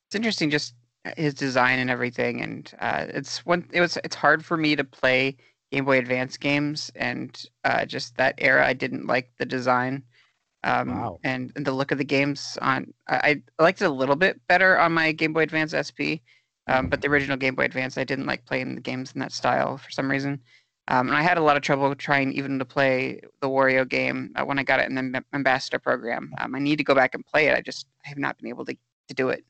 it's 0.08 0.16
interesting, 0.16 0.50
just 0.50 0.74
uh, 1.06 1.12
his 1.18 1.34
design 1.34 1.80
and 1.80 1.90
everything. 1.90 2.42
And 2.42 2.72
uh, 2.80 3.06
it's 3.10 3.46
one. 3.46 3.68
It 3.74 3.82
was. 3.82 3.98
It's 4.04 4.16
hard 4.16 4.44
for 4.46 4.58
me 4.58 4.76
to 4.76 4.84
play 4.84 5.38
Game 5.72 5.86
Boy 5.86 5.98
Advance 6.00 6.38
games, 6.38 6.92
and 6.96 7.42
uh, 7.64 7.86
just 7.86 8.16
that 8.18 8.36
era, 8.38 8.66
I 8.66 8.74
didn't 8.74 9.08
like 9.08 9.32
the 9.38 9.46
design. 9.46 10.04
Um, 10.64 10.90
Wow. 10.90 11.20
and, 11.24 11.52
and 11.56 11.66
the 11.66 11.72
look 11.72 11.92
of 11.92 11.98
the 11.98 12.04
games 12.04 12.58
on 12.62 12.94
I, 13.08 13.42
I 13.60 13.64
liked 13.64 13.82
it 13.82 13.86
a 13.86 13.90
little 13.90 14.16
bit 14.16 14.42
better 14.48 14.78
on 14.80 14.92
my 14.92 15.12
Game 15.12 15.32
Boy 15.34 15.44
Advance 15.44 15.74
SP, 15.78 16.20
um, 16.68 16.90
but 16.90 17.02
the 17.02 17.08
original 17.08 17.38
Game 17.38 17.56
Boy 17.56 17.64
Advance, 17.66 17.98
I 17.98 18.04
didn't 18.04 18.26
like 18.26 18.46
playing 18.46 18.76
the 18.76 18.82
games 18.82 19.12
in 19.14 19.20
that 19.22 19.32
style 19.32 19.78
for 19.78 19.90
some 19.92 20.10
reason. 20.10 20.42
Um, 20.90 21.08
and 21.10 21.18
I 21.18 21.22
had 21.22 21.38
a 21.38 21.42
lot 21.44 21.58
of 21.58 21.64
trouble 21.64 21.94
trying 21.96 22.32
even 22.32 22.58
to 22.60 22.66
play 22.66 23.20
the 23.42 23.50
Wario 23.50 23.88
game 23.88 24.32
uh, 24.36 24.46
when 24.46 24.58
I 24.58 24.64
got 24.64 24.80
it 24.80 24.88
in 24.88 24.96
the 24.96 25.02
Am- 25.18 25.26
Ambassador 25.34 25.80
program. 25.80 26.34
Um, 26.40 26.56
I 26.56 26.60
need 26.60 26.78
to 26.78 26.84
go 26.84 26.96
back 26.96 27.14
and 27.14 27.26
play 27.26 27.48
it. 27.48 27.58
I 27.58 27.62
just 27.62 27.88
I 28.06 28.10
have 28.10 28.18
not 28.18 28.38
been 28.38 28.48
able 28.48 28.64
to, 28.66 28.76
to 29.10 29.14
do 29.14 29.30
it. 29.30 29.44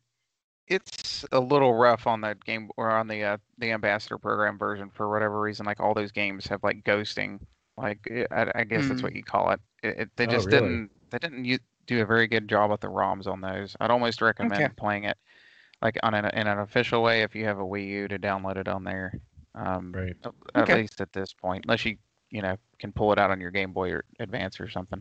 It's 0.67 1.23
a 1.31 1.39
little 1.39 1.73
rough 1.75 2.07
on 2.07 2.21
that 2.21 2.43
game 2.43 2.69
or 2.75 2.89
on 2.91 3.07
the 3.07 3.23
uh, 3.23 3.37
the 3.57 3.71
ambassador 3.71 4.17
program 4.17 4.57
version 4.57 4.89
for 4.93 5.09
whatever 5.09 5.39
reason. 5.39 5.65
Like 5.65 5.79
all 5.79 5.93
those 5.93 6.11
games 6.11 6.45
have 6.47 6.63
like 6.63 6.83
ghosting. 6.83 7.39
Like 7.77 7.99
eh, 8.11 8.25
I, 8.31 8.51
I 8.55 8.63
guess 8.63 8.87
that's 8.87 8.99
Mm. 9.01 9.03
what 9.03 9.15
you 9.15 9.23
call 9.23 9.51
it. 9.51 9.59
it, 9.83 9.99
it 9.99 10.09
they 10.17 10.27
Oh, 10.27 10.31
just 10.31 10.47
really? 10.47 10.59
didn't 10.59 10.89
they 11.11 11.19
didn't 11.19 11.45
u- 11.45 11.59
do 11.85 12.01
a 12.01 12.05
very 12.05 12.27
good 12.27 12.49
job 12.49 12.69
with 12.71 12.81
the 12.81 12.89
ROMs 12.89 13.27
on 13.27 13.39
those. 13.39 13.75
I'd 13.79 13.91
almost 13.91 14.21
recommend 14.21 14.61
Okay. 14.61 14.73
playing 14.75 15.03
it 15.05 15.17
like 15.81 15.97
on 16.03 16.13
an 16.15 16.25
in 16.33 16.47
an 16.47 16.59
official 16.59 17.01
way 17.03 17.21
if 17.21 17.33
you 17.35 17.45
have 17.45 17.59
a 17.59 17.63
Wii 17.63 17.87
U 17.87 18.07
to 18.09 18.17
download 18.19 18.57
it 18.57 18.67
on 18.67 18.83
there. 18.83 19.13
Um, 19.55 19.93
Right. 19.95 20.15
at- 20.23 20.33
At 20.55 20.63
Okay. 20.63 20.81
least 20.81 21.01
at 21.01 21.11
this 21.13 21.33
point, 21.33 21.65
unless 21.65 21.85
you 21.85 21.97
you 22.29 22.41
know 22.41 22.57
can 22.79 22.91
pull 22.91 23.11
it 23.13 23.19
out 23.19 23.31
on 23.31 23.39
your 23.39 23.51
Game 23.51 23.73
Boy 23.73 23.91
or 23.91 24.03
Advance 24.19 24.59
or 24.59 24.69
something. 24.69 24.99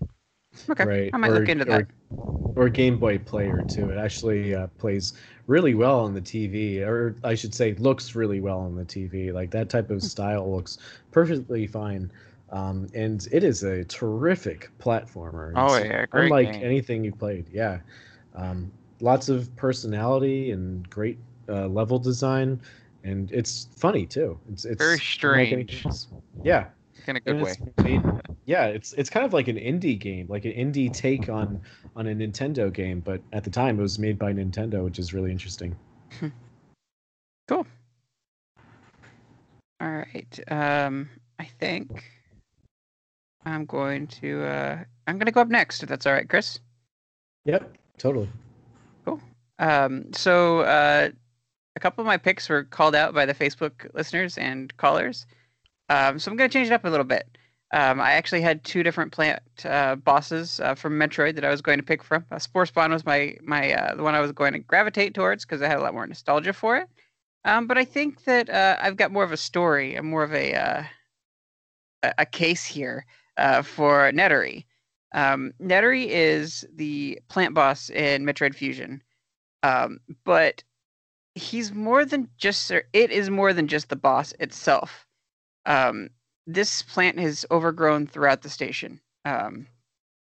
Okay, 0.71 0.85
Right. 0.85 1.11
I 1.13 1.17
might 1.19 1.33
look 1.33 1.49
into 1.49 1.65
that. 1.67 1.87
Or, 2.55 2.65
or 2.65 2.69
Game 2.69 2.99
Boy 2.99 3.19
Player 3.19 3.63
too. 3.63 3.91
It 3.91 3.99
actually 3.99 4.55
uh, 4.55 4.69
plays 4.79 5.13
really 5.47 5.75
well 5.75 6.01
on 6.01 6.15
the 6.15 6.21
TV, 6.21 6.81
or 6.81 7.15
I 7.25 7.35
should 7.35 7.55
say, 7.55 7.75
looks 7.75 8.15
really 8.15 8.41
well 8.41 8.61
on 8.61 8.75
the 8.77 8.85
TV. 8.85 9.33
Like 9.33 9.51
that 9.51 9.69
type 9.69 9.89
Hmm. 9.89 9.95
of 9.95 10.03
style 10.03 10.51
looks 10.51 10.79
perfectly 11.11 11.67
fine. 11.67 12.11
Um, 12.51 12.87
and 12.95 13.27
it 13.33 13.43
is 13.45 13.65
a 13.65 13.85
terrific 13.85 14.71
platformer. 14.79 15.53
Oh, 15.57 15.77
yeah, 15.77 16.07
great 16.07 16.25
unlike 16.25 16.53
game. 16.53 16.63
anything 16.63 17.05
you 17.05 17.13
played. 17.13 17.49
Yeah, 17.51 17.81
um, 18.35 18.71
lots 19.01 19.29
of 19.29 19.55
personality 19.57 20.53
and 20.53 20.89
great 20.89 21.19
uh, 21.49 21.67
level 21.67 21.99
design, 21.99 22.61
and 23.07 23.31
it's 23.33 23.69
funny 23.77 24.07
too. 24.07 24.39
It's 24.51 24.65
it's 24.65 24.83
Very 24.83 24.99
strange. 24.99 25.87
Yeah, 26.43 26.67
In 27.07 27.17
a 27.17 27.21
good 27.21 27.41
way. 27.41 27.55
made- 27.83 28.03
yeah, 28.45 28.67
it's 28.67 28.93
it's 28.95 29.11
kind 29.11 29.25
of 29.25 29.33
like 29.33 29.49
an 29.49 29.57
indie 29.57 29.99
game, 29.99 30.27
like 30.29 30.45
an 30.45 30.53
indie 30.53 30.93
take 30.93 31.29
on 31.29 31.61
on 31.95 32.07
a 32.07 32.15
Nintendo 32.15 32.73
game, 32.73 33.01
but 33.01 33.21
at 33.33 33.45
the 33.45 33.51
time 33.51 33.79
it 33.79 33.83
was 33.83 33.99
made 33.99 34.19
by 34.19 34.33
Nintendo, 34.33 34.85
which 34.85 34.99
is 34.99 35.15
really 35.15 35.31
interesting. 35.31 35.75
Cool. 37.49 37.67
All 39.81 39.91
right. 39.91 40.41
Um, 40.49 41.09
I 41.39 41.45
think 41.45 42.05
I'm 43.45 43.65
going 43.67 44.07
to. 44.09 44.45
Uh, 44.45 44.79
I'm 45.07 45.17
going 45.19 45.27
to 45.27 45.33
go 45.33 45.41
up 45.41 45.49
next, 45.49 45.83
if 45.83 45.89
that's 45.89 46.07
all 46.07 46.13
right, 46.13 46.29
Chris. 46.29 46.59
Yep, 47.45 47.77
totally. 47.99 48.29
Um, 49.59 50.13
so 50.13 50.61
uh, 50.61 51.11
a 51.77 51.81
couple 51.81 52.03
of 52.03 52.07
my 52.07 52.17
picks 52.17 52.49
were 52.49 52.65
called 52.65 52.95
out 52.95 53.15
by 53.15 53.27
the 53.27 53.35
Facebook 53.35 53.89
listeners 53.95 54.39
and 54.39 54.75
callers. 54.79 55.27
Um, 55.89 56.19
so 56.19 56.31
I'm 56.31 56.37
going 56.37 56.51
to 56.51 56.53
change 56.53 56.69
it 56.69 56.73
up 56.73 56.85
a 56.85 56.91
little 56.91 57.05
bit. 57.05 57.39
Um, 57.73 58.01
I 58.01 58.13
actually 58.13 58.41
had 58.41 58.65
two 58.65 58.83
different 58.83 59.13
plant 59.13 59.43
uh, 59.65 59.97
bosses 59.97 60.61
uh, 60.61 60.75
from 60.75 60.99
Metroid 60.99 61.35
that 61.35 61.45
I 61.45 61.51
was 61.51 61.61
going 61.61 61.79
to 61.79 61.85
pick 61.85 62.03
from. 62.03 62.25
Uh, 62.31 62.39
Spore 62.39 62.67
Spawn 62.67 62.93
was 62.93 63.05
my 63.05 63.37
my 63.43 63.73
uh, 63.73 63.95
the 63.95 64.03
one 64.03 64.15
I 64.15 64.21
was 64.21 64.33
going 64.33 64.53
to 64.53 64.61
gravitate 64.61 65.15
towards 65.15 65.45
because 65.45 65.63
I 65.63 65.69
had 65.69 65.79
a 65.79 65.83
lot 65.83 65.93
more 65.93 66.07
nostalgia 66.07 66.53
for 66.53 66.77
it. 66.77 66.89
Um, 67.45 67.67
but 67.67 67.77
I 67.77 67.85
think 67.85 68.25
that 68.25 68.49
uh, 68.49 68.77
I've 68.81 68.97
got 68.97 69.13
more 69.13 69.25
of 69.25 69.33
a 69.33 69.37
story 69.37 69.97
and 69.97 70.07
more 70.07 70.23
of 70.23 70.33
a 70.33 70.55
uh, 70.55 70.83
a, 72.19 72.27
case 72.27 72.65
here 72.65 73.05
uh, 73.37 73.63
for 73.63 74.11
Nettori. 74.13 74.65
Um, 75.13 75.53
Nettori 75.61 76.07
is 76.07 76.65
the 76.75 77.21
plant 77.29 77.55
boss 77.55 77.91
in 77.91 78.25
Metroid 78.25 78.55
Fusion, 78.55 79.03
um, 79.63 79.99
but 80.25 80.63
he's 81.37 81.73
more 81.73 82.05
than 82.05 82.29
just. 82.39 82.71
It 82.71 83.11
is 83.11 83.31
more 83.31 83.53
than 83.53 83.69
just 83.69 83.89
the 83.89 83.97
boss 83.97 84.33
itself. 84.41 85.07
Um, 85.67 86.09
this 86.47 86.83
plant 86.83 87.19
has 87.19 87.45
overgrown 87.51 88.07
throughout 88.07 88.43
the 88.43 88.49
station, 88.49 89.01
um, 89.25 89.67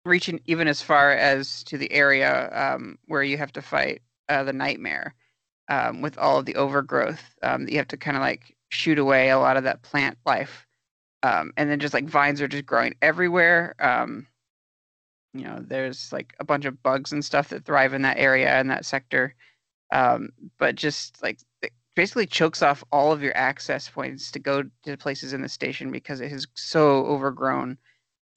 reaching 0.05 0.39
even 0.45 0.67
as 0.67 0.81
far 0.81 1.11
as 1.11 1.63
to 1.65 1.77
the 1.77 1.91
area 1.91 2.49
um, 2.53 2.97
where 3.07 3.23
you 3.23 3.37
have 3.37 3.51
to 3.53 3.61
fight 3.61 4.01
uh, 4.29 4.43
the 4.43 4.53
nightmare 4.53 5.15
um, 5.69 6.01
with 6.01 6.17
all 6.17 6.37
of 6.37 6.45
the 6.45 6.55
overgrowth 6.55 7.35
um, 7.41 7.65
that 7.65 7.71
you 7.71 7.77
have 7.77 7.87
to 7.87 7.97
kind 7.97 8.17
of 8.17 8.21
like 8.21 8.55
shoot 8.69 8.99
away 8.99 9.29
a 9.29 9.39
lot 9.39 9.57
of 9.57 9.63
that 9.63 9.81
plant 9.81 10.17
life. 10.25 10.65
Um, 11.23 11.53
and 11.55 11.69
then 11.69 11.79
just 11.79 11.93
like 11.93 12.05
vines 12.05 12.41
are 12.41 12.47
just 12.47 12.65
growing 12.65 12.95
everywhere. 13.01 13.75
You 15.33 15.45
know, 15.45 15.63
there's 15.65 16.11
like 16.11 16.33
a 16.41 16.43
bunch 16.43 16.65
of 16.65 16.83
bugs 16.83 17.13
and 17.13 17.23
stuff 17.23 17.49
that 17.49 17.63
thrive 17.63 17.93
in 17.93 18.01
that 18.01 18.17
area 18.17 18.49
and 18.49 18.69
that 18.69 18.85
sector. 18.85 19.33
Um, 19.91 20.29
but 20.57 20.75
just 20.75 21.21
like 21.21 21.39
it 21.61 21.71
basically 21.95 22.25
chokes 22.25 22.61
off 22.61 22.83
all 22.91 23.11
of 23.11 23.21
your 23.21 23.35
access 23.35 23.89
points 23.89 24.31
to 24.31 24.39
go 24.39 24.63
to 24.83 24.97
places 24.97 25.33
in 25.33 25.41
the 25.41 25.49
station 25.49 25.91
because 25.91 26.21
it 26.21 26.31
is 26.31 26.47
so 26.55 27.05
overgrown. 27.05 27.77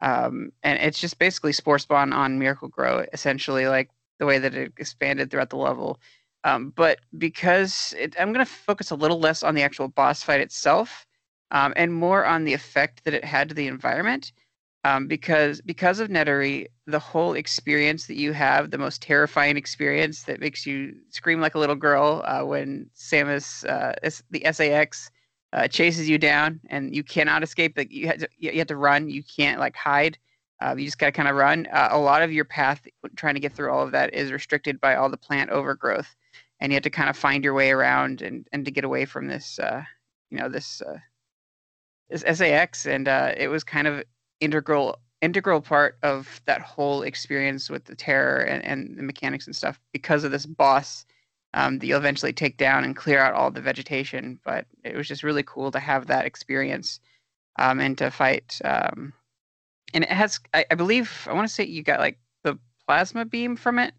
Um, 0.01 0.51
and 0.63 0.79
it's 0.81 0.99
just 0.99 1.19
basically 1.19 1.53
Spore 1.53 1.79
Spawn 1.79 2.13
on 2.13 2.39
Miracle-Gro, 2.39 3.07
essentially, 3.13 3.69
like 3.69 3.91
the 4.19 4.27
way 4.27 4.39
that 4.39 4.55
it 4.55 4.73
expanded 4.77 5.31
throughout 5.31 5.51
the 5.51 5.57
level. 5.57 5.99
Um, 6.43 6.73
but 6.77 6.99
because 7.17 7.95
it, 7.99 8.15
I'm 8.19 8.33
going 8.33 8.45
to 8.45 8.53
focus 8.53 8.91
a 8.91 8.97
little 8.97 9.19
less 9.19 9.43
on 9.43 9.55
the 9.55 9.63
actual 9.63 9.89
boss 9.89 10.23
fight 10.23 10.41
itself 10.41 11.07
um, 11.53 11.73
and 11.77 11.95
more 11.95 12.25
on 12.25 12.45
the 12.45 12.53
effect 12.53 13.05
that 13.05 13.15
it 13.15 13.25
had 13.25 13.49
to 13.49 13.55
the 13.55 13.67
environment. 13.67 14.33
Um, 14.85 15.07
because 15.07 15.63
because 15.63 15.99
of 15.99 16.11
Nettori, 16.11 16.67
the 16.87 16.99
whole 16.99 17.33
experience 17.33 18.07
that 18.07 18.17
you 18.17 18.33
have, 18.33 18.71
the 18.71 18.77
most 18.77 19.01
terrifying 19.01 19.57
experience 19.57 20.25
that 20.25 20.41
makes 20.41 20.67
you 20.67 20.95
scream 21.09 21.41
like 21.41 21.55
a 21.55 21.59
little 21.59 21.75
girl 21.75 22.23
uh, 22.27 22.43
when 22.43 22.91
Samus, 22.95 23.67
uh, 23.67 23.95
the 24.31 24.47
SA-X, 24.53 25.11
uh, 25.55 25.69
chases 25.69 26.07
you 26.07 26.19
down 26.19 26.61
and 26.69 26.95
you 26.95 27.03
cannot 27.03 27.43
escape. 27.43 27.79
Like 27.79 27.91
you 27.91 28.09
have 28.09 28.19
to, 28.19 28.29
you 28.39 28.59
have 28.59 28.67
to 28.67 28.77
run. 28.77 29.09
You 29.09 29.23
can't 29.23 29.59
like 29.59 29.75
hide. 29.75 30.19
Uh, 30.61 30.75
you 30.77 30.85
just 30.85 30.99
gotta 30.99 31.13
kind 31.13 31.29
of 31.29 31.37
run. 31.37 31.67
Uh, 31.73 31.89
a 31.93 31.99
lot 31.99 32.21
of 32.21 32.31
your 32.31 32.45
path 32.45 32.87
trying 33.17 33.35
to 33.35 33.41
get 33.41 33.55
through 33.55 33.73
all 33.73 33.83
of 33.83 33.93
that 33.93 34.13
is 34.13 34.33
restricted 34.33 34.81
by 34.83 34.97
all 34.97 35.09
the 35.09 35.17
plant 35.17 35.49
overgrowth, 35.49 36.15
and 36.61 36.71
you 36.71 36.77
have 36.77 36.83
to 36.83 36.91
kind 36.91 37.09
of 37.09 37.17
find 37.17 37.43
your 37.43 37.55
way 37.55 37.71
around 37.71 38.21
and 38.21 38.47
and 38.53 38.67
to 38.67 38.71
get 38.71 38.85
away 38.85 39.07
from 39.07 39.29
this, 39.29 39.59
uh, 39.59 39.83
you 40.31 40.39
know, 40.39 40.49
this 40.49 40.83
this 42.11 42.39
SA-X. 42.39 42.87
And 42.87 43.09
it 43.09 43.51
was 43.51 43.65
kind 43.65 43.87
of 43.87 44.05
integral 44.45 44.99
integral 45.23 45.61
part 45.61 45.97
of 46.03 46.43
that 46.45 46.61
whole 46.61 47.03
experience 47.03 47.71
with 47.71 47.87
the 47.87 47.95
terror 47.95 48.41
and, 48.41 48.63
and 48.65 48.99
the 48.99 49.03
mechanics 49.03 49.47
and 49.47 49.57
stuff 49.57 49.81
because 49.93 50.23
of 50.23 50.31
this 50.31 50.45
boss 50.45 51.07
um, 51.55 51.79
that 51.79 51.87
you'll 51.87 51.99
eventually 51.99 52.33
take 52.33 52.59
down 52.59 52.85
and 52.85 52.95
clear 52.95 53.21
out 53.21 53.33
all 53.33 53.51
the 53.51 53.61
vegetation. 53.61 54.39
But 54.45 54.67
it 54.85 54.95
was 54.95 55.09
just 55.09 55.23
really 55.23 55.43
cool 55.45 55.71
to 55.71 55.79
have 55.81 56.09
that 56.09 56.27
experience 56.27 57.01
um, 57.59 57.81
and 57.81 57.97
to 57.99 58.11
fight. 58.11 58.59
Um, 58.65 59.15
and 59.95 60.05
it 60.05 60.11
has, 60.11 60.41
I, 60.53 60.67
I 60.71 60.75
believe, 60.75 61.27
I 61.31 61.33
want 61.33 61.49
to 61.49 61.55
say 61.55 61.65
you 61.65 61.83
got 61.83 62.01
like 62.01 62.19
the 62.43 62.59
plasma 62.87 63.25
beam 63.25 63.57
from 63.57 63.79
it. 63.79 63.95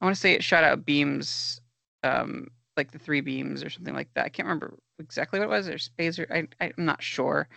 I 0.00 0.04
want 0.06 0.14
to 0.14 0.20
say 0.20 0.32
it 0.32 0.44
shot 0.44 0.64
out 0.64 0.86
beams, 0.86 1.60
um, 2.04 2.48
like 2.76 2.92
the 2.92 2.98
three 2.98 3.20
beams 3.20 3.62
or 3.62 3.68
something 3.68 3.94
like 3.94 4.08
that. 4.14 4.24
I 4.24 4.28
can't 4.30 4.46
remember 4.46 4.78
exactly 4.98 5.40
what 5.40 5.46
it 5.46 5.50
was, 5.50 5.68
or 5.68 5.76
space, 5.76 6.18
I, 6.30 6.46
I'm 6.60 6.72
not 6.78 7.02
sure. 7.02 7.48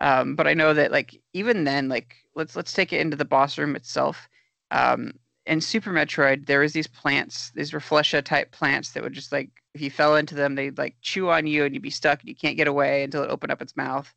Um, 0.00 0.36
but 0.36 0.46
I 0.46 0.54
know 0.54 0.74
that 0.74 0.92
like 0.92 1.20
even 1.32 1.64
then, 1.64 1.88
like 1.88 2.16
let's 2.34 2.56
let's 2.56 2.72
take 2.72 2.92
it 2.92 3.00
into 3.00 3.16
the 3.16 3.24
boss 3.24 3.58
room 3.58 3.76
itself. 3.76 4.28
Um, 4.70 5.12
in 5.46 5.60
Super 5.60 5.90
Metroid, 5.92 6.46
there 6.46 6.60
was 6.60 6.72
these 6.72 6.88
plants, 6.88 7.52
these 7.54 7.70
Reflesha 7.70 8.22
type 8.22 8.50
plants 8.50 8.92
that 8.92 9.02
would 9.02 9.12
just 9.12 9.32
like 9.32 9.50
if 9.74 9.80
you 9.80 9.90
fell 9.90 10.16
into 10.16 10.34
them, 10.34 10.54
they'd 10.54 10.78
like 10.78 10.96
chew 11.02 11.30
on 11.30 11.46
you 11.46 11.64
and 11.64 11.74
you'd 11.74 11.82
be 11.82 11.90
stuck 11.90 12.20
and 12.20 12.28
you 12.28 12.34
can't 12.34 12.56
get 12.56 12.68
away 12.68 13.04
until 13.04 13.22
it 13.22 13.30
opened 13.30 13.52
up 13.52 13.62
its 13.62 13.76
mouth. 13.76 14.12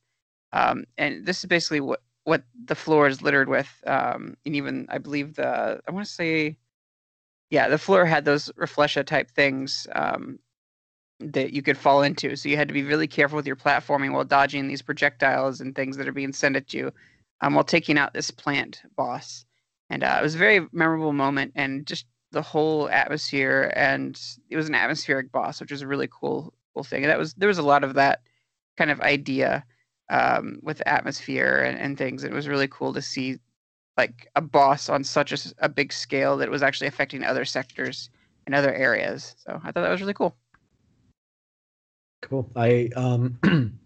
Um, 0.53 0.86
and 0.97 1.25
this 1.25 1.39
is 1.39 1.45
basically 1.45 1.82
what 1.82 2.01
what 2.23 2.43
the 2.65 2.75
floor 2.75 3.07
is 3.07 3.21
littered 3.21 3.49
with. 3.49 3.69
Um, 3.88 4.38
and 4.45 4.55
even 4.55 4.88
I 4.89 4.97
believe 4.97 5.36
the 5.36 5.82
I 5.88 5.91
want 5.91 6.05
to 6.05 6.11
say, 6.11 6.57
yeah, 7.49 7.69
the 7.69 7.77
floor 7.77 8.05
had 8.05 8.25
those 8.25 8.49
Reflesha 8.57 9.05
type 9.05 9.32
things 9.32 9.88
um, 9.95 10.39
that 11.20 11.51
you 11.53 11.61
could 11.61 11.78
fall 11.78 12.01
into. 12.01 12.36
So 12.36 12.49
you 12.49 12.55
had 12.55 12.67
to 12.67 12.74
be 12.74 12.84
really 12.84 13.07
careful 13.07 13.36
with 13.36 13.47
your 13.47 13.55
platforming 13.55 14.13
while 14.13 14.24
dodging 14.24 14.67
these 14.67 14.82
projectiles 14.82 15.59
and 15.59 15.76
things 15.76 15.97
that 15.97 16.07
are 16.07 16.13
being 16.13 16.34
sent 16.34 16.55
at 16.55 16.74
you, 16.74 16.91
um, 17.41 17.55
while 17.55 17.63
taking 17.63 17.97
out 17.97 18.13
this 18.13 18.32
plant 18.32 18.82
boss. 18.95 19.45
And 19.89 20.03
uh, 20.03 20.17
it 20.20 20.24
was 20.24 20.36
a 20.36 20.39
very 20.39 20.67
memorable 20.72 21.13
moment, 21.13 21.53
and 21.55 21.86
just 21.86 22.05
the 22.32 22.41
whole 22.41 22.89
atmosphere. 22.89 23.74
And 23.76 24.20
it 24.49 24.55
was 24.55 24.70
an 24.70 24.76
atmospheric 24.76 25.32
boss, 25.32 25.59
which 25.59 25.72
was 25.72 25.82
a 25.82 25.88
really 25.88 26.07
cool, 26.11 26.53
cool 26.74 26.84
thing. 26.84 27.03
And 27.03 27.11
that 27.11 27.20
was 27.20 27.34
there 27.34 27.47
was 27.47 27.57
a 27.57 27.63
lot 27.63 27.84
of 27.84 27.95
that 27.95 28.22
kind 28.78 28.91
of 28.91 29.01
idea 29.01 29.65
um, 30.09 30.59
with 30.61 30.82
atmosphere 30.86 31.63
and, 31.65 31.78
and 31.78 31.97
things. 31.97 32.24
It 32.24 32.32
was 32.32 32.47
really 32.47 32.67
cool 32.67 32.93
to 32.93 33.01
see 33.01 33.39
like 33.97 34.30
a 34.36 34.41
boss 34.41 34.88
on 34.88 35.03
such 35.03 35.34
a 35.57 35.67
big 35.67 35.91
scale 35.91 36.38
that 36.38 36.47
it 36.47 36.51
was 36.51 36.63
actually 36.63 36.88
affecting 36.88 37.24
other 37.24 37.43
sectors 37.43 38.09
and 38.45 38.55
other 38.55 38.74
areas. 38.74 39.36
So 39.39 39.59
I 39.61 39.72
thought 39.72 39.82
that 39.82 39.91
was 39.91 39.99
really 39.99 40.13
cool. 40.13 40.38
Cool. 42.30 42.49
I 42.55 42.89
um 42.95 43.39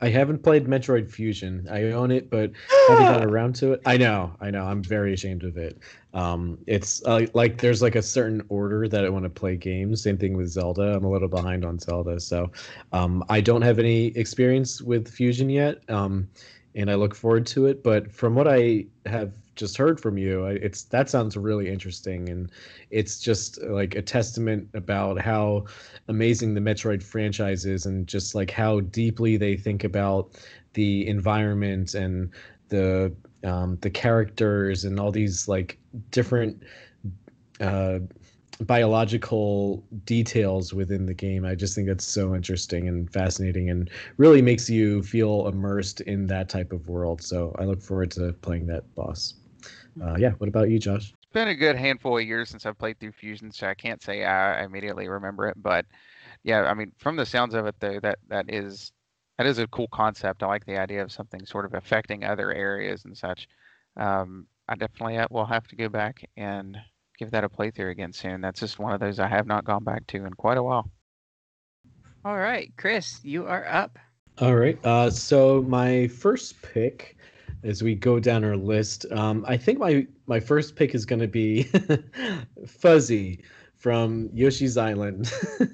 I 0.00 0.08
haven't 0.08 0.42
played 0.42 0.66
Metroid 0.66 1.10
Fusion. 1.10 1.68
I 1.70 1.92
own 1.92 2.10
it, 2.10 2.28
but 2.30 2.50
haven't 2.88 3.04
gotten 3.04 3.28
around 3.30 3.54
to 3.56 3.72
it. 3.72 3.82
I 3.86 3.96
know, 3.96 4.32
I 4.40 4.50
know. 4.50 4.64
I'm 4.64 4.82
very 4.82 5.12
ashamed 5.12 5.44
of 5.44 5.56
it. 5.56 5.78
Um, 6.12 6.58
it's 6.66 7.04
uh, 7.04 7.26
like 7.34 7.60
there's 7.60 7.82
like 7.82 7.94
a 7.94 8.02
certain 8.02 8.42
order 8.48 8.88
that 8.88 9.04
I 9.04 9.08
want 9.08 9.24
to 9.24 9.30
play 9.30 9.56
games. 9.56 10.02
Same 10.02 10.18
thing 10.18 10.36
with 10.36 10.48
Zelda. 10.48 10.94
I'm 10.96 11.04
a 11.04 11.10
little 11.10 11.28
behind 11.28 11.64
on 11.64 11.78
Zelda, 11.78 12.18
so 12.18 12.50
um, 12.92 13.22
I 13.28 13.40
don't 13.40 13.62
have 13.62 13.78
any 13.78 14.06
experience 14.16 14.82
with 14.82 15.08
Fusion 15.08 15.48
yet. 15.48 15.88
Um, 15.88 16.28
and 16.74 16.90
I 16.90 16.94
look 16.94 17.14
forward 17.14 17.46
to 17.48 17.66
it. 17.66 17.82
But 17.82 18.12
from 18.12 18.34
what 18.34 18.48
I 18.48 18.86
have 19.06 19.32
just 19.60 19.76
heard 19.76 20.00
from 20.00 20.18
you, 20.18 20.46
it's 20.46 20.82
that 20.84 21.08
sounds 21.08 21.36
really 21.36 21.68
interesting, 21.68 22.28
and 22.28 22.50
it's 22.90 23.20
just 23.20 23.62
like 23.62 23.94
a 23.94 24.02
testament 24.02 24.68
about 24.74 25.20
how 25.20 25.66
amazing 26.08 26.54
the 26.54 26.60
Metroid 26.60 27.02
franchise 27.02 27.66
is, 27.66 27.86
and 27.86 28.08
just 28.08 28.34
like 28.34 28.50
how 28.50 28.80
deeply 28.80 29.36
they 29.36 29.56
think 29.56 29.84
about 29.84 30.30
the 30.72 31.06
environment 31.06 31.94
and 31.94 32.30
the 32.70 33.12
um, 33.44 33.78
the 33.82 33.90
characters 33.90 34.84
and 34.84 34.98
all 34.98 35.12
these 35.12 35.46
like 35.46 35.78
different 36.10 36.62
uh, 37.60 37.98
biological 38.60 39.82
details 40.04 40.74
within 40.74 41.06
the 41.06 41.14
game. 41.14 41.44
I 41.44 41.54
just 41.54 41.74
think 41.74 41.88
that's 41.88 42.04
so 42.04 42.34
interesting 42.34 42.88
and 42.88 43.10
fascinating 43.12 43.70
and 43.70 43.90
really 44.18 44.42
makes 44.42 44.68
you 44.68 45.02
feel 45.02 45.48
immersed 45.48 46.00
in 46.02 46.26
that 46.26 46.48
type 46.48 46.72
of 46.72 46.88
world. 46.88 47.22
So 47.22 47.54
I 47.58 47.64
look 47.64 47.80
forward 47.82 48.10
to 48.12 48.32
playing 48.42 48.66
that 48.66 48.94
boss. 48.94 49.34
Uh, 50.02 50.16
yeah, 50.18 50.30
what 50.38 50.48
about 50.48 50.70
you, 50.70 50.78
Josh? 50.78 51.12
It's 51.12 51.32
been 51.32 51.48
a 51.48 51.54
good 51.54 51.76
handful 51.76 52.18
of 52.18 52.24
years 52.24 52.48
since 52.48 52.64
I've 52.64 52.78
played 52.78 52.98
through 52.98 53.12
Fusion, 53.12 53.52
so 53.52 53.66
I 53.66 53.74
can't 53.74 54.02
say 54.02 54.24
I 54.24 54.64
immediately 54.64 55.08
remember 55.08 55.48
it. 55.48 55.60
But 55.60 55.86
yeah, 56.42 56.62
I 56.62 56.74
mean, 56.74 56.92
from 56.98 57.16
the 57.16 57.26
sounds 57.26 57.54
of 57.54 57.66
it, 57.66 57.74
though, 57.80 58.00
that 58.00 58.18
that 58.28 58.46
is 58.48 58.92
that 59.36 59.46
is 59.46 59.58
a 59.58 59.66
cool 59.66 59.88
concept. 59.88 60.42
I 60.42 60.46
like 60.46 60.64
the 60.64 60.78
idea 60.78 61.02
of 61.02 61.12
something 61.12 61.44
sort 61.44 61.64
of 61.64 61.74
affecting 61.74 62.24
other 62.24 62.52
areas 62.52 63.04
and 63.04 63.16
such. 63.16 63.48
Um, 63.96 64.46
I 64.68 64.74
definitely 64.74 65.18
uh, 65.18 65.26
will 65.30 65.46
have 65.46 65.66
to 65.68 65.76
go 65.76 65.88
back 65.88 66.28
and 66.36 66.78
give 67.18 67.30
that 67.32 67.44
a 67.44 67.48
playthrough 67.48 67.90
again 67.90 68.12
soon. 68.12 68.40
That's 68.40 68.60
just 68.60 68.78
one 68.78 68.92
of 68.92 69.00
those 69.00 69.18
I 69.18 69.28
have 69.28 69.46
not 69.46 69.64
gone 69.64 69.84
back 69.84 70.06
to 70.08 70.24
in 70.24 70.32
quite 70.34 70.58
a 70.58 70.62
while. 70.62 70.90
All 72.24 72.38
right, 72.38 72.72
Chris, 72.76 73.20
you 73.22 73.46
are 73.46 73.66
up. 73.66 73.98
All 74.38 74.56
right. 74.56 74.78
Uh, 74.84 75.10
so 75.10 75.62
my 75.62 76.06
first 76.08 76.60
pick, 76.62 77.16
as 77.62 77.82
we 77.82 77.94
go 77.94 78.18
down 78.20 78.44
our 78.44 78.56
list, 78.56 79.06
um, 79.12 79.44
I 79.48 79.56
think 79.56 79.78
my 79.78 80.06
my 80.26 80.40
first 80.40 80.76
pick 80.76 80.94
is 80.94 81.04
going 81.06 81.20
to 81.20 81.28
be 81.28 81.64
Fuzzy 82.66 83.42
from 83.76 84.30
Yoshi's 84.32 84.76
Island. 84.76 85.26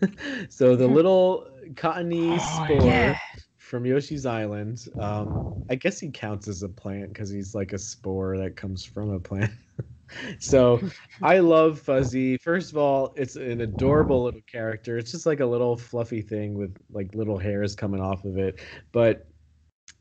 so 0.48 0.76
the 0.76 0.88
little 0.88 1.48
cottony 1.76 2.38
Oh, 2.38 2.38
spore 2.38 3.14
yeah. 3.14 3.18
from 3.58 3.84
Yoshi's 3.86 4.26
Island. 4.26 4.84
Um, 4.98 5.40
I 5.68 5.74
guess 5.74 5.98
he 5.98 6.10
counts 6.10 6.46
as 6.48 6.62
a 6.62 6.68
plant 6.68 7.12
because 7.12 7.30
he's 7.30 7.54
like 7.54 7.72
a 7.72 7.78
spore 7.78 8.38
that 8.38 8.56
comes 8.56 8.84
from 8.84 9.10
a 9.10 9.18
plant. 9.20 9.50
so 10.38 10.80
I 11.22 11.38
love 11.40 11.80
Fuzzy. 11.80 12.36
First 12.38 12.70
of 12.72 12.78
all, 12.78 13.12
it's 13.16 13.36
an 13.36 13.60
adorable 13.60 14.24
little 14.24 14.40
character. 14.46 14.98
It's 14.98 15.10
just 15.10 15.26
like 15.26 15.40
a 15.40 15.46
little 15.46 15.76
fluffy 15.76 16.22
thing 16.22 16.54
with 16.54 16.76
like 16.90 17.14
little 17.14 17.38
hairs 17.38 17.74
coming 17.74 18.00
off 18.00 18.24
of 18.24 18.38
it, 18.38 18.60
but 18.92 19.28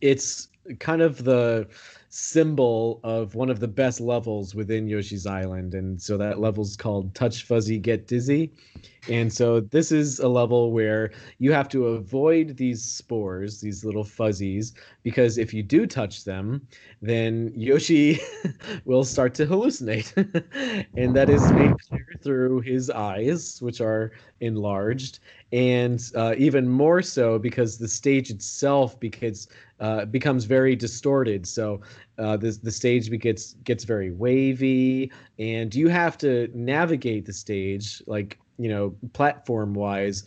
it's 0.02 0.50
kind 0.80 1.02
of 1.02 1.24
the 1.24 1.68
symbol 2.10 3.00
of 3.04 3.36
one 3.36 3.50
of 3.50 3.60
the 3.60 3.68
best 3.68 4.00
levels 4.00 4.56
within 4.56 4.88
Yoshi's 4.88 5.26
Island. 5.26 5.74
And 5.74 6.02
so 6.02 6.18
that 6.18 6.40
level's 6.40 6.76
called 6.76 7.14
Touch 7.14 7.44
Fuzzy 7.44 7.78
Get 7.78 8.08
Dizzy. 8.08 8.54
And 9.10 9.32
so 9.32 9.60
this 9.60 9.92
is 9.92 10.20
a 10.20 10.28
level 10.28 10.72
where 10.72 11.12
you 11.38 11.52
have 11.52 11.70
to 11.70 11.88
avoid 11.88 12.58
these 12.58 12.84
spores, 12.84 13.62
these 13.62 13.86
little 13.86 14.04
fuzzies, 14.04 14.74
because 15.04 15.38
if 15.38 15.54
you 15.54 15.62
do 15.62 15.86
touch 15.86 16.24
them, 16.24 16.68
then 17.02 17.54
Yoshi 17.56 18.20
will 18.86 19.04
start 19.04 19.34
to 19.36 19.46
hallucinate. 19.46 20.12
and 20.98 21.16
that 21.16 21.30
is 21.30 21.52
made 21.54 21.80
clear 21.88 22.08
through 22.24 22.62
his 22.62 22.90
eyes, 22.90 23.62
which 23.62 23.80
are 23.80 24.12
enlarged, 24.40 25.20
and 25.52 26.12
uh, 26.16 26.34
even 26.38 26.68
more 26.68 27.02
so 27.02 27.38
because 27.38 27.78
the 27.78 27.88
stage 27.88 28.30
itself 28.32 29.00
becomes 29.00 29.48
uh, 29.80 30.06
becomes 30.06 30.46
very 30.46 30.76
distorted. 30.76 31.46
So 31.46 31.82
uh, 32.18 32.38
the 32.38 32.58
the 32.64 32.72
stage 32.72 33.10
gets 33.20 33.54
gets 33.64 33.84
very 33.84 34.12
wavy, 34.12 35.12
and 35.38 35.74
you 35.76 35.90
have 35.90 36.18
to 36.20 36.50
navigate 36.54 37.26
the 37.26 37.34
stage 37.34 38.02
like 38.08 38.40
you 38.58 38.70
know 38.70 38.96
platform 39.14 39.74
wise 39.74 40.24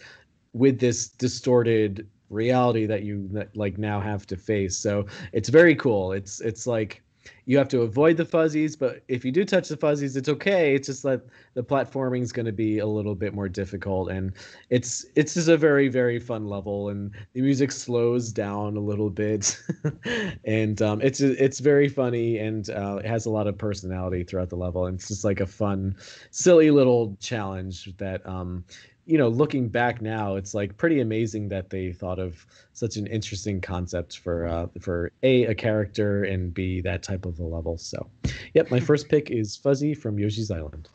with 0.52 0.78
this 0.78 1.08
distorted 1.08 2.06
reality 2.30 2.86
that 2.86 3.02
you 3.02 3.28
like 3.54 3.78
now 3.78 4.00
have 4.00 4.26
to 4.26 4.36
face. 4.36 4.76
So 4.76 5.06
it's 5.32 5.48
very 5.48 5.74
cool. 5.74 6.12
It's 6.12 6.40
it's 6.40 6.66
like 6.66 7.02
you 7.46 7.56
have 7.58 7.68
to 7.68 7.82
avoid 7.82 8.16
the 8.16 8.24
fuzzies, 8.24 8.76
but 8.76 9.02
if 9.08 9.24
you 9.24 9.32
do 9.32 9.44
touch 9.44 9.68
the 9.68 9.76
fuzzies, 9.76 10.16
it's 10.16 10.28
okay. 10.28 10.74
It's 10.74 10.86
just 10.86 11.02
that 11.04 11.22
the 11.54 11.62
platforming 11.62 12.22
is 12.22 12.32
going 12.32 12.46
to 12.46 12.52
be 12.52 12.78
a 12.78 12.86
little 12.86 13.14
bit 13.14 13.34
more 13.34 13.48
difficult, 13.48 14.10
and 14.10 14.32
it's 14.70 15.06
it's 15.14 15.34
just 15.34 15.48
a 15.48 15.56
very 15.56 15.88
very 15.88 16.18
fun 16.18 16.46
level, 16.46 16.90
and 16.90 17.14
the 17.32 17.40
music 17.40 17.72
slows 17.72 18.32
down 18.32 18.76
a 18.76 18.80
little 18.80 19.10
bit, 19.10 19.58
and 20.44 20.82
um, 20.82 21.00
it's 21.00 21.20
it's 21.20 21.60
very 21.60 21.88
funny, 21.88 22.38
and 22.38 22.70
uh, 22.70 22.96
it 22.96 23.06
has 23.06 23.26
a 23.26 23.30
lot 23.30 23.46
of 23.46 23.56
personality 23.56 24.24
throughout 24.24 24.50
the 24.50 24.56
level, 24.56 24.86
and 24.86 24.98
it's 24.98 25.08
just 25.08 25.24
like 25.24 25.40
a 25.40 25.46
fun, 25.46 25.96
silly 26.30 26.70
little 26.70 27.16
challenge 27.20 27.96
that 27.96 28.26
um, 28.26 28.64
you 29.08 29.16
know, 29.16 29.28
looking 29.28 29.68
back 29.68 30.02
now, 30.02 30.36
it's 30.36 30.52
like 30.52 30.76
pretty 30.76 31.00
amazing 31.00 31.48
that 31.48 31.70
they 31.70 31.92
thought 31.92 32.18
of 32.18 32.46
such 32.74 32.96
an 32.96 33.06
interesting 33.06 33.58
concept 33.58 34.18
for 34.18 34.46
uh, 34.46 34.66
for 34.80 35.10
a 35.22 35.46
a 35.46 35.54
character 35.54 36.24
and 36.24 36.52
b 36.52 36.82
that 36.82 37.02
type 37.02 37.24
of 37.24 37.38
a 37.40 37.42
level. 37.42 37.78
So, 37.78 38.06
yep, 38.52 38.70
my 38.70 38.78
first 38.78 39.08
pick 39.08 39.30
is 39.30 39.56
Fuzzy 39.56 39.94
from 39.94 40.18
Yoshi's 40.18 40.50
Island. 40.50 40.90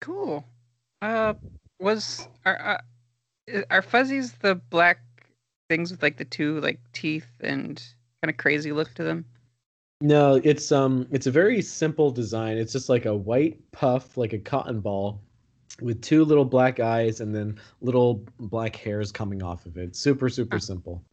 Cool. 0.00 0.44
Uh, 1.02 1.34
was 1.80 2.28
are 2.46 2.80
uh, 3.52 3.62
are 3.70 3.82
fuzzies 3.82 4.32
the 4.34 4.54
black 4.54 5.00
things 5.68 5.90
with 5.90 6.04
like 6.04 6.18
the 6.18 6.24
two 6.24 6.60
like 6.60 6.78
teeth 6.92 7.26
and 7.40 7.82
kind 8.22 8.30
of 8.30 8.36
crazy 8.36 8.70
look 8.70 8.94
to 8.94 9.02
them? 9.02 9.24
No, 10.00 10.40
it's 10.44 10.70
um, 10.70 11.08
it's 11.10 11.26
a 11.26 11.32
very 11.32 11.60
simple 11.62 12.12
design. 12.12 12.58
It's 12.58 12.72
just 12.72 12.88
like 12.88 13.06
a 13.06 13.16
white 13.16 13.58
puff, 13.72 14.16
like 14.16 14.32
a 14.32 14.38
cotton 14.38 14.78
ball, 14.78 15.20
with 15.80 16.02
two 16.02 16.24
little 16.24 16.44
black 16.44 16.80
eyes 16.80 17.20
and 17.20 17.34
then 17.34 17.58
little 17.80 18.24
black 18.38 18.74
hairs 18.76 19.12
coming 19.12 19.42
off 19.42 19.66
of 19.66 19.76
it. 19.76 19.94
Super 19.96 20.28
super 20.28 20.56
Huh. 20.56 20.60
simple. 20.60 21.04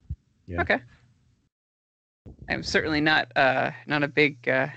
Yeah. 0.48 0.62
Okay. 0.62 0.80
I'm 2.50 2.64
certainly 2.64 3.02
not 3.02 3.32
uh 3.36 3.72
not 3.88 4.04
a 4.04 4.08
big 4.08 4.48
uh 4.50 4.68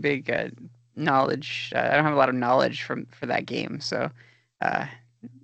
big 0.00 0.30
uh 0.30 0.48
knowledge. 0.96 1.72
Uh, 1.74 1.78
I 1.80 1.94
don't 1.96 2.04
have 2.04 2.14
a 2.14 2.16
lot 2.18 2.28
of 2.28 2.34
knowledge 2.34 2.82
from 2.82 3.06
for 3.06 3.26
that 3.26 3.46
game. 3.46 3.80
So, 3.80 4.10
uh, 4.60 4.86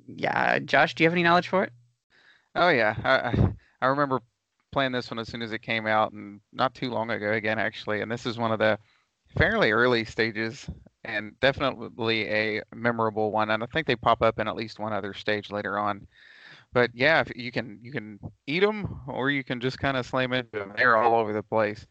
yeah, 0.07 0.59
Josh, 0.61 0.95
do 0.95 1.03
you 1.05 1.09
have 1.09 1.15
any 1.15 1.23
knowledge 1.23 1.49
for 1.49 1.65
it? 1.65 1.73
Oh 2.55 2.69
yeah, 2.69 2.95
I 3.05 3.29
I- 3.43 3.53
I 3.83 3.87
remember 3.89 4.21
playing 4.73 4.93
this 4.93 5.11
one 5.11 5.19
as 5.19 5.29
soon 5.29 5.43
as 5.43 5.53
it 5.53 5.61
came 5.61 5.87
out, 5.87 6.13
and 6.13 6.41
not 6.53 6.75
too 6.75 6.91
long 6.91 7.11
ago 7.11 7.33
again 7.33 7.59
actually. 7.59 8.01
And 8.01 8.11
this 8.11 8.25
is 8.27 8.39
one 8.39 8.53
of 8.53 8.59
the 8.59 8.79
fairly 9.37 9.71
early 9.71 10.05
stages, 10.05 10.69
and 11.07 11.39
definitely 11.41 12.29
a 12.29 12.63
memorable 12.75 13.33
one. 13.33 13.51
And 13.51 13.63
I 13.63 13.67
think 13.67 13.87
they 13.87 13.97
pop 13.97 14.23
up 14.23 14.39
in 14.41 14.49
at 14.49 14.57
least 14.57 14.81
one 14.81 14.93
other 14.95 15.15
stage 15.15 15.51
later 15.53 15.79
on. 15.79 16.09
But 16.73 16.91
yeah, 16.95 17.21
if 17.21 17.33
you 17.37 17.53
can 17.53 17.81
you 17.83 17.93
can 17.93 18.21
eat 18.47 18.61
them, 18.61 19.03
or 19.09 19.31
you 19.31 19.45
can 19.45 19.61
just 19.61 19.79
kind 19.79 19.97
of 19.97 20.07
slam 20.07 20.33
into 20.33 20.59
them. 20.61 20.73
They're 20.77 20.97
all 20.99 21.15
over 21.21 21.33
the 21.33 21.43
place, 21.43 21.87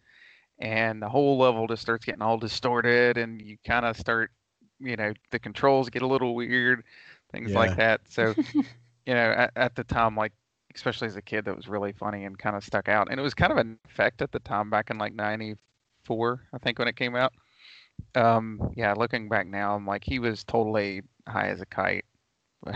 and 0.60 1.02
the 1.02 1.10
whole 1.10 1.38
level 1.38 1.68
just 1.68 1.82
starts 1.84 2.06
getting 2.06 2.22
all 2.24 2.38
distorted, 2.40 3.18
and 3.18 3.42
you 3.42 3.58
kind 3.66 3.86
of 3.86 3.98
start, 3.98 4.32
you 4.80 4.96
know, 4.98 5.14
the 5.32 5.40
controls 5.40 5.90
get 5.90 6.04
a 6.04 6.08
little 6.08 6.36
weird, 6.36 6.84
things 7.32 7.54
Yeah. 7.54 7.56
like 7.56 7.76
that. 7.76 8.02
So 8.10 8.36
you 9.06 9.14
know, 9.14 9.32
at, 9.32 9.52
at 9.56 9.76
the 9.76 9.84
time, 9.84 10.16
like 10.16 10.34
especially 10.76 11.08
as 11.08 11.16
a 11.16 11.22
kid, 11.22 11.46
that 11.46 11.56
was 11.56 11.68
really 11.68 11.94
funny 11.94 12.26
and 12.26 12.38
kind 12.38 12.56
of 12.56 12.64
stuck 12.64 12.90
out. 12.90 13.08
And 13.10 13.20
it 13.20 13.24
was 13.24 13.34
kind 13.34 13.52
of 13.52 13.58
an 13.58 13.80
effect 13.90 14.22
at 14.22 14.32
the 14.32 14.40
time, 14.40 14.70
back 14.70 14.90
in 14.90 14.98
like 14.98 15.14
'94, 15.14 16.48
I 16.54 16.58
think, 16.60 16.80
when 16.80 16.88
it 16.88 16.96
came 16.96 17.16
out. 17.16 17.34
Um, 18.16 18.72
yeah, 18.76 18.94
looking 18.94 19.30
back 19.30 19.48
now, 19.48 19.76
I'm 19.76 19.86
like, 19.86 20.04
he 20.04 20.20
was 20.20 20.44
totally 20.44 21.02
high 21.28 21.50
as 21.50 21.62
a 21.62 21.66
kite. 21.66 22.06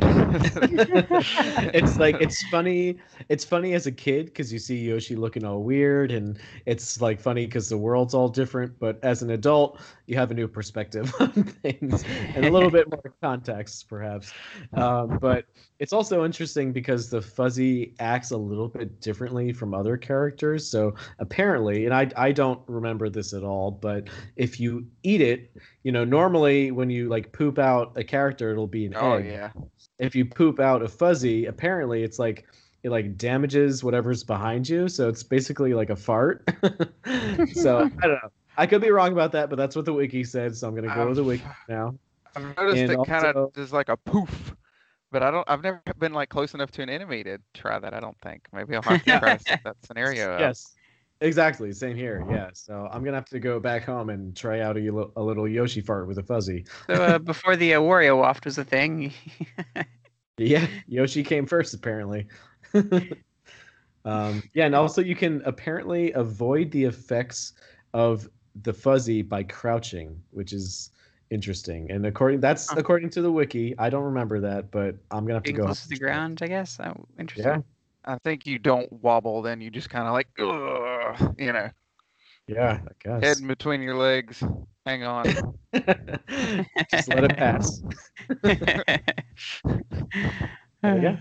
it's 1.73 1.97
like 1.97 2.15
it's 2.21 2.43
funny 2.49 2.95
it's 3.27 3.43
funny 3.43 3.73
as 3.73 3.87
a 3.87 3.91
kid 3.91 4.27
because 4.27 4.53
you 4.53 4.59
see 4.59 4.77
yoshi 4.77 5.15
looking 5.15 5.43
all 5.43 5.63
weird 5.63 6.11
and 6.11 6.37
it's 6.67 7.01
like 7.01 7.19
funny 7.19 7.47
because 7.47 7.69
the 7.69 7.77
world's 7.77 8.13
all 8.13 8.29
different 8.29 8.77
but 8.77 8.99
as 9.01 9.23
an 9.23 9.31
adult 9.31 9.79
you 10.05 10.15
have 10.15 10.29
a 10.29 10.33
new 10.35 10.47
perspective 10.47 11.11
on 11.19 11.31
things 11.31 12.05
and 12.35 12.45
a 12.45 12.51
little 12.51 12.69
bit 12.69 12.87
more 12.87 13.13
context 13.19 13.89
perhaps 13.89 14.31
um, 14.75 15.17
but 15.19 15.45
it's 15.79 15.93
also 15.93 16.25
interesting 16.25 16.71
because 16.73 17.09
the 17.09 17.21
fuzzy 17.21 17.95
acts 17.99 18.31
a 18.31 18.37
little 18.37 18.67
bit 18.67 18.99
differently 19.01 19.53
from 19.53 19.73
other 19.73 19.97
characters 19.97 20.67
so 20.69 20.93
apparently 21.19 21.85
and 21.85 21.93
i 21.93 22.09
i 22.17 22.31
don't 22.31 22.61
remember 22.67 23.09
this 23.09 23.33
at 23.33 23.43
all 23.43 23.71
but 23.71 24.07
if 24.35 24.59
you 24.59 24.85
eat 25.03 25.21
it 25.21 25.51
you 25.83 25.91
know 25.91 26.03
normally 26.03 26.71
when 26.71 26.89
you 26.89 27.07
like 27.09 27.31
poop 27.31 27.57
out 27.57 27.93
a 27.95 28.03
character 28.03 28.51
it'll 28.51 28.67
be 28.67 28.85
an 28.85 28.93
oh 28.95 29.13
egg 29.13 29.25
yeah, 29.25 29.49
if 29.99 30.15
you 30.15 30.25
poop 30.25 30.59
out 30.59 30.81
a 30.81 30.87
fuzzy, 30.87 31.45
apparently 31.45 32.03
it's 32.03 32.17
like 32.17 32.47
it 32.83 32.89
like 32.89 33.17
damages 33.17 33.83
whatever's 33.83 34.23
behind 34.23 34.67
you. 34.67 34.87
So 34.87 35.09
it's 35.09 35.23
basically 35.23 35.73
like 35.73 35.89
a 35.89 35.95
fart. 35.95 36.49
so 37.53 37.79
I 38.01 38.07
don't 38.07 38.23
know. 38.23 38.29
I 38.57 38.65
could 38.65 38.81
be 38.81 38.89
wrong 38.89 39.11
about 39.11 39.31
that, 39.33 39.49
but 39.49 39.57
that's 39.57 39.75
what 39.75 39.85
the 39.85 39.93
wiki 39.93 40.23
said. 40.23 40.55
So 40.55 40.67
I'm 40.67 40.75
gonna 40.75 40.93
go 40.93 41.01
Um, 41.01 41.07
with 41.09 41.17
the 41.17 41.23
wiki 41.23 41.43
now. 41.67 41.95
I've 42.35 42.55
noticed 42.57 42.77
And 42.77 42.91
it 42.91 43.05
kind 43.05 43.25
of 43.25 43.53
does 43.53 43.73
like 43.73 43.89
a 43.89 43.97
poof. 43.97 44.55
But 45.11 45.23
I 45.23 45.31
don't. 45.31 45.49
I've 45.49 45.63
never 45.63 45.81
been 45.99 46.13
like 46.13 46.29
close 46.29 46.53
enough 46.53 46.71
to 46.71 46.81
an 46.81 46.89
enemy 46.89 47.23
to 47.23 47.39
try 47.53 47.79
that. 47.79 47.93
I 47.93 47.99
don't 47.99 48.17
think. 48.21 48.47
Maybe 48.53 48.75
I'll 48.75 48.81
have 48.83 49.03
to 49.03 49.19
try 49.19 49.37
to 49.37 49.43
set 49.43 49.63
that 49.63 49.75
scenario. 49.85 50.33
out. 50.33 50.39
Yes. 50.39 50.75
Exactly. 51.21 51.73
Same 51.73 51.97
here. 51.97 52.25
Yeah. 52.31 52.49
So 52.53 52.87
I'm 52.91 53.03
gonna 53.03 53.17
have 53.17 53.25
to 53.29 53.39
go 53.39 53.59
back 53.59 53.83
home 53.83 54.09
and 54.09 54.35
try 54.35 54.61
out 54.61 54.77
a, 54.77 54.87
a 55.17 55.21
little 55.21 55.47
Yoshi 55.47 55.81
fart 55.81 56.07
with 56.07 56.17
a 56.17 56.23
fuzzy. 56.23 56.65
So 56.87 56.93
uh, 56.93 57.17
before 57.19 57.55
the 57.57 57.73
uh, 57.73 57.81
Wario 57.81 58.17
waft 58.17 58.45
was 58.45 58.57
a 58.57 58.63
thing. 58.63 59.11
Yeah, 60.39 60.65
Yoshi 60.87 61.23
came 61.23 61.45
first 61.45 61.73
apparently. 61.73 62.27
um, 62.73 64.41
yeah, 64.53 64.65
and 64.65 64.73
also 64.73 65.01
you 65.01 65.15
can 65.15 65.41
apparently 65.43 66.13
avoid 66.13 66.71
the 66.71 66.85
effects 66.85 67.53
of 67.93 68.29
the 68.61 68.73
fuzzy 68.73 69.21
by 69.21 69.43
crouching, 69.43 70.21
which 70.31 70.53
is 70.53 70.91
interesting. 71.29 71.91
And 71.91 72.05
according 72.05 72.39
that's 72.39 72.69
Huh. 72.69 72.75
according 72.77 73.09
to 73.11 73.21
the 73.21 73.31
wiki. 73.31 73.77
I 73.77 73.89
don't 73.89 74.03
remember 74.03 74.39
that, 74.41 74.71
but 74.71 74.95
I'm 75.11 75.23
gonna 75.25 75.35
have 75.35 75.43
to 75.43 75.51
Being 75.51 75.57
go. 75.57 75.65
close 75.65 75.83
to 75.83 75.89
the 75.89 75.97
ground, 75.99 76.39
I 76.41 76.47
guess. 76.47 76.79
Oh, 76.79 76.93
interesting. 77.19 77.51
Yeah, 77.51 77.61
I 78.13 78.17
think 78.19 78.45
you 78.45 78.59
don't 78.59 78.91
wobble, 78.91 79.41
then 79.41 79.61
you 79.61 79.69
just 79.69 79.89
kind 79.89 80.07
of 80.07 80.13
like, 80.13 80.27
ugh, 80.39 81.35
you 81.37 81.53
know, 81.53 81.69
yeah, 82.47 82.79
I 83.07 83.11
head 83.21 83.21
guess. 83.21 83.39
in 83.39 83.47
between 83.47 83.81
your 83.81 83.95
legs. 83.95 84.43
Hang 84.85 85.03
on. 85.03 85.25
Just 86.89 87.09
let 87.09 87.25
it 87.25 87.37
pass. 87.37 87.81
Yeah. 90.81 91.17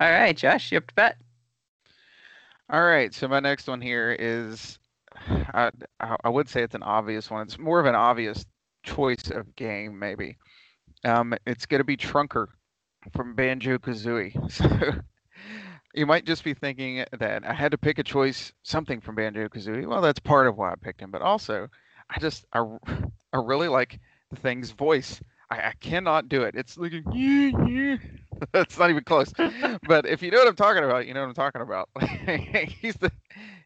All 0.00 0.10
right, 0.10 0.36
Josh, 0.36 0.72
you 0.72 0.78
up 0.78 0.86
to 0.88 0.94
bet? 0.94 1.18
All 2.70 2.82
right, 2.82 3.14
so 3.14 3.28
my 3.28 3.38
next 3.38 3.68
one 3.68 3.80
here 3.80 4.16
is, 4.18 4.78
I, 5.28 5.70
I 6.00 6.28
would 6.28 6.48
say 6.48 6.62
it's 6.62 6.74
an 6.74 6.82
obvious 6.82 7.30
one. 7.30 7.42
It's 7.42 7.58
more 7.58 7.80
of 7.80 7.86
an 7.86 7.94
obvious 7.94 8.44
choice 8.82 9.30
of 9.30 9.54
game, 9.56 9.98
maybe. 9.98 10.38
Um, 11.04 11.34
it's 11.46 11.66
going 11.66 11.80
to 11.80 11.84
be 11.84 11.96
Trunker 11.96 12.48
from 13.12 13.34
Banjo 13.34 13.78
Kazooie. 13.78 14.32
So 15.96 16.00
you 16.00 16.06
might 16.06 16.26
just 16.26 16.44
be 16.44 16.52
thinking 16.52 17.04
that 17.18 17.44
I 17.46 17.54
had 17.54 17.72
to 17.72 17.78
pick 17.78 17.98
a 17.98 18.02
choice, 18.02 18.52
something 18.62 19.00
from 19.00 19.14
Banjo 19.14 19.48
Kazooie. 19.48 19.86
Well, 19.86 20.02
that's 20.02 20.20
part 20.20 20.46
of 20.46 20.56
why 20.56 20.70
I 20.70 20.74
picked 20.80 21.00
him, 21.00 21.10
but 21.10 21.22
also 21.22 21.68
I 22.10 22.20
just 22.20 22.44
I, 22.52 22.60
I 23.32 23.38
really 23.42 23.68
like 23.68 23.98
the 24.30 24.36
thing's 24.36 24.70
voice. 24.70 25.20
I, 25.50 25.56
I 25.56 25.72
cannot 25.80 26.28
do 26.28 26.42
it. 26.42 26.54
It's 26.54 26.76
like 26.76 26.92
yeah, 26.92 27.50
yeah. 27.66 27.96
That's 28.52 28.78
not 28.78 28.90
even 28.90 29.04
close. 29.04 29.32
But 29.88 30.04
if 30.04 30.22
you 30.22 30.30
know 30.30 30.38
what 30.38 30.48
I'm 30.48 30.56
talking 30.56 30.84
about, 30.84 31.06
you 31.06 31.14
know 31.14 31.20
what 31.20 31.28
I'm 31.28 31.34
talking 31.34 31.62
about. 31.62 31.88
he's 32.80 32.96
the 32.96 33.10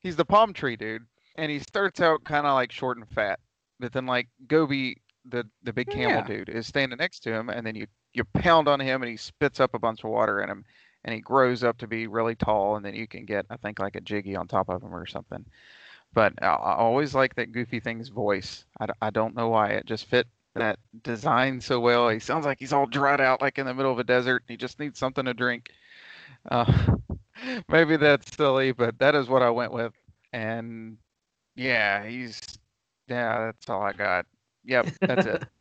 he's 0.01 0.15
the 0.15 0.25
palm 0.25 0.53
tree 0.53 0.77
dude, 0.77 1.03
and 1.41 1.51
he 1.51 1.59
starts 1.59 2.01
out 2.01 2.25
kind 2.25 2.47
of 2.47 2.55
like 2.55 2.73
short 2.73 2.99
and 2.99 3.09
fat, 3.09 3.41
but 3.81 3.93
then 3.93 4.07
like 4.07 4.29
Gobi, 4.47 4.97
the 5.25 5.45
the 5.65 5.73
big 5.73 5.91
camel 5.91 6.23
Yeah. 6.23 6.27
dude, 6.27 6.49
is 6.49 6.67
standing 6.67 6.99
next 6.99 7.21
to 7.21 7.33
him, 7.33 7.49
and 7.51 7.67
then 7.67 7.75
you 7.77 7.87
you 8.15 8.25
pound 8.25 8.69
on 8.69 8.81
him, 8.81 9.03
and 9.03 9.11
he 9.11 9.17
spits 9.17 9.61
up 9.61 9.75
a 9.75 9.79
bunch 9.79 10.05
of 10.05 10.11
water 10.11 10.41
in 10.43 10.51
him, 10.51 10.65
and 11.05 11.15
he 11.15 11.21
grows 11.21 11.65
up 11.65 11.79
to 11.79 11.87
be 11.89 12.07
really 12.07 12.35
tall, 12.37 12.77
and 12.77 12.85
then 12.85 12.95
you 12.95 13.07
can 13.09 13.25
get 13.27 13.47
I 13.51 13.57
think 13.57 13.79
like 13.81 13.97
a 13.97 14.01
jiggy 14.01 14.37
on 14.37 14.49
top 14.49 14.69
of 14.69 14.83
him 14.83 14.95
or 14.95 15.07
something. 15.07 15.45
But 16.13 16.35
I, 16.43 16.47
I 16.49 16.75
always 16.77 17.15
like 17.15 17.35
that 17.37 17.53
goofy 17.53 17.81
thing's 17.81 18.09
voice. 18.09 18.65
I, 18.81 18.87
d- 18.87 18.93
I 19.03 19.11
don't 19.11 19.35
know 19.37 19.49
why 19.49 19.71
it 19.71 19.87
just 19.87 20.07
fit 20.07 20.27
that 20.57 20.79
design 21.05 21.61
so 21.61 21.81
well. 21.81 22.09
He 22.09 22.19
sounds 22.19 22.45
like 22.47 22.59
he's 22.59 22.73
all 22.73 22.87
dried 22.87 23.21
out, 23.21 23.41
like 23.41 23.59
in 23.59 23.67
the 23.67 23.75
middle 23.75 23.93
of 23.93 23.99
a 24.01 24.05
desert. 24.05 24.43
And 24.43 24.51
he 24.51 24.57
just 24.57 24.81
needs 24.81 24.99
something 24.99 25.25
to 25.25 25.35
drink. 25.35 25.71
Uh, 26.51 26.97
maybe 27.69 27.97
that's 27.97 28.37
silly, 28.37 28.73
but 28.73 28.99
that 28.99 29.15
is 29.15 29.29
what 29.29 29.43
I 29.43 29.51
went 29.51 29.73
with. 29.73 29.93
And 30.33 30.99
yeah, 31.57 32.07
he's 32.07 32.41
yeah, 33.09 33.47
that's 33.47 33.69
all 33.69 33.83
I 33.83 33.93
got. 33.93 34.27
Yep, 34.65 34.89
that's 35.01 35.27
it. 35.27 35.45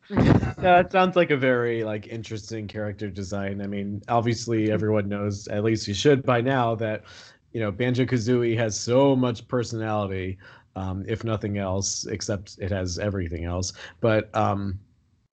Yeah, 0.60 0.80
it 0.80 0.90
sounds 0.90 1.14
like 1.14 1.30
a 1.30 1.36
very 1.36 1.84
like 1.84 2.08
interesting 2.08 2.66
character 2.66 3.08
design. 3.08 3.62
I 3.62 3.68
mean, 3.68 4.02
obviously 4.08 4.72
everyone 4.72 5.08
knows, 5.08 5.46
at 5.48 5.62
least 5.62 5.86
you 5.86 5.94
should 5.94 6.24
by 6.24 6.40
now, 6.40 6.74
that 6.74 7.04
you 7.52 7.60
know 7.60 7.70
Banjo 7.70 8.04
Kazooie 8.04 8.58
has 8.58 8.78
so 8.78 9.14
much 9.14 9.46
personality, 9.46 10.36
um, 10.74 11.04
if 11.06 11.22
nothing 11.22 11.58
else, 11.58 12.06
except 12.06 12.58
it 12.58 12.72
has 12.72 12.98
everything 12.98 13.44
else. 13.44 13.72
But 14.00 14.34
um, 14.36 14.80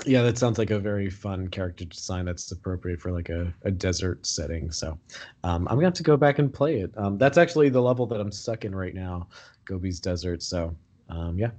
yeah, 0.06 0.22
that 0.22 0.38
sounds 0.38 0.60
like 0.60 0.70
a 0.70 0.80
very 0.80 1.10
fun 1.10 1.48
character 1.48 1.86
design 1.86 2.26
that's 2.26 2.52
appropriate 2.52 3.02
for 3.02 3.12
like 3.12 3.30
a, 3.30 3.52
a 3.64 3.72
desert 3.72 4.26
setting. 4.28 4.72
So 4.72 5.00
um, 5.44 5.68
I'm 5.68 5.76
gonna 5.76 5.88
have 5.88 5.94
to 5.96 6.04
go 6.04 6.18
back 6.18 6.38
and 6.40 6.54
play 6.54 6.82
it. 6.82 6.92
Um, 6.98 7.18
that's 7.18 7.38
actually 7.38 7.70
the 7.70 7.82
level 7.82 8.06
that 8.08 8.22
I'm 8.22 8.32
stuck 8.32 8.64
in 8.64 8.76
right 8.76 8.94
now, 8.94 9.28
Gobi's 9.68 10.00
Desert. 10.00 10.42
So 10.42 10.76
um, 11.10 11.38
yeah. 11.38 11.52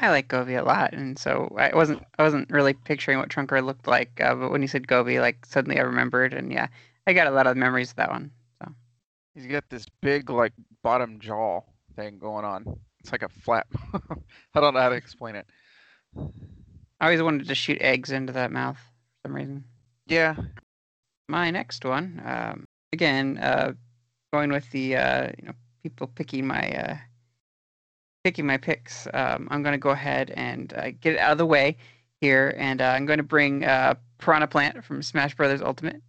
I 0.00 0.10
like 0.10 0.28
Gobi 0.28 0.54
a 0.54 0.64
lot, 0.64 0.92
and 0.92 1.16
so 1.18 1.54
I 1.56 1.74
wasn't 1.74 2.02
I 2.18 2.24
wasn't 2.24 2.50
really 2.50 2.74
picturing 2.74 3.18
what 3.18 3.28
Trunker 3.28 3.64
looked 3.64 3.86
like, 3.86 4.20
uh, 4.20 4.34
but 4.34 4.50
when 4.50 4.60
you 4.60 4.68
said 4.68 4.88
Gobi, 4.88 5.20
like 5.20 5.46
suddenly 5.46 5.78
I 5.78 5.82
remembered, 5.82 6.34
and 6.34 6.52
yeah, 6.52 6.66
I 7.06 7.12
got 7.12 7.28
a 7.28 7.30
lot 7.30 7.46
of 7.46 7.56
memories 7.56 7.90
of 7.90 7.96
that 7.96 8.10
one. 8.10 8.32
So 8.60 8.72
He's 9.34 9.46
got 9.46 9.64
this 9.70 9.86
big 10.02 10.30
like 10.30 10.52
bottom 10.82 11.20
jaw 11.20 11.60
thing 11.94 12.18
going 12.18 12.44
on. 12.44 12.78
It's 13.00 13.12
like 13.12 13.22
a 13.22 13.28
flap. 13.28 13.68
I 14.54 14.60
don't 14.60 14.74
know 14.74 14.80
how 14.80 14.88
to 14.88 14.96
explain 14.96 15.36
it. 15.36 15.46
I 17.00 17.06
always 17.06 17.22
wanted 17.22 17.46
to 17.48 17.54
shoot 17.54 17.78
eggs 17.80 18.10
into 18.10 18.32
that 18.32 18.50
mouth 18.50 18.76
for 18.78 19.28
some 19.28 19.36
reason. 19.36 19.64
Yeah, 20.06 20.34
My 21.28 21.50
next 21.50 21.84
one, 21.84 22.20
um, 22.24 22.64
again, 22.92 23.38
uh, 23.38 23.72
going 24.32 24.50
with 24.50 24.68
the 24.70 24.96
uh, 24.96 25.30
you 25.38 25.46
know 25.46 25.54
people 25.82 26.08
picking 26.08 26.46
my 26.46 26.70
uh, 26.72 26.96
picking 28.24 28.46
my 28.46 28.56
picks. 28.56 29.06
Um, 29.12 29.46
I'm 29.50 29.62
going 29.62 29.74
to 29.74 29.78
go 29.78 29.90
ahead 29.90 30.30
and 30.30 30.72
uh, 30.72 30.90
get 31.00 31.14
it 31.14 31.18
out 31.18 31.32
of 31.32 31.38
the 31.38 31.46
way 31.46 31.76
here, 32.20 32.54
and 32.56 32.80
uh, 32.80 32.86
I'm 32.86 33.04
going 33.04 33.18
to 33.18 33.22
bring 33.22 33.64
uh, 33.64 33.94
Piranha 34.18 34.46
Plant 34.46 34.82
from 34.82 35.02
Smash 35.02 35.34
Brothers 35.34 35.60
Ultimate. 35.60 36.02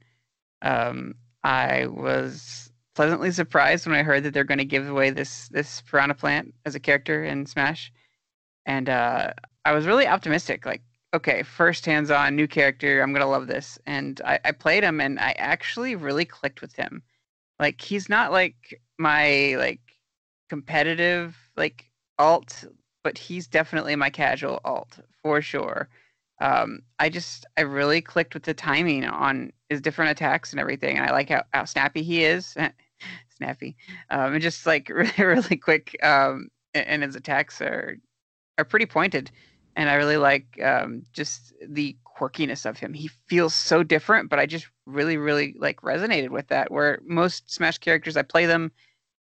Um, 0.62 1.16
I 1.44 1.88
was 1.88 2.72
pleasantly 2.96 3.32
surprised 3.32 3.86
when 3.86 3.96
I 3.96 4.04
heard 4.04 4.24
that 4.24 4.34
they're 4.34 4.46
going 4.46 4.60
to 4.60 4.66
give 4.66 4.88
away 4.90 5.10
this 5.10 5.50
this 5.50 5.82
Piranha 5.82 6.16
Plant 6.16 6.56
as 6.66 6.74
a 6.74 6.80
character 6.80 7.24
in 7.26 7.46
Smash, 7.46 7.92
and 8.66 8.90
uh, 8.90 9.34
I 9.66 9.74
was 9.74 9.86
really 9.86 10.08
optimistic. 10.08 10.66
Like, 10.66 10.82
okay, 11.14 11.44
first 11.44 11.86
hands-on, 11.86 12.36
new 12.36 12.48
character, 12.48 13.02
I'm 13.02 13.12
gonna 13.12 13.28
love 13.28 13.48
this. 13.48 13.78
And 13.86 14.22
I, 14.24 14.40
I 14.46 14.52
played 14.54 14.84
him, 14.84 15.02
and 15.02 15.20
I 15.20 15.32
actually 15.38 15.96
really 15.96 16.26
clicked 16.26 16.62
with 16.62 16.74
him. 16.76 17.04
Like, 17.60 17.82
he's 17.82 18.08
not 18.08 18.32
like 18.32 18.82
my 18.98 19.56
like 19.58 19.82
competitive 20.50 21.36
like 21.58 21.86
alt, 22.20 22.64
but 23.04 23.18
he's 23.18 23.48
definitely 23.48 23.96
my 23.96 24.10
casual 24.10 24.62
alt 24.66 25.00
for 25.22 25.42
sure. 25.42 25.90
Um, 26.42 26.82
I 27.00 27.10
just 27.10 27.46
I 27.58 27.62
really 27.62 28.02
clicked 28.02 28.34
with 28.34 28.44
the 28.44 28.54
timing 28.54 29.06
on 29.06 29.52
his 29.70 29.82
different 29.82 30.12
attacks 30.12 30.52
and 30.52 30.60
everything, 30.60 30.98
and 30.98 31.08
I 31.08 31.12
like 31.12 31.30
how, 31.30 31.44
how 31.54 31.66
snappy 31.66 32.04
he 32.04 32.24
is. 32.24 32.56
snappy, 33.38 33.76
um, 34.10 34.34
and 34.34 34.42
just 34.42 34.66
like 34.66 34.90
really 34.94 35.14
really 35.18 35.58
quick. 35.58 35.98
Um, 36.04 36.50
and 36.74 37.04
his 37.04 37.16
attacks 37.16 37.62
are 37.62 37.98
are 38.58 38.66
pretty 38.66 38.86
pointed, 38.86 39.32
and 39.76 39.90
I 39.90 39.96
really 39.96 40.18
like 40.18 40.60
um, 40.62 41.04
just 41.14 41.54
the 41.66 41.96
quirkiness 42.18 42.66
of 42.66 42.78
him. 42.78 42.94
He 42.94 43.10
feels 43.28 43.54
so 43.54 43.84
different, 43.84 44.30
but 44.30 44.40
I 44.40 44.46
just 44.46 44.68
really 44.86 45.18
really 45.18 45.56
like 45.58 45.82
resonated 45.82 46.30
with 46.30 46.48
that. 46.48 46.72
Where 46.72 47.00
most 47.06 47.52
Smash 47.52 47.78
characters, 47.78 48.18
I 48.18 48.24
play 48.24 48.46
them, 48.46 48.72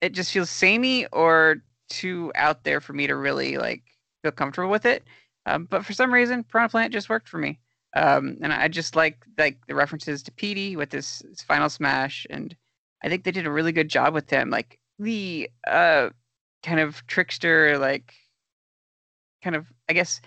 it 0.00 0.12
just 0.12 0.32
feels 0.32 0.50
samey 0.50 1.06
or 1.12 1.56
too 1.88 2.32
out 2.34 2.64
there 2.64 2.80
for 2.80 2.92
me 2.92 3.06
to 3.06 3.16
really 3.16 3.56
like 3.58 3.82
feel 4.22 4.32
comfortable 4.32 4.70
with 4.70 4.86
it. 4.86 5.04
Um, 5.46 5.66
but 5.70 5.84
for 5.84 5.92
some 5.92 6.12
reason, 6.12 6.44
Piranha 6.44 6.68
Plant 6.68 6.92
just 6.92 7.08
worked 7.08 7.28
for 7.28 7.38
me. 7.38 7.58
Um, 7.94 8.36
and 8.42 8.52
I 8.52 8.68
just 8.68 8.96
like 8.96 9.24
like 9.38 9.58
the 9.68 9.74
references 9.74 10.22
to 10.24 10.32
Petey 10.32 10.76
with 10.76 10.90
this, 10.90 11.22
final 11.46 11.70
smash, 11.70 12.26
and 12.28 12.54
I 13.02 13.08
think 13.08 13.24
they 13.24 13.30
did 13.30 13.46
a 13.46 13.50
really 13.50 13.72
good 13.72 13.88
job 13.88 14.12
with 14.12 14.28
him. 14.28 14.50
Like 14.50 14.78
the 14.98 15.48
uh, 15.66 16.10
kind 16.62 16.80
of 16.80 17.06
trickster, 17.06 17.78
like 17.78 18.12
kind 19.42 19.56
of 19.56 19.66
I 19.88 19.94
guess 19.94 20.20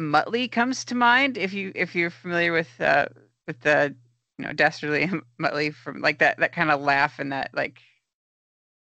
Muttley 0.00 0.50
comes 0.50 0.84
to 0.86 0.94
mind 0.94 1.36
if 1.36 1.52
you 1.52 1.72
if 1.74 1.94
you're 1.94 2.10
familiar 2.10 2.52
with 2.52 2.80
uh, 2.80 3.06
with 3.46 3.60
the 3.60 3.94
you 4.38 4.46
know 4.46 4.52
Dastardly 4.54 5.10
Muttley 5.40 5.74
from 5.74 6.00
like 6.00 6.20
that 6.20 6.38
that 6.38 6.52
kind 6.52 6.70
of 6.70 6.80
laugh 6.80 7.18
and 7.18 7.32
that 7.32 7.50
like 7.52 7.80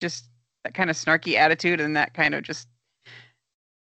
just 0.01 0.28
that 0.63 0.73
kind 0.73 0.89
of 0.89 0.95
snarky 0.95 1.35
attitude 1.35 1.79
and 1.79 1.95
that 1.95 2.13
kind 2.13 2.35
of 2.35 2.43
just 2.43 2.67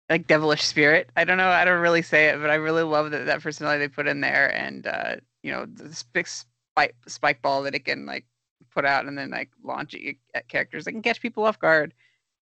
like 0.08 0.26
devilish 0.26 0.62
spirit. 0.62 1.10
I 1.16 1.24
don't 1.24 1.38
know. 1.38 1.48
I 1.48 1.64
don't 1.64 1.80
really 1.80 2.02
say 2.02 2.26
it, 2.28 2.40
but 2.40 2.50
I 2.50 2.54
really 2.54 2.82
love 2.82 3.10
that 3.10 3.26
that 3.26 3.42
personality 3.42 3.80
they 3.80 3.88
put 3.88 4.06
in 4.06 4.20
there, 4.20 4.54
and 4.54 4.86
uh, 4.86 5.16
you 5.42 5.50
know 5.50 5.66
the 5.66 6.04
big 6.12 6.28
spike 6.28 6.94
spike 7.06 7.42
ball 7.42 7.62
that 7.62 7.74
it 7.74 7.84
can 7.84 8.06
like 8.06 8.26
put 8.74 8.84
out 8.84 9.06
and 9.06 9.16
then 9.16 9.30
like 9.30 9.50
launch 9.62 9.96
at 10.34 10.48
characters. 10.48 10.84
That 10.84 10.92
can 10.92 11.02
catch 11.02 11.20
people 11.20 11.44
off 11.44 11.58
guard, 11.58 11.94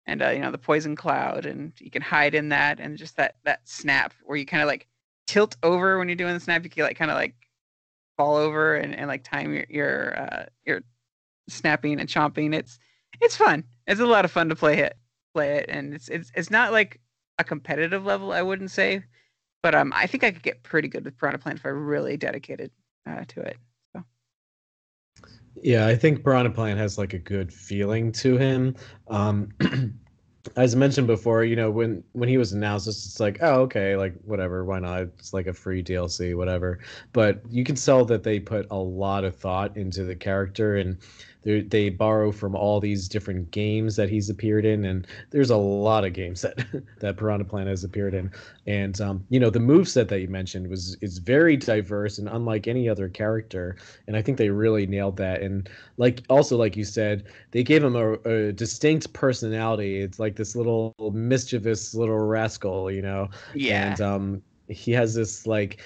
and 0.07 0.23
uh, 0.23 0.31
you 0.31 0.41
know 0.41 0.51
the 0.51 0.59
poison 0.59 0.97
cloud, 0.97 1.47
and 1.47 1.73
you 1.79 1.91
can 1.91 2.03
hide 2.03 2.35
in 2.35 2.49
that, 2.51 2.81
and 2.81 2.99
just 2.99 3.17
that 3.17 3.37
that 3.45 3.61
snap 3.69 4.15
where 4.25 4.37
you 4.37 4.47
kind 4.47 4.63
of 4.63 4.67
like 4.67 4.89
tilt 5.27 5.57
over 5.63 5.99
when 5.99 6.09
you're 6.09 6.17
doing 6.17 6.35
the 6.35 6.41
snap. 6.41 6.65
You 6.65 6.71
can 6.71 6.85
like 6.85 6.99
kind 6.99 7.11
of 7.11 7.17
like 7.17 7.35
fall 8.17 8.37
over 8.37 8.75
and, 8.75 8.95
and 8.95 9.07
like 9.07 9.23
time 9.23 9.55
your 9.55 9.67
your 9.69 10.19
uh, 10.19 10.47
your 10.67 10.83
snapping 11.49 12.01
and 12.01 12.09
chomping. 12.09 12.55
It's 12.55 12.79
it's 13.21 13.37
fun. 13.37 13.65
It's 13.91 14.01
a 14.01 14.07
lot 14.07 14.25
of 14.25 14.31
fun 14.31 14.49
to 14.49 14.57
play 14.57 14.79
it 14.79 14.97
play 15.35 15.59
it, 15.59 15.67
and 15.69 15.95
it's 15.95 16.09
it's 16.09 16.31
it's 16.35 16.51
not 16.51 16.73
like 16.73 17.01
a 17.39 17.45
competitive 17.45 18.05
level, 18.05 18.33
I 18.33 18.43
wouldn't 18.43 18.71
say, 18.71 19.03
but 19.63 19.75
um, 19.75 19.93
I 19.95 20.07
think 20.07 20.25
I 20.25 20.31
could 20.31 20.43
get 20.43 20.63
pretty 20.63 20.89
good 20.89 21.05
with 21.05 21.17
Piranha 21.17 21.39
Plant 21.39 21.59
if 21.59 21.67
I 21.67 21.71
really 21.71 22.17
dedicated 22.17 22.71
uh, 23.09 23.25
to 23.29 23.41
it. 23.41 23.57
So 23.93 24.05
Yeah, 25.63 25.87
I 25.87 25.97
think 25.97 26.25
Piranha 26.25 26.51
Plant 26.51 26.79
has 26.79 26.99
like 26.99 27.15
a 27.15 27.19
good 27.19 27.53
feeling 27.53 28.13
to 28.13 28.37
him. 28.37 28.77
Um, 29.09 29.49
as 30.57 30.75
mentioned 30.75 31.07
before, 31.07 31.45
you 31.45 31.57
know, 31.57 31.71
when 31.71 32.03
when 32.13 32.29
he 32.29 32.39
was 32.39 32.53
announced, 32.53 32.89
it's 32.89 33.21
like, 33.21 33.39
oh, 33.43 33.61
okay, 33.63 33.97
like 33.97 34.15
whatever, 34.25 34.65
why 34.65 34.79
not? 34.79 35.03
It's 35.03 35.33
like 35.33 35.47
a 35.47 35.53
free 35.53 35.83
DLC, 35.83 36.35
whatever. 36.37 36.81
But 37.13 37.43
you 37.51 37.65
can 37.65 37.77
tell 37.77 38.05
that 38.07 38.23
they 38.23 38.41
put 38.41 38.67
a 38.71 38.77
lot 38.77 39.25
of 39.25 39.37
thought 39.37 39.77
into 39.77 40.05
the 40.05 40.17
character, 40.17 40.77
and 40.77 40.99
they 41.43 41.89
borrow 41.89 42.33
from 42.33 42.55
all 42.55 42.81
these 42.81 43.09
different 43.09 43.51
games 43.51 43.97
that 43.97 44.11
he's 44.11 44.29
appeared 44.29 44.65
in, 44.65 44.85
and 44.85 45.07
there's 45.31 45.51
a 45.51 45.57
lot 45.57 46.05
of 46.05 46.13
games 46.13 46.43
that 46.43 46.59
that 46.99 47.17
Piranha 47.17 47.45
Plant 47.45 47.69
has 47.69 47.85
appeared 47.85 48.15
in. 48.15 48.31
And 48.67 49.01
um, 49.01 49.25
you 49.31 49.41
know, 49.41 49.51
the 49.51 49.61
move 49.61 49.89
set 49.89 50.09
that 50.09 50.21
you 50.21 50.29
mentioned 50.29 50.69
was 50.69 50.97
is 51.01 51.19
very 51.19 51.57
diverse 51.57 52.19
and 52.19 52.29
unlike 52.29 52.69
any 52.69 52.89
other 52.89 53.09
character. 53.09 53.77
And 54.07 54.17
I 54.17 54.23
think 54.23 54.39
they 54.39 54.51
really 54.51 54.87
nailed 54.87 55.17
that. 55.17 55.43
And 55.43 55.69
like 55.97 56.23
also 56.29 56.57
like 56.57 56.77
you 56.77 56.85
said, 56.85 57.25
they 57.53 57.63
gave 57.63 57.83
him 57.83 57.97
a, 57.97 58.13
a 58.29 58.53
distinct 58.53 59.13
personality. 59.13 60.01
It's 60.01 60.19
like 60.19 60.37
this 60.37 60.55
little 60.55 60.95
mischievous 61.13 61.95
little 61.95 62.19
rascal, 62.19 62.91
you 62.91 63.03
know. 63.03 63.29
Yeah. 63.55 63.93
And 63.93 64.01
um, 64.01 64.43
he 64.69 64.93
has 64.93 65.15
this 65.15 65.47
like 65.47 65.81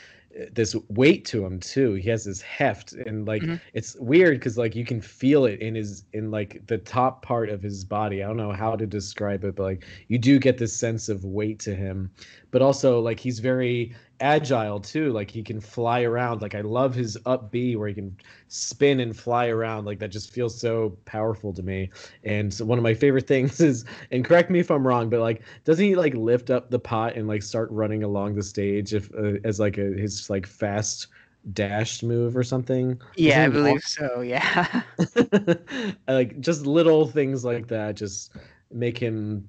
this 0.52 0.74
weight 0.88 1.24
to 1.26 1.44
him 1.44 1.60
too. 1.60 1.94
He 1.94 2.08
has 2.10 2.24
this 2.24 2.40
heft, 2.42 2.92
and 2.92 3.26
like 3.26 3.42
Mhm. 3.42 3.60
it's 3.72 3.96
weird 4.00 4.38
because 4.38 4.58
like 4.58 4.74
you 4.74 4.84
can 4.84 5.00
feel 5.00 5.44
it 5.44 5.60
in 5.60 5.74
his 5.74 6.04
in 6.12 6.30
like 6.30 6.66
the 6.66 6.78
top 6.78 7.22
part 7.22 7.48
of 7.50 7.62
his 7.62 7.84
body. 7.84 8.22
I 8.22 8.26
don't 8.26 8.36
know 8.36 8.52
how 8.52 8.76
to 8.76 8.86
describe 8.86 9.44
it, 9.44 9.54
but 9.56 9.62
like 9.62 9.84
you 10.08 10.18
do 10.18 10.38
get 10.38 10.58
this 10.58 10.76
sense 10.76 11.08
of 11.08 11.24
weight 11.24 11.58
to 11.60 11.74
him. 11.74 12.10
But 12.50 12.62
also 12.62 13.00
like 13.00 13.20
he's 13.20 13.38
very 13.38 13.94
agile 14.20 14.80
too. 14.80 15.12
Like 15.12 15.30
he 15.30 15.42
can 15.42 15.60
fly 15.60 16.02
around. 16.02 16.42
Like 16.42 16.54
I 16.54 16.60
love 16.60 16.94
his 16.94 17.18
up 17.26 17.50
B 17.50 17.76
where 17.76 17.88
he 17.88 17.94
can 17.94 18.16
spin 18.48 19.00
and 19.00 19.16
fly 19.16 19.48
around. 19.48 19.84
Like 19.84 19.98
that 19.98 20.08
just 20.08 20.32
feels 20.32 20.58
so 20.58 20.96
powerful 21.04 21.52
to 21.52 21.62
me. 21.62 21.90
And 22.24 22.52
so 22.52 22.64
one 22.64 22.78
of 22.78 22.82
my 22.84 22.94
favorite 22.94 23.26
things 23.28 23.60
is, 23.60 23.84
and 24.10 24.24
correct 24.24 24.50
me 24.50 24.60
if 24.60 24.70
I'm 24.70 24.86
wrong, 24.86 25.10
but 25.10 25.20
like 25.20 25.42
doesn't 25.64 25.84
he 25.84 25.94
like 25.96 26.14
lift 26.14 26.50
up 26.50 26.70
the 26.70 26.78
pot 26.78 27.16
and 27.16 27.28
like 27.28 27.42
start 27.42 27.70
running 27.70 28.02
along 28.02 28.34
the 28.34 28.42
stage 28.42 28.94
if 28.94 29.10
uh, 29.14 29.38
as 29.44 29.60
like 29.60 29.78
a 29.78 29.92
his 29.94 30.28
like 30.30 30.46
fast 30.46 31.08
dashed 31.52 32.02
move 32.02 32.36
or 32.36 32.42
something? 32.42 33.00
Yeah, 33.16 33.44
I 33.44 33.48
believe 33.48 33.74
walk- 33.74 33.82
so. 33.82 34.20
Yeah. 34.20 34.82
like 36.08 36.40
just 36.40 36.66
little 36.66 37.06
things 37.06 37.44
like 37.44 37.66
that 37.68 37.96
just 37.96 38.32
make 38.70 38.98
him 38.98 39.48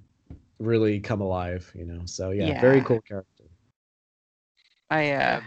really 0.59 0.99
come 0.99 1.22
alive, 1.22 1.72
you 1.76 1.86
know. 1.86 2.01
So 2.05 2.32
yeah, 2.32 2.59
very 2.59 2.82
cool 2.82 3.01
character. 3.01 3.35
I 4.96 5.12
uh 5.12 5.41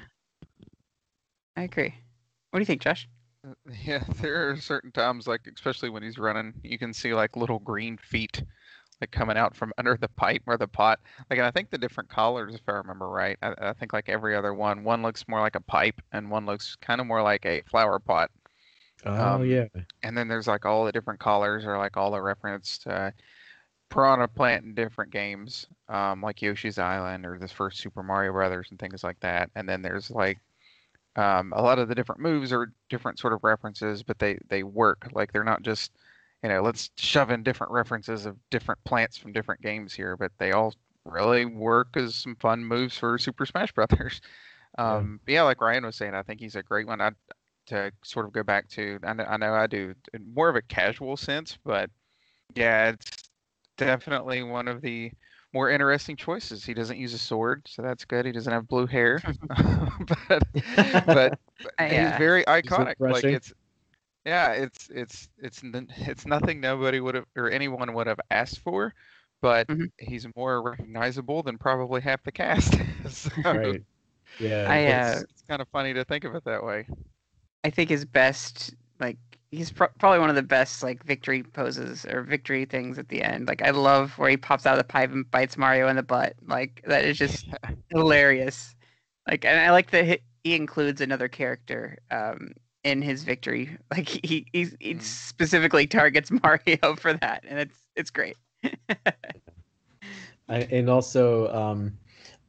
I 1.57 1.62
agree. 1.62 1.94
What 2.51 2.59
do 2.59 2.62
you 2.62 2.66
think, 2.66 2.82
Josh? 2.82 3.09
Uh, 3.46 3.55
Yeah, 3.84 4.05
there 4.20 4.51
are 4.51 4.57
certain 4.57 4.92
times, 4.92 5.26
like 5.26 5.46
especially 5.53 5.90
when 5.90 6.03
he's 6.03 6.18
running, 6.18 6.55
you 6.62 6.78
can 6.78 6.92
see 6.92 7.14
like 7.14 7.36
little 7.36 7.59
green 7.59 7.96
feet, 7.99 8.42
like 9.01 9.11
coming 9.11 9.36
out 9.38 9.55
from 9.57 9.72
under 9.78 9.96
the 9.96 10.09
pipe 10.09 10.42
or 10.46 10.57
the 10.59 10.68
pot. 10.68 11.01
Like, 11.30 11.38
and 11.38 11.46
I 11.46 11.51
think 11.51 11.70
the 11.70 11.78
different 11.78 12.11
collars, 12.11 12.55
if 12.55 12.62
I 12.68 12.72
remember 12.72 13.09
right, 13.09 13.38
I, 13.42 13.55
I 13.59 13.72
think 13.74 13.92
like 13.92 14.09
every 14.09 14.36
other 14.36 14.55
one, 14.55 14.84
one 14.84 15.03
looks 15.03 15.28
more 15.28 15.40
like 15.40 15.57
a 15.57 15.61
pipe 15.61 16.01
and 16.12 16.30
one 16.30 16.46
looks 16.46 16.76
kind 16.76 17.01
of 17.01 17.07
more 17.09 17.22
like 17.22 17.46
a 17.46 17.62
flower 17.62 17.99
pot. 18.01 18.30
Oh 19.05 19.42
Um, 19.42 19.42
yeah. 19.42 19.68
And 20.03 20.16
then 20.16 20.28
there's 20.28 20.49
like 20.49 20.66
all 20.66 20.84
the 20.84 20.92
different 20.92 21.20
collars 21.20 21.64
or 21.66 21.78
like 21.78 21.96
all 21.96 22.12
the 22.12 22.22
reference 22.22 22.78
to 22.80 23.14
Piranha 23.91 24.28
Plant 24.28 24.64
in 24.64 24.74
different 24.74 25.11
games, 25.11 25.66
um, 25.89 26.22
like 26.22 26.43
Yoshi's 26.43 26.78
Island 26.78 27.24
or 27.24 27.39
the 27.39 27.49
first 27.49 27.78
Super 27.78 28.03
Mario 28.03 28.32
Brothers 28.32 28.68
and 28.70 28.78
things 28.78 29.03
like 29.03 29.18
that. 29.20 29.51
And 29.55 29.68
then 29.68 29.82
there's 29.82 30.11
like 30.11 30.39
um, 31.16 31.53
a 31.57 31.62
lot 31.62 31.78
of 31.78 31.89
the 31.89 31.95
different 31.95 32.20
moves 32.20 32.53
are 32.53 32.72
different 32.89 33.18
sort 33.18 33.32
of 33.32 33.43
references, 33.43 34.03
but 34.03 34.18
they 34.18 34.39
they 34.49 34.62
work. 34.62 35.09
Like 35.12 35.32
they're 35.32 35.45
not 35.45 35.62
just 35.62 35.93
you 36.43 36.49
know 36.49 36.62
let's 36.62 36.91
shove 36.97 37.30
in 37.30 37.43
different 37.43 37.72
references 37.72 38.26
of 38.26 38.36
different 38.51 38.82
plants 38.84 39.16
from 39.16 39.32
different 39.32 39.62
games 39.62 39.93
here, 39.95 40.16
but 40.16 40.32
they 40.39 40.53
all 40.53 40.74
really 41.05 41.45
work 41.47 41.97
as 41.97 42.14
some 42.14 42.36
fun 42.36 42.64
moves 42.64 42.97
for 42.97 43.18
Super 43.18 43.47
Smash 43.47 43.72
Brothers. 43.72 44.20
Yeah. 44.76 44.97
Um, 44.97 45.18
but 45.24 45.32
yeah, 45.32 45.43
like 45.43 45.61
Ryan 45.61 45.86
was 45.86 45.97
saying, 45.97 46.14
I 46.14 46.22
think 46.22 46.39
he's 46.39 46.55
a 46.55 46.62
great 46.62 46.86
one. 46.86 47.01
I 47.01 47.11
to 47.66 47.91
sort 48.05 48.26
of 48.26 48.32
go 48.32 48.43
back 48.43 48.68
to 48.70 48.99
I 49.03 49.12
know, 49.14 49.24
I 49.24 49.36
know 49.36 49.55
I 49.55 49.66
do 49.66 49.95
in 50.14 50.32
more 50.34 50.49
of 50.49 50.57
a 50.57 50.62
casual 50.62 51.16
sense, 51.16 51.59
but 51.64 51.91
yeah, 52.55 52.91
it's 52.91 53.27
definitely 53.78 54.42
one 54.42 54.68
of 54.68 54.82
the 54.82 55.12
more 55.54 55.70
interesting 55.70 56.16
choices. 56.16 56.64
He 56.64 56.74
doesn't 56.74 56.98
use 56.98 57.14
a 57.14 57.18
sword, 57.18 57.66
so 57.68 57.82
that's 57.82 58.04
good. 58.04 58.26
He 58.26 58.32
doesn't 58.32 58.52
have 58.52 58.68
blue 58.68 58.86
hair, 58.86 59.22
but 60.28 60.42
but, 61.10 61.34
but 61.62 61.74
I, 61.78 61.96
he's 61.96 62.12
uh, 62.16 62.18
very 62.18 62.44
iconic. 62.44 62.96
Like 63.08 63.30
it's 63.30 63.52
yeah, 64.26 64.52
it's 64.52 64.90
it's 64.90 65.28
it's 65.38 65.62
it's 65.64 66.26
nothing 66.26 66.60
nobody 66.60 67.00
would 67.00 67.16
have 67.16 67.26
or 67.36 67.50
anyone 67.50 67.94
would 67.94 68.08
have 68.08 68.20
asked 68.30 68.60
for, 68.60 68.94
but 69.42 69.68
Mhm. 69.68 69.88
he's 69.98 70.26
more 70.36 70.62
recognizable 70.62 71.42
than 71.42 71.58
probably 71.58 72.00
half 72.02 72.22
the 72.24 72.32
cast. 72.32 72.74
so 73.10 73.30
right. 73.50 73.82
Yeah. 74.38 74.66
I, 74.66 74.78
it's- 74.78 75.16
uh, 75.18 75.22
it's, 75.22 75.26
it's 75.30 75.42
kind 75.48 75.62
of 75.62 75.68
funny 75.70 75.94
to 75.94 76.04
think 76.04 76.24
of 76.24 76.34
it 76.34 76.44
that 76.44 76.64
way. 76.64 76.86
I 77.64 77.70
think 77.70 77.90
his 77.90 78.04
best 78.04 78.74
like 79.00 79.18
he's 79.51 79.72
pro- 79.72 79.88
probably 79.99 80.18
one 80.20 80.30
of 80.30 80.36
the 80.36 80.42
best 80.42 80.82
like 80.82 81.03
victory 81.05 81.42
poses 81.42 82.05
or 82.07 82.22
victory 82.22 82.64
things 82.64 82.99
at 82.99 83.09
the 83.09 83.22
end. 83.22 83.49
Like 83.49 83.62
I 83.62 83.70
love 83.70 84.18
where 84.18 84.30
he 84.30 84.36
pops 84.36 84.66
out 84.66 84.74
of 84.74 84.78
the 84.78 84.84
pipe 84.84 85.11
and 85.12 85.30
bites 85.30 85.57
Mario 85.57 85.88
in 85.88 85.96
the 85.96 86.03
butt. 86.03 86.34
Like 86.46 86.82
that 86.86 87.05
is 87.05 87.18
just 87.18 87.46
hilarious. 87.90 88.76
Like 89.28 89.44
and 89.44 89.59
I 89.61 89.70
like 89.70 89.90
that 89.92 90.05
he, 90.07 90.18
he 90.44 90.55
includes 90.55 91.01
another 91.01 91.28
character 91.28 91.99
um 92.11 92.53
in 92.84 93.03
his 93.03 93.24
victory. 93.24 93.76
Like 93.90 94.09
he 94.09 94.46
he's, 94.53 94.76
he 94.80 94.94
Mm. 94.94 95.03
specifically 95.03 95.86
targets 95.86 96.30
Mario 96.42 96.96
for 96.96 97.14
that 97.14 97.44
and 97.49 97.59
it's 97.59 97.88
it's 97.96 98.11
great. 98.11 98.36
I, 100.49 100.59
and 100.70 100.88
also 100.88 101.53
um 101.53 101.99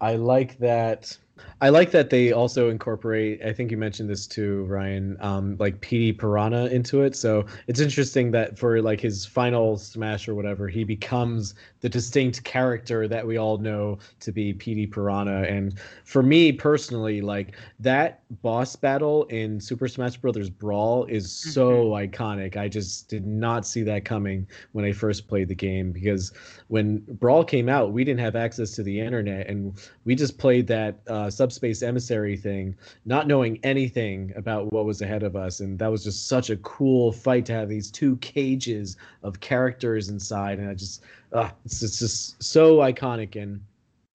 i 0.01 0.15
like 0.15 0.57
that 0.59 1.17
i 1.61 1.69
like 1.69 1.91
that 1.91 2.09
they 2.09 2.31
also 2.31 2.69
incorporate 2.69 3.41
i 3.43 3.51
think 3.51 3.71
you 3.71 3.77
mentioned 3.77 4.09
this 4.09 4.27
too 4.27 4.63
ryan 4.65 5.17
um 5.19 5.55
like 5.59 5.79
Petey 5.81 6.13
Piranha 6.13 6.67
into 6.67 7.01
it. 7.01 7.15
So 7.15 7.45
it's 7.67 7.79
interesting 7.79 8.31
that 8.31 8.57
for 8.57 8.81
like 8.81 8.99
his 8.99 9.25
final 9.25 9.77
smash 9.77 10.27
or 10.27 10.35
whatever 10.35 10.67
he 10.67 10.83
becomes 10.83 11.55
the 11.81 11.89
distinct 11.89 12.43
character 12.43 13.07
that 13.07 13.25
we 13.25 13.37
all 13.37 13.57
know 13.57 13.99
to 14.21 14.31
be 14.31 14.53
Petey 14.53 14.87
Piranha. 14.87 15.43
And 15.43 15.77
for 16.03 16.23
me 16.23 16.51
personally 16.51 17.21
like 17.21 17.55
that 17.79 18.21
boss 18.41 18.75
battle 18.75 19.25
in 19.25 19.59
super 19.59 19.87
smash 19.87 20.17
brothers 20.17 20.49
brawl 20.49 21.05
is 21.05 21.31
so 21.31 21.89
iconic. 21.91 22.57
I 22.57 22.67
just 22.67 23.09
did 23.09 23.25
not 23.25 23.65
see 23.65 23.83
that 23.83 24.05
coming 24.05 24.47
when 24.71 24.85
i 24.85 24.91
first 24.91 25.27
played 25.27 25.47
the 25.47 25.55
game 25.55 25.91
because 25.91 26.31
when 26.69 26.99
Brawl 27.07 27.43
came 27.43 27.67
out, 27.67 27.93
we 27.93 28.03
didn't 28.03 28.19
have 28.19 28.35
access 28.35 28.71
to 28.75 28.83
the 28.83 28.99
internet, 28.99 29.47
and 29.47 29.73
we 30.05 30.13
just 30.13 30.37
played 30.37 30.67
that 30.67 30.99
uh, 31.07 31.28
subspace 31.31 31.81
emissary 31.81 32.37
thing, 32.37 32.75
not 33.05 33.27
knowing 33.27 33.59
anything 33.63 34.33
about 34.35 34.71
what 34.71 34.85
was 34.85 35.01
ahead 35.01 35.23
of 35.23 35.35
us. 35.35 35.59
And 35.59 35.77
that 35.79 35.91
was 35.91 36.03
just 36.03 36.27
such 36.27 36.49
a 36.49 36.57
cool 36.57 37.11
fight 37.11 37.45
to 37.47 37.53
have 37.53 37.69
these 37.69 37.91
two 37.91 38.17
cages 38.17 38.97
of 39.23 39.39
characters 39.39 40.09
inside, 40.09 40.59
and 40.59 40.69
I 40.69 40.73
just, 40.73 41.03
uh, 41.33 41.49
it's, 41.65 41.81
it's 41.83 41.99
just 41.99 42.41
so 42.41 42.77
iconic. 42.77 43.41
And 43.41 43.61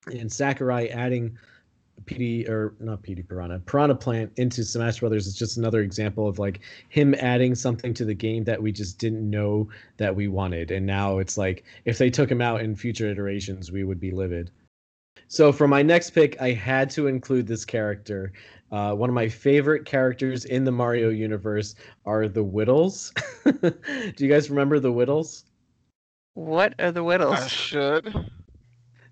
and 0.06 0.30
Sakurai 0.30 0.88
adding 0.88 1.38
Petey 2.06 2.46
or 2.48 2.74
not 2.80 3.02
Petey 3.02 3.22
Piranha, 3.22 3.60
Piranha 3.60 3.94
Plant 3.94 4.32
into 4.36 4.64
Smash 4.64 5.00
Brothers 5.00 5.26
is 5.26 5.34
just 5.34 5.56
another 5.56 5.80
example 5.80 6.28
of 6.28 6.38
like 6.38 6.60
him 6.88 7.14
adding 7.14 7.54
something 7.54 7.94
to 7.94 8.04
the 8.04 8.14
game 8.14 8.44
that 8.44 8.60
we 8.60 8.72
just 8.72 8.98
didn't 8.98 9.28
know 9.28 9.68
that 9.96 10.14
we 10.14 10.28
wanted. 10.28 10.70
And 10.70 10.84
now 10.84 11.18
it's 11.18 11.38
like 11.38 11.64
if 11.84 11.98
they 11.98 12.10
took 12.10 12.30
him 12.30 12.42
out 12.42 12.60
in 12.60 12.76
future 12.76 13.08
iterations, 13.08 13.72
we 13.72 13.84
would 13.84 14.00
be 14.00 14.10
livid. 14.10 14.50
So 15.29 15.53
for 15.53 15.66
my 15.66 15.83
next 15.83 16.11
pick, 16.11 16.41
I 16.41 16.53
had 16.53 16.91
to 16.91 17.07
include 17.07 17.47
this 17.47 17.64
character. 17.64 18.33
Uh, 18.70 18.95
one 18.95 19.09
of 19.09 19.14
my 19.14 19.29
favorite 19.29 19.85
characters 19.85 20.45
in 20.47 20.64
the 20.64 20.72
Mario 20.72 21.11
universe 21.11 21.75
are 22.07 22.29
the 22.29 22.43
Whittles. 22.43 23.12
Do 23.45 24.14
you 24.18 24.29
guys 24.29 24.51
remember 24.51 24.81
the 24.81 24.93
Whittles? 24.93 25.45
What 26.35 26.75
are 26.81 26.91
the 26.91 27.05
whittles? 27.05 27.39
I 27.39 27.47
should. 27.47 28.31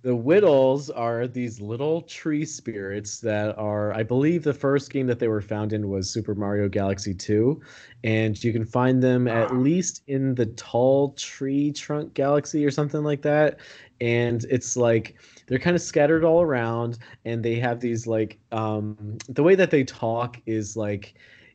The 0.02 0.16
Whittles 0.16 0.90
are 0.90 1.28
these 1.28 1.60
little 1.60 2.02
tree 2.02 2.44
spirits 2.44 3.20
that 3.20 3.56
are, 3.56 3.94
I 3.94 4.02
believe, 4.02 4.42
the 4.42 4.52
first 4.52 4.90
game 4.90 5.06
that 5.06 5.20
they 5.20 5.28
were 5.28 5.40
found 5.40 5.72
in 5.72 5.88
was 5.88 6.10
Super 6.10 6.34
Mario 6.34 6.68
Galaxy 6.68 7.14
2. 7.14 7.60
And 8.02 8.42
you 8.42 8.52
can 8.52 8.64
find 8.64 9.00
them 9.00 9.28
at 9.28 9.54
least 9.54 10.02
in 10.08 10.34
the 10.34 10.46
tall 10.46 11.12
tree 11.12 11.70
trunk 11.70 12.14
galaxy 12.14 12.66
or 12.66 12.72
something 12.72 13.04
like 13.04 13.22
that. 13.22 13.60
And 14.00 14.44
it's 14.50 14.76
like 14.76 15.14
they're 15.52 15.58
kind 15.58 15.76
of 15.76 15.82
scattered 15.82 16.24
all 16.24 16.40
around, 16.40 16.96
and 17.26 17.44
they 17.44 17.56
have 17.56 17.78
these 17.78 18.06
like 18.06 18.38
um, 18.52 19.18
the 19.28 19.42
way 19.42 19.54
that 19.54 19.70
they 19.70 19.84
talk 19.84 20.38
is 20.46 20.78
like 20.78 21.12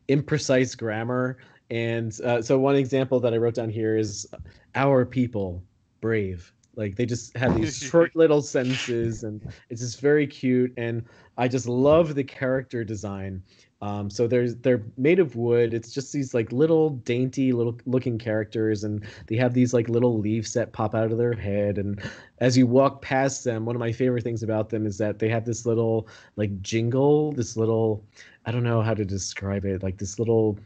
imprecise 0.07 0.77
grammar. 0.77 1.39
And 1.71 2.15
uh, 2.21 2.43
so, 2.43 2.59
one 2.59 2.75
example 2.75 3.19
that 3.21 3.33
I 3.33 3.37
wrote 3.37 3.55
down 3.55 3.71
here 3.71 3.97
is 3.97 4.27
our 4.75 5.03
people, 5.03 5.63
brave. 5.99 6.53
Like 6.75 6.95
they 6.95 7.07
just 7.07 7.35
have 7.37 7.59
these 7.59 7.75
short 7.75 8.15
little 8.15 8.43
sentences, 8.43 9.23
and 9.23 9.41
it's 9.71 9.81
just 9.81 9.99
very 9.99 10.27
cute. 10.27 10.71
And 10.77 11.03
I 11.35 11.47
just 11.47 11.67
love 11.67 12.13
the 12.13 12.23
character 12.23 12.83
design. 12.83 13.41
Um, 13.81 14.09
so 14.09 14.27
there's 14.27 14.55
they're 14.55 14.83
made 14.97 15.19
of 15.19 15.35
wood. 15.35 15.73
It's 15.73 15.91
just 15.91 16.11
these 16.11 16.33
like 16.33 16.51
little 16.51 16.89
dainty 16.89 17.51
little 17.53 17.77
looking 17.85 18.17
characters, 18.17 18.83
and 18.83 19.05
they 19.27 19.35
have 19.35 19.53
these 19.53 19.73
like 19.73 19.87
little 19.87 20.17
leaves 20.19 20.53
that 20.53 20.73
pop 20.73 20.95
out 20.95 21.11
of 21.11 21.17
their 21.17 21.33
head. 21.33 21.77
And 21.77 22.01
as 22.39 22.57
you 22.57 22.65
walk 22.65 23.01
past 23.03 23.43
them, 23.43 23.65
one 23.65 23.75
of 23.75 23.79
my 23.79 23.91
favorite 23.91 24.23
things 24.23 24.41
about 24.41 24.69
them 24.69 24.85
is 24.87 24.97
that 24.97 25.19
they 25.19 25.29
have 25.29 25.45
this 25.45 25.65
little 25.65 26.07
like 26.37 26.59
jingle, 26.61 27.31
this 27.33 27.55
little 27.55 28.03
I 28.45 28.51
don't 28.51 28.63
know 28.63 28.81
how 28.81 28.93
to 28.95 29.05
describe 29.05 29.65
it, 29.65 29.83
like 29.83 29.97
this 29.97 30.17
little 30.17 30.57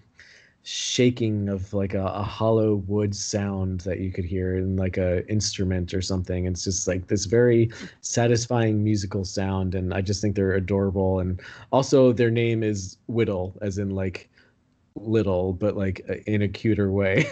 shaking 0.64 1.50
of 1.50 1.74
like 1.74 1.94
a, 1.94 2.06
a 2.06 2.24
hollow 2.24 2.76
wood 2.88 3.16
sound 3.16 3.82
that 3.82 4.00
you 4.00 4.12
could 4.12 4.26
hear 4.26 4.58
in 4.58 4.76
like 4.76 4.98
a 4.98 5.28
instrument 5.28 5.94
or 5.94 6.02
something. 6.02 6.46
It's 6.46 6.64
just 6.64 6.88
like 6.88 7.08
this 7.08 7.26
very 7.26 7.70
satisfying 8.02 8.84
musical 8.84 9.26
sound, 9.26 9.76
and 9.76 9.94
I 9.94 10.02
just 10.02 10.22
think 10.22 10.36
they're 10.36 10.54
adorable. 10.54 11.20
And 11.20 11.42
also, 11.72 12.14
their 12.14 12.32
name 12.32 12.64
is 12.64 12.98
Whittle, 13.08 13.56
as 13.62 13.78
in 13.78 13.90
like 13.90 14.30
little, 14.96 15.54
but 15.54 15.76
like 15.76 16.02
uh, 16.10 16.16
in 16.28 16.42
a 16.42 16.48
cuter 16.48 16.92
way. 16.92 17.26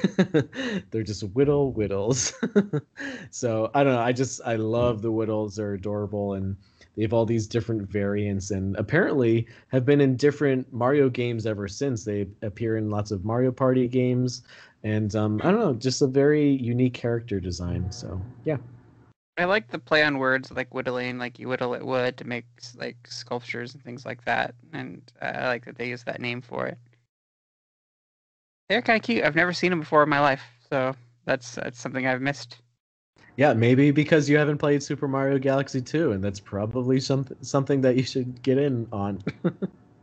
they're 0.91 1.03
just 1.03 1.23
whittle 1.23 1.71
whittles. 1.71 2.33
so 3.31 3.69
I 3.73 3.83
don't 3.83 3.93
know. 3.93 4.01
I 4.01 4.11
just 4.11 4.41
I 4.45 4.55
love 4.55 4.97
hmm. 4.97 5.01
the 5.03 5.11
whittles. 5.11 5.55
They're 5.55 5.73
adorable 5.73 6.33
and 6.33 6.55
they 6.99 7.03
have 7.03 7.13
all 7.13 7.25
these 7.25 7.47
different 7.47 7.89
variants 7.89 8.51
and 8.51 8.75
apparently 8.75 9.47
have 9.69 9.85
been 9.85 10.01
in 10.01 10.17
different 10.17 10.71
Mario 10.73 11.07
games 11.07 11.45
ever 11.45 11.65
since. 11.65 12.03
They 12.03 12.27
appear 12.41 12.75
in 12.75 12.89
lots 12.89 13.11
of 13.11 13.23
Mario 13.23 13.53
Party 13.53 13.87
games, 13.87 14.43
and 14.83 15.15
um, 15.15 15.39
I 15.41 15.49
don't 15.49 15.61
know, 15.61 15.73
just 15.73 16.01
a 16.01 16.07
very 16.07 16.49
unique 16.49 16.93
character 16.93 17.39
design. 17.39 17.89
So 17.89 18.21
yeah. 18.43 18.57
I 19.37 19.45
like 19.45 19.69
the 19.69 19.79
play 19.79 20.03
on 20.03 20.17
words, 20.17 20.51
like 20.51 20.73
whittling, 20.75 21.17
like 21.17 21.39
you 21.39 21.47
whittle 21.47 21.73
it 21.73 21.85
wood 21.85 22.17
to 22.17 22.27
make 22.27 22.43
like 22.75 22.97
sculptures 23.07 23.75
and 23.75 23.81
things 23.81 24.05
like 24.05 24.25
that, 24.25 24.53
and 24.73 25.01
I 25.21 25.47
like 25.47 25.63
that 25.63 25.77
they 25.77 25.87
use 25.87 26.03
that 26.03 26.19
name 26.19 26.41
for 26.41 26.67
it. 26.67 26.77
They're 28.67 28.81
kind 28.81 28.99
of 28.99 29.03
cute. 29.03 29.23
I've 29.23 29.37
never 29.37 29.53
seen 29.53 29.69
them 29.69 29.79
before 29.79 30.03
in 30.03 30.09
my 30.09 30.19
life, 30.19 30.43
so 30.69 30.93
that's 31.23 31.55
that's 31.55 31.79
something 31.79 32.05
I've 32.05 32.21
missed. 32.21 32.57
Yeah, 33.39 33.53
maybe 33.53 33.91
because 33.91 34.29
you 34.29 34.37
haven't 34.37 34.57
played 34.57 34.83
Super 34.83 35.07
Mario 35.07 35.39
Galaxy 35.39 35.79
2, 35.79 36.11
and 36.11 36.21
that's 36.21 36.41
probably 36.41 36.99
something 36.99 37.37
something 37.41 37.79
that 37.79 37.95
you 37.95 38.03
should 38.03 38.43
get 38.43 38.57
in 38.57 38.85
on. 38.91 39.23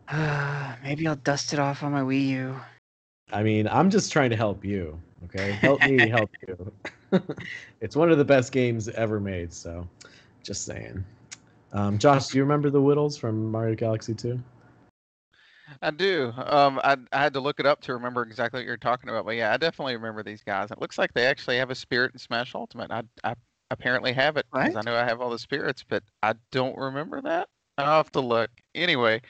uh, 0.09 0.75
maybe 0.83 1.07
I'll 1.07 1.17
dust 1.17 1.53
it 1.53 1.59
off 1.59 1.83
on 1.83 1.93
my 1.93 2.01
Wii 2.01 2.29
U. 2.29 2.57
I 3.31 3.43
mean, 3.43 3.69
I'm 3.69 3.91
just 3.91 4.11
trying 4.11 4.31
to 4.31 4.37
help 4.37 4.65
you. 4.65 4.99
Okay, 5.25 5.53
help 5.53 5.83
me 5.83 6.09
help 6.09 6.31
you. 6.49 6.73
it's 7.83 7.95
one 7.95 8.11
of 8.11 8.17
the 8.17 8.25
best 8.25 8.53
games 8.53 8.89
ever 8.89 9.21
made. 9.21 9.53
So, 9.53 9.87
just 10.43 10.65
saying. 10.65 11.05
Um, 11.75 11.99
Josh, 11.99 12.29
do 12.29 12.39
you 12.39 12.43
remember 12.43 12.71
the 12.71 12.81
Whittles 12.81 13.19
from 13.19 13.51
Mario 13.51 13.75
Galaxy 13.75 14.15
2? 14.15 14.41
I 15.83 15.91
do. 15.91 16.33
Um, 16.37 16.81
I, 16.83 16.97
I 17.13 17.19
had 17.23 17.33
to 17.35 17.41
look 17.41 17.61
it 17.61 17.67
up 17.67 17.81
to 17.83 17.95
remember 17.95 18.23
exactly 18.23 18.61
what 18.61 18.67
you're 18.67 18.77
talking 18.77 19.09
about, 19.11 19.25
but 19.25 19.37
yeah, 19.37 19.53
I 19.53 19.57
definitely 19.57 19.97
remember 19.97 20.23
these 20.23 20.43
guys. 20.43 20.71
It 20.71 20.81
looks 20.81 20.99
like 20.99 21.13
they 21.15 21.27
actually 21.27 21.57
have 21.59 21.71
a 21.71 21.75
spirit 21.75 22.13
in 22.13 22.19
Smash 22.19 22.55
Ultimate. 22.55 22.91
I, 22.91 23.03
I 23.25 23.35
apparently 23.71 24.13
have 24.13 24.37
it 24.37 24.47
because 24.53 24.75
Right? 24.75 24.87
I 24.87 24.91
know 24.91 24.97
I 24.97 25.05
have 25.05 25.21
all 25.21 25.31
the 25.31 25.39
spirits, 25.39 25.85
but 25.89 26.03
I 26.23 26.35
don't 26.53 26.77
remember 26.77 27.21
that. 27.23 27.49
I'll 27.79 27.99
have 27.99 28.13
to 28.13 28.21
look. 28.21 28.51
Anyway, 28.75 29.21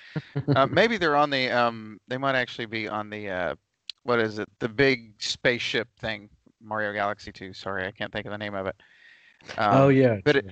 uh, 0.55 0.67
maybe 0.71 0.99
they're 0.99 1.17
on 1.17 1.31
the. 1.31 1.51
Um, 1.51 1.99
they 2.09 2.19
might 2.19 2.35
actually 2.37 2.67
be 2.67 2.87
on 2.89 3.11
the. 3.11 3.29
Uh, 3.31 3.55
what 4.05 4.21
is 4.21 4.39
it? 4.39 4.49
The 4.61 4.69
big 4.69 5.15
spaceship 5.21 5.89
thing, 5.99 6.29
Mario 6.63 6.93
Galaxy 6.93 7.33
2. 7.33 7.53
Sorry, 7.55 7.87
I 7.87 7.91
can't 7.91 8.13
think 8.13 8.27
of 8.27 8.31
the 8.33 8.39
name 8.39 8.55
of 8.55 8.67
it. 8.67 8.77
Um, 9.59 9.75
oh 9.83 9.89
yeah, 9.89 10.19
but 10.25 10.37
it- 10.37 10.47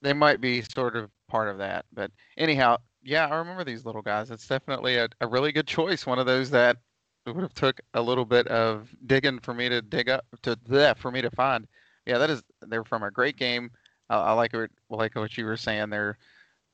they 0.00 0.12
might 0.12 0.40
be 0.40 0.60
sort 0.62 0.96
of 0.96 1.10
part 1.28 1.48
of 1.48 1.58
that. 1.58 1.86
But 1.92 2.10
anyhow, 2.36 2.76
yeah, 3.04 3.26
I 3.26 3.36
remember 3.36 3.64
these 3.64 3.84
little 3.84 4.02
guys. 4.02 4.30
It's 4.30 4.46
definitely 4.46 4.96
a, 4.96 5.08
a 5.20 5.26
really 5.26 5.52
good 5.52 5.66
choice. 5.66 6.06
One 6.06 6.18
of 6.18 6.26
those 6.26 6.50
that 6.50 6.78
would 7.26 7.42
have 7.42 7.54
took 7.54 7.80
a 7.94 8.02
little 8.02 8.24
bit 8.24 8.46
of 8.48 8.88
digging 9.06 9.38
for 9.38 9.54
me 9.54 9.68
to 9.68 9.80
dig 9.80 10.08
up 10.08 10.24
to 10.42 10.58
that 10.66 10.98
for 10.98 11.10
me 11.10 11.22
to 11.22 11.30
find. 11.30 11.66
Yeah, 12.06 12.18
that 12.18 12.30
is 12.30 12.42
they're 12.62 12.84
from 12.84 13.02
a 13.02 13.10
great 13.10 13.36
game. 13.36 13.70
I, 14.10 14.16
I 14.16 14.32
like 14.32 14.54
it. 14.54 14.70
Like 14.90 15.14
what 15.14 15.36
you 15.38 15.44
were 15.44 15.56
saying, 15.56 15.90
their 15.90 16.18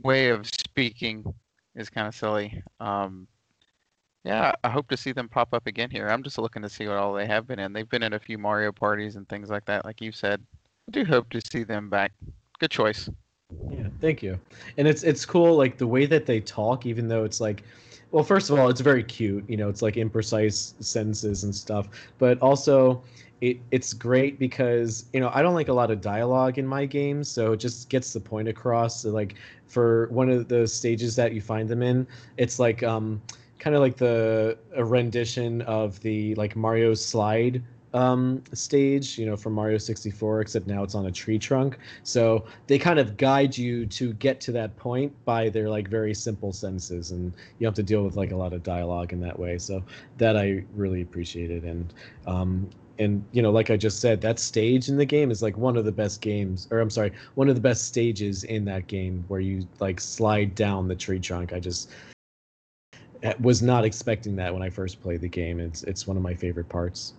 way 0.03 0.29
of 0.29 0.47
speaking 0.47 1.25
is 1.75 1.91
kind 1.91 2.09
of 2.09 2.15
silly. 2.15 2.63
Um, 2.81 3.27
yeah, 4.25 4.53
I 4.63 4.69
hope 4.69 4.89
to 4.89 4.97
see 4.97 5.13
them 5.13 5.29
pop 5.29 5.55
up 5.55 5.67
again 5.67 5.91
here. 5.91 6.09
I'm 6.09 6.23
just 6.23 6.39
looking 6.39 6.63
to 6.63 6.69
see 6.69 6.87
what 6.87 6.97
all 6.97 7.15
they 7.15 7.27
have 7.27 7.47
been 7.47 7.59
in. 7.59 7.73
They've 7.73 7.89
been 7.89 8.03
in 8.03 8.13
a 8.13 8.19
few 8.19 8.37
Mario 8.37 8.71
parties 8.71 9.17
and 9.17 9.29
things 9.29 9.49
like 9.49 9.65
that, 9.67 9.85
like 9.85 10.01
you 10.01 10.13
said. 10.13 10.43
I 10.89 10.91
do 10.91 11.05
hope 11.05 11.31
to 11.31 11.41
see 11.41 11.63
them 11.63 11.89
back. 11.89 12.13
Good 12.59 12.71
choice. 12.71 13.09
Yeah, 13.69 13.89
thank 14.01 14.23
you. 14.23 14.39
And 14.77 14.89
it's 14.89 15.03
it's 15.03 15.25
cool 15.25 15.57
like 15.57 15.79
the 15.79 15.87
way 15.87 16.07
that 16.07 16.27
they 16.27 16.41
talk, 16.41 16.87
even 16.87 17.09
though 17.09 17.25
it's 17.25 17.41
like 17.41 17.65
well, 18.13 18.25
first 18.25 18.51
of 18.51 18.59
all, 18.59 18.69
it's 18.69 18.81
very 18.81 19.05
cute, 19.05 19.49
you 19.49 19.57
know, 19.57 19.69
it's 19.69 19.83
like 19.83 19.95
imprecise 19.95 20.75
sentences 20.83 21.45
and 21.45 21.55
stuff. 21.55 21.89
But 22.19 22.39
also 22.43 23.05
it 23.41 23.59
it's 23.71 23.93
great 23.93 24.39
because, 24.39 25.07
you 25.13 25.21
know, 25.21 25.31
I 25.33 25.43
don't 25.43 25.55
like 25.55 25.69
a 25.69 25.73
lot 25.73 25.91
of 25.91 26.01
dialogue 26.01 26.59
in 26.59 26.67
my 26.67 26.85
games, 26.87 27.29
so 27.31 27.53
it 27.53 27.59
just 27.59 27.89
gets 27.89 28.13
the 28.13 28.21
point 28.21 28.49
across. 28.49 29.03
So, 29.03 29.11
like 29.11 29.37
for 29.67 30.09
one 30.11 30.29
of 30.31 30.49
the 30.49 30.67
stages 30.67 31.15
that 31.17 31.33
you 31.33 31.41
find 31.41 31.69
them 31.69 31.83
in, 31.83 32.07
it's 32.37 32.59
like 32.59 32.83
um 32.83 33.23
kind 33.61 33.77
of 33.77 33.83
like 33.83 33.97
the 33.97 34.59
a 34.75 34.85
rendition 34.85 35.63
of 35.63 36.01
the 36.01 36.35
like 36.37 36.57
Mario 36.57 36.95
slide 36.95 37.63
um 37.93 38.43
stage 38.53 39.19
you 39.19 39.27
know 39.27 39.37
from 39.37 39.53
mario 39.53 39.77
64 39.77 40.41
except 40.41 40.67
now 40.67 40.83
it's 40.83 40.95
on 40.95 41.07
a 41.07 41.13
tree 41.13 41.39
trunk. 41.39 41.79
So 42.03 42.45
they 42.67 42.79
kind 42.79 42.99
of 42.99 43.17
guide 43.17 43.57
you 43.57 43.87
to 43.87 44.13
get 44.15 44.41
to 44.43 44.53
that 44.53 44.77
point 44.77 45.13
by 45.25 45.49
their 45.49 45.69
like 45.69 45.89
very 45.89 46.15
simple 46.15 46.53
sentences 46.53 47.11
and 47.11 47.33
you 47.59 47.67
have 47.67 47.75
to 47.75 47.83
deal 47.83 48.05
with 48.05 48.17
like 48.17 48.31
a 48.33 48.37
lot 48.37 48.53
of 48.53 48.63
dialogue 48.63 49.13
in 49.13 49.21
that 49.21 49.39
way. 49.39 49.59
So 49.59 49.83
that 50.19 50.37
i 50.37 50.63
really 50.75 51.03
appreciated 51.03 51.65
and 51.65 51.93
um 52.27 52.69
and 52.99 53.25
you 53.33 53.43
know 53.43 53.51
like 53.51 53.71
i 53.71 53.77
just 53.77 54.01
said 54.01 54.21
that 54.21 54.39
stage 54.39 54.89
in 54.89 54.97
the 54.97 55.05
game 55.05 55.31
is 55.31 55.43
like 55.43 55.57
one 55.57 55.77
of 55.77 55.85
the 55.85 55.93
best 55.93 56.21
games 56.21 56.69
or 56.71 56.81
i'm 56.81 56.91
sorry 56.91 57.13
one 57.35 57.49
of 57.49 57.55
the 57.55 57.61
best 57.61 57.87
stages 57.87 58.45
in 58.45 58.65
that 58.65 58.87
game 58.87 59.25
where 59.29 59.41
you 59.41 59.67
like 59.81 60.01
slide 60.01 60.55
down 60.55 60.87
the 60.87 60.95
tree 60.95 61.19
trunk. 61.19 61.53
I 61.53 61.61
just 61.61 61.91
eh, 63.23 63.33
was 63.41 63.63
not 63.63 63.85
expecting 63.85 64.37
that 64.37 64.53
when 64.53 64.63
i 64.63 64.71
first 64.71 65.01
played 65.01 65.21
the 65.23 65.29
game. 65.29 65.59
It's 65.61 65.83
it's 65.85 66.07
one 66.07 66.17
of 66.17 66.23
my 66.23 66.35
favorite 66.35 66.69
parts 66.69 67.15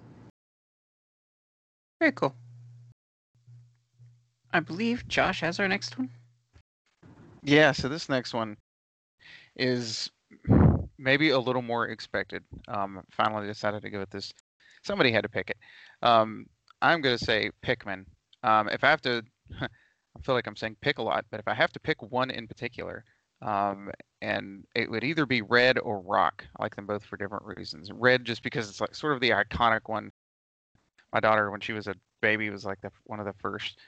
Very 2.01 2.13
cool. 2.13 2.33
I 4.51 4.59
believe 4.59 5.07
Josh 5.07 5.41
has 5.41 5.59
our 5.59 5.67
next 5.67 5.99
one. 5.99 6.09
Yeah, 7.43 7.71
so 7.73 7.87
this 7.89 8.09
next 8.09 8.33
one 8.33 8.57
is 9.55 10.09
maybe 10.97 11.29
a 11.29 11.37
little 11.37 11.61
more 11.61 11.89
expected. 11.89 12.43
Um, 12.67 13.03
finally 13.11 13.45
decided 13.45 13.83
to 13.83 13.91
go 13.91 13.99
with 13.99 14.09
this. 14.09 14.33
Somebody 14.83 15.11
had 15.11 15.21
to 15.21 15.29
pick 15.29 15.51
it. 15.51 15.57
Um, 16.01 16.47
I'm 16.81 17.01
going 17.01 17.19
to 17.19 17.23
say 17.23 17.51
Pikmin. 17.63 18.05
Um, 18.41 18.67
if 18.69 18.83
I 18.83 18.89
have 18.89 19.01
to, 19.01 19.21
I 19.61 19.67
feel 20.23 20.33
like 20.33 20.47
I'm 20.47 20.55
saying 20.55 20.77
pick 20.81 20.97
a 20.97 21.03
lot, 21.03 21.25
but 21.29 21.39
if 21.39 21.47
I 21.47 21.53
have 21.53 21.71
to 21.73 21.79
pick 21.79 22.01
one 22.01 22.31
in 22.31 22.47
particular, 22.47 23.05
um, 23.43 23.91
and 24.23 24.63
it 24.73 24.89
would 24.89 25.03
either 25.03 25.27
be 25.27 25.43
Red 25.43 25.77
or 25.77 25.99
Rock. 25.99 26.45
I 26.57 26.63
like 26.63 26.75
them 26.75 26.87
both 26.87 27.05
for 27.05 27.17
different 27.17 27.45
reasons. 27.45 27.91
Red 27.91 28.25
just 28.25 28.41
because 28.41 28.67
it's 28.71 28.81
like 28.81 28.95
sort 28.95 29.13
of 29.13 29.21
the 29.21 29.29
iconic 29.29 29.81
one. 29.85 30.11
My 31.13 31.19
daughter, 31.19 31.51
when 31.51 31.61
she 31.61 31.73
was 31.73 31.87
a 31.87 31.95
baby, 32.21 32.49
was 32.49 32.65
like 32.65 32.81
the 32.81 32.91
one 33.05 33.19
of 33.19 33.25
the 33.25 33.33
first 33.33 33.79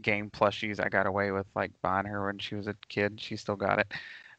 game 0.00 0.30
plushies 0.30 0.84
I 0.84 0.88
got 0.88 1.06
away 1.06 1.30
with 1.32 1.46
like 1.54 1.72
buying 1.82 2.06
her 2.06 2.26
when 2.26 2.38
she 2.38 2.54
was 2.54 2.66
a 2.66 2.76
kid. 2.88 3.20
She 3.20 3.36
still 3.36 3.56
got 3.56 3.78
it. 3.78 3.92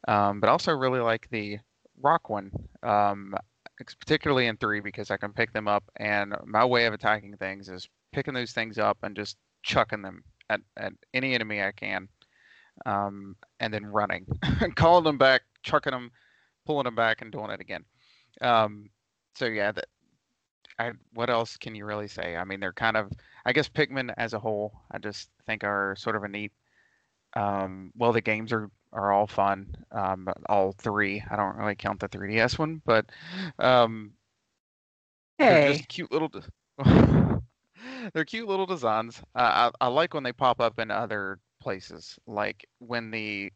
Um, 0.07 0.39
but 0.39 0.49
also 0.49 0.71
really 0.73 0.99
like 0.99 1.27
the 1.29 1.59
rock 2.01 2.29
one, 2.29 2.51
um, 2.81 3.35
particularly 3.99 4.47
in 4.47 4.57
three 4.57 4.79
because 4.79 5.11
I 5.11 5.17
can 5.17 5.33
pick 5.33 5.53
them 5.53 5.67
up. 5.67 5.83
And 5.97 6.35
my 6.45 6.65
way 6.65 6.85
of 6.85 6.93
attacking 6.93 7.37
things 7.37 7.69
is 7.69 7.87
picking 8.11 8.33
those 8.33 8.51
things 8.51 8.77
up 8.77 8.97
and 9.03 9.15
just 9.15 9.37
chucking 9.63 10.01
them 10.01 10.23
at, 10.49 10.61
at 10.77 10.93
any 11.13 11.33
enemy 11.33 11.61
I 11.61 11.71
can, 11.71 12.07
um, 12.85 13.35
and 13.59 13.73
then 13.73 13.85
running, 13.85 14.25
calling 14.75 15.03
them 15.03 15.17
back, 15.17 15.43
chucking 15.63 15.91
them, 15.91 16.11
pulling 16.65 16.85
them 16.85 16.95
back, 16.95 17.21
and 17.21 17.31
doing 17.31 17.49
it 17.49 17.61
again. 17.61 17.85
Um, 18.41 18.89
so 19.35 19.45
yeah, 19.45 19.71
that. 19.71 19.85
I, 20.79 20.91
what 21.13 21.29
else 21.29 21.57
can 21.57 21.75
you 21.75 21.85
really 21.85 22.07
say? 22.07 22.35
I 22.35 22.43
mean, 22.45 22.59
they're 22.59 22.73
kind 22.73 22.97
of 22.97 23.11
I 23.45 23.53
guess 23.53 23.69
Pikmin 23.69 24.13
as 24.17 24.33
a 24.33 24.39
whole, 24.39 24.73
I 24.91 24.97
just 24.99 25.29
think 25.45 25.63
are 25.63 25.95
sort 25.97 26.15
of 26.15 26.23
a 26.23 26.27
neat. 26.27 26.51
Um, 27.35 27.91
well, 27.95 28.13
the 28.13 28.21
games 28.21 28.51
are 28.53 28.69
are 28.93 29.11
all 29.11 29.27
fun. 29.27 29.75
Um, 29.91 30.27
all 30.49 30.71
three. 30.73 31.23
I 31.29 31.35
don't 31.35 31.57
really 31.57 31.75
count 31.75 31.99
the 31.99 32.07
3DS 32.07 32.57
one, 32.57 32.81
but 32.85 33.05
um, 33.59 34.13
they're 35.47 35.59
Hey, 35.59 35.59
just 35.59 35.87
cute 35.87 36.11
little. 36.11 36.29
de- 36.29 36.43
they're 38.13 38.25
cute 38.25 38.47
little 38.47 38.65
designs. 38.65 39.21
Uh, 39.35 39.71
I 39.81 39.85
I 39.85 39.87
like 39.87 40.13
when 40.13 40.23
they 40.23 40.33
pop 40.33 40.59
up 40.59 40.79
in 40.79 40.91
other 40.91 41.39
places, 41.61 42.17
like 42.27 42.65
when 42.79 43.11
the 43.11 43.51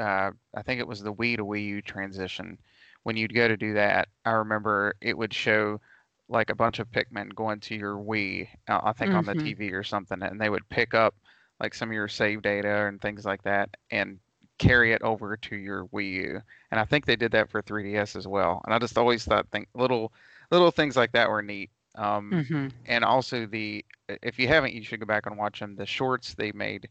uh, 0.00 0.30
I 0.54 0.62
think 0.62 0.80
it 0.80 0.88
was 0.88 1.02
the 1.02 1.12
Wii 1.12 1.36
to 1.36 1.44
Wii 1.44 1.66
U 1.66 1.82
transition. 1.82 2.58
When 3.04 3.16
you'd 3.16 3.34
go 3.34 3.48
to 3.48 3.56
do 3.56 3.74
that, 3.74 4.08
I 4.24 4.32
remember 4.32 4.94
it 5.00 5.16
would 5.16 5.34
show 5.34 5.80
like 6.28 6.50
a 6.50 6.54
bunch 6.54 6.78
of 6.78 6.90
Pikmin 6.90 7.34
going 7.34 7.60
to 7.60 7.74
your 7.74 7.96
Wii, 7.96 8.48
uh, 8.68 8.80
I 8.84 8.92
think 8.92 9.14
on 9.14 9.24
the 9.26 9.34
Mhm. 9.34 9.36
TV 9.36 9.72
or 9.72 9.82
something, 9.82 10.22
and 10.22 10.40
they 10.40 10.48
would 10.50 10.68
pick 10.68 10.94
up 10.94 11.14
like 11.60 11.74
some 11.74 11.88
of 11.90 11.94
your 11.94 12.08
save 12.08 12.42
data 12.42 12.86
and 12.86 13.00
things 13.00 13.24
like 13.24 13.42
that 13.44 13.70
and 13.90 14.18
carry 14.58 14.92
it 14.92 15.02
over 15.02 15.36
to 15.36 15.56
your 15.56 15.86
Wii 15.86 16.12
U. 16.12 16.40
And 16.70 16.80
I 16.80 16.84
think 16.84 17.06
they 17.06 17.16
did 17.16 17.32
that 17.32 17.50
for 17.50 17.62
3DS 17.62 18.16
as 18.16 18.26
well. 18.26 18.60
And 18.64 18.74
I 18.74 18.78
just 18.78 18.98
always 18.98 19.24
thought 19.24 19.48
think 19.50 19.68
little 19.74 20.12
little 20.50 20.70
things 20.70 20.96
like 20.96 21.12
that 21.12 21.28
were 21.30 21.42
neat. 21.42 21.70
Um, 21.96 22.38
hmm 22.40 22.68
and 22.86 23.04
also 23.04 23.46
the 23.46 23.84
if 24.22 24.38
you 24.38 24.48
haven't, 24.48 24.74
you 24.74 24.82
should 24.82 25.00
go 25.00 25.06
back 25.06 25.26
and 25.26 25.36
watch 25.38 25.60
them. 25.60 25.76
The 25.76 25.86
shorts 25.86 26.34
they 26.34 26.52
made, 26.52 26.88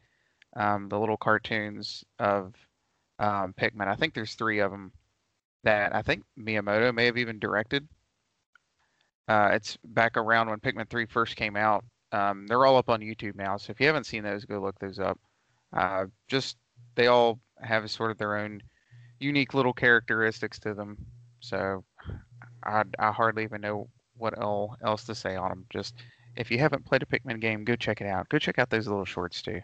um, 0.56 0.90
the 0.90 1.00
little 1.00 1.18
cartoons 1.18 2.04
of 2.20 2.56
um, 3.20 3.54
Pikmin. 3.54 3.88
I 3.88 3.96
think 3.96 4.14
there's 4.14 4.36
three 4.36 4.60
of 4.60 4.72
them 4.72 4.92
that 5.64 5.96
I 5.96 6.02
think 6.02 6.24
Miyamoto 6.40 6.94
may 6.94 7.06
have 7.06 7.18
even 7.18 7.40
directed. 7.40 7.88
Uh, 9.28 9.50
it's 9.54 9.78
back 9.84 10.18
around 10.18 10.50
when 10.50 10.60
Pikmin 10.60 10.90
3 10.90 11.06
first 11.06 11.36
came 11.36 11.56
out. 11.56 11.84
Um, 12.12 12.46
they're 12.48 12.66
all 12.66 12.78
up 12.78 12.90
on 12.90 13.00
YouTube 13.00 13.36
now, 13.36 13.58
so 13.58 13.72
if 13.72 13.80
you 13.80 13.88
haven't 13.88 14.06
seen 14.06 14.24
those, 14.24 14.46
go 14.46 14.60
look 14.60 14.78
those 14.80 15.00
up. 15.00 15.20
Uh, 15.76 16.06
just 16.28 16.58
they 16.96 17.08
all 17.08 17.40
have 17.62 17.90
sort 17.90 18.12
of 18.12 18.18
their 18.18 18.38
own 18.38 18.62
unique 19.20 19.54
little 19.54 19.74
characteristics 19.74 20.60
to 20.60 20.74
them. 20.74 20.98
So 21.40 21.84
I, 22.64 22.84
I 23.00 23.12
hardly 23.12 23.44
even 23.44 23.62
know 23.62 23.90
what 24.18 24.38
else 24.40 25.06
to 25.06 25.16
say 25.16 25.36
on 25.36 25.50
them. 25.50 25.66
Just 25.70 25.96
if 26.36 26.52
you 26.52 26.60
haven't 26.60 26.86
played 26.86 27.04
a 27.04 27.06
Pikmin 27.06 27.40
game, 27.40 27.64
go 27.64 27.76
check 27.76 28.02
it 28.02 28.08
out. 28.08 28.30
Go 28.30 28.38
check 28.38 28.60
out 28.60 28.70
those 28.70 28.88
little 28.88 29.06
shorts 29.06 29.42
too. 29.42 29.62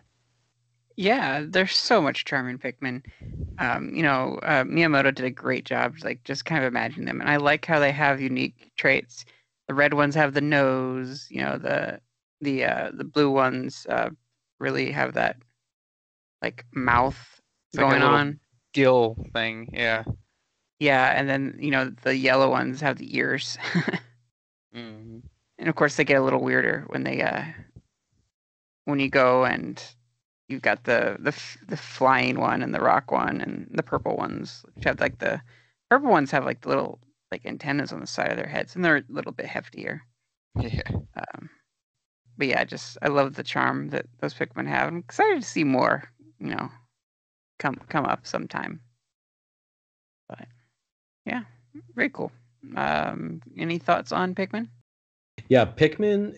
Yeah, 0.96 1.46
there's 1.48 1.78
so 1.78 2.02
much 2.02 2.26
charm 2.26 2.50
in 2.50 2.60
Pikmin. 2.60 3.04
Um, 3.58 3.94
you 3.94 4.04
know, 4.04 4.38
uh, 4.44 4.66
Miyamoto 4.66 5.16
did 5.16 5.26
a 5.26 5.32
great 5.32 5.64
job, 5.64 5.96
like 6.04 6.24
just 6.26 6.44
kind 6.44 6.62
of 6.62 6.68
imagining 6.68 7.06
them, 7.06 7.22
and 7.22 7.30
I 7.30 7.38
like 7.38 7.66
how 7.66 7.80
they 7.80 7.94
have 7.94 8.20
unique 8.20 8.72
traits. 8.76 9.24
The 9.70 9.76
red 9.76 9.94
ones 9.94 10.16
have 10.16 10.34
the 10.34 10.42
nose. 10.42 11.28
You 11.32 11.44
know, 11.44 11.58
the 11.58 12.02
the 12.42 12.66
uh, 12.66 12.92
the 12.94 13.06
blue 13.06 13.32
ones 13.32 13.88
uh, 13.90 14.10
really 14.60 14.92
have 14.92 15.14
that 15.14 15.38
like 16.42 16.66
mouth 16.74 17.42
It's 17.70 17.78
like 17.78 17.86
going 17.86 18.02
little 18.02 18.10
on. 18.18 18.40
Gill 18.74 19.18
thing, 19.34 19.70
yeah. 19.74 20.04
Yeah, 20.80 21.14
and 21.16 21.30
then 21.30 21.58
you 21.60 21.72
know 21.72 21.92
the 22.04 22.16
yellow 22.18 22.50
ones 22.50 22.82
have 22.82 22.98
the 22.98 23.16
ears, 23.18 23.58
hmm 24.74 25.20
and 25.60 25.70
of 25.70 25.76
course 25.76 25.96
they 25.98 26.06
get 26.06 26.20
a 26.20 26.24
little 26.24 26.42
weirder 26.42 26.86
when 26.88 27.04
they 27.04 27.22
uh 27.22 27.44
when 28.86 29.00
you 29.00 29.10
go 29.10 29.46
and 29.46 29.84
you've 30.48 30.62
got 30.62 30.86
the 30.86 31.18
the 31.20 31.36
the 31.68 31.78
flying 31.78 32.40
one 32.40 32.62
and 32.62 32.74
the 32.74 32.82
rock 32.82 33.12
one 33.12 33.42
and 33.42 33.68
the 33.72 33.84
purple 33.84 34.16
ones 34.18 34.66
which 34.74 34.86
have 34.86 35.00
like 35.00 35.20
the 35.20 35.42
purple 35.90 36.10
ones 36.10 36.32
have 36.32 36.46
like 36.46 36.62
the 36.62 36.70
little 36.70 37.00
like 37.32 37.46
antennas 37.46 37.92
on 37.92 38.00
the 38.00 38.08
side 38.08 38.32
of 38.32 38.38
their 38.38 38.48
heads 38.48 38.76
and 38.76 38.84
they're 38.84 38.98
a 38.98 39.04
little 39.10 39.32
bit 39.32 39.46
heftier. 39.46 40.00
Yeah. 40.60 40.82
Um, 41.16 41.50
but 42.38 42.48
yeah, 42.48 42.62
I 42.62 42.64
just 42.64 42.98
I 43.02 43.10
love 43.10 43.36
the 43.36 43.44
charm 43.44 43.90
that 43.90 44.06
those 44.20 44.34
Pikmin 44.34 44.68
have. 44.68 44.88
I'm 44.88 44.98
excited 44.98 45.42
to 45.42 45.48
see 45.48 45.64
more, 45.64 46.04
you 46.40 46.56
know, 46.56 46.70
come 47.60 47.76
come 47.90 48.06
up 48.06 48.26
sometime. 48.26 48.80
But 50.28 50.48
yeah, 51.26 51.44
very 51.96 52.10
cool. 52.10 52.32
Um, 52.76 53.42
any 53.58 53.78
thoughts 53.78 54.12
on 54.12 54.36
Pikmin? 54.36 54.70
Yeah, 55.50 55.66
Pikmin. 55.66 56.38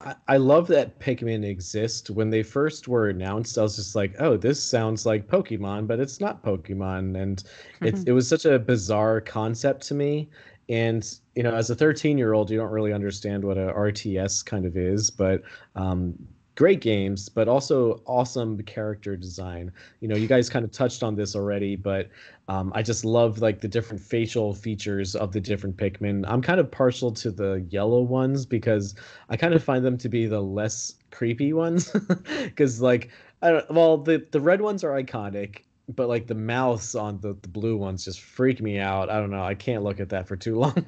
I, 0.00 0.14
I 0.28 0.36
love 0.36 0.66
that 0.68 0.98
Pikmin 0.98 1.44
exist. 1.44 2.10
When 2.10 2.30
they 2.30 2.42
first 2.42 2.88
were 2.88 3.08
announced, 3.08 3.58
I 3.58 3.62
was 3.62 3.76
just 3.76 3.94
like, 3.94 4.14
"Oh, 4.18 4.36
this 4.36 4.62
sounds 4.62 5.06
like 5.06 5.28
Pokemon, 5.28 5.86
but 5.86 6.00
it's 6.00 6.20
not 6.20 6.42
Pokemon." 6.42 7.20
And 7.20 7.42
it's 7.80 8.02
it 8.04 8.12
was 8.12 8.28
such 8.28 8.44
a 8.44 8.58
bizarre 8.58 9.20
concept 9.20 9.86
to 9.88 9.94
me. 9.94 10.28
And 10.68 11.06
you 11.34 11.42
know, 11.42 11.54
as 11.54 11.70
a 11.70 11.74
13 11.74 12.16
year 12.18 12.32
old, 12.32 12.50
you 12.50 12.58
don't 12.58 12.70
really 12.70 12.92
understand 12.92 13.44
what 13.44 13.58
a 13.58 13.72
RTS 13.72 14.44
kind 14.44 14.64
of 14.66 14.76
is, 14.76 15.10
but 15.10 15.42
um, 15.76 16.14
great 16.56 16.80
games, 16.80 17.28
but 17.28 17.48
also 17.48 18.00
awesome 18.06 18.62
character 18.62 19.16
design. 19.16 19.72
You 20.00 20.08
know, 20.08 20.16
you 20.16 20.26
guys 20.26 20.48
kind 20.48 20.64
of 20.64 20.70
touched 20.70 21.02
on 21.02 21.16
this 21.16 21.34
already, 21.34 21.76
but 21.76 22.08
um, 22.48 22.72
I 22.74 22.82
just 22.82 23.04
love 23.04 23.40
like 23.40 23.60
the 23.60 23.68
different 23.68 24.02
facial 24.02 24.54
features 24.54 25.16
of 25.16 25.32
the 25.32 25.40
different 25.40 25.76
Pikmin. 25.76 26.24
I'm 26.28 26.42
kind 26.42 26.60
of 26.60 26.70
partial 26.70 27.10
to 27.12 27.30
the 27.30 27.66
yellow 27.70 28.02
ones 28.02 28.46
because 28.46 28.94
I 29.28 29.36
kind 29.36 29.54
of 29.54 29.64
find 29.64 29.84
them 29.84 29.98
to 29.98 30.08
be 30.08 30.26
the 30.26 30.40
less 30.40 30.94
creepy 31.10 31.52
ones. 31.52 31.94
Because 32.44 32.80
like, 32.80 33.10
I 33.42 33.50
don't. 33.50 33.70
Well, 33.70 33.98
the 33.98 34.24
the 34.30 34.40
red 34.40 34.60
ones 34.60 34.84
are 34.84 34.90
iconic, 34.90 35.62
but 35.88 36.08
like 36.08 36.26
the 36.26 36.34
mouths 36.34 36.94
on 36.94 37.20
the, 37.20 37.36
the 37.42 37.48
blue 37.48 37.76
ones 37.76 38.04
just 38.04 38.20
freak 38.20 38.60
me 38.60 38.78
out. 38.78 39.10
I 39.10 39.18
don't 39.18 39.30
know. 39.30 39.42
I 39.42 39.54
can't 39.54 39.82
look 39.82 40.00
at 40.00 40.08
that 40.10 40.28
for 40.28 40.36
too 40.36 40.56
long. 40.56 40.84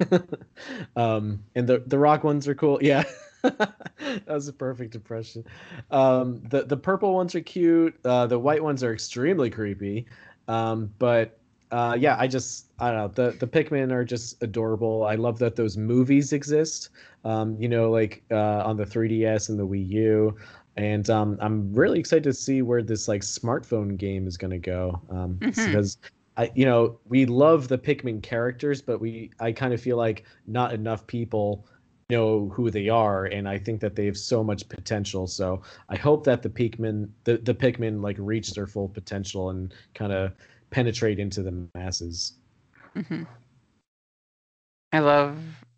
um, 0.95 1.43
and 1.55 1.67
the 1.67 1.83
the 1.85 1.99
rock 1.99 2.23
ones 2.23 2.47
are 2.47 2.55
cool. 2.55 2.79
Yeah. 2.81 3.03
that 3.43 4.23
was 4.27 4.47
a 4.47 4.53
perfect 4.53 4.95
impression. 4.95 5.43
Um, 5.91 6.41
the 6.49 6.63
the 6.63 6.77
purple 6.77 7.13
ones 7.13 7.35
are 7.35 7.41
cute. 7.41 7.95
Uh, 8.05 8.27
the 8.27 8.39
white 8.39 8.63
ones 8.63 8.83
are 8.83 8.93
extremely 8.93 9.49
creepy. 9.49 10.07
Um, 10.47 10.91
but 10.99 11.39
uh, 11.71 11.97
yeah, 11.99 12.15
I 12.19 12.27
just 12.27 12.67
I 12.79 12.91
don't 12.91 12.97
know. 12.97 13.07
The 13.29 13.37
the 13.37 13.47
Pikmin 13.47 13.91
are 13.91 14.05
just 14.05 14.41
adorable. 14.41 15.03
I 15.05 15.15
love 15.15 15.39
that 15.39 15.55
those 15.55 15.77
movies 15.77 16.33
exist. 16.33 16.89
Um, 17.25 17.57
you 17.59 17.67
know, 17.67 17.91
like 17.91 18.23
uh, 18.31 18.63
on 18.63 18.77
the 18.77 18.85
3DS 18.85 19.49
and 19.49 19.59
the 19.59 19.67
Wii 19.67 19.87
U. 19.89 20.37
And 20.77 21.09
um, 21.09 21.37
I'm 21.41 21.73
really 21.73 21.99
excited 21.99 22.23
to 22.25 22.33
see 22.33 22.61
where 22.61 22.83
this 22.83 23.07
like 23.07 23.21
smartphone 23.21 23.97
game 23.97 24.27
is 24.27 24.37
going 24.37 24.51
to 24.51 24.59
go. 24.59 25.01
Um, 25.09 25.41
Mhm. 25.41 25.55
because 25.55 25.97
I, 26.37 26.51
you 26.53 26.65
know, 26.65 26.99
we 27.05 27.25
love 27.25 27.67
the 27.67 27.79
Pikmin 27.79 28.21
characters, 28.21 28.81
but 28.81 29.01
we 29.01 29.31
I 29.39 29.51
kind 29.51 29.73
of 29.73 29.81
feel 29.81 29.97
like 29.97 30.23
not 30.45 30.73
enough 30.73 31.05
people 31.07 31.65
know 32.09 32.49
who 32.49 32.71
they 32.71 32.89
are, 32.89 33.25
and 33.25 33.47
I 33.49 33.57
think 33.57 33.81
that 33.81 33.95
they 33.95 34.05
have 34.05 34.17
so 34.17 34.43
much 34.43 34.67
potential. 34.69 35.27
So 35.27 35.61
I 35.89 35.95
hope 35.97 36.23
that 36.25 36.41
the 36.41 36.49
Pikmin, 36.49 37.09
the 37.25 37.37
the 37.37 37.53
Pikmin, 37.53 38.01
like 38.01 38.17
reach 38.19 38.53
their 38.53 38.67
full 38.67 38.87
potential 38.89 39.49
and 39.49 39.73
kind 39.93 40.13
of 40.13 40.33
penetrate 40.69 41.19
into 41.19 41.43
the 41.43 41.67
masses. 41.75 42.33
hmm 42.95 43.23
I 44.93 44.99
love 44.99 45.37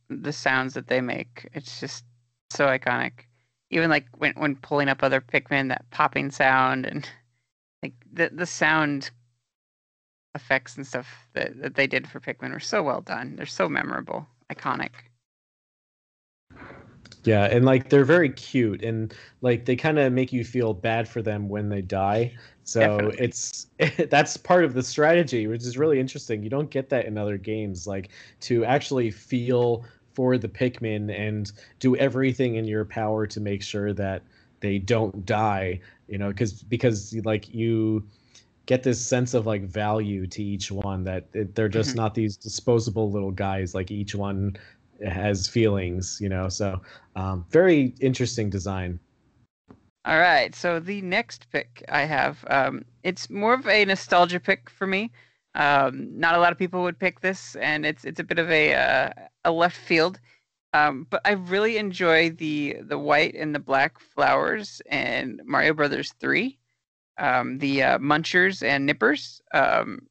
the 0.09 0.31
sounds 0.31 0.73
that 0.75 0.87
they 0.87 1.01
make. 1.01 1.49
It's 1.53 1.79
just 1.79 2.05
so 2.51 2.67
iconic. 2.67 3.25
Even 3.71 3.89
like 3.89 4.05
when 4.17 4.33
when 4.33 4.55
pulling 4.55 4.89
up 4.89 5.03
other 5.03 5.21
Pikmin, 5.21 5.69
that 5.69 5.89
popping 5.91 6.31
sound 6.31 6.85
and 6.85 7.09
like 7.83 7.93
the 8.11 8.29
the 8.33 8.45
sound 8.45 9.11
effects 10.35 10.77
and 10.77 10.85
stuff 10.85 11.27
that, 11.33 11.59
that 11.59 11.75
they 11.75 11.87
did 11.87 12.07
for 12.07 12.19
Pikmin 12.19 12.53
were 12.53 12.59
so 12.59 12.83
well 12.83 13.01
done. 13.01 13.35
They're 13.35 13.45
so 13.47 13.67
memorable, 13.67 14.27
iconic. 14.51 14.91
Yeah, 17.25 17.45
and 17.45 17.65
like 17.65 17.89
they're 17.89 18.05
very 18.05 18.29
cute 18.29 18.81
and 18.83 19.13
like 19.41 19.65
they 19.65 19.75
kind 19.75 19.99
of 19.99 20.13
make 20.13 20.31
you 20.31 20.43
feel 20.45 20.73
bad 20.73 21.07
for 21.07 21.21
them 21.21 21.49
when 21.49 21.69
they 21.69 21.81
die. 21.81 22.33
So 22.63 23.11
Definitely. 23.11 23.17
it's 23.17 23.67
that's 24.09 24.37
part 24.37 24.63
of 24.63 24.73
the 24.73 24.83
strategy, 24.83 25.47
which 25.47 25.63
is 25.63 25.77
really 25.77 25.99
interesting. 25.99 26.43
You 26.43 26.49
don't 26.49 26.71
get 26.71 26.89
that 26.89 27.05
in 27.05 27.17
other 27.17 27.37
games 27.37 27.85
like 27.85 28.11
to 28.41 28.63
actually 28.65 29.11
feel 29.11 29.85
for 30.13 30.37
the 30.37 30.47
Pikmin 30.49 31.11
and 31.17 31.51
do 31.79 31.95
everything 31.97 32.55
in 32.55 32.65
your 32.65 32.85
power 32.85 33.27
to 33.27 33.39
make 33.41 33.63
sure 33.63 33.93
that 33.93 34.23
they 34.61 34.79
don't 34.79 35.25
die, 35.25 35.81
you 36.07 36.17
know, 36.17 36.31
cuz 36.33 36.63
because 36.63 37.13
like 37.25 37.53
you 37.53 38.07
get 38.65 38.83
this 38.83 39.05
sense 39.05 39.33
of 39.33 39.45
like 39.47 39.63
value 39.63 40.27
to 40.27 40.43
each 40.43 40.71
one 40.71 41.03
that 41.03 41.27
it, 41.33 41.55
they're 41.55 41.69
just 41.69 41.95
Mhm. 41.95 41.95
not 41.95 42.13
these 42.13 42.37
disposable 42.37 43.11
little 43.11 43.31
guys 43.31 43.73
like 43.73 43.89
each 43.91 44.13
one 44.15 44.55
has 45.05 45.47
feelings, 45.47 46.17
you 46.21 46.29
know. 46.29 46.49
So 46.49 46.81
um, 47.15 47.45
very 47.49 47.93
interesting 47.99 48.49
design. 48.49 48.99
All 50.05 50.19
right, 50.19 50.55
so 50.55 50.79
the 50.79 51.01
next 51.01 51.51
pick 51.51 51.83
I 51.89 52.01
have, 52.01 52.43
um, 52.49 52.85
it's 53.03 53.29
more 53.29 53.53
of 53.53 53.67
a 53.67 53.83
nostalgia 53.85 54.39
pick 54.39 54.69
for 54.69 54.87
me. 54.87 55.11
Um, 55.55 56.17
not 56.17 56.35
a 56.35 56.39
lot 56.39 56.51
of 56.51 56.57
people 56.57 56.83
would 56.83 56.97
pick 56.97 57.19
this, 57.19 57.55
and 57.57 57.85
it's 57.85 58.05
it's 58.05 58.19
a 58.19 58.23
bit 58.23 58.39
of 58.39 58.49
a 58.49 58.73
uh, 58.73 59.09
a 59.45 59.51
left 59.51 59.77
field. 59.77 60.19
Um, 60.73 61.07
but 61.09 61.21
I 61.25 61.31
really 61.31 61.77
enjoy 61.77 62.29
the 62.29 62.77
the 62.81 62.97
white 62.97 63.35
and 63.35 63.53
the 63.53 63.59
black 63.59 63.99
flowers 63.99 64.81
and 64.89 65.41
Mario 65.45 65.73
Brothers 65.73 66.13
Three, 66.19 66.57
um, 67.17 67.57
the 67.57 67.83
uh, 67.83 67.97
Munchers 67.99 68.63
and 68.63 68.85
Nippers. 68.85 69.41
Um, 69.53 70.07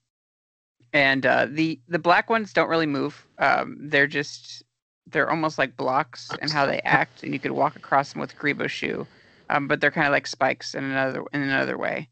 and 0.93 1.25
uh, 1.27 1.47
the 1.51 1.81
the 1.89 1.99
black 1.99 2.31
ones 2.31 2.53
don't 2.53 2.69
really 2.69 2.87
move. 2.87 3.27
Um, 3.39 3.77
they're 3.81 4.07
just 4.07 4.65
they're 5.11 5.31
almost 5.31 5.59
like 5.59 5.77
blocks 5.77 6.31
in 6.43 6.51
how 6.51 6.67
they 6.67 6.81
act, 6.85 7.23
and 7.23 7.33
you 7.33 7.39
could 7.39 7.53
walk 7.53 7.77
across 7.77 8.13
them 8.13 8.21
with 8.21 8.37
Kuribo 8.37 8.69
shoe 8.69 9.07
um, 9.51 9.67
but 9.67 9.81
they're 9.81 9.91
kind 9.91 10.07
of 10.07 10.13
like 10.13 10.27
spikes 10.27 10.75
in 10.75 10.85
another 10.85 11.25
in 11.33 11.43
another 11.43 11.79
way. 11.79 12.09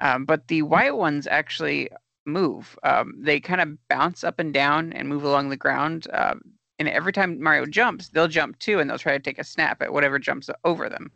Um, 0.00 0.24
but 0.24 0.48
the 0.48 0.62
white 0.62 0.96
ones 0.96 1.26
actually 1.26 1.90
move. 2.24 2.78
Um, 2.82 3.14
they 3.18 3.40
kind 3.40 3.60
of 3.60 3.88
bounce 3.88 4.22
up 4.22 4.38
and 4.38 4.52
down 4.52 4.92
and 4.92 5.08
move 5.08 5.24
along 5.24 5.48
the 5.48 5.56
ground. 5.56 6.06
Um, 6.12 6.40
and 6.78 6.88
every 6.88 7.12
time 7.12 7.42
Mario 7.42 7.66
jumps, 7.66 8.08
they'll 8.08 8.28
jump 8.28 8.58
too, 8.60 8.78
and 8.78 8.88
they'll 8.88 8.98
try 8.98 9.12
to 9.12 9.22
take 9.22 9.38
a 9.38 9.44
snap 9.44 9.82
at 9.82 9.92
whatever 9.92 10.18
jumps 10.18 10.48
over 10.64 10.88
them. 10.88 11.10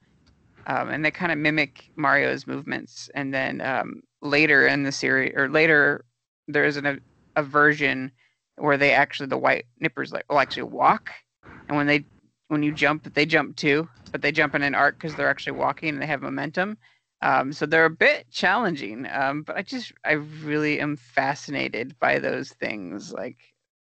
Um, 0.66 0.88
and 0.88 1.04
they 1.04 1.10
kind 1.10 1.30
of 1.30 1.38
mimic 1.38 1.90
Mario's 1.96 2.46
movements. 2.46 3.08
And 3.14 3.32
then 3.32 3.60
um, 3.60 4.02
later 4.20 4.66
in 4.66 4.82
the 4.82 4.92
series, 4.92 5.32
or 5.36 5.48
later, 5.48 6.04
there's 6.48 6.76
an, 6.76 6.86
a, 6.86 6.98
a 7.36 7.42
version 7.42 8.10
where 8.56 8.76
they 8.76 8.92
actually 8.92 9.26
the 9.26 9.38
white 9.38 9.66
nippers 9.80 10.12
like 10.12 10.30
will 10.30 10.40
actually 10.40 10.64
walk, 10.64 11.10
and 11.68 11.76
when 11.76 11.86
they 11.86 12.04
when 12.48 12.62
you 12.62 12.72
jump, 12.72 13.12
they 13.14 13.26
jump 13.26 13.56
too, 13.56 13.88
but 14.10 14.22
they 14.22 14.32
jump 14.32 14.54
in 14.54 14.62
an 14.62 14.74
arc 14.74 14.96
because 14.96 15.14
they're 15.14 15.30
actually 15.30 15.52
walking 15.58 15.88
and 15.88 16.02
they 16.02 16.06
have 16.06 16.22
momentum. 16.22 16.76
Um, 17.22 17.52
so 17.52 17.66
they're 17.66 17.84
a 17.84 17.90
bit 17.90 18.26
challenging, 18.30 19.06
um, 19.10 19.42
but 19.42 19.56
I 19.56 19.62
just 19.62 19.92
I 20.04 20.12
really 20.12 20.80
am 20.80 20.96
fascinated 20.96 21.98
by 21.98 22.18
those 22.18 22.50
things, 22.50 23.12
like 23.12 23.38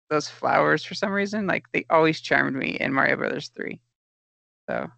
those 0.10 0.30
flowers 0.30 0.84
for 0.84 0.93
some 0.93 1.12
reason. 1.12 1.47
Like 1.47 1.66
they 1.74 1.86
always 1.89 2.22
charmed 2.22 2.56
me 2.56 2.78
in 2.80 2.93
Mario 2.93 3.16
Brothers 3.18 3.49
Three. 3.49 3.80
So 4.70 4.89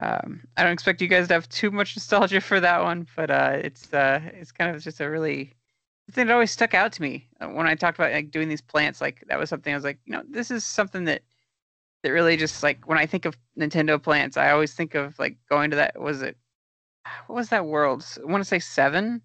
um, 0.00 0.42
I 0.56 0.62
don't 0.62 0.72
expect 0.72 1.00
you 1.00 1.08
guys 1.08 1.28
to 1.28 1.34
have 1.34 1.48
too 1.48 1.70
much 1.70 1.96
nostalgia 1.96 2.40
for 2.40 2.60
that 2.60 2.82
one, 2.82 3.06
but 3.16 3.30
uh, 3.30 3.58
it's 3.62 3.92
uh, 3.92 4.20
it's 4.34 4.52
kind 4.52 4.74
of 4.74 4.82
just 4.82 5.00
a 5.00 5.08
really 5.08 5.54
thing 6.12 6.26
that 6.26 6.32
always 6.32 6.50
stuck 6.50 6.74
out 6.74 6.92
to 6.92 7.02
me 7.02 7.28
uh, 7.40 7.48
when 7.48 7.66
I 7.66 7.74
talked 7.74 7.98
about 7.98 8.12
like 8.12 8.30
doing 8.30 8.48
these 8.48 8.62
plants. 8.62 9.00
Like 9.00 9.24
that 9.28 9.38
was 9.38 9.48
something 9.48 9.72
I 9.72 9.76
was 9.76 9.84
like, 9.84 9.98
you 10.04 10.12
know, 10.12 10.22
this 10.28 10.50
is 10.50 10.64
something 10.64 11.04
that 11.04 11.22
that 12.02 12.10
really 12.10 12.36
just 12.36 12.62
like 12.62 12.86
when 12.86 12.98
I 12.98 13.06
think 13.06 13.24
of 13.24 13.36
Nintendo 13.58 14.00
plants, 14.00 14.36
I 14.36 14.50
always 14.50 14.74
think 14.74 14.94
of 14.94 15.18
like 15.18 15.36
going 15.48 15.70
to 15.70 15.76
that. 15.76 16.00
Was 16.00 16.22
it 16.22 16.36
what 17.26 17.36
was 17.36 17.48
that 17.48 17.66
world? 17.66 18.04
I 18.20 18.30
want 18.30 18.42
to 18.42 18.48
say 18.48 18.58
seven 18.58 19.22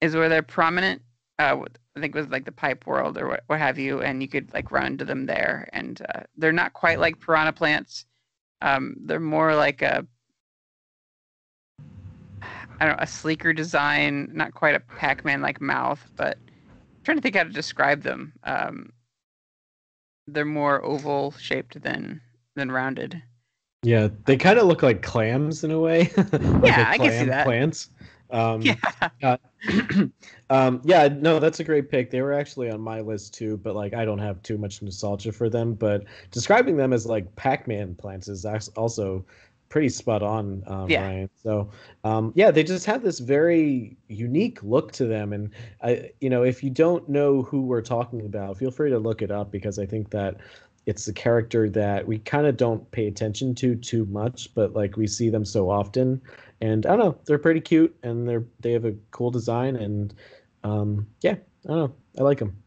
is 0.00 0.14
where 0.14 0.28
they're 0.28 0.42
prominent. 0.42 1.02
Uh, 1.38 1.58
I 1.96 2.00
think 2.00 2.14
it 2.14 2.18
was 2.18 2.28
like 2.28 2.44
the 2.44 2.52
pipe 2.52 2.86
world 2.86 3.18
or 3.18 3.28
what, 3.28 3.44
what 3.46 3.58
have 3.58 3.78
you, 3.78 4.00
and 4.00 4.22
you 4.22 4.28
could 4.28 4.52
like 4.52 4.70
run 4.70 4.98
to 4.98 5.04
them 5.04 5.26
there. 5.26 5.68
And 5.72 6.00
uh, 6.14 6.22
they're 6.36 6.52
not 6.52 6.72
quite 6.72 7.00
like 7.00 7.20
piranha 7.20 7.52
plants. 7.52 8.06
Um, 8.60 8.96
they're 9.00 9.20
more 9.20 9.54
like 9.54 9.82
a 9.82 10.06
I 12.82 12.86
don't 12.86 12.96
know, 12.96 13.02
a 13.04 13.06
sleeker 13.06 13.52
design, 13.52 14.28
not 14.32 14.54
quite 14.54 14.74
a 14.74 14.80
Pac-Man 14.80 15.40
like 15.40 15.60
mouth, 15.60 16.04
but 16.16 16.36
I'm 16.36 17.04
trying 17.04 17.16
to 17.16 17.22
think 17.22 17.36
how 17.36 17.44
to 17.44 17.48
describe 17.48 18.02
them. 18.02 18.32
Um, 18.42 18.92
they're 20.26 20.44
more 20.44 20.84
oval 20.84 21.30
shaped 21.38 21.80
than 21.80 22.20
than 22.56 22.72
rounded. 22.72 23.22
Yeah, 23.84 24.08
they 24.26 24.36
kind 24.36 24.58
of 24.58 24.66
look 24.66 24.82
like 24.82 25.00
clams 25.00 25.62
in 25.62 25.70
a 25.70 25.78
way. 25.78 26.10
like 26.16 26.32
Yeah, 26.64 26.88
a 26.88 26.90
I 26.90 26.98
can 26.98 27.20
see 27.20 27.26
that. 27.26 27.44
Plants. 27.44 27.90
Um, 28.32 28.62
Yeah. 29.20 29.36
um, 30.50 30.80
yeah, 30.82 31.06
no, 31.06 31.38
that's 31.38 31.60
a 31.60 31.64
great 31.64 31.88
pick. 31.88 32.10
They 32.10 32.20
were 32.20 32.32
actually 32.32 32.68
on 32.68 32.80
my 32.80 33.00
list 33.00 33.32
too, 33.32 33.58
but 33.58 33.76
like 33.76 33.94
I 33.94 34.04
don't 34.04 34.18
have 34.18 34.42
too 34.42 34.58
much 34.58 34.82
nostalgia 34.82 35.30
for 35.30 35.48
them. 35.48 35.74
But 35.74 36.02
describing 36.32 36.76
them 36.76 36.92
as 36.92 37.06
like 37.06 37.32
Pac-Man 37.36 37.94
plants 37.94 38.26
is 38.26 38.44
also 38.74 39.24
pretty 39.72 39.88
spot 39.88 40.22
on, 40.22 40.62
um, 40.66 40.90
Yeah. 40.90 41.00
Ryan. 41.02 41.30
So 41.42 41.70
um, 42.04 42.32
yeah, 42.36 42.50
they 42.50 42.62
just 42.62 42.84
have 42.84 43.02
this 43.02 43.20
very 43.20 43.96
unique 44.08 44.62
look 44.62 44.92
to 44.92 45.06
them, 45.06 45.32
and 45.32 45.48
I, 45.82 46.10
you 46.20 46.28
know, 46.28 46.42
if 46.42 46.62
you 46.62 46.68
don't 46.68 47.08
know 47.08 47.42
who 47.42 47.62
we're 47.62 47.80
talking 47.80 48.20
about, 48.26 48.58
feel 48.58 48.70
free 48.70 48.90
to 48.90 48.98
look 48.98 49.22
it 49.22 49.30
up 49.30 49.50
because 49.50 49.78
I 49.78 49.86
think 49.86 50.10
that 50.10 50.36
it's 50.84 51.08
a 51.08 51.12
character 51.12 51.70
that 51.70 52.06
we 52.06 52.18
kind 52.18 52.46
of 52.46 52.58
don't 52.58 52.88
pay 52.90 53.06
attention 53.06 53.54
to 53.54 53.74
too 53.74 54.04
much, 54.06 54.54
but 54.54 54.74
like 54.74 54.98
we 54.98 55.06
see 55.06 55.30
them 55.30 55.44
so 55.44 55.70
often, 55.70 56.20
and 56.60 56.84
I 56.84 56.90
don't 56.90 56.98
know, 56.98 57.18
they're 57.24 57.38
pretty 57.38 57.60
cute 57.60 57.96
and 58.02 58.28
they're 58.28 58.44
they 58.60 58.72
have 58.72 58.84
a 58.84 58.94
cool 59.10 59.30
design, 59.30 59.76
and 59.76 60.12
um, 60.64 61.06
yeah, 61.22 61.36
I 61.64 61.68
don't 61.68 61.78
know, 61.78 61.94
I 62.18 62.22
like 62.24 62.40
them. 62.40 62.61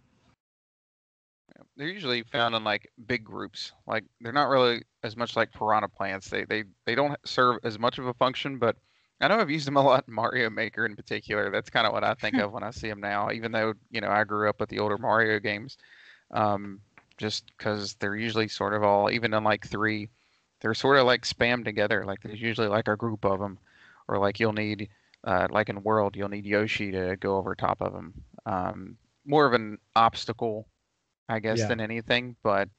They're 1.78 1.89
usually 1.89 2.23
found 2.23 2.55
in 2.55 2.63
like 2.63 2.91
big 3.07 3.23
groups. 3.23 3.73
Like 3.86 4.05
they're 4.21 4.32
not 4.32 4.49
really 4.49 4.84
as 5.03 5.17
much 5.17 5.36
like 5.36 5.51
piranha 5.51 5.89
plants. 5.89 6.30
They 6.30 6.45
they 6.45 6.63
they 6.86 6.95
don't 6.95 7.17
serve 7.26 7.57
as 7.63 7.78
much 7.78 7.97
of 7.97 8.07
a 8.07 8.13
function, 8.13 8.57
but 8.57 8.78
I 9.21 9.28
know 9.28 9.39
I've 9.39 9.49
used 9.49 9.67
them 9.67 9.78
a 9.78 9.82
lot 9.82 10.05
in 10.07 10.13
Mario 10.13 10.49
Maker 10.49 10.86
in 10.86 10.95
particular. 10.95 11.49
That's 11.49 11.69
kind 11.69 11.88
of 11.88 11.93
what 11.93 12.03
I 12.03 12.13
think 12.13 12.36
of 12.39 12.51
when 12.51 12.63
I 12.63 12.71
see 12.71 12.89
them 12.89 13.01
now. 13.01 13.32
Even 13.32 13.51
though 13.51 13.73
you 13.91 14.01
know 14.01 14.09
I 14.09 14.23
grew 14.23 14.49
up 14.49 14.59
with 14.59 14.69
the 14.69 14.80
older 14.80 14.97
Mario 14.97 15.39
games, 15.39 15.78
um, 16.32 16.80
just 17.17 17.45
because 17.57 17.95
they're 17.95 18.15
usually 18.15 18.47
sort 18.47 18.73
of 18.73 18.84
all 18.84 19.11
even 19.11 19.34
in 19.34 19.43
like 19.43 19.67
three, 19.67 20.09
they're 20.61 20.73
sort 20.73 20.97
of 20.97 21.05
like 21.05 21.23
spammed 21.23 21.65
together. 21.65 22.05
Like 22.05 22.21
there's 22.21 22.41
usually 22.41 22.67
like 22.67 22.88
a 22.88 22.97
group 22.97 23.26
of 23.26 23.39
them, 23.39 23.59
or 24.07 24.17
like 24.17 24.39
you'll 24.39 24.53
need 24.53 24.89
uh, 25.23 25.47
like 25.49 25.69
in 25.69 25.84
World 25.84 26.15
you'll 26.15 26.30
need 26.30 26.45
Yoshi 26.45 26.91
to 26.91 27.15
go 27.17 27.38
over 27.38 27.55
top 27.55 27.82
of 27.82 27.93
them. 27.93 28.13
Um, 28.45 28.97
more 29.26 29.45
of 29.45 29.53
an 29.53 29.80
obstacle 29.95 30.67
I 31.30 31.39
guess, 31.39 31.59
Yeah. 31.59 31.67
than 31.67 31.80
anything. 31.80 32.36
But 32.43 32.69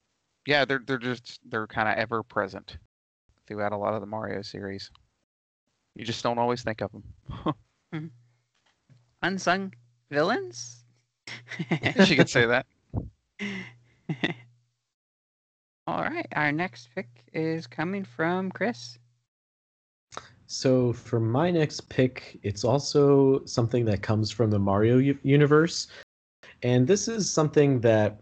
yeah, 0.46 0.64
they're 0.64 0.82
they're 0.86 0.98
just 0.98 1.40
they're 1.48 1.66
kind 1.66 1.88
of 1.88 1.96
ever 1.96 2.22
present 2.22 2.78
throughout 3.46 3.72
a 3.72 3.76
lot 3.76 3.94
of 3.94 4.00
the 4.00 4.06
Mario 4.06 4.42
series. 4.42 4.90
You 5.94 6.04
just 6.04 6.22
don't 6.22 6.38
always 6.38 6.62
think 6.62 6.80
of 6.82 6.92
them. 6.92 7.02
Hmm. 7.92 8.06
Unsung 9.22 9.72
villains. 10.10 10.84
she 12.04 12.16
could 12.16 12.28
say 12.28 12.46
that. 12.46 12.66
All 15.88 16.02
right, 16.02 16.26
our 16.34 16.50
next 16.52 16.88
pick 16.94 17.08
is 17.32 17.66
coming 17.66 18.04
from 18.04 18.50
Chris. 18.50 18.98
So 20.48 20.92
for 20.92 21.18
my 21.20 21.50
next 21.50 21.88
pick, 21.88 22.38
it's 22.42 22.64
also 22.64 23.44
something 23.46 23.84
that 23.86 24.02
comes 24.02 24.30
from 24.30 24.50
the 24.50 24.58
Mario 24.58 24.98
u- 24.98 25.18
universe, 25.22 25.86
and 26.62 26.86
this 26.86 27.08
is 27.08 27.30
something 27.30 27.80
that 27.80 28.20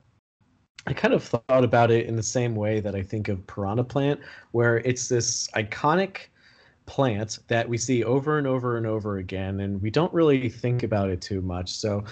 I 0.86 0.92
kind 0.92 1.14
of 1.14 1.22
thought 1.22 1.64
about 1.64 1.90
it 1.90 2.06
in 2.06 2.16
the 2.16 2.22
same 2.22 2.54
way 2.54 2.80
that 2.80 2.94
I 2.94 3.02
think 3.02 3.28
of 3.28 3.46
Piranha 3.46 3.84
Plant, 3.84 4.20
where 4.52 4.78
it's 4.78 5.08
this 5.08 5.48
iconic 5.54 6.28
plant 6.86 7.38
that 7.48 7.68
we 7.68 7.78
see 7.78 8.04
over 8.04 8.38
and 8.38 8.46
over 8.46 8.76
and 8.76 8.86
over 8.86 9.18
again, 9.18 9.60
and 9.60 9.80
we 9.80 9.90
don't 9.90 10.12
really 10.12 10.48
think 10.48 10.82
about 10.82 11.10
it 11.10 11.20
too 11.22 11.40
much. 11.40 11.70
So 11.74 12.04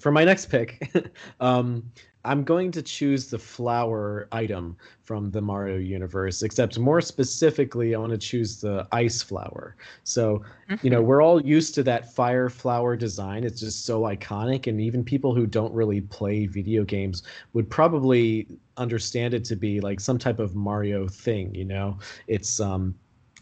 for 0.00 0.10
my 0.10 0.24
next 0.24 0.46
pick, 0.46 1.12
um, 1.40 1.90
I'm 2.24 2.44
going 2.44 2.70
to 2.72 2.82
choose 2.82 3.26
the 3.26 3.38
flower 3.38 4.28
item 4.30 4.76
from 5.02 5.30
the 5.30 5.40
Mario 5.40 5.78
universe, 5.78 6.42
except 6.42 6.78
more 6.78 7.00
specifically, 7.00 7.94
I 7.94 7.98
want 7.98 8.12
to 8.12 8.18
choose 8.18 8.60
the 8.60 8.86
ice 8.92 9.22
flower. 9.22 9.76
So, 10.04 10.42
you 10.82 10.90
know, 10.90 11.02
we're 11.02 11.22
all 11.22 11.42
used 11.42 11.74
to 11.74 11.82
that 11.82 12.14
fire 12.14 12.48
flower 12.48 12.96
design. 12.96 13.42
It's 13.44 13.60
just 13.60 13.84
so 13.84 14.02
iconic. 14.02 14.68
And 14.68 14.80
even 14.80 15.04
people 15.04 15.34
who 15.34 15.46
don't 15.46 15.74
really 15.74 16.00
play 16.00 16.46
video 16.46 16.84
games 16.84 17.24
would 17.54 17.68
probably 17.68 18.46
understand 18.76 19.34
it 19.34 19.44
to 19.46 19.56
be 19.56 19.80
like 19.80 19.98
some 19.98 20.18
type 20.18 20.38
of 20.38 20.54
Mario 20.54 21.08
thing, 21.08 21.54
you 21.54 21.64
know? 21.64 21.98
It's, 22.28 22.60
um, 22.60 22.94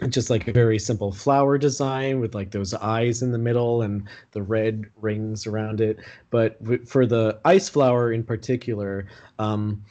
just 0.09 0.31
like 0.31 0.49
a 0.49 0.53
very 0.53 0.79
simple 0.79 1.13
flower 1.13 1.59
design 1.59 2.21
with 2.21 2.35
like 2.35 2.51
those 2.51 2.75
eyes 2.75 3.23
in 3.23 3.33
the 3.33 3.39
middle 3.39 3.83
and 3.83 4.09
the 4.33 4.43
red 4.43 4.87
rings 5.01 5.47
around 5.47 5.81
it. 5.81 5.99
But 6.31 6.59
for 6.89 7.07
the 7.07 7.39
ice 7.45 7.69
flower 7.69 8.13
in 8.13 8.23
particular, 8.23 9.07
um, 9.39 9.85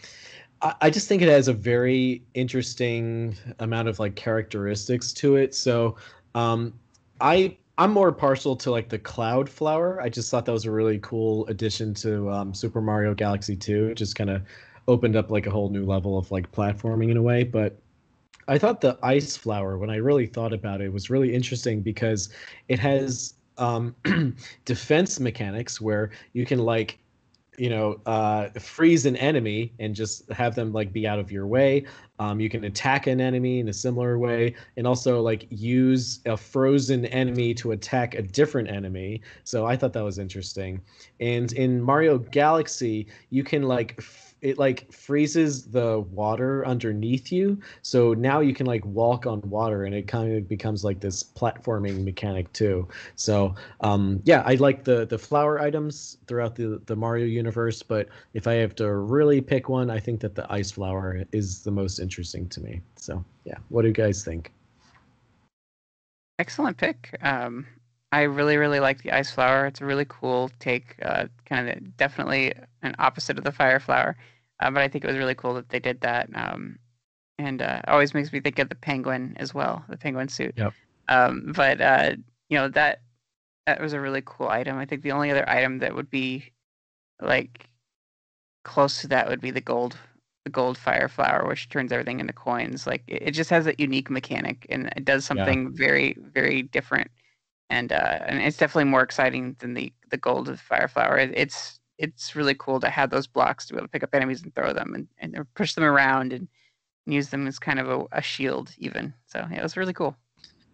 I, 0.61 0.75
I 0.81 0.89
just 0.89 1.07
think 1.07 1.21
it 1.21 1.29
has 1.29 1.47
a 1.47 1.53
very 1.53 2.23
interesting 2.33 3.35
amount 3.59 3.87
of 3.87 3.99
like 3.99 4.15
characteristics 4.15 5.13
to 5.13 5.35
it. 5.35 5.53
So 5.55 5.95
um, 6.35 6.73
I 7.21 7.57
I'm 7.77 7.91
more 7.91 8.11
partial 8.11 8.57
to 8.57 8.71
like 8.71 8.89
the 8.89 8.99
cloud 8.99 9.49
flower. 9.49 10.01
I 10.01 10.09
just 10.09 10.29
thought 10.29 10.45
that 10.45 10.51
was 10.51 10.65
a 10.65 10.71
really 10.71 10.99
cool 10.99 11.47
addition 11.47 11.93
to 11.95 12.29
um, 12.29 12.53
Super 12.53 12.81
Mario 12.81 13.13
Galaxy 13.13 13.55
2. 13.55 13.87
It 13.87 13.95
just 13.95 14.15
kind 14.15 14.29
of 14.29 14.41
opened 14.89 15.15
up 15.15 15.31
like 15.31 15.47
a 15.47 15.49
whole 15.49 15.69
new 15.69 15.85
level 15.85 16.17
of 16.17 16.29
like 16.29 16.51
platforming 16.51 17.09
in 17.09 17.15
a 17.15 17.21
way. 17.21 17.45
But 17.45 17.79
I 18.49 18.57
thought 18.57 18.81
the 18.81 18.97
ice 19.03 19.37
flower, 19.37 19.77
when 19.77 19.91
I 19.91 19.97
really 19.97 20.25
thought 20.25 20.53
about 20.53 20.81
it, 20.81 20.91
was 20.91 21.09
really 21.09 21.33
interesting 21.35 21.81
because 21.81 22.29
it 22.67 22.79
has 22.79 23.35
um, 23.59 23.95
defense 24.65 25.19
mechanics 25.19 25.79
where 25.79 26.11
you 26.33 26.45
can 26.45 26.59
like 26.59 26.97
you 27.59 27.69
know 27.69 27.99
uh, 28.05 28.47
freeze 28.57 29.05
an 29.05 29.17
enemy 29.17 29.73
and 29.79 29.93
just 29.93 30.31
have 30.31 30.55
them 30.55 30.71
like 30.71 30.91
be 30.91 31.05
out 31.05 31.19
of 31.19 31.31
your 31.31 31.45
way. 31.45 31.85
Um, 32.17 32.39
you 32.39 32.49
can 32.49 32.63
attack 32.63 33.05
an 33.07 33.21
enemy 33.21 33.59
in 33.59 33.67
a 33.67 33.73
similar 33.73 34.17
way 34.17 34.55
and 34.77 34.87
also 34.87 35.21
like 35.21 35.45
use 35.49 36.19
a 36.25 36.35
frozen 36.35 37.05
enemy 37.07 37.53
to 37.55 37.71
attack 37.73 38.15
a 38.15 38.21
different 38.21 38.69
enemy. 38.69 39.21
So 39.43 39.65
i 39.65 39.75
thought 39.75 39.93
that 39.93 40.03
was 40.03 40.19
interesting. 40.19 40.81
And 41.19 41.51
in 41.53 41.81
mario 41.81 42.17
galaxy 42.17 43.07
you 43.29 43.43
can 43.43 43.63
like 43.63 44.01
it 44.41 44.57
like 44.57 44.91
freezes 44.91 45.65
the 45.65 45.99
water 46.11 46.65
underneath 46.65 47.31
you 47.31 47.57
so 47.81 48.13
now 48.13 48.39
you 48.39 48.53
can 48.53 48.65
like 48.65 48.85
walk 48.85 49.25
on 49.25 49.41
water 49.41 49.83
and 49.85 49.93
it 49.93 50.07
kind 50.07 50.35
of 50.35 50.47
becomes 50.47 50.83
like 50.83 50.99
this 50.99 51.23
platforming 51.23 52.03
mechanic 52.03 52.51
too 52.53 52.87
so 53.15 53.55
um, 53.81 54.21
yeah, 54.23 54.43
I 54.45 54.55
like 54.55 54.83
the 54.83 55.05
the 55.05 55.17
flower 55.17 55.59
items 55.59 56.17
throughout 56.27 56.55
the 56.55 56.81
the 56.85 56.95
Mario 56.95 57.25
universe, 57.25 57.83
but 57.83 58.07
if 58.33 58.47
I 58.47 58.53
have 58.53 58.75
to 58.75 58.93
really 58.93 59.41
pick 59.41 59.69
one, 59.69 59.89
I 59.89 59.99
think 59.99 60.19
that 60.21 60.35
the 60.35 60.51
ice 60.51 60.71
flower 60.71 61.23
is 61.31 61.63
the 61.63 61.71
most 61.71 61.99
interesting 61.99 62.47
to 62.49 62.61
me. 62.61 62.81
So 62.95 63.23
yeah, 63.45 63.57
what 63.69 63.83
do 63.83 63.87
you 63.87 63.93
guys 63.93 64.23
think? 64.23 64.51
Excellent 66.39 66.77
pick. 66.77 67.17
Um, 67.21 67.65
I 68.11 68.23
really, 68.23 68.57
really 68.57 68.79
like 68.79 69.03
the 69.03 69.11
ice 69.11 69.31
flower. 69.31 69.67
It's 69.67 69.81
a 69.81 69.85
really 69.85 70.05
cool 70.07 70.49
take. 70.59 70.95
Uh, 71.01 71.27
kind 71.45 71.69
of 71.69 71.97
definitely 71.97 72.53
an 72.81 72.95
opposite 72.97 73.37
of 73.37 73.43
the 73.43 73.51
fire 73.51 73.79
flower, 73.79 74.15
uh, 74.59 74.71
but 74.71 74.81
I 74.81 74.87
think 74.87 75.03
it 75.03 75.07
was 75.07 75.17
really 75.17 75.35
cool 75.35 75.53
that 75.55 75.69
they 75.69 75.79
did 75.79 76.01
that. 76.01 76.29
Um, 76.33 76.79
and 77.37 77.61
uh, 77.61 77.81
always 77.87 78.13
makes 78.13 78.33
me 78.33 78.39
think 78.39 78.59
of 78.59 78.69
the 78.69 78.75
penguin 78.75 79.35
as 79.37 79.53
well, 79.53 79.83
the 79.89 79.97
penguin 79.97 80.27
suit. 80.27 80.55
Yep. 80.57 80.73
Um, 81.07 81.53
but 81.55 81.81
uh, 81.81 82.11
you 82.49 82.57
know 82.57 82.67
that 82.69 83.01
that 83.67 83.79
was 83.79 83.93
a 83.93 84.01
really 84.01 84.23
cool 84.25 84.49
item. 84.49 84.77
I 84.77 84.85
think 84.85 85.03
the 85.03 85.11
only 85.11 85.29
other 85.29 85.47
item 85.47 85.79
that 85.79 85.95
would 85.95 86.09
be 86.09 86.51
like 87.21 87.67
close 88.63 89.01
to 89.01 89.07
that 89.07 89.27
would 89.27 89.41
be 89.41 89.51
the 89.51 89.61
gold 89.61 89.97
the 90.45 90.49
gold 90.49 90.77
fire 90.77 91.07
flower, 91.07 91.47
which 91.47 91.69
turns 91.69 91.91
everything 91.91 92.19
into 92.19 92.33
coins. 92.33 92.87
Like 92.87 93.03
it, 93.07 93.21
it 93.27 93.31
just 93.31 93.49
has 93.51 93.67
a 93.67 93.75
unique 93.77 94.09
mechanic 94.09 94.65
and 94.69 94.91
it 94.95 95.05
does 95.05 95.25
something 95.25 95.71
very, 95.75 96.17
very 96.33 96.63
different. 96.63 97.11
And 97.69 97.91
uh, 97.91 98.19
and 98.25 98.41
it's 98.41 98.57
definitely 98.57 98.89
more 98.89 99.01
exciting 99.03 99.55
than 99.59 99.73
the 99.73 99.93
the 100.09 100.17
gold 100.17 100.49
of 100.49 100.61
Fireflower. 100.61 101.19
It, 101.19 101.33
it's 101.35 101.79
it's 101.97 102.35
really 102.35 102.55
cool 102.55 102.79
to 102.79 102.89
have 102.89 103.09
those 103.09 103.27
blocks 103.27 103.65
to 103.67 103.73
be 103.73 103.77
able 103.77 103.87
to 103.87 103.91
pick 103.91 104.03
up 104.03 104.15
enemies 104.15 104.41
and 104.41 104.55
throw 104.55 104.73
them 104.73 104.95
and, 104.95 105.07
and 105.19 105.45
push 105.53 105.73
them 105.73 105.83
around 105.83 106.31
and 106.33 106.47
use 107.05 107.29
them 107.29 107.45
as 107.45 107.59
kind 107.59 107.79
of 107.79 107.89
a, 107.89 108.05
a 108.13 108.21
shield 108.21 108.71
even. 108.77 109.13
So 109.27 109.45
yeah, 109.51 109.59
it 109.59 109.63
was 109.63 109.77
really 109.77 109.93
cool. 109.93 110.15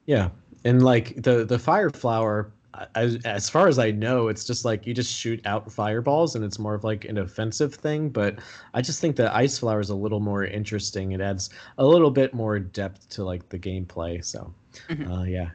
Yeah, 0.06 0.30
and 0.64 0.84
like 0.84 1.22
the 1.24 1.44
the 1.46 1.58
fire 1.60 1.90
flower, 1.90 2.54
as, 2.94 3.18
as 3.26 3.50
far 3.50 3.68
as 3.68 3.80
I 3.80 3.92
know, 3.92 4.28
it's 4.28 4.46
just 4.46 4.66
like 4.66 4.86
you 4.86 4.94
just 4.94 5.12
shoot 5.12 5.42
out 5.46 5.72
fireballs 5.72 6.36
and 6.36 6.46
it's 6.46 6.60
more 6.60 6.76
of 6.76 6.84
like 6.84 7.06
an 7.06 7.18
offensive 7.18 7.74
thing. 7.74 8.10
But 8.10 8.40
I 8.74 8.82
just 8.82 9.02
think 9.02 9.16
the 9.16 9.36
ice 9.36 9.58
flower 9.58 9.80
is 9.80 9.90
a 9.90 9.96
little 9.96 10.20
more 10.20 10.46
interesting. 10.46 11.12
It 11.14 11.22
adds 11.22 11.50
a 11.78 11.86
little 11.86 12.12
bit 12.12 12.34
more 12.34 12.60
depth 12.60 13.10
to 13.10 13.24
like 13.24 13.50
the 13.50 13.60
gameplay. 13.60 14.24
So, 14.24 14.54
Mhm. 14.90 15.10
uh, 15.10 15.24
yeah. 15.24 15.50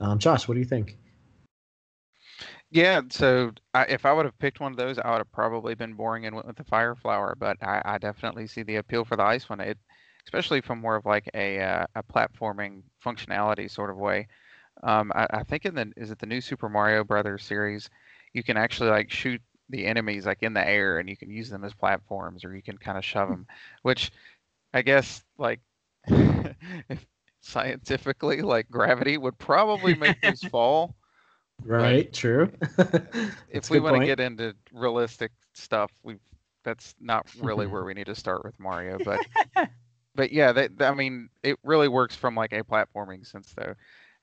Um, 0.00 0.18
Josh, 0.18 0.46
what 0.46 0.54
do 0.54 0.60
you 0.60 0.66
think? 0.66 0.96
Yeah, 2.70 3.00
so 3.10 3.52
I, 3.74 3.84
if 3.84 4.04
I 4.04 4.12
would 4.12 4.24
have 4.24 4.38
picked 4.38 4.60
one 4.60 4.72
of 4.72 4.76
those, 4.76 4.98
I 4.98 5.10
would 5.10 5.18
have 5.18 5.32
probably 5.32 5.74
been 5.74 5.94
boring 5.94 6.26
and 6.26 6.34
went 6.34 6.46
with 6.46 6.56
the 6.56 6.64
fire 6.64 6.94
flower. 6.94 7.36
But 7.38 7.56
I, 7.62 7.80
I 7.84 7.98
definitely 7.98 8.46
see 8.46 8.62
the 8.62 8.76
appeal 8.76 9.04
for 9.04 9.16
the 9.16 9.22
ice 9.22 9.48
one. 9.48 9.60
It, 9.60 9.78
especially 10.26 10.60
from 10.60 10.80
more 10.80 10.96
of 10.96 11.06
like 11.06 11.30
a 11.34 11.60
uh, 11.60 11.86
a 11.94 12.02
platforming 12.02 12.82
functionality 13.04 13.70
sort 13.70 13.90
of 13.90 13.96
way. 13.96 14.26
Um, 14.82 15.12
I, 15.14 15.26
I 15.30 15.42
think 15.44 15.64
in 15.64 15.74
the 15.74 15.92
is 15.96 16.10
it 16.10 16.18
the 16.18 16.26
new 16.26 16.40
Super 16.40 16.68
Mario 16.68 17.04
Brothers 17.04 17.44
series, 17.44 17.88
you 18.32 18.42
can 18.42 18.56
actually 18.56 18.90
like 18.90 19.10
shoot 19.10 19.40
the 19.68 19.86
enemies 19.86 20.26
like 20.26 20.42
in 20.42 20.52
the 20.52 20.66
air 20.66 20.98
and 20.98 21.08
you 21.08 21.16
can 21.16 21.30
use 21.30 21.50
them 21.50 21.64
as 21.64 21.74
platforms 21.74 22.44
or 22.44 22.54
you 22.54 22.62
can 22.62 22.78
kind 22.78 22.98
of 22.98 23.04
shove 23.04 23.28
them, 23.28 23.46
which 23.82 24.12
I 24.74 24.82
guess 24.82 25.24
like 25.38 25.60
if 26.08 27.06
scientifically 27.46 28.42
like 28.42 28.68
gravity 28.70 29.16
would 29.16 29.38
probably 29.38 29.94
make 29.94 30.20
those 30.20 30.42
fall 30.50 30.96
Right, 31.64 32.12
true. 32.12 32.52
If 33.50 33.70
we 33.70 33.80
want 33.80 33.96
to 33.96 34.06
get 34.06 34.20
into 34.20 34.54
realistic 34.72 35.32
stuff, 35.54 35.90
we 36.02 36.16
that's 36.64 36.94
not 37.00 37.28
really 37.40 37.66
where 37.66 37.84
we 37.84 37.94
need 37.94 38.06
to 38.06 38.14
start 38.14 38.44
with 38.44 38.58
Mario, 38.58 38.98
but 39.04 39.26
but 40.14 40.32
yeah, 40.32 40.52
that, 40.52 40.72
I 40.80 40.94
mean, 40.94 41.28
it 41.42 41.58
really 41.62 41.88
works 41.88 42.16
from 42.16 42.34
like 42.34 42.52
a 42.52 42.62
platforming 42.62 43.26
sense 43.26 43.52
though, 43.56 43.74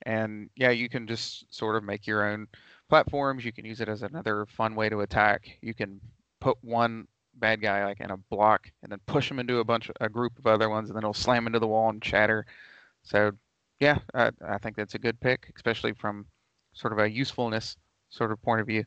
and 0.05 0.49
yeah, 0.55 0.69
you 0.69 0.89
can 0.89 1.07
just 1.07 1.53
sort 1.53 1.75
of 1.75 1.83
make 1.83 2.05
your 2.05 2.27
own 2.27 2.47
platforms. 2.89 3.45
You 3.45 3.51
can 3.51 3.65
use 3.65 3.81
it 3.81 3.89
as 3.89 4.03
another 4.03 4.45
fun 4.45 4.75
way 4.75 4.89
to 4.89 5.01
attack. 5.01 5.57
You 5.61 5.73
can 5.73 5.99
put 6.39 6.57
one 6.61 7.07
bad 7.35 7.61
guy 7.61 7.83
like 7.83 7.99
in 7.99 8.11
a 8.11 8.17
block 8.17 8.69
and 8.83 8.91
then 8.91 8.99
push 9.07 9.29
him 9.29 9.39
into 9.39 9.57
a 9.57 9.63
bunch 9.63 9.89
of 9.89 9.95
a 9.99 10.09
group 10.09 10.37
of 10.37 10.45
other 10.45 10.69
ones, 10.69 10.89
and 10.89 10.95
then 10.95 11.03
he'll 11.03 11.13
slam 11.13 11.47
into 11.47 11.59
the 11.59 11.67
wall 11.67 11.89
and 11.89 12.03
shatter. 12.03 12.45
So 13.03 13.31
yeah, 13.79 13.99
I, 14.13 14.31
I 14.47 14.57
think 14.57 14.75
that's 14.75 14.95
a 14.95 14.99
good 14.99 15.19
pick, 15.19 15.51
especially 15.55 15.93
from 15.93 16.25
sort 16.73 16.93
of 16.93 16.99
a 16.99 17.09
usefulness 17.09 17.75
sort 18.09 18.31
of 18.31 18.41
point 18.41 18.61
of 18.61 18.67
view. 18.67 18.83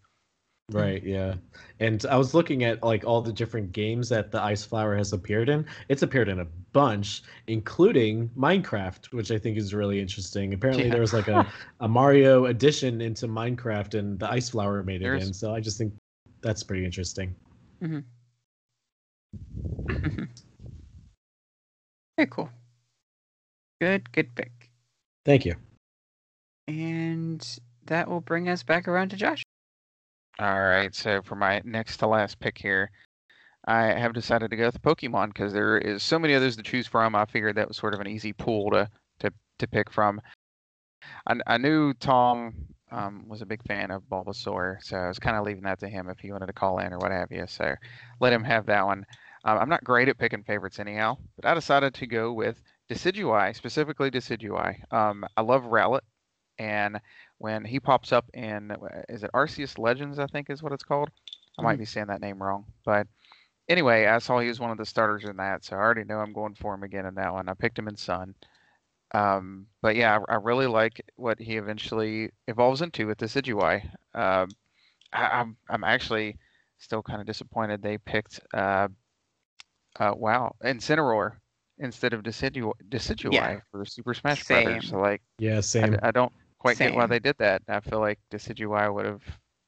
Right, 0.73 1.03
yeah. 1.05 1.35
And 1.79 2.05
I 2.07 2.17
was 2.17 2.35
looking 2.35 2.65
at 2.65 2.83
like 2.83 3.05
all 3.05 3.23
the 3.23 3.33
different 3.33 3.71
games 3.71 4.09
that 4.09 4.33
the 4.33 4.43
ice 4.43 4.65
flower 4.65 4.97
has 4.97 5.13
appeared 5.13 5.49
in. 5.49 5.65
It's 5.89 6.03
appeared 6.03 6.29
in 6.29 6.41
a 6.41 6.45
bunch, 6.73 7.23
including 7.47 8.29
Minecraft, 8.37 9.13
which 9.13 9.31
I 9.31 9.39
think 9.39 9.59
is 9.59 9.73
really 9.73 10.01
interesting. 10.01 10.55
Apparently 10.55 10.87
Yeah. 10.87 10.91
there 10.91 11.01
was 11.01 11.13
like 11.13 11.29
a, 11.29 11.47
a 11.81 11.87
Mario 11.87 12.47
addition 12.47 13.01
into 13.01 13.29
Minecraft 13.29 13.95
and 13.97 14.19
the 14.19 14.29
ice 14.29 14.49
flower 14.49 14.83
made 14.83 15.03
it 15.03 15.23
in. 15.23 15.33
So 15.33 15.55
I 15.55 15.61
just 15.61 15.79
think 15.79 15.93
that's 16.43 16.65
pretty 16.65 16.85
interesting. 16.85 17.35
Mm-hmm. 17.83 17.99
Mm-hmm. 19.89 20.25
Very 22.17 22.29
cool. 22.29 22.51
Good, 23.81 24.11
good 24.12 24.35
pick. 24.35 24.70
Thank 25.24 25.44
you. 25.44 25.55
And 26.69 27.47
that 27.86 28.09
will 28.09 28.20
bring 28.20 28.48
us 28.48 28.62
back 28.62 28.89
around 28.89 29.11
to 29.11 29.16
Josh. 29.16 29.43
All 30.39 30.65
right, 30.65 30.94
so 30.94 31.23
for 31.23 31.35
my 31.35 31.62
next 31.65 31.97
to 31.98 32.07
last 32.07 32.39
pick 32.40 32.59
here, 32.59 32.90
I 33.66 33.85
have 33.85 34.12
decided 34.12 34.51
to 34.51 34.57
go 34.57 34.66
with 34.66 34.82
Pokemon 34.82 35.28
because 35.28 35.53
there 35.53 35.78
is 35.78 36.03
so 36.03 36.19
many 36.19 36.35
others 36.35 36.57
to 36.57 36.62
choose 36.62 36.86
from. 36.86 37.15
I 37.15 37.24
figured 37.24 37.57
that 37.57 37.69
was 37.69 37.77
sort 37.77 37.94
of 37.94 38.01
an 38.01 38.07
easy 38.07 38.32
pool 38.32 38.70
to 38.70 38.89
to 39.20 39.32
to 39.59 39.66
pick 39.66 39.90
from. 39.90 40.20
I, 41.27 41.36
I 41.47 41.59
knew 41.59 41.94
Tom 41.94 42.55
um, 42.93 43.24
was 43.28 43.43
a 43.43 43.47
big 43.47 43.62
fan 43.65 43.90
of 43.90 44.03
Bulbasaur, 44.03 44.82
so 44.82 44.97
I 44.97 45.09
was 45.09 45.19
kind 45.19 45.36
of 45.36 45.44
leaving 45.44 45.65
that 45.65 45.81
to 45.81 45.89
him 45.89 46.09
if 46.09 46.19
he 46.19 46.32
wanted 46.32 46.47
to 46.47 46.53
call 46.53 46.78
in 46.78 46.93
or 46.93 46.98
what 46.98 47.11
have 47.11 47.32
you. 47.32 47.47
So 47.47 47.74
let 48.20 48.32
him 48.32 48.44
have 48.44 48.66
that 48.66 48.85
one. 48.85 49.05
Um, 49.44 49.59
I'm 49.59 49.69
not 49.69 49.85
great 49.85 50.09
at 50.09 50.19
picking 50.19 50.43
favorites 50.43 50.78
anyhow, 50.78 51.16
but 51.36 51.48
I 51.48 51.55
decided 51.55 51.94
to 51.94 52.07
go 52.07 52.32
with 52.32 52.61
Decidueye, 52.89 53.55
specifically 53.55 54.11
Decidueye. 54.11 54.93
Um, 54.93 55.25
I 55.37 55.43
love 55.43 55.65
Rowlet, 55.65 56.03
and 56.59 57.01
when 57.39 57.65
he 57.65 57.81
pops 57.81 58.13
up 58.13 58.29
in 58.35 58.77
is 59.09 59.23
it 59.25 59.31
Arceus 59.35 59.79
Legends 59.79 60.19
I 60.19 60.27
think 60.27 60.51
is 60.51 60.63
what 60.63 60.73
it's 60.73 60.85
called. 60.85 61.11
I 61.59 61.63
might 61.63 61.77
Mhm. 61.77 61.79
be 61.79 61.85
saying 61.87 62.07
that 62.09 62.21
name 62.21 62.43
wrong, 62.43 62.67
but 62.85 63.07
anyway, 63.69 64.07
I 64.07 64.19
saw 64.19 64.39
he 64.39 64.49
was 64.49 64.61
one 64.61 64.71
of 64.71 64.79
the 64.79 64.87
starters 64.87 65.25
in 65.25 65.37
that, 65.39 65.65
so 65.65 65.77
I 65.77 65.81
already 65.81 66.05
know 66.05 66.21
I'm 66.21 66.33
going 66.33 66.55
for 66.55 66.75
him 66.75 66.83
again 66.85 67.07
in 67.07 67.15
that 67.17 67.33
one. 67.33 67.49
I 67.49 67.55
picked 67.55 67.79
him 67.79 67.89
in 67.89 67.97
Sun. 67.97 68.35
Um, 69.13 69.67
but 69.83 69.97
yeah, 69.97 70.19
I, 70.29 70.35
I 70.35 70.37
really 70.37 70.67
like 70.67 71.01
what 71.17 71.39
he 71.39 71.57
eventually 71.57 72.31
evolves 72.49 72.83
into 72.83 73.07
with 73.07 73.19
Decidueye. 73.19 73.83
Um, 74.15 74.49
I, 75.13 75.27
I'm 75.41 75.57
I'm 75.69 75.85
actually 75.85 76.37
still 76.79 77.03
kind 77.03 77.21
of 77.21 77.27
disappointed 77.27 77.83
they 77.83 77.99
picked 77.99 78.41
uh, 78.55 78.89
uh, 79.99 80.13
wow 80.17 80.55
Incineroar 80.63 81.33
instead 81.78 82.12
of 82.12 82.23
Decidu 82.23 82.73
Decidueye 82.89 83.61
for 83.70 83.85
Super 83.85 84.15
Smash 84.15 84.44
Brothers. 84.47 84.89
So 84.90 84.98
like. 84.98 85.23
Yeah, 85.39 85.59
I, 85.59 85.61
same. 85.61 85.93
d- 85.93 85.98
I 86.03 86.11
don't 86.11 86.32
quite 86.59 86.78
get 86.78 86.94
why 86.94 87.07
they 87.07 87.19
did 87.19 87.36
that. 87.39 87.62
I 87.69 87.81
feel 87.81 88.01
like 88.01 88.19
Decidueye 88.31 88.93
would 88.93 89.07
have 89.07 89.23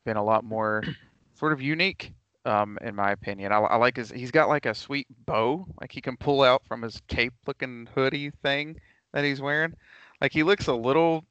been 0.04 0.16
a 0.16 0.24
lot 0.24 0.44
more 0.44 0.82
sort 1.34 1.52
of 1.52 1.60
unique, 1.60 2.12
um, 2.44 2.78
in 2.82 2.94
my 2.94 3.12
opinion. 3.12 3.52
I, 3.52 3.58
I 3.58 3.76
like 3.76 3.96
his. 3.96 4.10
He's 4.10 4.30
got 4.30 4.48
like 4.48 4.66
a 4.66 4.74
sweet 4.74 5.06
bow, 5.26 5.66
like 5.80 5.92
he 5.92 6.00
can 6.00 6.16
pull 6.16 6.42
out 6.42 6.62
from 6.66 6.82
his 6.82 7.00
cape-looking 7.08 7.88
hoodie 7.94 8.30
thing 8.42 8.80
that 9.12 9.24
he's 9.24 9.40
wearing. 9.40 9.74
Like 10.20 10.32
he 10.32 10.42
looks 10.42 10.66
a 10.66 10.74
little. 10.74 11.24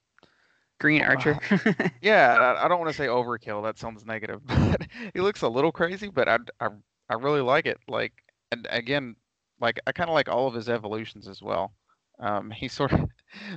Green 0.80 1.02
Archer. 1.02 1.40
Yeah, 2.04 2.36
I, 2.38 2.66
I 2.66 2.68
don't 2.68 2.80
want 2.80 2.92
to 2.92 2.96
say 2.96 3.08
overkill. 3.08 3.64
That 3.64 3.80
sounds 3.80 4.06
negative, 4.06 4.42
but 4.46 4.86
he 5.12 5.22
looks 5.22 5.42
a 5.42 5.48
little 5.48 5.72
crazy. 5.72 6.10
But 6.10 6.30
I, 6.30 6.38
I, 6.60 6.68
I 7.10 7.16
really 7.16 7.42
like 7.42 7.66
it. 7.66 7.80
Like, 7.88 8.14
and 8.52 8.68
again, 8.70 9.16
like 9.60 9.80
I 9.88 9.92
kind 9.92 10.10
of 10.10 10.14
like 10.14 10.30
all 10.30 10.48
of 10.48 10.54
his 10.54 10.70
evolutions 10.70 11.28
as 11.28 11.42
well. 11.42 11.74
Um, 12.20 12.52
he 12.56 12.68
sort 12.68 12.92
of 12.94 13.02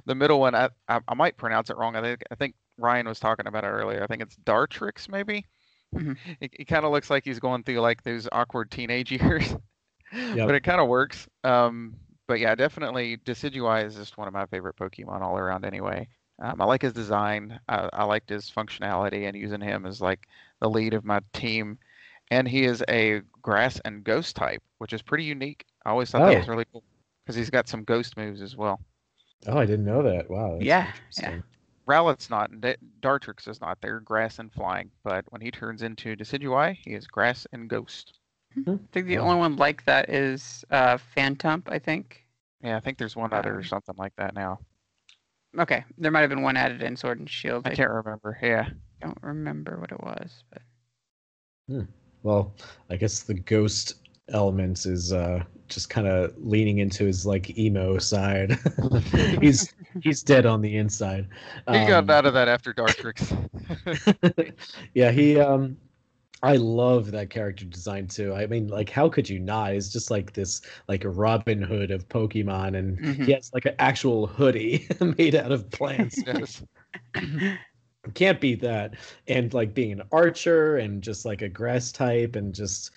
the 0.06 0.14
middle 0.14 0.40
one. 0.40 0.54
I, 0.54 0.70
I 0.88 1.00
I 1.08 1.14
might 1.14 1.36
pronounce 1.36 1.70
it 1.70 1.76
wrong. 1.76 1.96
I 1.96 2.02
think 2.02 2.22
I 2.30 2.34
think 2.34 2.54
Ryan 2.78 3.08
was 3.08 3.20
talking 3.20 3.46
about 3.46 3.64
it 3.64 3.68
earlier. 3.68 4.02
I 4.02 4.06
think 4.06 4.22
it's 4.22 4.36
Dartrix 4.36 5.08
maybe. 5.08 5.46
Mhm. 5.94 6.16
He, 6.40 6.50
he 6.58 6.64
kind 6.64 6.84
of 6.84 6.92
looks 6.92 7.10
like 7.10 7.24
he's 7.24 7.40
going 7.40 7.64
through 7.64 7.80
like 7.80 8.02
those 8.02 8.28
awkward 8.32 8.70
teenage 8.70 9.10
years, 9.22 9.54
Yep. 10.32 10.48
but 10.48 10.54
it 10.54 10.60
kind 10.64 10.80
of 10.80 10.88
works. 10.88 11.28
Um, 11.44 11.96
but 12.26 12.38
yeah, 12.40 12.54
definitely 12.54 13.16
Decidueye 13.18 13.84
is 13.86 13.96
just 13.96 14.16
one 14.18 14.28
of 14.28 14.34
my 14.34 14.46
favorite 14.46 14.76
Pokemon 14.76 15.20
all 15.20 15.36
around. 15.36 15.64
Anyway, 15.64 16.08
um, 16.40 16.60
I 16.60 16.64
like 16.64 16.82
his 16.82 16.92
design. 16.92 17.58
I, 17.68 17.88
I 17.92 18.04
liked 18.04 18.28
his 18.30 18.50
functionality 18.50 19.26
and 19.26 19.36
using 19.36 19.60
him 19.60 19.86
as 19.86 20.00
like 20.00 20.26
the 20.60 20.70
lead 20.70 20.94
of 20.94 21.04
my 21.04 21.20
team. 21.32 21.78
And 22.30 22.46
he 22.46 22.64
is 22.64 22.84
a 22.88 23.22
grass 23.42 23.80
and 23.84 24.04
ghost 24.04 24.36
type, 24.36 24.62
which 24.78 24.92
is 24.92 25.02
pretty 25.02 25.24
unique. 25.24 25.64
I 25.84 25.90
always 25.90 26.10
thought 26.10 26.22
Oh. 26.22 26.26
that 26.26 26.38
was 26.38 26.48
really 26.48 26.66
cool 26.72 26.82
because 27.24 27.36
he's 27.36 27.50
got 27.50 27.68
some 27.68 27.84
ghost 27.84 28.16
moves 28.16 28.42
as 28.42 28.56
well. 28.56 28.80
Oh, 29.46 29.58
I 29.58 29.66
didn't 29.66 29.86
know 29.86 30.02
that. 30.02 30.28
Wow. 30.28 30.58
Yeah, 30.60 30.84
Yeah, 30.84 30.86
interesting. 30.86 31.42
Rowlet's 31.86 32.28
not, 32.30 32.50
and 32.50 32.60
Da- 32.60 32.76
Dartrix 33.00 33.48
is 33.48 33.60
not. 33.60 33.80
They're 33.80 34.00
grass 34.00 34.38
and 34.38 34.52
flying, 34.52 34.90
but 35.02 35.24
when 35.30 35.40
he 35.40 35.50
turns 35.50 35.82
into 35.82 36.14
Decidueye, 36.14 36.76
he 36.84 36.92
is 36.94 37.06
grass 37.06 37.46
and 37.52 37.68
ghost. 37.68 38.18
I 38.56 38.78
think 38.92 39.06
the 39.06 39.18
Wow. 39.18 39.24
only 39.24 39.38
one 39.38 39.56
like 39.56 39.84
that 39.86 40.10
is 40.10 40.64
uh, 40.70 40.98
Phantump, 41.16 41.68
I 41.68 41.78
think. 41.78 42.26
Yeah, 42.62 42.76
I 42.76 42.80
think 42.80 42.98
there's 42.98 43.16
one 43.16 43.32
other 43.32 43.54
or 43.54 43.58
Um, 43.58 43.64
something 43.64 43.94
like 43.96 44.14
that 44.16 44.34
now. 44.34 44.58
Okay, 45.58 45.84
there 45.98 46.10
might 46.10 46.20
have 46.20 46.30
been 46.30 46.42
one 46.42 46.56
added 46.56 46.82
in 46.82 46.96
Sword 46.96 47.18
and 47.18 47.28
Shield. 47.30 47.66
I 47.66 47.74
can't 47.74 47.90
remember. 47.90 48.38
Yeah. 48.42 48.68
don't 49.00 49.18
remember 49.22 49.78
what 49.80 49.90
it 49.92 50.00
was, 50.00 50.44
but 50.52 50.62
Hmm. 51.68 51.84
Well, 52.22 52.52
I 52.90 52.96
guess 52.96 53.22
the 53.22 53.34
ghost 53.34 53.94
elements 54.28 54.84
is 54.84 55.12
uh 55.12 55.42
just 55.70 55.90
kind 55.90 56.06
of 56.06 56.34
leaning 56.38 56.78
into 56.78 57.04
his 57.06 57.24
like 57.26 57.56
emo 57.58 57.98
side. 57.98 58.58
he's 59.40 59.74
he's 60.00 60.22
dead 60.22 60.46
on 60.46 60.60
the 60.60 60.76
inside. 60.76 61.28
He 61.70 61.84
got 61.84 62.04
Um, 62.04 62.10
out 62.10 62.26
of 62.26 62.34
that 62.34 62.48
after 62.48 62.72
Dartrix. 62.74 63.34
yeah, 64.94 65.10
he 65.10 65.38
um 65.38 65.76
I 66.42 66.56
love 66.56 67.10
that 67.12 67.30
character 67.30 67.66
design 67.66 68.06
too. 68.08 68.34
I 68.34 68.46
mean, 68.46 68.68
like 68.68 68.90
how 68.90 69.08
could 69.08 69.28
you 69.28 69.38
not? 69.38 69.72
He's 69.74 69.92
just 69.92 70.10
like 70.10 70.32
this 70.32 70.62
like 70.88 71.02
Robin 71.06 71.60
Hood 71.62 71.90
of 71.90 72.08
Pokemon 72.08 72.76
and 72.78 72.98
Mhm. 72.98 73.26
he 73.26 73.32
has 73.32 73.50
like 73.52 73.66
an 73.66 73.74
actual 73.78 74.26
hoodie 74.26 74.88
made 75.18 75.34
out 75.34 75.52
of 75.52 75.70
plants. 75.70 76.22
yes. 76.26 76.62
Can't 78.14 78.40
beat 78.40 78.60
that. 78.62 78.94
And 79.28 79.52
like 79.52 79.74
being 79.74 79.92
an 79.92 80.02
archer 80.12 80.78
and 80.78 81.02
just 81.02 81.24
like 81.26 81.42
a 81.42 81.48
grass 81.48 81.92
type 81.92 82.34
and 82.36 82.54
just 82.54 82.90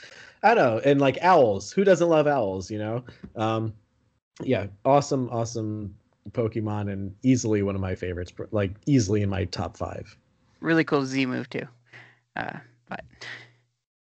I 0.43 0.53
don't 0.53 0.75
know, 0.75 0.81
and 0.83 0.99
like 1.01 1.17
owls. 1.21 1.71
Who 1.71 1.83
doesn't 1.83 2.09
love 2.09 2.27
owls, 2.27 2.69
you 2.69 2.77
know? 2.77 3.03
Um 3.35 3.73
yeah, 4.43 4.67
awesome, 4.83 5.29
awesome 5.31 5.95
Pokemon 6.31 6.91
and 6.91 7.15
easily 7.23 7.61
one 7.63 7.75
of 7.75 7.81
my 7.81 7.95
favorites, 7.95 8.31
like 8.51 8.71
easily 8.85 9.21
in 9.21 9.29
my 9.29 9.45
top 9.45 9.77
five. 9.77 10.17
really 10.61 10.83
cool 10.83 11.05
Z 11.05 11.25
move 11.25 11.49
too. 11.49 11.67
Uh, 12.35 12.57
but 12.89 13.03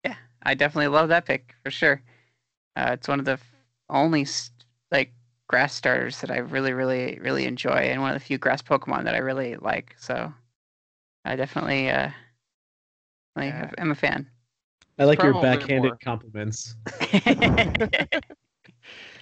yeah, 0.06 0.16
I 0.44 0.54
definitely 0.54 0.88
love 0.88 1.10
that 1.10 1.26
pick 1.26 1.56
for 1.64 1.72
sure. 1.72 2.02
Uh, 2.76 2.92
it's 2.94 3.08
one 3.08 3.20
of 3.20 3.26
the 3.26 3.40
only 3.90 4.26
like 4.92 5.12
grass 5.48 5.74
starters 5.74 6.22
that 6.22 6.32
I 6.32 6.38
really, 6.38 6.74
really, 6.74 7.20
really 7.22 7.46
enjoy, 7.46 7.72
and 7.72 8.02
one 8.02 8.12
of 8.12 8.20
the 8.20 8.26
few 8.26 8.38
grass 8.38 8.62
Pokemon 8.62 9.04
that 9.04 9.16
I 9.16 9.20
really 9.20 9.58
like. 9.58 9.96
So 10.00 10.34
I 11.26 11.36
definitely, 11.36 11.90
uh, 11.90 12.12
I 13.36 13.70
am 13.78 13.92
a 13.92 13.96
fan. 13.96 14.28
I 15.02 15.06
like 15.06 15.24
your 15.24 15.34
backhanded 15.42 15.92
more- 15.92 15.98
compliments. 16.04 16.76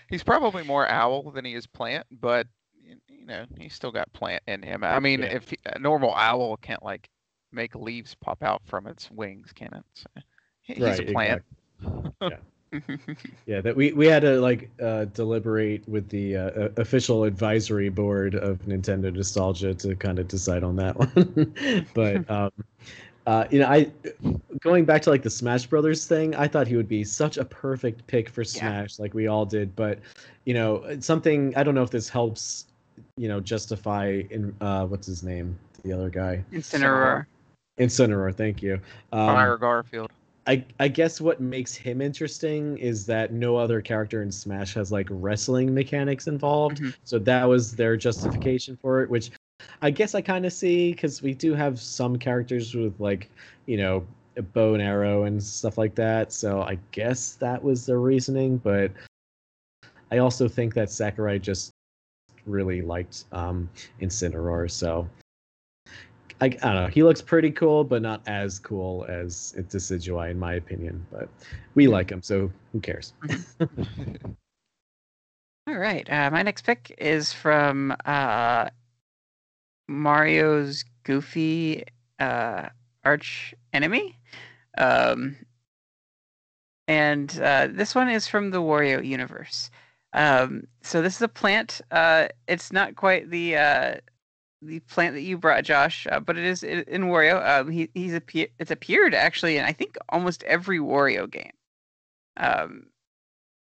He's 0.09 0.23
probably 0.23 0.63
more 0.63 0.87
owl 0.87 1.29
than 1.31 1.45
he 1.45 1.53
is 1.53 1.67
plant, 1.67 2.05
but 2.11 2.47
you 2.83 3.25
know 3.25 3.45
he's 3.59 3.75
still 3.75 3.91
got 3.91 4.11
plant 4.13 4.41
in 4.47 4.63
him. 4.63 4.83
I 4.83 4.99
mean, 4.99 5.19
Yeah. 5.21 5.35
if 5.35 5.51
he, 5.51 5.57
a 5.67 5.77
normal 5.77 6.13
owl 6.15 6.57
can't 6.57 6.81
like 6.83 7.07
make 7.51 7.75
leaves 7.75 8.15
pop 8.15 8.41
out 8.41 8.61
from 8.65 8.87
its 8.87 9.11
wings, 9.11 9.51
can 9.53 9.71
it? 9.73 9.83
So, 9.93 10.07
he's 10.63 10.79
Right, 10.79 11.09
a 11.09 11.11
plant. 11.11 11.43
Yeah, 12.21 12.37
yeah, 13.45 13.61
that 13.61 13.75
we 13.75 13.93
we 13.93 14.07
had 14.07 14.23
to 14.23 14.41
like 14.41 14.71
uh, 14.81 15.05
deliberate 15.05 15.87
with 15.87 16.09
the 16.09 16.37
uh, 16.37 16.69
official 16.77 17.23
advisory 17.23 17.89
board 17.89 18.33
of 18.33 18.57
Nintendo 18.63 19.13
Nostalgia 19.13 19.75
to 19.75 19.95
kind 19.95 20.17
of 20.17 20.27
decide 20.27 20.63
on 20.63 20.75
that 20.77 20.97
one. 20.97 21.85
but 21.93 22.29
um, 22.31 22.49
uh, 23.29 23.45
you 23.51 23.59
know, 23.59 23.67
I 23.67 23.91
going 24.59 24.85
back 24.85 25.03
to 25.03 25.11
like 25.11 25.21
the 25.21 25.29
Smash 25.29 25.67
Brothers 25.67 26.07
thing, 26.07 26.33
I 26.33 26.47
thought 26.47 26.67
he 26.67 26.75
would 26.75 26.87
be 26.87 27.03
such 27.03 27.37
a 27.37 27.45
perfect 27.45 28.07
pick 28.07 28.27
for 28.27 28.43
Smash, 28.43 28.97
like 28.97 29.13
we 29.13 29.27
all 29.27 29.45
did. 29.45 29.75
But 29.75 29.99
you 30.45 30.55
know, 30.55 30.97
something 30.99 31.53
I 31.55 31.61
don't 31.61 31.75
know 31.75 31.83
if 31.83 31.91
this 31.91 32.09
helps. 32.09 32.65
You 33.17 33.27
know, 33.27 33.39
justify 33.39 34.23
in 34.31 34.55
uh, 34.61 34.85
what's 34.85 35.05
his 35.05 35.23
name, 35.23 35.57
the 35.83 35.93
other 35.93 36.09
guy, 36.09 36.43
Incineroar. 36.51 37.27
Incineroar. 37.79 38.35
Thank 38.35 38.63
you. 38.63 38.73
Um, 39.13 39.27
Fire 39.27 39.57
Garfield. 39.57 40.09
I 40.47 40.65
I 40.79 40.87
guess 40.87 41.21
what 41.21 41.39
makes 41.39 41.75
him 41.75 42.01
interesting 42.01 42.77
is 42.79 43.05
that 43.05 43.31
no 43.31 43.55
other 43.57 43.79
character 43.81 44.23
in 44.23 44.31
Smash 44.31 44.73
has 44.73 44.91
like 44.91 45.07
wrestling 45.11 45.73
mechanics 45.73 46.27
involved. 46.27 46.81
Mhm. 46.81 46.95
So 47.03 47.19
that 47.19 47.47
was 47.47 47.75
their 47.75 47.95
justification 47.95 48.75
for 48.75 49.03
it, 49.03 49.09
which 49.09 49.31
I 49.81 49.91
guess 49.91 50.15
I 50.15 50.21
kind 50.21 50.45
of 50.45 50.53
see 50.53 50.91
because 50.91 51.21
we 51.21 51.33
do 51.33 51.53
have 51.53 51.79
some 51.79 52.17
characters 52.17 52.73
with 52.75 52.99
like 52.99 53.29
you 53.65 53.77
know 53.77 54.05
a 54.37 54.41
bow 54.41 54.73
and 54.73 54.81
arrow 54.81 55.23
and 55.23 55.41
stuff 55.41 55.77
like 55.77 55.95
that. 55.95 56.31
So 56.31 56.61
I 56.61 56.77
guess 56.91 57.33
that 57.35 57.63
was 57.63 57.85
their 57.85 57.99
reasoning, 57.99 58.57
but 58.57 58.91
I 60.11 60.19
also 60.19 60.47
think 60.47 60.73
that 60.75 60.89
Sakurai 60.89 61.39
just 61.39 61.71
really 62.45 62.81
liked 62.81 63.25
um, 63.31 63.69
Incineroar, 64.01 64.71
so 64.71 65.07
I, 66.41 66.45
I 66.45 66.49
don't 66.49 66.75
know. 66.75 66.87
He 66.87 67.03
looks 67.03 67.21
pretty 67.21 67.51
cool, 67.51 67.83
but 67.83 68.01
not 68.01 68.21
as 68.25 68.59
cool 68.59 69.05
as 69.09 69.53
Decidueye, 69.57 70.31
in 70.31 70.39
my 70.39 70.53
opinion. 70.53 71.05
But 71.11 71.27
we 71.75 71.87
like 71.87 72.09
him, 72.09 72.21
so 72.21 72.49
who 72.71 72.79
cares? 72.79 73.13
All 75.67 75.77
right. 75.77 76.09
Uh, 76.09 76.31
my 76.31 76.41
next 76.41 76.63
pick 76.63 76.95
is 76.97 77.33
from 77.33 77.93
uh, 78.05 78.69
Mario's 79.89 80.85
Goofy 81.03 81.83
uh, 82.19 82.69
arch 83.03 83.53
enemy. 83.73 84.17
Um, 84.77 85.35
and 86.87 87.39
uh, 87.41 87.67
this 87.71 87.95
one 87.95 88.09
is 88.09 88.27
from 88.27 88.51
the 88.51 88.61
Wario 88.61 89.05
universe. 89.05 89.69
Um, 90.13 90.63
so 90.81 91.01
this 91.01 91.15
is 91.15 91.21
a 91.21 91.27
plant. 91.27 91.81
Uh, 91.91 92.27
it's 92.47 92.71
not 92.71 92.95
quite 92.95 93.29
the 93.29 93.57
uh, 93.57 93.95
the 94.61 94.79
plant 94.81 95.13
that 95.13 95.21
you 95.21 95.37
brought, 95.37 95.63
Josh, 95.63 96.07
uh, 96.11 96.19
but 96.19 96.37
it 96.37 96.43
is 96.43 96.63
in 96.63 97.03
Wario. 97.03 97.47
Um, 97.47 97.69
he 97.69 97.89
he's 97.93 98.13
appear 98.13 98.47
it's 98.57 98.71
appeared 98.71 99.13
actually 99.13 99.57
in 99.57 99.65
I 99.65 99.71
think 99.71 99.97
almost 100.09 100.43
every 100.43 100.79
Wario 100.79 101.29
game. 101.29 101.51
Um, 102.37 102.87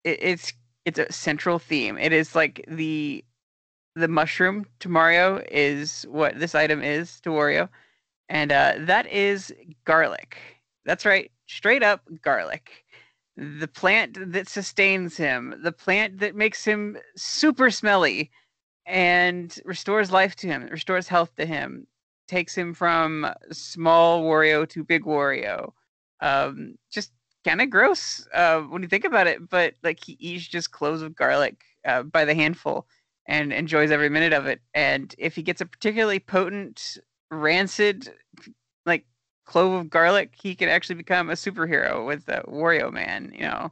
it, 0.03 0.19
it's 0.21 0.53
it's 0.85 0.99
a 0.99 1.11
central 1.11 1.57
theme. 1.57 1.97
It 1.97 2.13
is 2.13 2.35
like 2.35 2.63
the 2.67 3.25
the 3.95 4.07
mushroom 4.07 4.65
to 4.79 4.89
Mario 4.89 5.41
is 5.49 6.05
what 6.09 6.37
this 6.39 6.53
item 6.53 6.81
is 6.81 7.19
to 7.21 7.29
Wario, 7.29 7.69
and 8.29 8.51
uh, 8.51 8.73
that 8.79 9.07
is 9.07 9.53
garlic. 9.85 10.37
That's 10.85 11.05
right, 11.05 11.31
straight 11.47 11.83
up 11.83 12.01
garlic. 12.21 12.83
The 13.37 13.67
plant 13.67 14.33
that 14.33 14.49
sustains 14.49 15.17
him, 15.17 15.55
the 15.63 15.71
plant 15.71 16.19
that 16.19 16.35
makes 16.35 16.63
him 16.63 16.97
super 17.15 17.69
smelly 17.69 18.31
and 18.85 19.57
restores 19.65 20.11
life 20.11 20.35
to 20.37 20.47
him, 20.47 20.67
restores 20.67 21.07
health 21.07 21.35
to 21.35 21.45
him, 21.45 21.87
takes 22.27 22.55
him 22.55 22.73
from 22.73 23.27
small 23.51 24.23
Wario 24.23 24.67
to 24.69 24.83
big 24.83 25.03
Wario. 25.03 25.71
Um, 26.21 26.75
just 26.91 27.11
kind 27.45 27.61
of 27.61 27.69
gross 27.69 28.27
uh, 28.33 28.61
when 28.61 28.81
you 28.81 28.87
think 28.87 29.05
about 29.05 29.27
it, 29.27 29.49
but 29.49 29.75
like 29.83 30.03
he 30.03 30.17
eats 30.19 30.47
just 30.47 30.71
cloves 30.71 31.01
of 31.01 31.15
garlic 31.15 31.61
uh, 31.85 32.03
by 32.03 32.25
the 32.25 32.35
handful 32.35 32.87
and 33.27 33.51
enjoys 33.51 33.91
every 33.91 34.09
minute 34.09 34.33
of 34.33 34.45
it. 34.45 34.61
And 34.73 35.13
if 35.17 35.35
he 35.35 35.41
gets 35.41 35.61
a 35.61 35.65
particularly 35.65 36.19
potent, 36.19 36.97
rancid, 37.31 38.11
like 38.85 39.05
clove 39.45 39.73
of 39.73 39.89
garlic, 39.89 40.33
he 40.39 40.55
can 40.55 40.69
actually 40.69 40.95
become 40.95 41.29
a 41.29 41.33
superhero 41.33 42.05
with 42.05 42.25
the 42.25 42.43
Wario 42.47 42.91
Man, 42.91 43.31
you 43.33 43.41
know. 43.41 43.71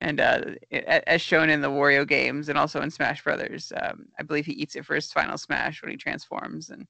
And 0.00 0.20
uh, 0.20 0.42
as 0.70 1.20
shown 1.20 1.50
in 1.50 1.60
the 1.60 1.70
Wario 1.70 2.06
games 2.06 2.48
and 2.48 2.56
also 2.56 2.80
in 2.80 2.90
Smash 2.90 3.24
Brothers, 3.24 3.72
um, 3.80 4.06
I 4.18 4.22
believe 4.22 4.46
he 4.46 4.52
eats 4.52 4.76
it 4.76 4.86
for 4.86 4.94
his 4.94 5.10
final 5.10 5.36
Smash 5.36 5.82
when 5.82 5.90
he 5.90 5.96
transforms, 5.96 6.70
and 6.70 6.86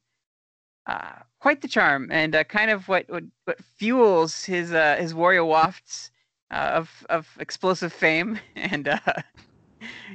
uh, 0.87 1.15
quite 1.41 1.63
the 1.63 1.69
charm, 1.69 2.09
and 2.11 2.35
uh, 2.35 2.45
kind 2.45 2.71
of 2.71 2.87
what 2.87 3.09
what, 3.09 3.25
what 3.45 3.65
fuels 3.77 4.45
his 4.45 4.75
uh, 4.75 4.97
his 5.01 5.15
Wario 5.15 5.47
wafts 5.47 6.11
uh, 6.51 6.73
of 6.75 7.07
of 7.09 7.27
explosive 7.41 7.95
fame, 7.95 8.39
and 8.57 9.01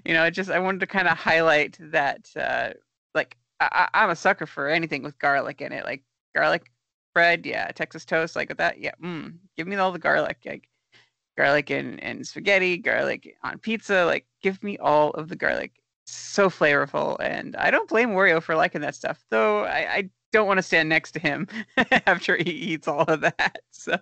you 0.06 0.14
know, 0.14 0.26
it 0.26 0.32
just 0.32 0.50
I 0.50 0.60
wanted 0.60 0.80
to 0.82 0.88
kind 0.88 1.08
of 1.08 1.18
highlight 1.18 1.78
that, 1.82 2.30
uh, 2.36 2.72
like 3.16 3.38
I, 3.60 3.88
I- 3.94 4.04
I'm 4.04 4.10
a 4.10 4.16
sucker 4.16 4.46
for 4.46 4.68
anything 4.70 5.04
with 5.04 5.20
garlic 5.20 5.62
in 5.62 5.72
it, 5.72 5.86
like 5.86 6.04
garlic 6.36 6.72
bread, 7.14 7.46
yeah, 7.46 7.68
Texas 7.72 8.06
toast, 8.06 8.36
like 8.36 8.50
with 8.50 8.58
that, 8.60 8.80
yeah, 8.80 8.94
mm, 9.04 9.36
give 9.58 9.68
me 9.68 9.76
all 9.76 9.92
the 9.92 10.00
garlic, 10.00 10.38
like 10.46 10.68
garlic 11.38 11.70
and 11.72 12.02
and 12.04 12.26
spaghetti, 12.28 12.78
garlic 12.78 13.36
on 13.44 13.58
pizza, 13.60 14.06
like 14.06 14.26
give 14.42 14.62
me 14.64 14.78
all 14.78 15.12
of 15.12 15.30
the 15.30 15.36
garlic. 15.36 15.74
So 16.06 16.50
flavorful, 16.50 17.16
and 17.22 17.56
I 17.56 17.72
don't 17.72 17.88
blame 17.90 18.10
Wario 18.12 18.44
for 18.44 18.56
liking 18.56 18.82
that 18.82 18.96
stuff, 18.96 19.24
though 19.30 19.64
I, 19.66 19.96
I 19.96 20.10
don't 20.34 20.48
want 20.48 20.58
to 20.58 20.62
stand 20.64 20.90
next 20.90 21.14
to 21.14 21.20
him 21.20 21.48
after 22.08 22.36
he 22.38 22.52
eats 22.52 22.88
all 22.90 23.04
of 23.06 23.22
that. 23.22 23.60
So, 23.72 23.98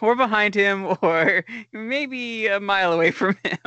or 0.00 0.14
behind 0.16 0.54
him, 0.54 0.86
or 1.02 1.44
maybe 1.72 2.46
a 2.46 2.60
mile 2.60 2.92
away 2.92 3.10
from 3.10 3.36
him. 3.44 3.58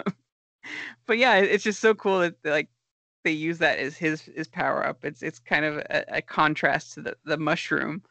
But 1.05 1.17
yeah, 1.17 1.37
it's 1.37 1.63
just 1.63 1.79
so 1.79 1.93
cool 1.93 2.19
that 2.19 2.35
like 2.43 2.69
they 3.23 3.31
use 3.31 3.57
that 3.59 3.79
as 3.79 3.97
his 3.97 4.21
his 4.21 4.47
power 4.47 4.85
up. 4.85 5.03
It's 5.03 5.21
it's 5.21 5.39
kind 5.39 5.65
of 5.65 5.77
a, 5.77 6.05
a 6.17 6.21
contrast 6.21 6.93
to 6.93 7.01
the 7.01 7.17
the 7.25 7.37
mushroom. 7.37 8.03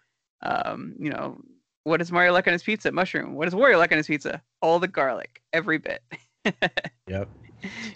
Um, 0.43 0.95
you 0.99 1.11
know, 1.11 1.41
what 1.85 1.99
does 1.99 2.13
Mario 2.13 2.33
like 2.33 2.47
on 2.47 2.53
his 2.53 2.63
pizza? 2.63 2.93
Mushroom. 2.93 3.35
What 3.35 3.47
does 3.47 3.55
Wario 3.55 3.79
like 3.79 3.93
on 3.93 3.99
his 3.99 4.07
pizza? 4.07 4.43
All 4.61 4.79
the 4.79 4.89
garlic, 4.89 5.43
every 5.53 5.79
bit. 5.79 6.03
Yep. 7.09 7.29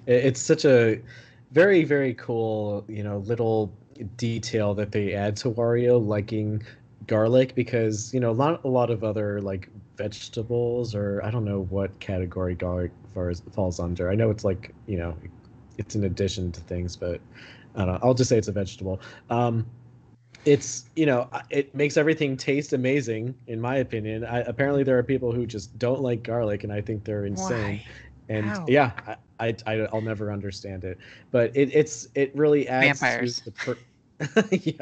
It's 0.07 0.41
such 0.41 0.65
a 0.65 1.01
very 1.53 1.85
very 1.85 2.15
cool, 2.15 2.85
you 2.89 3.03
know, 3.03 3.19
little 3.19 3.73
detail 4.17 4.75
that 4.75 4.91
they 4.91 5.13
add 5.13 5.37
to 5.37 5.51
Wario 5.51 6.05
liking 6.05 6.63
garlic 7.07 7.55
because, 7.55 8.13
you 8.13 8.21
know, 8.21 8.31
a 8.31 8.33
lot 8.33 8.65
a 8.65 8.69
lot 8.69 8.91
of 8.91 9.05
other 9.05 9.41
like 9.41 9.69
vegetables 9.97 10.95
or 10.95 11.23
I 11.25 11.31
don't 11.31 11.45
know 11.45 11.63
what 11.71 11.99
category 12.01 12.55
garlic 12.55 12.93
falls 13.53 13.79
under. 13.81 14.11
I 14.11 14.15
know 14.15 14.31
it's 14.31 14.45
like, 14.45 14.75
you 14.87 14.97
know, 14.97 15.15
it's 15.79 15.95
an 15.95 16.05
addition 16.05 16.53
to 16.53 16.61
things, 16.61 16.97
but 16.97 17.21
I 17.75 17.85
don't 17.85 17.95
know. 17.95 18.01
I'll 18.03 18.15
just 18.15 18.29
say 18.29 18.39
it's 18.39 18.49
a 18.49 18.53
vegetable. 18.53 19.01
Um 19.31 19.67
it's 20.45 20.89
you 20.97 21.07
know 21.07 21.29
it 21.51 21.73
makes 21.75 21.97
everything 21.97 22.37
taste 22.37 22.73
amazing 22.73 23.35
in 23.47 23.61
my 23.61 23.77
opinion 23.77 24.25
I, 24.25 24.41
apparently 24.41 24.83
there 24.83 24.99
are 24.99 25.03
people 25.03 25.31
who 25.33 25.47
just 25.47 25.79
don't 25.79 26.01
like 26.01 26.23
garlic 26.25 26.65
and 26.65 26.73
i 26.73 26.81
think 26.81 27.05
they're 27.05 27.27
insane 27.27 27.81
Why? 27.81 27.85
and 28.29 28.45
How? 28.45 28.65
yeah 28.67 28.91
I, 29.39 29.47
I 29.49 29.57
I 29.67 29.73
i'll 29.93 30.01
never 30.01 30.33
understand 30.33 30.85
it 30.85 30.99
but 31.31 31.55
it 31.57 31.71
it's 31.73 32.09
it 32.15 32.35
really 32.35 32.67
adds 32.69 32.99
Vampires. 33.01 33.37
to 33.37 33.45
the 33.45 33.51
per- 33.53 33.79
yeah. 34.51 34.75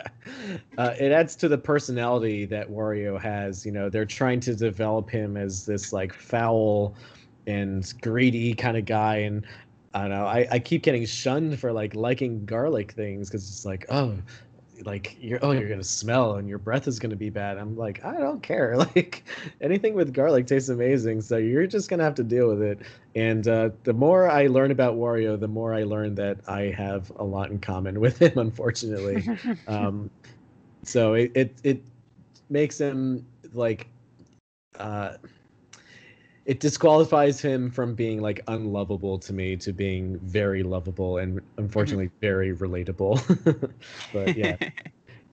Uh, 0.78 0.94
it 0.98 1.12
adds 1.12 1.36
to 1.36 1.48
the 1.48 1.58
personality 1.58 2.44
that 2.46 2.68
wario 2.68 3.20
has 3.20 3.64
you 3.64 3.72
know 3.72 3.88
they're 3.88 4.04
trying 4.04 4.40
to 4.40 4.54
develop 4.54 5.08
him 5.08 5.36
as 5.36 5.66
this 5.66 5.92
like 5.92 6.12
foul 6.12 6.94
and 7.46 7.92
greedy 8.02 8.54
kind 8.54 8.76
of 8.76 8.84
guy 8.84 9.16
and 9.16 9.46
i 9.94 10.00
don't 10.02 10.10
know 10.10 10.26
i, 10.26 10.46
I 10.50 10.58
keep 10.58 10.82
getting 10.82 11.06
shunned 11.06 11.58
for 11.58 11.72
like 11.72 11.94
liking 11.94 12.44
garlic 12.44 12.92
things 12.92 13.28
because 13.28 13.48
it's 13.48 13.64
like 13.64 13.86
oh 13.88 14.16
like 14.84 15.16
you're 15.20 15.38
oh 15.42 15.52
you're 15.52 15.68
gonna 15.68 15.82
smell 15.84 16.36
and 16.36 16.48
your 16.48 16.58
breath 16.58 16.88
is 16.88 16.98
gonna 16.98 17.16
be 17.16 17.30
bad. 17.30 17.58
I'm 17.58 17.76
like 17.76 18.04
i 18.04 18.18
don't 18.18 18.42
care. 18.42 18.76
Like 18.94 19.24
anything 19.60 19.94
with 19.94 20.12
garlic 20.12 20.46
tastes 20.46 20.68
amazing 20.68 21.20
so 21.20 21.36
you're 21.36 21.66
just 21.66 21.88
gonna 21.88 22.02
have 22.04 22.14
to 22.16 22.24
deal 22.24 22.48
with 22.48 22.62
it. 22.62 22.80
And 23.14 23.46
uh, 23.46 23.70
the 23.84 23.92
more 23.92 24.28
i 24.28 24.46
learn 24.46 24.70
about 24.70 24.94
wario 24.96 25.38
the 25.38 25.48
more 25.48 25.74
i 25.74 25.82
learn 25.82 26.14
that 26.16 26.38
i 26.48 26.62
have 26.76 27.12
a 27.16 27.24
lot 27.24 27.50
in 27.50 27.58
common 27.58 28.00
with 28.04 28.20
him 28.20 28.38
unfortunately. 28.38 29.28
Um, 29.66 30.10
so 30.82 31.14
it, 31.14 31.30
it 31.34 31.54
it 31.62 31.82
makes 32.48 32.78
him 32.78 33.24
like 33.52 33.86
uh 34.78 35.14
it 36.46 36.60
disqualifies 36.60 37.40
him 37.40 37.70
from 37.70 37.94
being 37.94 38.20
like 38.20 38.40
unlovable 38.48 39.18
to 39.18 39.32
me 39.32 39.56
to 39.56 39.72
being 39.72 40.18
very 40.20 40.62
lovable 40.62 41.18
and 41.18 41.40
unfortunately 41.58 42.10
very 42.20 42.54
relatable 42.56 43.20
but 44.12 44.36
yeah 44.36 44.56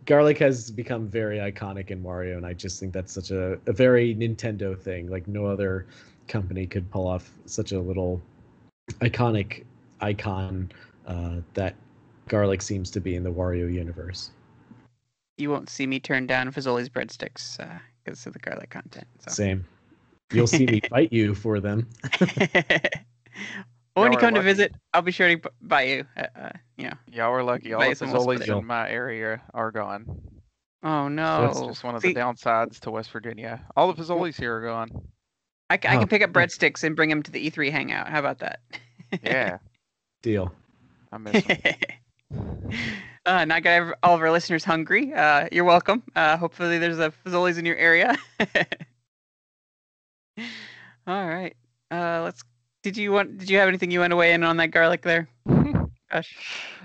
garlic 0.07 0.39
has 0.39 0.71
become 0.71 1.07
very 1.07 1.37
iconic 1.37 1.91
in 1.91 2.01
Wario, 2.01 2.37
and 2.37 2.45
I 2.45 2.53
just 2.53 2.79
think 2.79 2.93
that's 2.93 3.13
such 3.13 3.29
a, 3.29 3.59
a 3.67 3.73
very 3.73 4.15
Nintendo 4.15 4.79
thing. 4.79 5.11
Like 5.11 5.27
no 5.27 5.45
other 5.45 5.85
company 6.27 6.65
could 6.65 6.89
pull 6.89 7.05
off 7.05 7.29
such 7.45 7.73
a 7.73 7.79
little 7.79 8.19
iconic 9.01 9.65
icon 10.01 10.71
uh, 11.05 11.35
that 11.53 11.75
garlic 12.27 12.61
seems 12.61 12.89
to 12.91 12.99
be 12.99 13.15
in 13.15 13.23
the 13.23 13.31
Wario 13.31 13.71
universe. 13.71 14.31
You 15.37 15.51
won't 15.51 15.69
see 15.69 15.85
me 15.85 15.99
turn 15.99 16.25
down 16.25 16.51
Fazoli's 16.51 16.89
breadsticks 16.89 17.57
because 18.03 18.25
of 18.25 18.33
the 18.33 18.39
garlic 18.39 18.71
content. 18.71 19.07
So. 19.19 19.31
Same. 19.31 19.65
You'll 20.31 20.47
see 20.47 20.65
me 20.65 20.81
fight 20.89 21.11
you 21.13 21.35
for 21.35 21.59
them. 21.59 21.87
When 23.97 24.11
you 24.11 24.11
Y'all 24.11 24.17
are 24.17 24.21
come 24.21 24.33
to 24.35 24.41
visit, 24.43 24.75
I'll 24.93 25.01
be 25.01 25.11
sure 25.11 25.35
to 25.35 25.49
buy 25.59 25.81
you. 25.81 26.05
Uh, 26.15 26.25
uh, 26.39 26.49
you 26.77 26.85
know. 26.85 26.93
Y'all 27.11 27.31
are 27.33 27.41
lucky. 27.41 27.73
All 27.73 27.81
the 27.81 27.95
some 27.95 28.09
Fazoli's 28.09 28.47
in 28.47 28.63
my 28.63 28.87
area 28.87 29.41
are 29.55 29.71
gone. 29.71 30.05
Oh 30.83 31.07
no! 31.07 31.41
That's 31.47 31.61
just 31.61 31.83
one 31.83 31.95
of 31.95 32.03
See, 32.03 32.13
the 32.13 32.19
downsides 32.19 32.79
to 32.81 32.91
West 32.91 33.09
Virginia. 33.09 33.65
All 33.75 33.91
the 33.91 33.99
Fazoli's 33.99 34.37
here 34.37 34.55
are 34.55 34.61
gone. 34.61 34.89
I, 35.71 35.75
Oh. 35.75 35.77
can 35.79 36.07
pick 36.07 36.21
up 36.21 36.31
breadsticks 36.31 36.83
and 36.83 36.95
bring 36.95 37.09
them 37.09 37.23
to 37.23 37.31
the 37.31 37.49
E3 37.49 37.71
hangout. 37.71 38.07
How 38.07 38.19
about 38.19 38.37
that? 38.39 38.59
Yeah, 39.23 39.57
Deal. 40.21 40.53
I 41.11 41.17
miss 41.17 41.43
them. 41.43 42.69
uh, 43.25 43.45
not 43.45 43.63
got 43.63 43.97
all 44.03 44.13
of 44.13 44.21
our 44.21 44.29
listeners 44.31 44.63
hungry. 44.63 45.11
Uh, 45.11 45.47
you're 45.51 45.63
welcome. 45.65 46.03
Uh, 46.15 46.37
hopefully, 46.37 46.77
there's 46.77 46.99
a 46.99 47.11
Fazoli's 47.25 47.57
in 47.57 47.65
your 47.65 47.77
area. 47.77 48.15
All 51.07 51.27
right. 51.27 51.55
Uh, 51.91 52.21
let's. 52.23 52.43
Did 52.83 52.97
you 52.97 53.11
want? 53.11 53.37
Did 53.39 53.49
you 53.49 53.57
have 53.57 53.67
anything 53.67 53.91
you 53.91 53.99
want 53.99 54.11
to 54.11 54.15
weigh 54.15 54.33
in 54.33 54.43
on 54.43 54.57
that 54.57 54.71
garlic 54.71 55.01
there? 55.01 55.27
Gosh. 56.11 56.37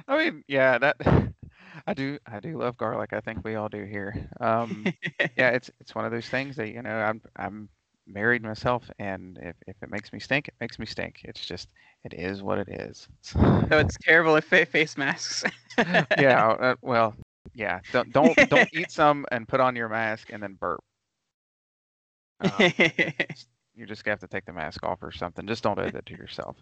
I 0.09 0.19
mean, 0.19 0.45
yeah, 0.49 0.79
that 0.79 0.97
I 1.87 1.95
do. 1.95 2.19
I 2.27 2.41
do 2.41 2.59
love 2.59 2.77
garlic. 2.77 3.13
I 3.13 3.21
think 3.21 3.45
we 3.45 3.55
all 3.55 3.69
do 3.69 3.85
here. 3.85 4.29
Um, 4.41 4.87
yeah, 5.37 5.51
it's 5.51 5.71
it's 5.81 5.95
one 5.95 6.05
of 6.05 6.11
those 6.13 6.29
things 6.29 6.57
that 6.57 6.69
you 6.69 6.83
know 6.83 6.91
I'm 6.91 7.21
I'm 7.37 7.69
married 8.07 8.43
myself, 8.43 8.91
and 8.99 9.39
if 9.43 9.57
if 9.67 9.77
it 9.83 9.91
makes 9.91 10.13
me 10.13 10.19
stink, 10.19 10.49
it 10.49 10.55
makes 10.61 10.79
me 10.79 10.87
stink. 10.87 11.21
It's 11.25 11.45
just 11.45 11.69
it 12.05 12.15
is 12.15 12.43
what 12.43 12.59
it 12.59 12.69
is. 12.69 13.09
so 13.23 13.39
it's 13.71 13.97
terrible 14.03 14.37
if 14.37 14.45
face 14.45 14.97
masks. 14.97 15.45
yeah. 16.19 16.49
Uh, 16.49 16.75
well, 16.83 17.15
yeah. 17.55 17.81
Don't 17.93 18.13
don't 18.13 18.37
don't 18.49 18.69
eat 18.73 18.91
some 18.91 19.27
and 19.31 19.47
put 19.47 19.61
on 19.61 19.77
your 19.77 19.89
mask 19.89 20.31
and 20.33 20.43
then 20.43 20.55
burp. 20.55 20.83
Um, 22.43 22.73
you 23.75 23.87
just 23.87 24.07
have 24.07 24.21
to 24.21 24.29
take 24.29 24.45
the 24.45 24.53
mask 24.53 24.83
off 24.85 25.03
or 25.03 25.13
something. 25.13 25.47
Just 25.47 25.63
don't 25.63 25.79
do 25.79 25.91
that 25.91 26.07
to 26.07 26.15
yourself. 26.15 26.57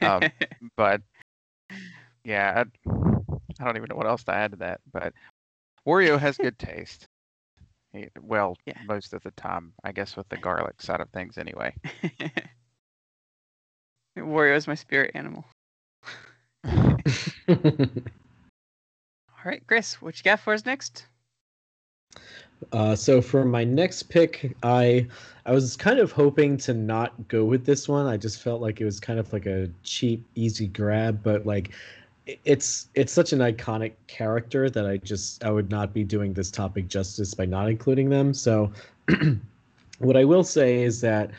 Um, 0.00 0.22
but 0.76 1.02
yeah, 2.24 2.64
I, 2.64 2.90
I 3.60 3.64
don't 3.64 3.76
even 3.76 3.88
know 3.90 3.96
what 3.96 4.06
else 4.06 4.24
to 4.24 4.32
add 4.32 4.52
to 4.52 4.56
that. 4.58 4.80
But 4.92 5.12
Wario 5.86 6.18
has 6.18 6.38
good 6.38 6.58
taste. 6.58 7.06
He, 7.92 8.08
well, 8.20 8.56
Yeah. 8.66 8.74
most 8.82 9.14
of 9.14 9.22
the 9.22 9.32
time, 9.32 9.72
I 9.82 9.92
guess, 9.92 10.16
with 10.16 10.28
the 10.28 10.38
garlic 10.38 10.80
side 10.80 11.00
of 11.00 11.10
things, 11.10 11.38
anyway. 11.38 11.74
Wario 14.16 14.56
is 14.56 14.68
my 14.68 14.74
spirit 14.74 15.12
animal. 15.14 15.44
All 16.64 16.98
right, 19.44 19.62
Chris, 19.66 20.00
what 20.02 20.18
you 20.18 20.22
got 20.22 20.40
for 20.40 20.52
us 20.52 20.66
next? 20.66 21.06
Uh, 22.72 22.94
so 22.94 23.20
for 23.20 23.44
my 23.44 23.64
next 23.64 24.04
pick, 24.04 24.56
I 24.62 25.06
I 25.46 25.52
was 25.52 25.76
kind 25.76 25.98
of 25.98 26.12
hoping 26.12 26.56
to 26.58 26.74
not 26.74 27.28
go 27.28 27.44
with 27.44 27.64
this 27.64 27.88
one. 27.88 28.06
I 28.06 28.16
just 28.16 28.42
felt 28.42 28.60
like 28.60 28.80
it 28.80 28.84
was 28.84 29.00
kind 29.00 29.18
of 29.18 29.32
like 29.32 29.46
a 29.46 29.68
cheap, 29.82 30.24
easy 30.34 30.66
grab, 30.66 31.22
but 31.22 31.46
like 31.46 31.70
it's 32.44 32.88
it's 32.94 33.12
such 33.12 33.32
an 33.32 33.40
iconic 33.40 33.92
character 34.06 34.70
that 34.70 34.86
I 34.86 34.98
just 34.98 35.44
I 35.44 35.50
would 35.50 35.70
not 35.70 35.92
be 35.92 36.04
doing 36.04 36.32
this 36.32 36.50
topic 36.50 36.88
justice 36.88 37.34
by 37.34 37.46
not 37.46 37.68
including 37.68 38.08
them. 38.10 38.34
So 38.34 38.72
what 39.98 40.16
I 40.16 40.24
will 40.24 40.44
say 40.44 40.82
is 40.82 41.00
that 41.00 41.30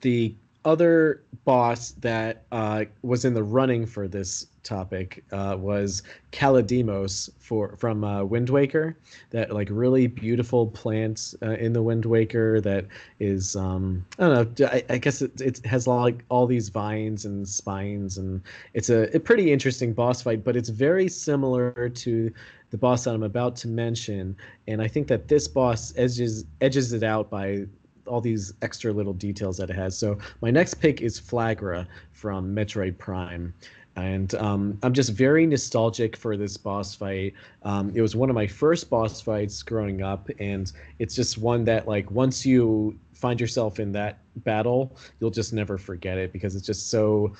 the 0.00 0.34
other 0.66 1.22
boss 1.44 1.92
that 1.92 2.42
uh, 2.50 2.84
was 3.02 3.24
in 3.24 3.32
the 3.32 3.42
running 3.42 3.86
for 3.86 4.08
this 4.08 4.48
topic 4.64 5.24
uh, 5.30 5.56
was 5.56 6.02
Kalle 6.32 6.60
Demos 6.60 7.30
for 7.38 7.76
from 7.76 8.02
uh, 8.02 8.24
Wind 8.24 8.50
Waker. 8.50 8.98
That 9.30 9.52
like 9.52 9.68
really 9.70 10.08
beautiful 10.08 10.66
plant 10.66 11.34
uh, 11.40 11.52
in 11.52 11.72
the 11.72 11.82
Wind 11.82 12.04
Waker 12.04 12.60
that 12.62 12.84
is 13.20 13.54
um, 13.54 14.04
I 14.18 14.26
don't 14.26 14.60
know. 14.60 14.66
I, 14.66 14.84
I 14.90 14.98
guess 14.98 15.22
it, 15.22 15.40
it 15.40 15.64
has 15.64 15.86
like 15.86 16.24
all 16.28 16.46
these 16.46 16.68
vines 16.68 17.24
and 17.24 17.48
spines, 17.48 18.18
and 18.18 18.42
it's 18.74 18.90
a, 18.90 19.14
a 19.16 19.20
pretty 19.20 19.52
interesting 19.52 19.92
boss 19.92 20.20
fight. 20.20 20.42
But 20.42 20.56
it's 20.56 20.68
very 20.68 21.08
similar 21.08 21.88
to 21.88 22.32
the 22.70 22.76
boss 22.76 23.04
that 23.04 23.14
I'm 23.14 23.22
about 23.22 23.54
to 23.56 23.68
mention, 23.68 24.36
and 24.66 24.82
I 24.82 24.88
think 24.88 25.06
that 25.06 25.28
this 25.28 25.46
boss 25.46 25.94
edges 25.96 26.44
edges 26.60 26.92
it 26.92 27.04
out 27.04 27.30
by 27.30 27.66
all 28.06 28.20
these 28.20 28.52
extra 28.62 28.92
little 28.92 29.12
details 29.12 29.56
that 29.58 29.70
it 29.70 29.76
has. 29.76 29.96
So 29.96 30.18
my 30.40 30.50
next 30.50 30.74
pick 30.74 31.00
is 31.00 31.20
Flaahgra 31.20 31.86
from 32.12 32.54
Metroid 32.54 32.98
Prime. 32.98 33.52
And 33.96 34.34
um, 34.34 34.78
I'm 34.82 34.92
just 34.92 35.12
very 35.12 35.46
nostalgic 35.46 36.16
for 36.16 36.36
this 36.36 36.58
boss 36.58 36.94
fight. 36.94 37.32
Um, 37.62 37.92
it 37.94 38.02
was 38.02 38.14
one 38.14 38.28
of 38.28 38.34
my 38.34 38.46
first 38.46 38.90
boss 38.90 39.22
fights 39.22 39.62
growing 39.62 40.02
up, 40.02 40.28
and 40.38 40.70
it's 40.98 41.14
just 41.14 41.38
one 41.38 41.64
that, 41.64 41.88
like, 41.88 42.10
once 42.10 42.44
you 42.44 42.98
find 43.14 43.40
yourself 43.40 43.80
in 43.80 43.92
that 43.92 44.18
battle, 44.36 44.94
you'll 45.18 45.30
just 45.30 45.54
never 45.54 45.78
forget 45.78 46.18
it 46.18 46.30
because 46.32 46.54
it's 46.54 46.66
just 46.66 46.90
so 46.90 47.32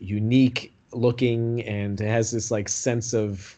unique 0.00 0.72
looking 0.92 1.62
and 1.62 2.00
it 2.00 2.08
has 2.08 2.32
this 2.32 2.50
like 2.50 2.68
sense 2.68 3.12
of 3.12 3.56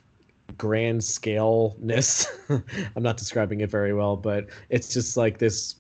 grand 0.59 1.03
scaleness. 1.03 2.27
I'm 2.51 3.03
not 3.03 3.17
describing 3.17 3.61
it 3.61 3.71
very 3.71 3.95
well, 3.95 4.17
but 4.17 4.47
it's 4.69 4.93
just 4.93 5.17
like 5.17 5.39
this 5.39 5.77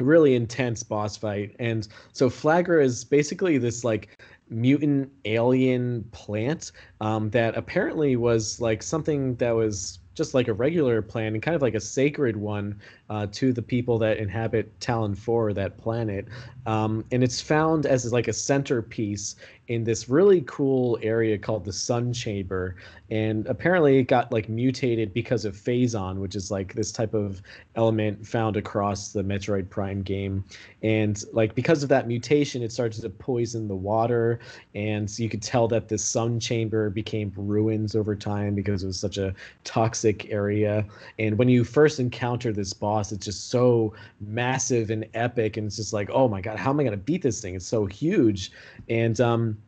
really 0.00 0.34
intense 0.34 0.82
boss 0.82 1.16
fight. 1.16 1.54
And 1.58 1.86
so 2.12 2.28
Flaahgra 2.28 2.82
is 2.82 3.04
basically 3.04 3.58
this 3.58 3.84
like 3.84 4.18
mutant 4.50 5.10
alien 5.24 6.04
plant 6.12 6.72
um, 7.00 7.30
that 7.30 7.56
apparently 7.56 8.16
was 8.16 8.60
like 8.60 8.82
something 8.82 9.34
that 9.36 9.52
was 9.52 9.98
just 10.14 10.34
like 10.34 10.48
a 10.48 10.52
regular 10.52 11.00
plant 11.00 11.34
and 11.34 11.42
kind 11.42 11.54
of 11.54 11.62
like 11.62 11.74
a 11.74 11.80
sacred 11.80 12.36
one 12.36 12.80
uh, 13.10 13.26
to 13.32 13.52
the 13.52 13.62
people 13.62 13.98
that 13.98 14.18
inhabit 14.18 14.78
Tallon 14.80 15.14
4, 15.14 15.52
that 15.54 15.78
planet. 15.78 16.26
Um, 16.66 17.04
and 17.10 17.24
it's 17.24 17.40
found 17.40 17.86
as 17.86 18.12
like 18.12 18.28
a 18.28 18.32
centerpiece 18.32 19.36
in 19.68 19.84
this 19.84 20.08
really 20.08 20.42
cool 20.46 20.98
area 21.02 21.36
called 21.38 21.64
the 21.64 21.72
Sun 21.72 22.12
Chamber. 22.12 22.76
And 23.10 23.46
apparently 23.46 23.98
it 23.98 24.04
got 24.04 24.32
like 24.32 24.48
mutated 24.48 25.12
because 25.12 25.44
of 25.44 25.54
Phazon, 25.54 26.18
which 26.18 26.34
is 26.34 26.50
like 26.50 26.74
this 26.74 26.90
type 26.90 27.14
of 27.14 27.42
element 27.74 28.26
found 28.26 28.56
across 28.56 29.12
the 29.12 29.22
Metroid 29.22 29.68
Prime 29.68 30.02
game. 30.02 30.44
And 30.82 31.22
like 31.32 31.54
because 31.54 31.82
of 31.82 31.90
that 31.90 32.08
mutation, 32.08 32.62
it 32.62 32.72
started 32.72 33.00
to 33.02 33.10
poison 33.10 33.68
the 33.68 33.76
water. 33.76 34.40
And 34.74 35.10
so 35.10 35.22
you 35.22 35.28
could 35.28 35.42
tell 35.42 35.68
that 35.68 35.88
the 35.88 35.98
Sun 35.98 36.40
Chamber 36.40 36.88
became 36.88 37.32
ruins 37.36 37.94
over 37.94 38.16
time 38.16 38.54
because 38.54 38.82
it 38.82 38.86
was 38.86 38.98
such 38.98 39.18
a 39.18 39.34
toxic 39.64 40.30
area. 40.30 40.84
And 41.18 41.38
when 41.38 41.48
you 41.48 41.64
first 41.64 42.00
encounter 42.00 42.52
this 42.52 42.72
boss, 42.72 42.97
it's 43.00 43.24
just 43.24 43.50
so 43.50 43.94
massive 44.20 44.90
and 44.90 45.06
epic. 45.14 45.56
And 45.56 45.66
it's 45.66 45.76
just 45.76 45.92
like, 45.92 46.10
oh 46.12 46.28
my 46.28 46.40
God, 46.40 46.58
how 46.58 46.70
am 46.70 46.80
I 46.80 46.82
going 46.82 46.90
to 46.92 46.96
beat 46.96 47.22
this 47.22 47.40
thing? 47.40 47.54
It's 47.54 47.66
so 47.66 47.86
huge. 47.86 48.52
And, 48.88 49.20
um, 49.20 49.58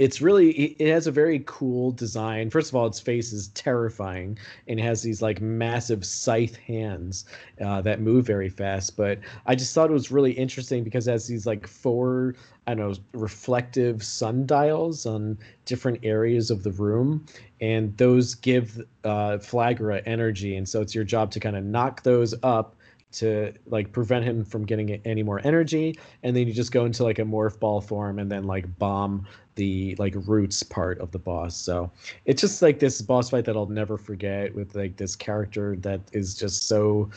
it's 0.00 0.20
really 0.20 0.50
it 0.50 0.92
has 0.92 1.06
a 1.06 1.12
very 1.12 1.42
cool 1.46 1.92
design. 1.92 2.50
First 2.50 2.70
of 2.70 2.76
all 2.76 2.86
its 2.86 3.00
face 3.00 3.32
is 3.32 3.48
terrifying 3.48 4.38
and 4.68 4.78
it 4.78 4.82
has 4.82 5.02
these 5.02 5.22
like 5.22 5.40
massive 5.40 6.04
scythe 6.04 6.56
hands 6.56 7.24
uh, 7.64 7.80
that 7.82 8.00
move 8.00 8.26
very 8.26 8.48
fast 8.48 8.96
but 8.96 9.18
i 9.46 9.54
just 9.54 9.74
thought 9.74 9.90
it 9.90 9.92
was 9.92 10.10
really 10.10 10.32
interesting 10.32 10.84
because 10.84 11.06
it 11.08 11.12
has 11.12 11.26
these 11.26 11.46
like 11.46 11.66
four 11.66 12.34
i 12.66 12.74
don't 12.74 12.90
know 12.90 13.18
reflective 13.18 14.02
sundials 14.02 15.06
on 15.06 15.38
different 15.64 15.98
areas 16.02 16.50
of 16.50 16.62
the 16.62 16.72
room 16.72 17.24
and 17.60 17.96
those 17.96 18.34
give 18.34 18.80
uh, 19.04 19.38
flaahgra 19.38 20.02
energy 20.06 20.56
and 20.56 20.68
so 20.68 20.80
it's 20.80 20.94
your 20.94 21.04
job 21.04 21.30
to 21.30 21.40
kind 21.40 21.56
of 21.56 21.64
knock 21.64 22.02
those 22.02 22.34
up 22.42 22.76
to 23.12 23.52
like 23.66 23.92
prevent 23.92 24.24
him 24.24 24.44
from 24.44 24.64
getting 24.64 24.90
any 25.04 25.22
more 25.22 25.40
energy 25.44 25.98
and 26.22 26.34
then 26.36 26.46
you 26.46 26.52
just 26.52 26.72
go 26.72 26.84
into 26.84 27.04
like 27.04 27.18
a 27.18 27.22
morph 27.24 27.58
ball 27.60 27.80
form 27.80 28.18
and 28.18 28.30
then 28.30 28.44
like 28.44 28.66
bomb 28.78 29.26
the 29.54 29.94
like 29.98 30.14
roots 30.26 30.62
part 30.62 30.98
of 30.98 31.10
the 31.10 31.18
boss. 31.18 31.56
So 31.56 31.90
it's 32.24 32.40
just 32.40 32.62
like 32.62 32.78
this 32.78 33.02
boss 33.02 33.30
fight 33.30 33.44
that 33.44 33.56
i'll 33.56 33.66
never 33.66 33.98
forget 33.98 34.54
with 34.54 34.74
like 34.74 34.96
this 34.96 35.14
character 35.14 35.76
that 35.80 36.00
is 36.12 36.34
just 36.34 36.66
so 36.68 37.10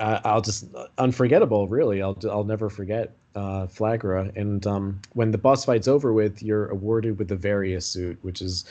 uh, 0.00 0.20
i'll 0.24 0.40
just 0.42 0.66
unforgettable 0.98 1.66
really. 1.68 2.02
I'll 2.02 2.18
i'll 2.30 2.44
never 2.44 2.68
forget 2.68 3.16
uh 3.34 3.66
flaahgra. 3.66 4.36
And 4.36 4.66
um 4.66 5.00
when 5.14 5.30
the 5.30 5.38
boss 5.38 5.64
fight's 5.64 5.88
over 5.88 6.12
with 6.12 6.42
you're 6.42 6.68
awarded 6.68 7.18
with 7.18 7.28
the 7.28 7.36
varia 7.36 7.80
suit 7.80 8.18
which 8.22 8.42
is 8.42 8.64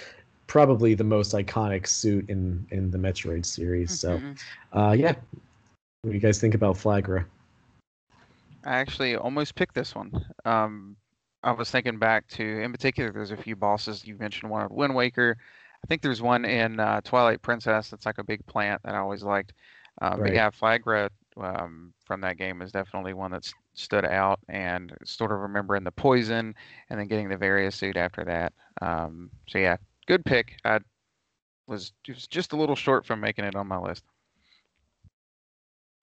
probably 0.47 0.93
the 0.93 1.03
most 1.03 1.34
iconic 1.34 1.88
suit 1.88 2.30
in 2.30 2.65
in 2.72 2.91
the 2.91 2.97
metroid 2.97 3.45
series. 3.45 3.99
So 3.99 4.19
Mhm. 4.19 4.38
uh 4.73 4.95
yeah 4.97 5.15
what 6.08 6.14
do 6.14 6.16
you 6.16 6.22
guys 6.22 6.40
think 6.40 6.56
about 6.56 6.76
flaahgra 6.76 7.26
I 8.68 8.80
actually 8.80 9.16
almost 9.16 9.56
picked 9.56 9.76
this 9.76 9.96
one. 9.96 10.26
Um, 10.44 10.98
I 11.42 11.52
was 11.52 11.72
thinking 11.72 12.00
back 12.00 12.28
to, 12.30 12.44
in 12.44 12.74
particular, 12.74 13.14
there's 13.14 13.32
a 13.32 13.38
few 13.38 13.56
bosses 13.56 14.06
you 14.06 14.18
mentioned. 14.18 14.52
One 14.52 14.64
of 14.64 14.72
Wind 14.72 14.94
Waker. 14.94 15.38
I 15.84 15.88
think 15.88 16.02
there's 16.02 16.22
one 16.22 16.44
in 16.44 16.80
uh, 16.80 17.00
Twilight 17.02 17.42
Princess 17.42 17.90
that's 17.90 18.06
like 18.06 18.18
a 18.18 18.26
big 18.26 18.46
plant 18.46 18.82
that 18.84 18.94
I 18.94 18.98
always 18.98 19.24
liked. 19.24 19.54
Um, 20.02 20.20
Right. 20.20 20.28
But 20.28 20.34
yeah, 20.34 20.50
Flaahgra 20.50 21.10
um, 21.38 21.94
from 22.04 22.20
that 22.22 22.38
game 22.38 22.62
is 22.62 22.74
definitely 22.74 23.14
one 23.14 23.32
that's 23.32 23.54
stood 23.74 24.06
out, 24.06 24.40
and 24.50 24.94
sort 25.06 25.32
of 25.32 25.40
remembering 25.40 25.86
the 25.86 25.92
poison, 25.92 26.54
and 26.90 27.00
then 27.00 27.08
getting 27.08 27.30
the 27.30 27.38
Varia 27.38 27.72
suit 27.72 27.96
after 27.96 28.26
that. 28.26 28.54
Um, 28.82 29.30
so 29.48 29.60
yeah, 29.60 29.78
good 30.08 30.26
pick. 30.26 30.58
I 30.66 30.80
was 31.68 31.94
just 32.04 32.52
a 32.52 32.58
little 32.58 32.76
short 32.76 33.06
from 33.06 33.22
making 33.22 33.46
it 33.46 33.56
on 33.56 33.68
my 33.68 33.80
list. 33.80 34.04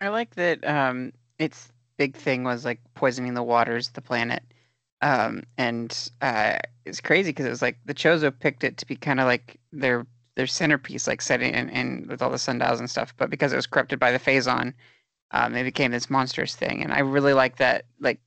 I 0.05 0.09
like 0.09 0.35
that 0.37 0.67
um 0.67 1.13
its 1.39 1.73
big 1.97 2.17
thing 2.17 2.45
was 2.45 2.65
like 2.65 2.81
poisoning 2.95 3.35
the 3.35 3.43
waters 3.43 3.89
of 3.89 3.95
the 3.95 4.03
planet. 4.03 4.43
Um 5.01 5.43
and 5.59 6.11
uh 6.21 6.59
it's 6.85 7.01
crazy 7.01 7.31
because 7.31 7.47
it 7.47 7.51
was 7.51 7.63
like 7.63 7.79
the 7.85 7.95
Chozo 7.95 8.37
picked 8.39 8.65
it 8.65 8.77
to 8.79 8.87
be 8.87 8.97
kind 8.97 9.21
of 9.21 9.27
like 9.27 9.59
their 9.73 10.07
their 10.37 10.47
centerpiece, 10.47 11.07
like 11.07 11.23
setting 11.23 11.55
in, 11.55 11.69
in 11.71 12.07
with 12.09 12.21
all 12.23 12.31
the 12.31 12.39
sundials 12.39 12.81
and 12.81 12.91
stuff, 12.91 13.15
but 13.17 13.31
because 13.31 13.53
it 13.53 13.57
was 13.57 13.67
corrupted 13.69 14.01
by 14.01 14.11
the 14.13 14.19
Phazon, 14.19 14.75
um, 15.31 15.55
it 15.55 15.63
became 15.65 15.93
this 15.93 16.11
monstrous 16.11 16.57
thing. 16.57 16.83
And 16.83 16.93
I 16.93 17.01
really 17.01 17.33
like 17.35 17.57
that 17.59 17.87
like 18.01 18.21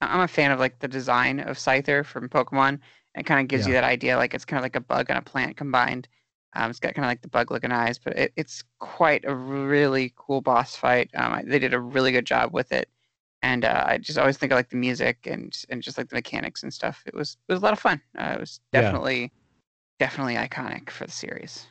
I'm 0.00 0.20
a 0.20 0.28
fan 0.28 0.52
of 0.52 0.60
like 0.60 0.78
the 0.80 0.88
design 0.88 1.40
of 1.40 1.58
Scyther 1.58 2.04
from 2.04 2.28
Pokemon. 2.28 2.80
It 3.14 3.24
kind 3.26 3.40
of 3.40 3.48
gives 3.48 3.66
you 3.66 3.72
that 3.74 3.84
idea 3.84 4.16
like 4.16 4.34
it's 4.34 4.44
kind 4.44 4.58
of 4.58 4.62
like 4.62 4.76
a 4.76 4.80
bug 4.80 5.06
and 5.08 5.18
a 5.18 5.22
plant 5.22 5.56
combined. 5.56 6.08
Um, 6.54 6.70
it's 6.70 6.80
got 6.80 6.94
kind 6.94 7.04
of 7.04 7.10
like 7.10 7.22
the 7.22 7.28
bug 7.28 7.50
looking 7.50 7.72
eyes, 7.72 7.98
but 7.98 8.16
it, 8.16 8.32
it's 8.36 8.64
quite 8.78 9.24
a 9.26 9.34
really 9.34 10.12
cool 10.16 10.40
boss 10.40 10.76
fight. 10.76 11.10
Um, 11.14 11.32
I- 11.34 11.42
they 11.44 11.58
did 11.58 11.74
a 11.74 11.80
really 11.80 12.12
good 12.12 12.26
job 12.26 12.52
with 12.54 12.72
it, 12.72 12.88
and 13.42 13.64
uh, 13.64 13.84
I 13.86 13.98
just 13.98 14.18
always 14.18 14.38
think 14.38 14.52
of 14.52 14.56
like 14.56 14.70
the 14.70 14.76
music 14.76 15.26
and 15.26 15.56
and 15.68 15.82
just 15.82 15.98
like 15.98 16.08
the 16.08 16.16
mechanics 16.16 16.62
and 16.62 16.72
stuff. 16.72 17.02
It 17.06 17.14
was 17.14 17.36
it 17.48 17.52
was 17.52 17.60
a 17.62 17.64
lot 17.64 17.72
of 17.74 17.80
fun. 17.80 18.00
Uh, 18.18 18.34
it 18.36 18.40
was 18.40 18.60
Yeah. 18.72 18.82
definitely 18.82 19.32
definitely 20.00 20.36
iconic 20.36 20.90
for 20.90 21.06
the 21.06 21.12
series. 21.12 21.66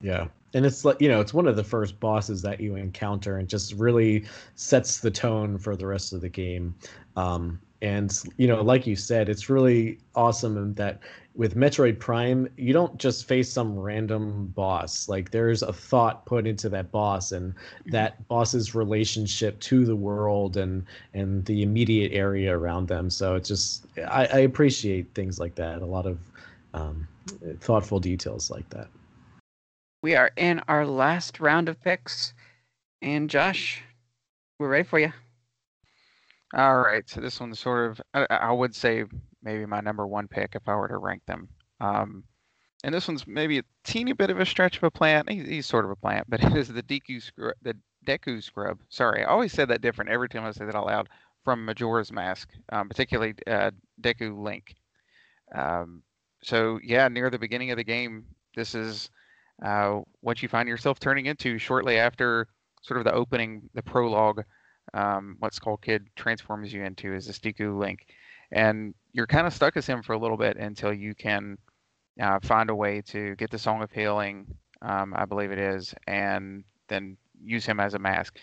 Yeah. 0.00 0.28
And 0.54 0.64
it's 0.64 0.84
like, 0.84 1.00
you 1.00 1.08
know, 1.08 1.20
it's 1.20 1.34
one 1.34 1.46
of 1.46 1.56
the 1.56 1.64
first 1.64 1.98
bosses 2.00 2.42
that 2.42 2.60
you 2.60 2.76
encounter 2.76 3.38
and 3.38 3.48
just 3.48 3.72
really 3.74 4.24
sets 4.54 5.00
the 5.00 5.10
tone 5.10 5.58
for 5.58 5.76
the 5.76 5.86
rest 5.86 6.12
of 6.12 6.20
the 6.20 6.28
game. 6.28 6.74
Um, 7.16 7.60
and, 7.82 8.12
you 8.36 8.46
know, 8.46 8.62
like 8.62 8.86
you 8.86 8.96
said, 8.96 9.28
it's 9.28 9.50
really 9.50 9.98
awesome 10.14 10.74
that 10.74 11.00
with 11.36 11.54
Metroid 11.54 11.98
Prime, 11.98 12.48
you 12.56 12.72
don't 12.72 12.96
just 12.96 13.28
face 13.28 13.52
some 13.52 13.78
random 13.78 14.46
boss. 14.48 15.08
Like 15.08 15.30
there's 15.30 15.62
a 15.62 15.72
thought 15.72 16.24
put 16.24 16.46
into 16.46 16.68
that 16.70 16.90
boss 16.90 17.32
and 17.32 17.54
that 17.86 18.26
boss's 18.28 18.74
relationship 18.74 19.60
to 19.60 19.84
the 19.84 19.94
world 19.94 20.56
and 20.56 20.84
and 21.12 21.44
the 21.44 21.62
immediate 21.62 22.12
area 22.12 22.56
around 22.56 22.88
them. 22.88 23.10
So 23.10 23.34
it's 23.34 23.48
just 23.48 23.86
I, 24.08 24.26
I 24.26 24.38
appreciate 24.38 25.14
things 25.14 25.38
like 25.38 25.54
that. 25.56 25.82
A 25.82 25.86
lot 25.86 26.06
of 26.06 26.18
um, 26.72 27.06
thoughtful 27.60 28.00
details 28.00 28.50
like 28.50 28.68
that. 28.70 28.88
We 30.02 30.16
are 30.16 30.30
in 30.36 30.62
our 30.68 30.86
last 30.86 31.38
round 31.38 31.68
of 31.68 31.80
picks, 31.80 32.32
and 33.02 33.28
Josh, 33.28 33.82
we're 34.58 34.68
ready 34.68 34.84
for 34.84 34.98
you. 34.98 35.12
All 36.54 36.78
right, 36.78 37.08
so 37.08 37.20
this 37.20 37.40
one's 37.40 37.58
sort 37.58 37.90
of 37.90 38.00
I, 38.14 38.26
I 38.30 38.52
would 38.52 38.74
say 38.74 39.04
maybe 39.46 39.64
my 39.64 39.80
number 39.80 40.06
one 40.06 40.28
pick 40.28 40.54
if 40.54 40.68
I 40.68 40.74
were 40.74 40.88
to 40.88 40.98
rank 40.98 41.22
them. 41.26 41.48
Um, 41.80 42.24
and 42.84 42.92
this 42.92 43.08
one's 43.08 43.26
maybe 43.26 43.58
a 43.58 43.64
teeny 43.84 44.12
bit 44.12 44.30
of 44.30 44.40
a 44.40 44.44
stretch 44.44 44.76
of 44.76 44.82
a 44.82 44.90
plant. 44.90 45.30
He's, 45.30 45.46
he's 45.46 45.66
sort 45.66 45.84
of 45.84 45.90
a 45.92 45.96
plant, 45.96 46.26
but 46.28 46.42
it 46.42 46.54
is 46.54 46.68
the 46.68 46.82
Deku 46.82 47.22
scrub, 47.22 47.54
the 47.62 47.76
Deku 48.06 48.42
scrub. 48.42 48.80
Sorry, 48.88 49.24
I 49.24 49.28
always 49.28 49.52
said 49.52 49.68
that 49.68 49.80
different 49.80 50.10
every 50.10 50.28
time 50.28 50.44
I 50.44 50.50
say 50.50 50.66
that 50.66 50.74
out 50.74 50.86
loud. 50.86 51.08
From 51.44 51.64
Majora's 51.64 52.10
Mask, 52.10 52.48
um, 52.72 52.88
particularly 52.88 53.34
uh, 53.46 53.70
Deku 54.02 54.36
Link. 54.36 54.74
Um, 55.54 56.02
so 56.42 56.80
yeah, 56.82 57.06
near 57.06 57.30
the 57.30 57.38
beginning 57.38 57.70
of 57.70 57.76
the 57.76 57.84
game, 57.84 58.24
this 58.56 58.74
is 58.74 59.10
uh, 59.64 60.00
what 60.22 60.42
you 60.42 60.48
find 60.48 60.68
yourself 60.68 60.98
turning 60.98 61.26
into 61.26 61.56
shortly 61.56 61.98
after 61.98 62.48
sort 62.82 62.98
of 62.98 63.04
the 63.04 63.12
opening, 63.12 63.62
the 63.74 63.82
prologue 63.82 64.42
um, 64.94 65.36
what 65.38 65.54
Skull 65.54 65.76
Kid 65.76 66.06
transforms 66.16 66.72
you 66.72 66.84
into 66.84 67.14
is 67.14 67.26
this 67.26 67.38
Deku 67.38 67.78
Link, 67.78 68.06
and 68.50 68.94
you're 69.16 69.26
kind 69.26 69.46
of 69.46 69.54
stuck 69.54 69.78
as 69.78 69.86
him 69.86 70.02
for 70.02 70.12
a 70.12 70.18
little 70.18 70.36
bit 70.36 70.58
until 70.58 70.92
you 70.92 71.14
can 71.14 71.56
uh, 72.20 72.38
find 72.42 72.68
a 72.68 72.74
way 72.74 73.00
to 73.00 73.34
get 73.36 73.50
the 73.50 73.58
Song 73.58 73.82
of 73.82 73.90
Healing, 73.90 74.46
um, 74.82 75.14
I 75.16 75.24
believe 75.24 75.50
it 75.50 75.58
is, 75.58 75.94
and 76.06 76.62
then 76.88 77.16
use 77.42 77.64
him 77.64 77.80
as 77.80 77.94
a 77.94 77.98
mask. 77.98 78.36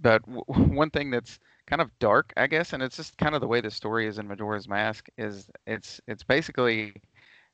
But 0.00 0.22
w- 0.24 0.42
one 0.74 0.88
thing 0.88 1.10
that's 1.10 1.38
kind 1.66 1.82
of 1.82 1.90
dark, 1.98 2.32
I 2.38 2.46
guess, 2.46 2.72
and 2.72 2.82
it's 2.82 2.96
just 2.96 3.18
kind 3.18 3.34
of 3.34 3.42
the 3.42 3.46
way 3.46 3.60
the 3.60 3.70
story 3.70 4.06
is 4.06 4.18
in 4.18 4.26
Majora's 4.26 4.66
Mask 4.68 5.06
is 5.18 5.50
it's 5.66 6.00
it's 6.08 6.24
basically 6.24 6.94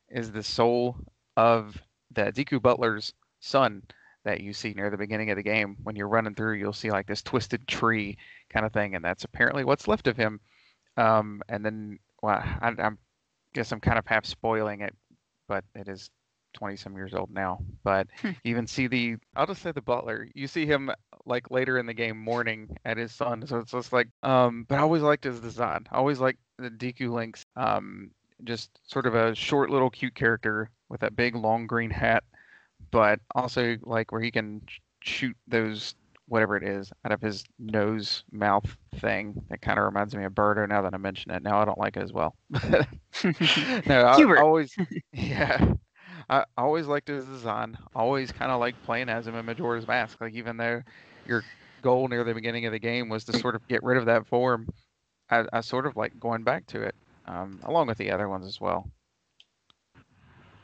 is 0.09 0.31
the 0.31 0.43
soul 0.43 0.97
of 1.37 1.77
the 2.13 2.33
Deku 2.33 2.63
Butler's 2.63 3.13
son 3.41 3.83
that 4.25 4.41
you 4.41 4.53
see 4.53 4.73
near 4.73 4.89
the 4.91 4.97
beginning 4.97 5.31
of 5.31 5.37
the 5.37 5.43
game. 5.43 5.77
When 5.83 5.97
you're 5.97 6.09
running 6.09 6.37
through, 6.37 6.55
you'll 6.55 6.73
see 6.73 6.93
like 6.93 7.09
this 7.09 7.23
twisted 7.23 7.67
tree 7.67 8.17
kind 8.51 8.65
of 8.65 8.73
thing, 8.73 8.95
and 8.95 9.05
that's 9.05 9.25
apparently 9.25 9.65
what's 9.65 9.89
left 9.89 10.07
of 10.07 10.17
him. 10.17 10.39
Um, 10.97 11.43
and 11.49 11.65
then, 11.65 11.99
well, 12.27 12.39
I, 12.63 12.75
I'm 12.79 12.99
guess 13.55 13.73
I'm 13.73 13.81
kind 13.81 13.99
of 13.99 14.07
half 14.07 14.27
spoiling 14.27 14.83
it, 14.83 14.95
but 15.49 15.65
it 15.75 15.89
is 15.89 16.11
20 16.55 16.77
some 16.77 16.97
years 16.97 17.15
old 17.15 17.31
now. 17.31 17.61
But 17.85 18.09
Hmm. 18.23 18.33
you 18.45 18.51
even 18.53 18.67
see 18.67 18.89
the, 18.89 19.17
I'll 19.37 19.47
just 19.47 19.63
say 19.63 19.73
the 19.73 19.83
butler. 19.83 20.29
You 20.35 20.47
see 20.49 20.67
him 20.67 20.91
like 21.27 21.51
later 21.51 21.79
in 21.79 21.87
the 21.87 21.95
game 21.95 22.19
mourning 22.19 22.77
at 22.85 22.99
his 22.99 23.13
son. 23.13 23.47
So 23.47 23.59
it's 23.59 23.73
just 23.73 23.93
like, 23.93 24.09
um, 24.23 24.67
but 24.69 24.79
I 24.79 24.83
always 24.83 25.03
liked 25.03 25.25
his 25.25 25.41
design. 25.41 25.87
I 25.93 25.97
always 25.97 26.21
liked 26.21 26.41
the 26.59 26.71
Deku 26.71 27.11
Link's, 27.13 27.47
um, 27.57 28.11
just 28.45 28.71
sort 28.85 29.07
of 29.07 29.15
a 29.15 29.35
short 29.35 29.71
little 29.71 29.91
cute 29.91 30.15
character 30.15 30.71
with 30.89 31.01
that 31.01 31.17
big 31.17 31.35
long 31.37 31.67
green 31.67 31.91
hat 31.91 32.25
but 32.91 33.21
also 33.35 33.77
like 33.83 34.13
where 34.13 34.21
he 34.21 34.31
can 34.31 34.63
shoot 35.03 35.37
those 35.49 35.95
whatever 36.29 36.57
it 36.57 36.65
is 36.65 36.93
out 37.05 37.13
of 37.13 37.21
his 37.21 37.45
nose 37.59 38.25
mouth 38.33 38.77
thing 38.97 39.41
that 39.49 39.63
kind 39.63 39.79
of 39.79 39.85
reminds 39.85 40.15
me 40.15 40.25
of 40.25 40.33
Birdo 40.33 40.69
now 40.69 40.83
that 40.83 40.95
I 40.95 40.97
mention 40.97 41.31
it. 41.31 41.43
Now 41.43 41.61
I 41.61 41.65
don't 41.65 41.79
like 41.79 41.97
it 41.97 42.03
as 42.03 42.13
well. 42.13 42.37
no, 42.51 42.85
I, 43.89 44.21
I 44.21 44.41
always 44.41 44.75
yeah. 45.13 45.75
I 46.29 46.45
always 46.59 46.87
liked 46.87 47.09
his 47.09 47.25
design. 47.25 47.79
Always 47.95 48.33
kind 48.33 48.51
of 48.51 48.59
liked 48.59 48.83
playing 48.85 49.09
as 49.09 49.27
him 49.27 49.37
in 49.37 49.47
Majora's 49.47 49.87
Mask. 49.87 50.21
Like 50.21 50.35
even 50.35 50.57
though 50.57 50.83
your 51.27 51.45
goal 51.83 52.09
near 52.09 52.25
the 52.25 52.35
beginning 52.35 52.67
of 52.67 52.73
the 52.73 52.79
game 52.79 53.09
was 53.09 53.25
to 53.25 53.39
sort 53.39 53.55
of 53.55 53.67
get 53.69 53.83
rid 53.85 53.97
of 53.97 54.07
that 54.07 54.27
form, 54.27 54.69
I, 55.31 55.45
I 55.53 55.61
sort 55.61 55.87
of 55.87 55.97
like 55.97 56.19
going 56.19 56.43
back 56.43 56.67
to 56.69 56.83
it, 56.83 56.97
um, 57.27 57.61
along 57.63 57.87
with 57.87 57.99
the 57.99 58.11
other 58.11 58.29
ones 58.29 58.47
as 58.47 58.61
well. 58.61 58.91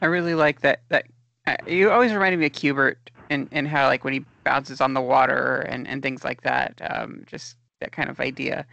I 0.00 0.06
really 0.06 0.34
like 0.34 0.62
that. 0.62 0.80
That 0.88 1.06
uh, 1.46 1.56
you 1.66 1.92
always 1.92 2.12
reminded 2.12 2.40
me 2.40 2.46
of 2.46 2.52
Cubert 2.52 2.96
and 3.30 3.48
and 3.52 3.68
how 3.68 3.86
like 3.86 4.02
when 4.02 4.14
he 4.14 4.24
bounces 4.44 4.80
on 4.80 4.94
the 4.94 5.00
water 5.00 5.60
and 5.68 5.86
and 5.88 6.02
things 6.02 6.24
like 6.24 6.42
that. 6.42 6.80
Um, 6.90 7.24
just 7.26 7.56
that 7.80 7.92
kind 7.92 8.10
of 8.10 8.20
idea. 8.20 8.66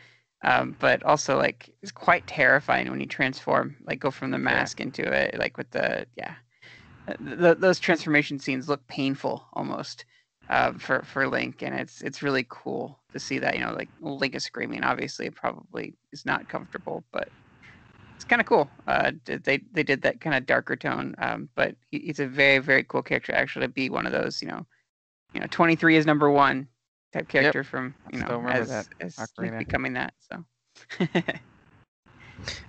Um, 0.44 0.76
but 0.80 1.04
also 1.04 1.38
like 1.38 1.70
it's 1.82 1.92
quite 1.92 2.26
terrifying 2.28 2.90
when 2.90 3.02
you 3.02 3.06
transform, 3.06 3.76
like 3.84 4.00
go 4.00 4.10
from 4.12 4.32
the 4.32 4.38
mask 4.38 4.80
into 4.80 5.04
it, 5.04 5.38
like 5.38 5.58
with 5.58 5.70
the 5.72 6.06
yeah. 6.16 6.36
Uh, 7.08 7.14
th- 7.42 7.58
those 7.58 7.80
transformation 7.80 8.40
scenes 8.40 8.70
look 8.70 8.86
painful 8.88 9.46
almost 9.54 10.06
uh, 10.50 10.74
for 10.74 11.02
for 11.04 11.28
Link, 11.28 11.62
and 11.62 11.76
it's 11.76 12.02
it's 12.02 12.24
really 12.24 12.46
cool 12.50 13.00
to 13.12 13.20
see 13.20 13.40
that. 13.40 13.56
You 13.56 13.62
know, 13.66 13.74
like 13.74 13.90
Link 14.00 14.36
is 14.36 14.44
screaming. 14.44 14.84
Obviously, 14.84 15.26
it 15.26 15.36
probably 15.36 15.94
is 16.12 16.26
not 16.26 16.48
comfortable, 16.48 17.04
but 17.12 17.30
it's 18.16 18.24
kind 18.24 18.42
of 18.42 18.48
cool. 18.48 18.70
Uh, 18.88 19.12
they 19.26 19.60
they 19.72 19.84
did 19.84 20.02
that 20.02 20.22
kind 20.22 20.36
of 20.36 20.46
darker 20.46 20.76
tone, 20.76 21.16
um, 21.20 21.50
but 21.56 21.76
he, 21.92 22.00
he's 22.00 22.20
a 22.20 22.28
very 22.28 22.60
very 22.60 22.84
cool 22.84 23.02
character. 23.02 23.34
Actually, 23.34 23.68
to 23.68 23.74
be 23.74 23.90
one 23.90 24.06
of 24.06 24.12
those, 24.12 24.42
you 24.42 24.48
know, 24.48 24.66
you 25.34 25.40
know, 25.40 25.48
twenty 25.50 25.76
three 25.76 25.96
is 25.96 26.06
number 26.06 26.30
one 26.30 26.68
type 27.14 27.28
character 27.28 27.64
from 27.64 27.94
you 28.12 28.20
know 28.20 28.26
still 28.26 28.38
remember 28.38 28.62
as 28.62 28.70
that, 28.70 28.88
as 29.00 29.16
Ocarina. 29.16 29.60
becoming 29.60 29.94
that. 29.94 30.14
So 30.20 30.46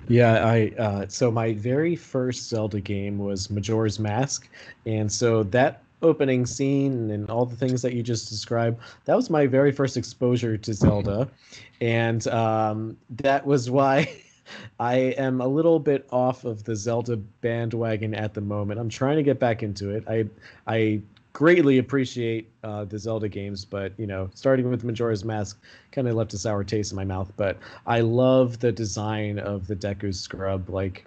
Yeah, 0.08 0.44
I 0.44 0.72
uh, 0.78 1.06
so 1.08 1.30
my 1.30 1.52
very 1.52 1.94
first 1.94 2.48
Zelda 2.48 2.80
game 2.80 3.18
was 3.18 3.50
Majora's 3.50 3.98
Mask, 3.98 4.48
and 4.86 5.10
so 5.10 5.44
that 5.44 5.82
opening 6.02 6.46
scene 6.46 7.10
and 7.10 7.30
all 7.30 7.44
the 7.44 7.56
things 7.56 7.82
that 7.82 7.92
you 7.92 8.02
just 8.02 8.28
described, 8.28 8.80
that 9.04 9.14
was 9.14 9.30
my 9.30 9.46
very 9.46 9.70
first 9.70 9.96
exposure 9.96 10.56
to 10.56 10.74
Zelda, 10.74 11.28
and 11.80 12.26
um, 12.28 12.96
that 13.10 13.46
was 13.46 13.70
why 13.70 14.12
I 14.80 14.96
am 15.16 15.40
a 15.40 15.46
little 15.46 15.78
bit 15.78 16.08
off 16.10 16.44
of 16.44 16.64
the 16.64 16.74
Zelda 16.74 17.16
bandwagon 17.16 18.14
at 18.14 18.34
the 18.34 18.40
moment. 18.40 18.80
I'm 18.80 18.88
trying 18.88 19.16
to 19.16 19.22
get 19.22 19.38
back 19.38 19.62
into 19.62 19.90
it. 19.90 20.04
I 20.08 20.26
I 20.66 21.02
greatly 21.32 21.78
appreciate 21.78 22.48
uh, 22.64 22.84
the 22.84 22.98
Zelda 22.98 23.28
games, 23.28 23.64
but 23.64 23.92
you 23.98 24.06
know, 24.06 24.30
starting 24.34 24.70
with 24.70 24.84
Majora's 24.84 25.24
Mask 25.24 25.60
kind 25.92 26.08
of 26.08 26.14
left 26.14 26.34
a 26.34 26.38
sour 26.38 26.64
taste 26.64 26.92
in 26.92 26.96
my 26.96 27.04
mouth. 27.04 27.32
But 27.36 27.58
I 27.86 28.00
love 28.00 28.58
the 28.58 28.72
design 28.72 29.38
of 29.38 29.66
the 29.66 29.76
Deku 29.76 30.14
Scrub. 30.14 30.68
Like, 30.68 31.04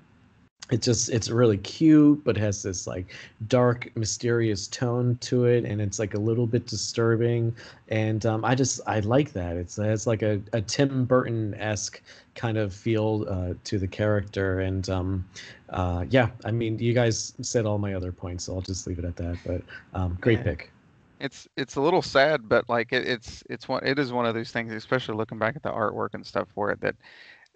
it 0.71 0.81
just 0.81 1.09
it's 1.09 1.29
really 1.29 1.57
cute 1.57 2.23
but 2.23 2.37
has 2.37 2.63
this 2.63 2.87
like 2.87 3.13
dark 3.47 3.89
mysterious 3.95 4.67
tone 4.67 5.17
to 5.19 5.45
it 5.45 5.65
and 5.65 5.81
it's 5.81 5.99
like 5.99 6.13
a 6.13 6.19
little 6.19 6.47
bit 6.47 6.65
disturbing 6.65 7.53
and 7.89 8.25
um, 8.25 8.45
i 8.45 8.55
just 8.55 8.79
i 8.87 8.99
like 9.01 9.33
that 9.33 9.57
it's 9.57 9.77
it's 9.77 10.07
like 10.07 10.21
a, 10.21 10.41
a 10.53 10.61
tim 10.61 11.05
burton-esque 11.05 12.01
kind 12.35 12.57
of 12.57 12.73
feel 12.73 13.25
uh, 13.29 13.53
to 13.63 13.77
the 13.77 13.87
character 13.87 14.61
and 14.61 14.89
um, 14.89 15.25
uh, 15.69 16.05
yeah 16.09 16.29
i 16.45 16.51
mean 16.51 16.79
you 16.79 16.93
guys 16.93 17.33
said 17.41 17.65
all 17.65 17.77
my 17.77 17.93
other 17.93 18.11
points 18.11 18.45
so 18.45 18.55
i'll 18.55 18.61
just 18.61 18.87
leave 18.87 18.99
it 18.99 19.05
at 19.05 19.15
that 19.17 19.37
but 19.45 19.61
um, 19.93 20.17
great 20.21 20.39
Yeah. 20.39 20.43
pick 20.43 20.71
It's 21.19 21.47
it's 21.57 21.75
a 21.75 21.81
little 21.81 22.01
sad, 22.01 22.49
but 22.49 22.69
like 22.69 22.93
it, 22.93 23.07
it's 23.07 23.43
it's 23.49 23.67
one 23.67 23.85
it 23.85 23.99
is 23.99 24.11
one 24.13 24.25
of 24.25 24.35
those 24.35 24.51
things, 24.51 24.73
especially 24.73 25.15
looking 25.15 25.39
back 25.39 25.55
at 25.55 25.63
the 25.63 25.71
artwork 25.71 26.09
and 26.13 26.25
stuff 26.25 26.49
for 26.55 26.71
it, 26.71 26.81
that 26.81 26.95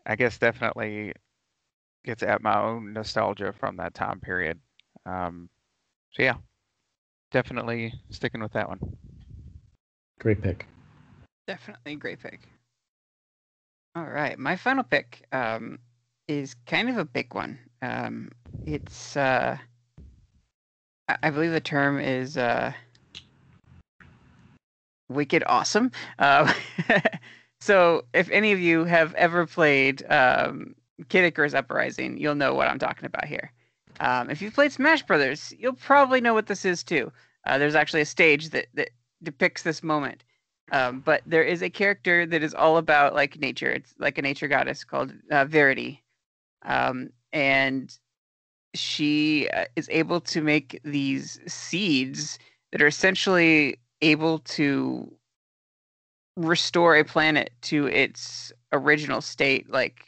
I 0.06 0.16
guess 0.16 0.38
definitely 0.38 1.14
gets 2.08 2.24
at 2.24 2.42
my 2.42 2.58
own 2.58 2.94
nostalgia 2.94 3.54
from 3.60 3.76
that 3.76 3.94
time 3.94 4.22
period. 4.22 4.58
Um, 5.06 5.50
so 6.14 6.24
yeah, 6.24 6.36
definitely 7.32 7.94
sticking 8.10 8.42
with 8.42 8.54
that 8.54 8.70
one. 8.70 8.80
great 10.20 10.42
pick 10.42 10.66
Definitely 11.48 11.96
great 11.96 12.20
pick. 12.22 12.42
All 13.96 14.06
right, 14.06 14.38
my 14.38 14.56
final 14.56 14.84
pick 14.84 15.26
um, 15.32 15.80
is 16.28 16.56
kind 16.66 16.90
of 16.90 16.98
a 16.98 17.06
big 17.06 17.34
one. 17.34 17.60
Um, 17.82 18.32
it's 18.66 19.16
uh, 19.16 19.58
I 21.08 21.18
I 21.24 21.30
believe 21.30 21.52
the 21.52 21.62
term 21.62 22.00
is 22.00 22.38
uh, 22.38 22.74
wicked 25.10 25.44
awesome. 25.48 25.92
Uh, 26.20 26.54
so, 27.62 28.04
if 28.14 28.30
any 28.30 28.52
of 28.52 28.60
you 28.60 28.84
have 28.84 29.14
ever 29.16 29.46
played 29.46 30.04
um, 30.12 30.76
Kid 31.10 31.26
Icarus 31.26 31.54
Uprising, 31.54 32.18
you'll 32.18 32.36
know 32.36 32.54
what 32.54 32.68
I'm 32.68 32.80
talking 32.80 33.06
about 33.06 33.26
here. 33.26 33.52
Um, 34.00 34.30
if 34.30 34.42
you've 34.42 34.54
played 34.54 34.72
Smash 34.72 35.04
Brothers, 35.04 35.54
you'll 35.58 35.74
probably 35.74 36.22
know 36.22 36.34
what 36.34 36.48
this 36.48 36.66
is 36.66 36.84
too. 36.84 37.12
Uh, 37.46 37.58
there's 37.58 37.76
actually 37.76 38.02
a 38.02 38.06
stage 38.06 38.50
that, 38.50 38.68
that 38.74 38.90
depicts 39.24 39.64
this 39.64 39.82
moment. 39.82 40.24
Um, 40.72 41.00
but 41.00 41.22
there 41.26 41.44
is 41.44 41.62
a 41.62 41.70
character 41.70 42.26
that 42.26 42.44
is 42.44 42.54
all 42.54 42.78
about 42.78 43.14
like 43.14 43.40
nature. 43.40 43.72
It's 43.72 43.94
like 44.00 44.18
a 44.18 44.22
nature 44.22 44.48
goddess 44.48 44.84
called 44.84 45.14
uh, 45.32 45.46
Viridi, 45.46 46.00
um, 46.64 47.10
and 47.32 47.98
she 48.76 49.48
uh, 49.50 49.66
is 49.78 49.88
able 49.90 50.20
to 50.22 50.42
make 50.42 50.80
these 50.84 51.40
seeds 51.48 52.38
that 52.72 52.82
are 52.82 52.88
essentially 52.88 53.80
able 54.02 54.40
to 54.40 55.10
restore 56.36 56.98
a 56.98 57.04
planet 57.04 57.52
to 57.62 57.88
its 57.88 58.52
original 58.74 59.22
state, 59.22 59.70
like 59.72 60.07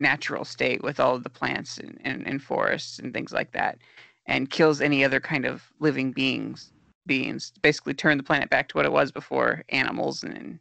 natural 0.00 0.44
state, 0.44 0.82
with 0.82 1.00
all 1.00 1.14
of 1.14 1.22
the 1.24 1.30
plants 1.30 1.78
and, 1.78 1.98
and, 2.04 2.26
and 2.26 2.42
forests 2.42 2.98
and 2.98 3.12
things 3.14 3.32
like 3.32 3.52
that, 3.52 3.78
and 4.26 4.50
kills 4.50 4.80
any 4.80 5.04
other 5.04 5.20
kind 5.20 5.44
of 5.44 5.62
living 5.80 6.12
beings 6.12 6.72
beings 7.06 7.52
basically 7.62 7.94
turn 7.94 8.16
the 8.16 8.22
planet 8.22 8.50
back 8.50 8.68
to 8.68 8.76
what 8.76 8.84
it 8.84 8.92
was 8.92 9.12
before 9.12 9.64
animals 9.68 10.22
and 10.22 10.58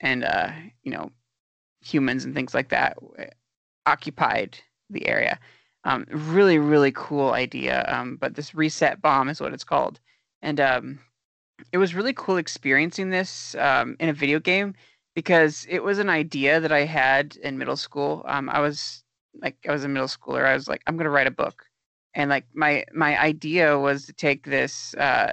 and 0.00 0.24
uh 0.24 0.50
you 0.82 0.92
know 0.92 1.10
humans 1.80 2.24
and 2.24 2.34
things 2.34 2.54
like 2.54 2.68
that 2.68 2.96
occupied 3.86 4.58
the 4.90 5.06
area. 5.06 5.38
Um 5.84 6.06
really 6.10 6.58
really 6.58 6.92
cool 6.92 7.32
idea 7.32 7.84
um 7.88 8.16
but 8.16 8.34
this 8.34 8.54
reset 8.54 9.00
bomb 9.00 9.28
is 9.28 9.40
what 9.40 9.54
it's 9.54 9.64
called. 9.64 10.00
And 10.42 10.60
um 10.60 10.98
it 11.72 11.78
was 11.78 11.94
really 11.94 12.12
cool 12.12 12.36
experiencing 12.36 13.10
this 13.10 13.54
um 13.56 13.96
in 13.98 14.08
a 14.08 14.14
video 14.14 14.38
game 14.38 14.74
because 15.14 15.66
it 15.68 15.82
was 15.82 15.98
an 15.98 16.10
idea 16.10 16.60
that 16.60 16.72
I 16.72 16.84
had 16.84 17.36
in 17.36 17.58
middle 17.58 17.76
school. 17.76 18.24
Um 18.26 18.48
I 18.50 18.60
was 18.60 19.04
like 19.34 19.56
I 19.68 19.72
was 19.72 19.84
a 19.84 19.88
middle 19.88 20.08
schooler. 20.08 20.44
I 20.46 20.54
was 20.54 20.68
like 20.68 20.82
I'm 20.86 20.96
going 20.96 21.04
to 21.04 21.10
write 21.10 21.26
a 21.26 21.30
book. 21.30 21.66
And 22.14 22.30
like 22.30 22.46
my 22.54 22.84
my 22.94 23.20
idea 23.20 23.78
was 23.78 24.06
to 24.06 24.12
take 24.12 24.44
this 24.46 24.94
uh 24.94 25.32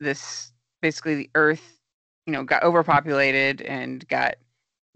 this 0.00 0.52
basically 0.82 1.14
the 1.14 1.30
earth 1.34 1.78
you 2.26 2.32
know 2.32 2.44
got 2.44 2.62
overpopulated 2.64 3.62
and 3.62 4.06
got 4.08 4.36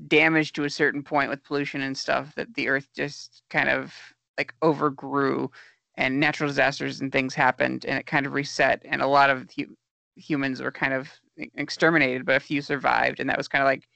damaged 0.09 0.55
to 0.57 0.65
a 0.65 0.71
certain 0.71 1.03
point 1.03 1.31
with 1.31 1.43
pollution 1.45 1.81
and 1.83 1.97
stuff 1.97 2.35
that 2.35 2.53
the 2.55 2.69
earth 2.69 2.89
just 2.95 3.43
kind 3.51 3.69
of 3.69 3.95
like 4.39 4.55
overgrew 4.63 5.51
and 5.97 6.21
natural 6.21 6.49
disasters 6.49 7.01
and 7.01 7.13
things 7.13 7.35
happened 7.35 7.85
and 7.87 7.99
it 7.99 8.07
kind 8.07 8.27
of 8.27 8.33
reset 8.35 8.83
and 8.85 9.01
a 9.01 9.07
lot 9.07 9.31
of 9.31 9.49
hu- 9.57 9.77
humans 10.17 10.61
were 10.61 10.73
kind 10.73 10.93
of 10.93 11.11
exterminated 11.57 12.27
but 12.27 12.37
a 12.37 12.41
few 12.41 12.61
survived. 12.63 13.21
And 13.21 13.29
that 13.31 13.39
was 13.39 13.49
kind 13.49 13.63
of 13.63 13.67
like 13.67 13.89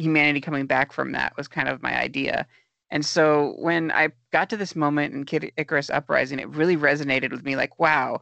humanity 0.00 0.40
coming 0.40 0.66
back 0.66 0.92
from 0.92 1.12
that 1.12 1.36
was 1.36 1.48
kind 1.48 1.68
of 1.68 1.82
my 1.82 1.98
idea 2.00 2.46
and 2.90 3.04
so 3.04 3.54
when 3.58 3.90
i 3.92 4.08
got 4.32 4.48
to 4.50 4.56
this 4.56 4.74
moment 4.74 5.14
in 5.14 5.24
kid 5.24 5.52
icarus 5.56 5.90
uprising 5.90 6.38
it 6.38 6.48
really 6.48 6.76
resonated 6.76 7.30
with 7.30 7.44
me 7.44 7.56
like 7.56 7.78
wow 7.78 8.20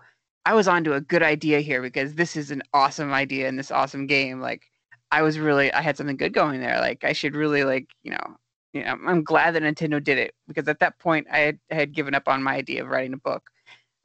I 0.48 0.54
was 0.54 0.66
onto 0.66 0.94
a 0.94 1.00
good 1.02 1.22
idea 1.22 1.60
here 1.60 1.82
because 1.82 2.14
this 2.14 2.34
is 2.34 2.50
an 2.50 2.62
awesome 2.72 3.12
idea 3.12 3.48
in 3.48 3.56
this 3.56 3.70
awesome 3.70 4.06
game. 4.06 4.40
Like 4.40 4.62
I 5.10 5.20
was 5.20 5.38
really 5.38 5.70
I 5.74 5.82
had 5.82 5.98
something 5.98 6.16
good 6.16 6.32
going 6.32 6.60
there. 6.60 6.80
Like 6.80 7.04
I 7.04 7.12
should 7.12 7.36
really 7.36 7.64
like, 7.64 7.88
you 8.02 8.12
know, 8.12 8.36
you 8.72 8.82
know, 8.82 8.96
I'm 9.06 9.22
glad 9.24 9.54
that 9.54 9.62
Nintendo 9.62 10.02
did 10.02 10.16
it 10.16 10.34
because 10.46 10.66
at 10.66 10.78
that 10.78 10.98
point 10.98 11.26
I 11.30 11.38
had, 11.40 11.58
I 11.70 11.74
had 11.74 11.92
given 11.92 12.14
up 12.14 12.28
on 12.28 12.42
my 12.42 12.54
idea 12.54 12.82
of 12.82 12.88
writing 12.88 13.12
a 13.12 13.18
book. 13.18 13.50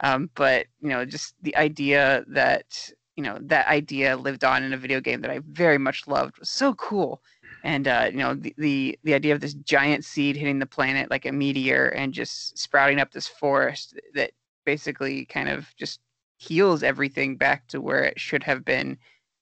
Um, 0.01 0.29
but 0.35 0.65
you 0.81 0.89
know, 0.89 1.05
just 1.05 1.33
the 1.41 1.55
idea 1.55 2.25
that 2.27 2.89
you 3.15 3.23
know 3.23 3.37
that 3.43 3.67
idea 3.67 4.17
lived 4.17 4.43
on 4.43 4.63
in 4.63 4.73
a 4.73 4.77
video 4.77 4.99
game 4.99 5.21
that 5.21 5.31
I 5.31 5.39
very 5.47 5.77
much 5.77 6.07
loved 6.07 6.39
was 6.39 6.49
so 6.49 6.73
cool. 6.73 7.21
And 7.63 7.87
uh, 7.87 8.09
you 8.11 8.17
know, 8.17 8.33
the, 8.35 8.53
the 8.57 8.99
the 9.03 9.13
idea 9.13 9.33
of 9.33 9.39
this 9.39 9.53
giant 9.53 10.03
seed 10.03 10.35
hitting 10.35 10.59
the 10.59 10.65
planet 10.65 11.09
like 11.09 11.25
a 11.25 11.31
meteor 11.31 11.87
and 11.87 12.13
just 12.13 12.57
sprouting 12.57 12.99
up 12.99 13.11
this 13.11 13.27
forest 13.27 13.99
that 14.15 14.31
basically 14.65 15.25
kind 15.25 15.49
of 15.49 15.73
just 15.77 16.01
heals 16.37 16.83
everything 16.83 17.37
back 17.37 17.67
to 17.67 17.79
where 17.79 18.03
it 18.03 18.19
should 18.19 18.43
have 18.43 18.65
been 18.65 18.97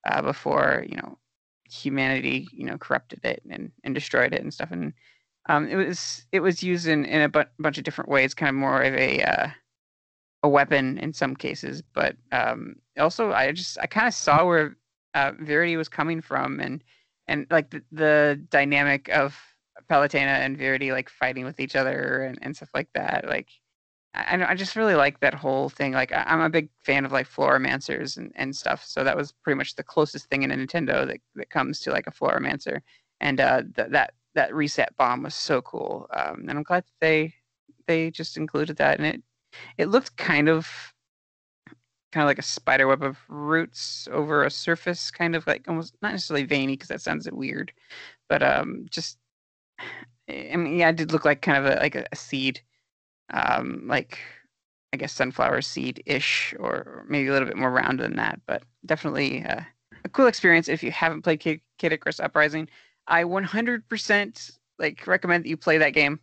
uh, 0.07 0.21
before 0.21 0.85
you 0.87 0.97
know 0.97 1.17
humanity 1.69 2.47
you 2.51 2.65
know 2.65 2.77
corrupted 2.77 3.23
it 3.23 3.41
and, 3.49 3.71
and 3.83 3.95
destroyed 3.95 4.33
it 4.33 4.41
and 4.41 4.53
stuff. 4.53 4.71
And 4.71 4.93
um, 5.49 5.67
it 5.67 5.75
was 5.75 6.25
it 6.31 6.41
was 6.41 6.61
used 6.61 6.87
in, 6.87 7.05
in 7.05 7.21
a 7.23 7.29
bu- 7.29 7.43
bunch 7.59 7.79
of 7.79 7.83
different 7.83 8.09
ways 8.09 8.35
kind 8.35 8.49
of 8.49 8.55
more 8.55 8.83
of 8.83 8.93
a 8.93 9.23
uh, 9.23 9.47
a 10.43 10.49
weapon 10.49 10.99
in 10.99 11.13
some 11.13 11.35
cases. 11.35 11.81
But 11.81 12.15
um, 12.31 12.75
also 12.99 13.31
i 13.31 13.51
just 13.51 13.77
i 13.79 13.87
kind 13.87 14.07
of 14.07 14.13
saw 14.13 14.45
where 14.45 14.77
uh, 15.13 15.31
viridi 15.33 15.77
was 15.77 15.89
coming 15.89 16.21
from 16.21 16.59
and 16.59 16.83
and 17.31 17.47
like 17.49 17.69
the, 17.69 17.81
the 17.91 18.45
dynamic 18.49 19.09
of 19.09 19.37
Palutena 19.89 20.39
and 20.45 20.57
Viridi 20.59 20.91
like 20.91 21.09
fighting 21.09 21.45
with 21.45 21.59
each 21.59 21.75
other 21.75 22.23
and, 22.23 22.37
and 22.41 22.55
stuff 22.55 22.69
like 22.73 22.89
that 22.93 23.27
like 23.27 23.47
I, 24.13 24.43
I 24.51 24.55
just 24.55 24.75
really 24.75 24.95
like 24.95 25.19
that 25.21 25.33
whole 25.33 25.69
thing. 25.69 25.93
Like 25.93 26.11
I, 26.11 26.23
I'm 26.27 26.41
a 26.41 26.49
big 26.49 26.69
fan 26.83 27.05
of 27.05 27.11
like 27.11 27.29
Floromancers 27.29 28.17
and, 28.17 28.31
and 28.35 28.55
stuff. 28.55 28.83
So 28.85 29.03
that 29.03 29.15
was 29.15 29.31
pretty 29.31 29.57
much 29.57 29.75
the 29.75 29.83
closest 29.83 30.29
thing 30.29 30.43
in 30.43 30.51
a 30.51 30.55
Nintendo 30.55 31.07
that, 31.07 31.21
that 31.35 31.49
comes 31.49 31.79
to 31.81 31.91
like 31.91 32.07
a 32.07 32.11
Floromancer. 32.11 32.81
And 33.21 33.39
uh, 33.39 33.61
th- 33.75 33.89
that 33.91 34.13
that 34.35 34.53
reset 34.53 34.95
bomb 34.97 35.23
was 35.23 35.35
so 35.35 35.61
cool. 35.61 36.07
Um, 36.13 36.45
and 36.49 36.57
I'm 36.57 36.63
glad 36.63 36.83
that 36.83 36.99
they 36.99 37.33
they 37.87 38.11
just 38.11 38.37
included 38.37 38.77
that. 38.77 38.97
And 38.97 39.07
it 39.07 39.23
it 39.77 39.87
looked 39.87 40.17
kind 40.17 40.49
of 40.49 40.67
kind 42.11 42.23
of 42.23 42.27
like 42.27 42.39
a 42.39 42.43
spider 42.43 42.87
web 42.87 43.03
of 43.03 43.17
roots 43.29 44.07
over 44.11 44.43
a 44.43 44.51
surface, 44.51 45.11
kind 45.11 45.35
of 45.35 45.47
like 45.47 45.67
almost 45.67 45.95
not 46.01 46.11
necessarily 46.11 46.45
veiny 46.45 46.73
because 46.73 46.89
that 46.89 47.01
sounds 47.01 47.29
weird, 47.31 47.71
but 48.29 48.43
um, 48.43 48.85
just 48.89 49.17
I 50.29 50.55
mean, 50.55 50.77
yeah, 50.77 50.89
it 50.89 50.95
did 50.95 51.11
look 51.11 51.25
like 51.25 51.41
kind 51.41 51.57
of 51.57 51.65
a, 51.65 51.79
like 51.79 51.95
a, 51.95 52.05
a 52.11 52.15
seed 52.15 52.61
um, 53.33 53.83
like 53.87 54.19
I 54.93 54.97
guess 54.97 55.13
sunflower 55.13 55.61
seed 55.61 56.03
ish, 56.05 56.53
or 56.59 57.05
maybe 57.07 57.27
a 57.27 57.31
little 57.31 57.47
bit 57.47 57.57
more 57.57 57.71
round 57.71 57.99
than 57.99 58.15
that. 58.17 58.41
But 58.45 58.63
definitely 58.85 59.43
uh, 59.45 59.61
a 60.03 60.09
cool 60.09 60.27
experience 60.27 60.67
if 60.67 60.83
you 60.83 60.91
haven't 60.91 61.21
played 61.21 61.39
Kid, 61.39 61.61
Kid 61.77 61.93
Icarus 61.93 62.19
Uprising. 62.19 62.67
I 63.07 63.23
100% 63.23 64.57
like 64.79 65.07
recommend 65.07 65.45
that 65.45 65.49
you 65.49 65.57
play 65.57 65.77
that 65.77 65.91
game. 65.91 66.19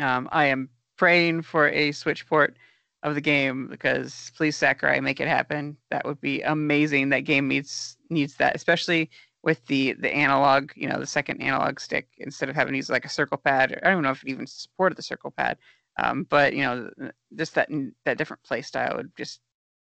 Um, 0.00 0.28
I 0.32 0.46
am 0.46 0.68
praying 0.96 1.42
for 1.42 1.68
a 1.68 1.92
Switch 1.92 2.26
port 2.26 2.56
of 3.02 3.14
the 3.14 3.20
game 3.20 3.66
because 3.68 4.30
please 4.36 4.56
Sakurai 4.56 5.00
make 5.00 5.20
it 5.20 5.28
happen. 5.28 5.76
That 5.90 6.04
would 6.04 6.20
be 6.20 6.42
amazing. 6.42 7.08
That 7.08 7.20
game 7.20 7.48
needs 7.48 7.96
needs 8.10 8.36
that, 8.36 8.54
especially 8.54 9.10
with 9.42 9.64
the 9.66 9.94
the 9.94 10.14
analog, 10.14 10.70
you 10.76 10.88
know, 10.88 10.98
the 10.98 11.06
second 11.06 11.40
analog 11.40 11.80
stick 11.80 12.08
instead 12.18 12.48
of 12.48 12.54
having 12.54 12.72
to 12.72 12.76
use 12.76 12.90
like 12.90 13.04
a 13.04 13.10
circle 13.10 13.38
pad. 13.38 13.78
I 13.82 13.90
don't 13.90 14.02
know 14.02 14.10
if 14.10 14.22
it 14.22 14.28
even 14.28 14.46
supported 14.46 14.96
the 14.96 15.02
circle 15.02 15.30
pad. 15.30 15.58
Um, 15.98 16.24
but 16.24 16.54
you 16.54 16.62
know, 16.62 16.90
just 17.36 17.54
that 17.54 17.68
that 18.04 18.18
different 18.18 18.42
play 18.44 18.62
style 18.62 18.96
would 18.96 19.14
just 19.16 19.40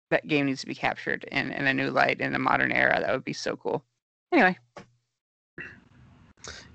that 0.09 0.27
game 0.27 0.47
needs 0.47 0.61
to 0.61 0.67
be 0.67 0.75
captured 0.75 1.23
in, 1.31 1.51
in 1.51 1.67
a 1.67 1.73
new 1.73 1.91
light 1.91 2.19
in 2.19 2.33
a 2.33 2.39
modern 2.39 2.71
era. 2.71 2.99
That 2.99 3.11
would 3.11 3.25
be 3.25 3.33
so 3.33 3.55
cool. 3.55 3.83
Anyway, 4.31 4.57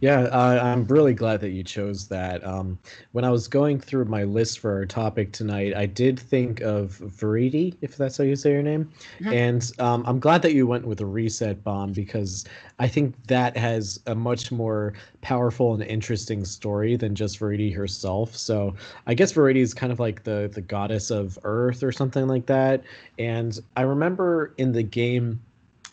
Yeah, 0.00 0.22
uh, 0.24 0.60
I'm 0.62 0.84
really 0.84 1.14
glad 1.14 1.40
that 1.40 1.50
you 1.50 1.62
chose 1.64 2.08
that. 2.08 2.44
Um, 2.44 2.78
when 3.12 3.24
I 3.24 3.30
was 3.30 3.48
going 3.48 3.80
through 3.80 4.04
my 4.04 4.24
list 4.24 4.58
for 4.58 4.72
our 4.72 4.84
topic 4.84 5.32
tonight, 5.32 5.74
I 5.74 5.86
did 5.86 6.18
think 6.20 6.60
of 6.60 6.98
Viridi, 6.98 7.74
if 7.80 7.96
that's 7.96 8.18
how 8.18 8.24
you 8.24 8.36
say 8.36 8.52
your 8.52 8.62
name. 8.62 8.90
Mhm. 9.20 9.32
And 9.32 9.72
um, 9.78 10.04
I'm 10.06 10.20
glad 10.20 10.42
that 10.42 10.52
you 10.52 10.66
went 10.66 10.86
with 10.86 11.00
a 11.00 11.06
reset 11.06 11.64
bomb 11.64 11.92
because 11.92 12.44
I 12.78 12.88
think 12.88 13.14
that 13.28 13.56
has 13.56 13.98
a 14.06 14.14
much 14.14 14.52
more 14.52 14.92
powerful 15.22 15.72
and 15.72 15.82
interesting 15.82 16.44
story 16.44 16.96
than 16.96 17.14
just 17.14 17.38
Viridi 17.40 17.74
herself. 17.74 18.36
So 18.36 18.74
I 19.06 19.14
guess 19.14 19.32
Viridi 19.32 19.62
is 19.62 19.72
kind 19.72 19.92
of 19.92 20.00
like 20.00 20.24
the 20.24 20.50
the 20.52 20.60
goddess 20.60 21.10
of 21.10 21.38
Earth 21.44 21.82
or 21.82 21.92
something 21.92 22.26
like 22.26 22.46
that. 22.46 22.82
And 23.18 23.58
I 23.76 23.82
remember 23.82 24.52
in 24.58 24.72
the 24.72 24.82
game 24.82 25.40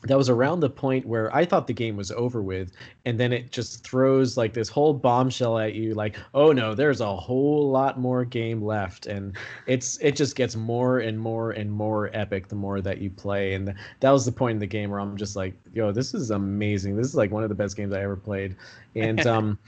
that 0.03 0.17
was 0.17 0.29
around 0.29 0.61
the 0.61 0.69
point 0.69 1.05
where 1.05 1.33
I 1.35 1.45
thought 1.45 1.67
the 1.67 1.73
game 1.73 1.95
was 1.95 2.11
over 2.11 2.41
with, 2.41 2.71
and 3.05 3.19
then 3.19 3.31
it 3.31 3.51
just 3.51 3.83
throws 3.83 4.35
like 4.35 4.53
this 4.53 4.67
whole 4.67 4.93
bombshell 4.93 5.59
at 5.59 5.75
you, 5.75 5.93
like, 5.93 6.17
oh 6.33 6.51
no, 6.51 6.73
there's 6.73 7.01
a 7.01 7.15
whole 7.15 7.69
lot 7.69 7.99
more 7.99 8.25
game 8.25 8.63
left, 8.63 9.05
and 9.05 9.37
it's 9.67 9.97
it 9.97 10.15
just 10.15 10.35
gets 10.35 10.55
more 10.55 10.99
and 10.99 11.19
more 11.19 11.51
and 11.51 11.71
more 11.71 12.09
epic 12.13 12.47
the 12.47 12.55
more 12.55 12.81
that 12.81 12.97
you 12.97 13.09
play, 13.09 13.53
and 13.53 13.73
that 13.99 14.11
was 14.11 14.25
the 14.25 14.31
point 14.31 14.55
in 14.55 14.59
the 14.59 14.67
game 14.67 14.89
where 14.89 14.99
I'm 14.99 15.17
just 15.17 15.35
like, 15.35 15.53
yo, 15.73 15.91
this 15.91 16.13
is 16.13 16.31
amazing. 16.31 16.95
This 16.95 17.07
is 17.07 17.15
like 17.15 17.31
one 17.31 17.43
of 17.43 17.49
the 17.49 17.55
best 17.55 17.77
games 17.77 17.93
I 17.93 18.01
ever 18.01 18.15
played, 18.15 18.55
and 18.95 19.25
um, 19.27 19.59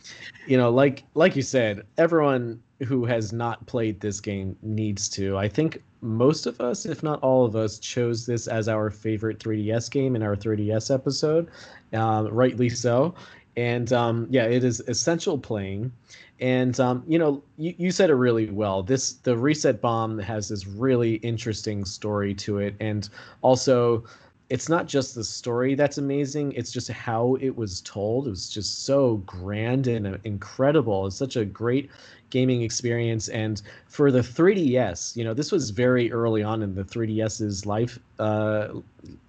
you 0.47 0.57
know, 0.57 0.71
like 0.71 1.03
like 1.13 1.35
you 1.35 1.43
said, 1.43 1.83
everyone 1.97 2.61
who 2.87 3.05
has 3.05 3.31
not 3.31 3.65
played 3.67 3.99
this 3.99 4.19
game 4.19 4.55
needs 4.61 5.07
to. 5.09 5.37
I 5.37 5.47
think 5.47 5.81
most 6.03 6.45
of 6.45 6.59
us, 6.59 6.85
if 6.85 7.01
not 7.01 7.21
all 7.21 7.45
of 7.45 7.55
us, 7.55 7.79
chose 7.79 8.25
this 8.25 8.47
as 8.47 8.67
our 8.67 8.89
favorite 8.89 9.39
3DS 9.39 9.89
game 9.89 10.15
in 10.15 10.21
our 10.21 10.35
3DS 10.35 10.93
episode, 10.93 11.49
um, 11.93 12.27
rightly 12.27 12.69
so. 12.69 13.15
And 13.55 13.91
um, 13.93 14.27
yeah, 14.29 14.45
it 14.45 14.63
is 14.63 14.81
essential 14.81 15.37
playing. 15.37 15.91
And 16.39 16.77
um, 16.79 17.03
you 17.07 17.17
know, 17.17 17.41
you, 17.57 17.73
you 17.77 17.91
said 17.91 18.09
it 18.09 18.15
really 18.15 18.49
well. 18.49 18.83
This 18.83 19.13
the 19.13 19.37
reset 19.37 19.79
bomb 19.79 20.19
has 20.19 20.49
this 20.49 20.67
really 20.67 21.15
interesting 21.15 21.85
story 21.85 22.33
to 22.35 22.57
it, 22.57 22.75
and 22.79 23.07
also 23.41 24.03
it's 24.49 24.67
not 24.67 24.87
just 24.87 25.15
the 25.15 25.23
story 25.23 25.73
that's 25.73 25.97
amazing 25.97 26.51
it's 26.51 26.71
just 26.71 26.91
how 26.91 27.35
it 27.39 27.55
was 27.55 27.81
told 27.81 28.27
it 28.27 28.29
was 28.29 28.49
just 28.49 28.85
so 28.85 29.17
grand 29.25 29.87
and 29.87 30.05
uh, 30.05 30.17
incredible 30.25 31.07
it's 31.07 31.15
such 31.15 31.37
a 31.37 31.45
great 31.45 31.89
gaming 32.33 32.63
experience. 32.63 33.29
And 33.29 33.61
for 33.87 34.11
the 34.11 34.19
3ds 34.19 35.15
you 35.15 35.23
know 35.23 35.33
this 35.33 35.51
was 35.51 35.69
very 35.69 36.11
early 36.11 36.43
on 36.43 36.63
in 36.63 36.73
the 36.73 36.83
3ds's 36.83 37.65
life 37.65 37.99
uh 38.19 38.69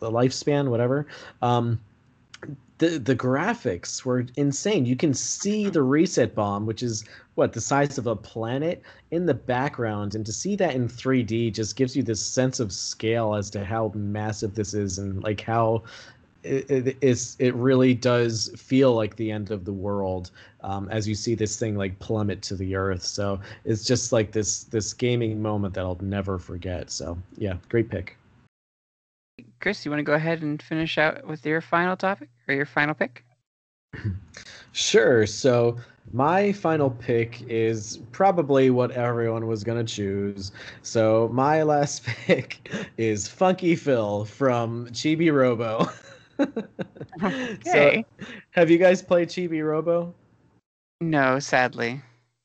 lifespan 0.01 0.68
whatever 0.68 1.06
um 1.43 1.78
the 2.78 2.98
the 2.98 3.14
graphics 3.14 4.05
were 4.05 4.26
insane. 4.36 4.85
You 4.85 4.97
can 4.97 5.14
see 5.14 5.70
the 5.70 5.82
reset 5.82 6.35
bomb 6.35 6.66
which 6.66 6.82
is 6.82 7.05
what 7.36 7.52
the 7.52 7.60
size 7.60 7.98
of 7.98 8.06
a 8.06 8.16
planet 8.16 8.82
in 9.10 9.26
the 9.26 9.35
background. 9.35 10.14
And 10.14 10.24
to 10.26 10.32
see 10.32 10.56
that 10.56 10.74
in 10.74 10.89
3d 10.89 11.52
just 11.52 11.76
gives 11.76 11.94
you 11.97 12.02
this 12.02 12.20
sense 12.20 12.60
of 12.60 12.72
scale 12.72 13.35
as 13.35 13.51
to 13.51 13.64
how 13.64 13.93
massive 13.94 14.55
this 14.55 14.74
is 14.74 14.98
and 14.98 15.22
like 15.22 15.40
how 15.40 15.82
it, 16.44 16.70
it 16.70 16.96
is 17.00 17.36
it 17.38 17.54
really 17.54 17.94
does 17.94 18.50
feel 18.56 18.94
like 18.94 19.16
the 19.16 19.30
end 19.30 19.50
of 19.50 19.64
the 19.64 19.72
world 19.72 20.30
um, 20.62 20.88
as 20.90 21.08
you 21.08 21.14
see 21.14 21.34
this 21.34 21.58
thing 21.58 21.76
like 21.76 21.98
plummet 21.98 22.42
to 22.42 22.54
the 22.54 22.74
earth 22.74 23.02
so 23.02 23.40
it's 23.64 23.84
just 23.84 24.12
like 24.12 24.32
this 24.32 24.64
this 24.64 24.92
gaming 24.92 25.40
moment 25.40 25.74
that 25.74 25.84
i'll 25.84 25.98
never 26.00 26.38
forget 26.38 26.90
so 26.90 27.18
yeah 27.38 27.54
great 27.68 27.88
pick 27.90 28.16
Chris, 29.60 29.84
you 29.84 29.90
want 29.90 29.98
to 29.98 30.04
go 30.04 30.12
ahead 30.12 30.42
and 30.42 30.62
finish 30.62 30.98
out 30.98 31.26
with 31.26 31.44
your 31.46 31.60
final 31.60 31.96
topic 31.96 32.28
or 32.46 32.54
your 32.54 32.66
final 32.66 32.94
pick? 32.94 33.24
Sure. 34.72 35.24
So 35.24 35.78
my 36.12 36.52
final 36.52 36.90
pick 36.90 37.42
is 37.48 37.98
probably 38.10 38.70
what 38.70 38.90
everyone 38.90 39.46
was 39.46 39.62
gonna 39.62 39.84
choose. 39.84 40.50
So 40.82 41.30
my 41.32 41.62
last 41.62 42.04
pick 42.04 42.68
is 42.98 43.28
Funky 43.28 43.76
Phil 43.76 44.24
from 44.24 44.88
Chibi 44.88 45.32
Robo. 45.32 45.88
Okay. 47.23 48.05
So, 48.19 48.27
have 48.51 48.70
you 48.70 48.77
guys 48.77 49.01
played 49.01 49.28
Chibi 49.28 49.65
Robo? 49.65 50.12
no, 51.01 51.39
sadly. 51.39 52.02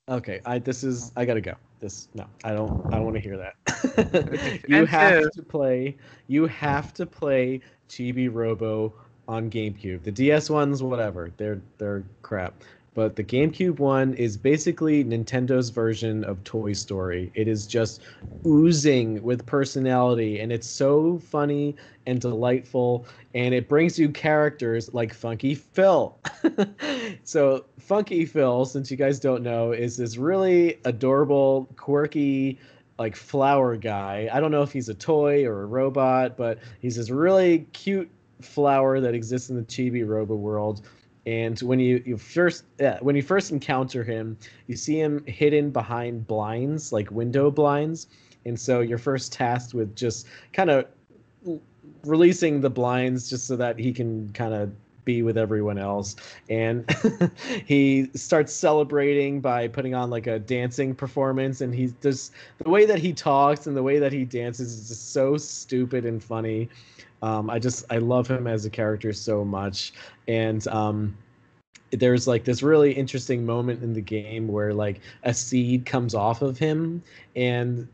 Okay, 0.07 0.41
I 0.45 0.59
this 0.59 0.83
is 0.83 1.11
I 1.15 1.25
gotta 1.25 1.41
go. 1.41 1.55
This 1.79 2.07
no, 2.13 2.25
I 2.43 2.51
don't 2.53 2.85
I 2.87 2.97
don't 2.97 3.05
want 3.05 3.15
to 3.15 3.21
hear 3.21 3.37
that. 3.37 4.63
you 4.67 4.85
have 4.85 5.31
to 5.31 5.43
play. 5.43 5.97
You 6.27 6.45
have 6.47 6.93
to 6.95 7.05
play 7.05 7.61
Chibi 7.89 8.31
Robo 8.31 8.93
on 9.27 9.49
GameCube. 9.49 10.03
The 10.03 10.11
DS 10.11 10.49
ones, 10.49 10.83
whatever, 10.83 11.31
they're 11.37 11.61
they're 11.77 12.03
crap. 12.21 12.63
But 12.93 13.15
the 13.15 13.23
GameCube 13.23 13.79
one 13.79 14.13
is 14.15 14.37
basically 14.37 15.03
Nintendo's 15.03 15.69
version 15.69 16.23
of 16.23 16.43
Toy 16.43 16.73
Story. 16.73 17.31
It 17.35 17.47
is 17.47 17.67
just 17.67 18.01
oozing 18.45 19.21
with 19.21 19.45
personality, 19.45 20.39
and 20.39 20.51
it's 20.51 20.67
so 20.67 21.19
funny 21.19 21.75
and 22.05 22.19
delightful, 22.19 23.05
and 23.33 23.53
it 23.53 23.67
brings 23.67 23.99
you 23.99 24.09
characters 24.09 24.93
like 24.93 25.13
Funky 25.13 25.55
Phil. 25.55 26.17
so 27.23 27.65
Funky 27.79 28.25
Phil, 28.25 28.65
since 28.65 28.89
you 28.89 28.97
guys 28.97 29.19
don't 29.19 29.43
know, 29.43 29.71
is 29.71 29.97
this 29.97 30.17
really 30.17 30.79
adorable, 30.85 31.69
quirky, 31.75 32.59
like 32.97 33.15
flower 33.15 33.77
guy. 33.77 34.29
I 34.31 34.39
don't 34.39 34.51
know 34.51 34.63
if 34.63 34.71
he's 34.71 34.89
a 34.89 34.93
toy 34.93 35.45
or 35.45 35.63
a 35.63 35.65
robot, 35.65 36.37
but 36.37 36.59
he's 36.81 36.95
this 36.95 37.09
really 37.09 37.59
cute 37.73 38.09
flower 38.41 38.99
that 38.99 39.13
exists 39.13 39.49
in 39.49 39.55
the 39.55 39.63
Chibi 39.63 40.07
Robo 40.07 40.35
world. 40.35 40.81
And 41.29 41.59
when 41.59 41.79
you, 41.79 42.01
you 42.07 42.17
first 42.17 42.63
yeah, 42.79 42.97
when 43.01 43.15
you 43.15 43.21
first 43.21 43.51
encounter 43.51 44.03
him, 44.03 44.35
you 44.65 44.75
see 44.75 44.99
him 44.99 45.23
hidden 45.27 45.69
behind 45.69 46.25
blinds, 46.25 46.91
like 46.91 47.11
window 47.11 47.51
blinds. 47.51 48.07
And 48.45 48.59
so 48.59 48.79
you're 48.79 48.97
first 48.97 49.31
tasked 49.31 49.75
with 49.75 49.95
just 49.95 50.25
kind 50.53 50.71
of 50.71 50.87
releasing 52.03 52.61
the 52.61 52.69
blinds 52.71 53.29
just 53.29 53.45
so 53.45 53.55
that 53.57 53.77
he 53.77 53.93
can 53.93 54.33
kind 54.33 54.55
of 54.55 54.71
be 55.05 55.21
with 55.21 55.37
everyone 55.37 55.77
else. 55.77 56.15
And 56.49 56.89
he 57.67 58.09
starts 58.15 58.51
celebrating 58.51 59.39
by 59.39 59.67
putting 59.67 59.93
on 59.93 60.09
like 60.09 60.25
a 60.25 60.39
dancing 60.39 60.95
performance. 60.95 61.61
And 61.61 61.75
he's 61.75 61.93
just 62.01 62.33
the 62.57 62.71
way 62.71 62.87
that 62.87 62.97
he 62.97 63.13
talks 63.13 63.67
and 63.67 63.77
the 63.77 63.83
way 63.83 63.99
that 63.99 64.11
he 64.11 64.25
dances 64.25 64.73
is 64.73 64.87
just 64.87 65.13
so 65.13 65.37
stupid 65.37 66.05
and 66.05 66.23
funny 66.23 66.69
um, 67.21 67.49
i 67.49 67.59
just 67.59 67.85
i 67.89 67.97
love 67.97 68.27
him 68.27 68.47
as 68.47 68.65
a 68.65 68.69
character 68.69 69.13
so 69.13 69.43
much. 69.43 69.93
And 70.27 70.65
um, 70.67 71.17
there's 71.91 72.27
like 72.27 72.43
this 72.43 72.61
really 72.61 72.91
interesting 72.91 73.45
moment 73.45 73.81
in 73.81 73.93
the 73.93 74.01
game 74.01 74.47
where 74.47 74.73
like 74.73 74.99
a 75.23 75.33
seed 75.33 75.85
comes 75.85 76.13
off 76.13 76.41
of 76.41 76.57
him 76.57 77.01
and 77.35 77.87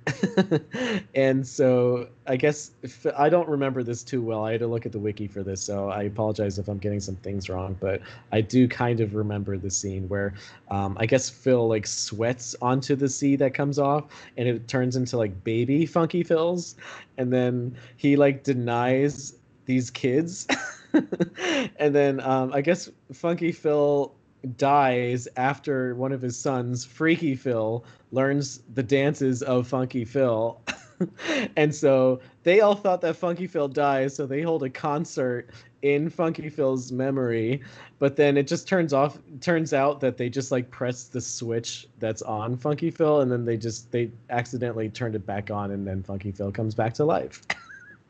and 1.16 1.48
so 1.48 2.08
i 2.28 2.36
guess 2.36 2.72
i 3.18 3.30
don't 3.30 3.48
remember 3.48 3.84
this 3.84 4.04
too 4.04 4.22
well. 4.22 4.46
I 4.46 4.52
had 4.52 4.60
to 4.62 4.68
look 4.68 4.86
at 4.86 4.92
the 4.92 5.00
wiki 5.00 5.28
for 5.28 5.44
this 5.44 5.62
so 5.62 5.90
i 5.90 6.04
apologize 6.04 6.60
if 6.60 6.68
i'm 6.68 6.78
getting 6.78 7.00
some 7.00 7.16
things 7.18 7.50
wrong 7.50 7.78
but 7.80 8.02
i 8.32 8.42
do 8.42 8.68
kind 8.68 9.00
of 9.00 9.16
remember 9.16 9.58
the 9.58 9.70
scene 9.70 10.10
where 10.10 10.34
um, 10.70 10.98
i 11.00 11.06
guess 11.06 11.30
phil 11.30 11.68
like 11.68 11.88
sweats 11.88 12.56
onto 12.62 12.96
the 12.96 13.08
seed 13.08 13.40
that 13.40 13.54
comes 13.54 13.80
off 13.80 14.06
and 14.38 14.48
it 14.48 14.68
turns 14.68 14.96
into 14.96 15.18
like 15.18 15.44
baby 15.44 15.86
funky 15.86 16.24
phils 16.24 16.76
and 17.18 17.32
then 17.32 17.76
he 17.98 18.16
like 18.16 18.44
denies 18.44 19.36
these 19.66 19.90
kids 19.90 20.48
and 21.78 21.94
then 21.96 22.20
um, 22.22 22.54
I 22.54 22.62
guess 22.62 22.90
Funky 23.14 23.52
Phil 23.52 24.14
dies 24.58 25.28
after 25.38 25.96
one 25.96 26.12
of 26.12 26.22
his 26.22 26.38
sons, 26.38 26.86
Freaky 26.86 27.36
Phil, 27.36 27.84
learns 28.12 28.62
the 28.74 28.84
dances 28.84 29.42
of 29.42 29.68
Funky 29.68 30.06
Phil. 30.06 30.62
and 31.58 31.74
so 31.74 32.20
they 32.44 32.62
all 32.62 32.76
thought 32.76 33.02
that 33.02 33.16
Funky 33.16 33.48
Phil 33.48 33.68
dies, 33.68 34.16
so 34.16 34.26
they 34.26 34.42
hold 34.42 34.64
a 34.64 34.70
concert 34.70 35.50
in 35.82 36.10
Funky 36.10 36.50
Phil's 36.50 36.92
memory. 36.92 37.62
But 38.00 38.16
then 38.16 38.38
it 38.38 38.48
just 38.48 38.68
turns 38.68 38.94
off 38.94 39.18
turns 39.42 39.74
out 39.74 40.00
that 40.02 40.18
they 40.18 40.30
just 40.30 40.52
like 40.52 40.70
pressed 40.72 41.14
the 41.14 41.22
switch 41.22 41.88
that's 42.00 42.22
on 42.22 42.58
Funky 42.58 42.92
Phil 42.92 43.22
and 43.22 43.32
then 43.32 43.46
they 43.46 43.58
just 43.58 43.92
they 43.92 44.12
accidentally 44.30 44.90
turned 44.90 45.16
it 45.16 45.26
back 45.26 45.52
on 45.52 45.72
and 45.72 45.88
then 45.88 46.04
Funky 46.04 46.32
Phil 46.32 46.52
comes 46.52 46.76
back 46.76 46.94
to 46.96 47.06
life. 47.06 47.42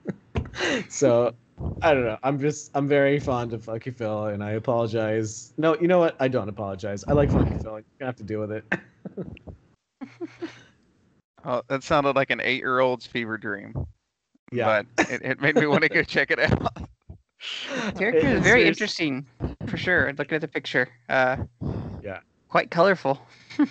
so 0.90 1.34
I 1.82 1.94
don't 1.94 2.04
know. 2.06 2.18
I'm 2.24 2.40
just 2.40 2.72
I'm 2.74 2.88
very 2.88 3.20
fond 3.20 3.54
of 3.54 3.64
Funky 3.64 3.92
Phil, 3.92 4.26
and 4.28 4.44
I 4.44 4.52
apologize. 4.52 5.54
No, 5.58 5.76
you 5.80 5.88
know 5.88 6.00
what? 6.00 6.16
I 6.20 6.28
don't 6.28 6.50
apologize. 6.50 7.04
I 7.08 7.14
like 7.14 7.32
Funky 7.32 7.58
Phil. 7.64 7.74
You're 7.74 7.84
gonna 8.00 8.08
have 8.10 8.16
to 8.18 8.24
deal 8.24 8.40
with 8.42 8.52
it. 8.52 8.66
Oh, 11.48 11.62
that 11.68 11.84
sounded 11.84 12.16
like 12.16 12.32
an 12.32 12.42
eight-year-old's 12.42 13.06
fever 13.06 13.38
dream. 13.38 13.72
Yeah. 14.52 14.82
But 14.98 15.12
it, 15.12 15.22
it 15.22 15.42
made 15.42 15.56
me 15.56 15.68
want 15.68 15.84
to 15.84 15.90
go 15.90 16.02
check 16.04 16.32
it 16.32 16.40
out. 16.40 16.76
Character 17.96 18.28
is 18.28 18.42
very 18.42 18.62
it's- 18.62 18.70
interesting, 18.70 19.28
for 19.68 19.78
sure. 19.78 20.12
Looking 20.18 20.36
at 20.38 20.42
the 20.42 20.48
picture, 20.48 20.90
uh, 21.08 21.38
Yeah. 22.04 22.22
quite 22.50 22.72
colorful. 22.72 23.22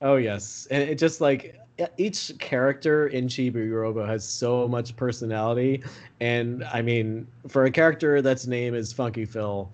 Oh 0.00 0.14
yes, 0.14 0.68
and 0.70 0.80
it 0.88 0.96
just 0.96 1.20
like 1.20 1.56
each 1.96 2.32
character 2.38 3.08
in 3.08 3.28
Chibi 3.28 3.72
Robo 3.72 4.04
has 4.04 4.26
so 4.26 4.66
much 4.68 4.96
personality, 4.96 5.82
and 6.20 6.64
I 6.64 6.82
mean, 6.82 7.26
for 7.46 7.64
a 7.64 7.70
character 7.70 8.20
that's 8.22 8.46
name 8.46 8.74
is 8.74 8.92
Funky 8.92 9.24
Phil, 9.24 9.72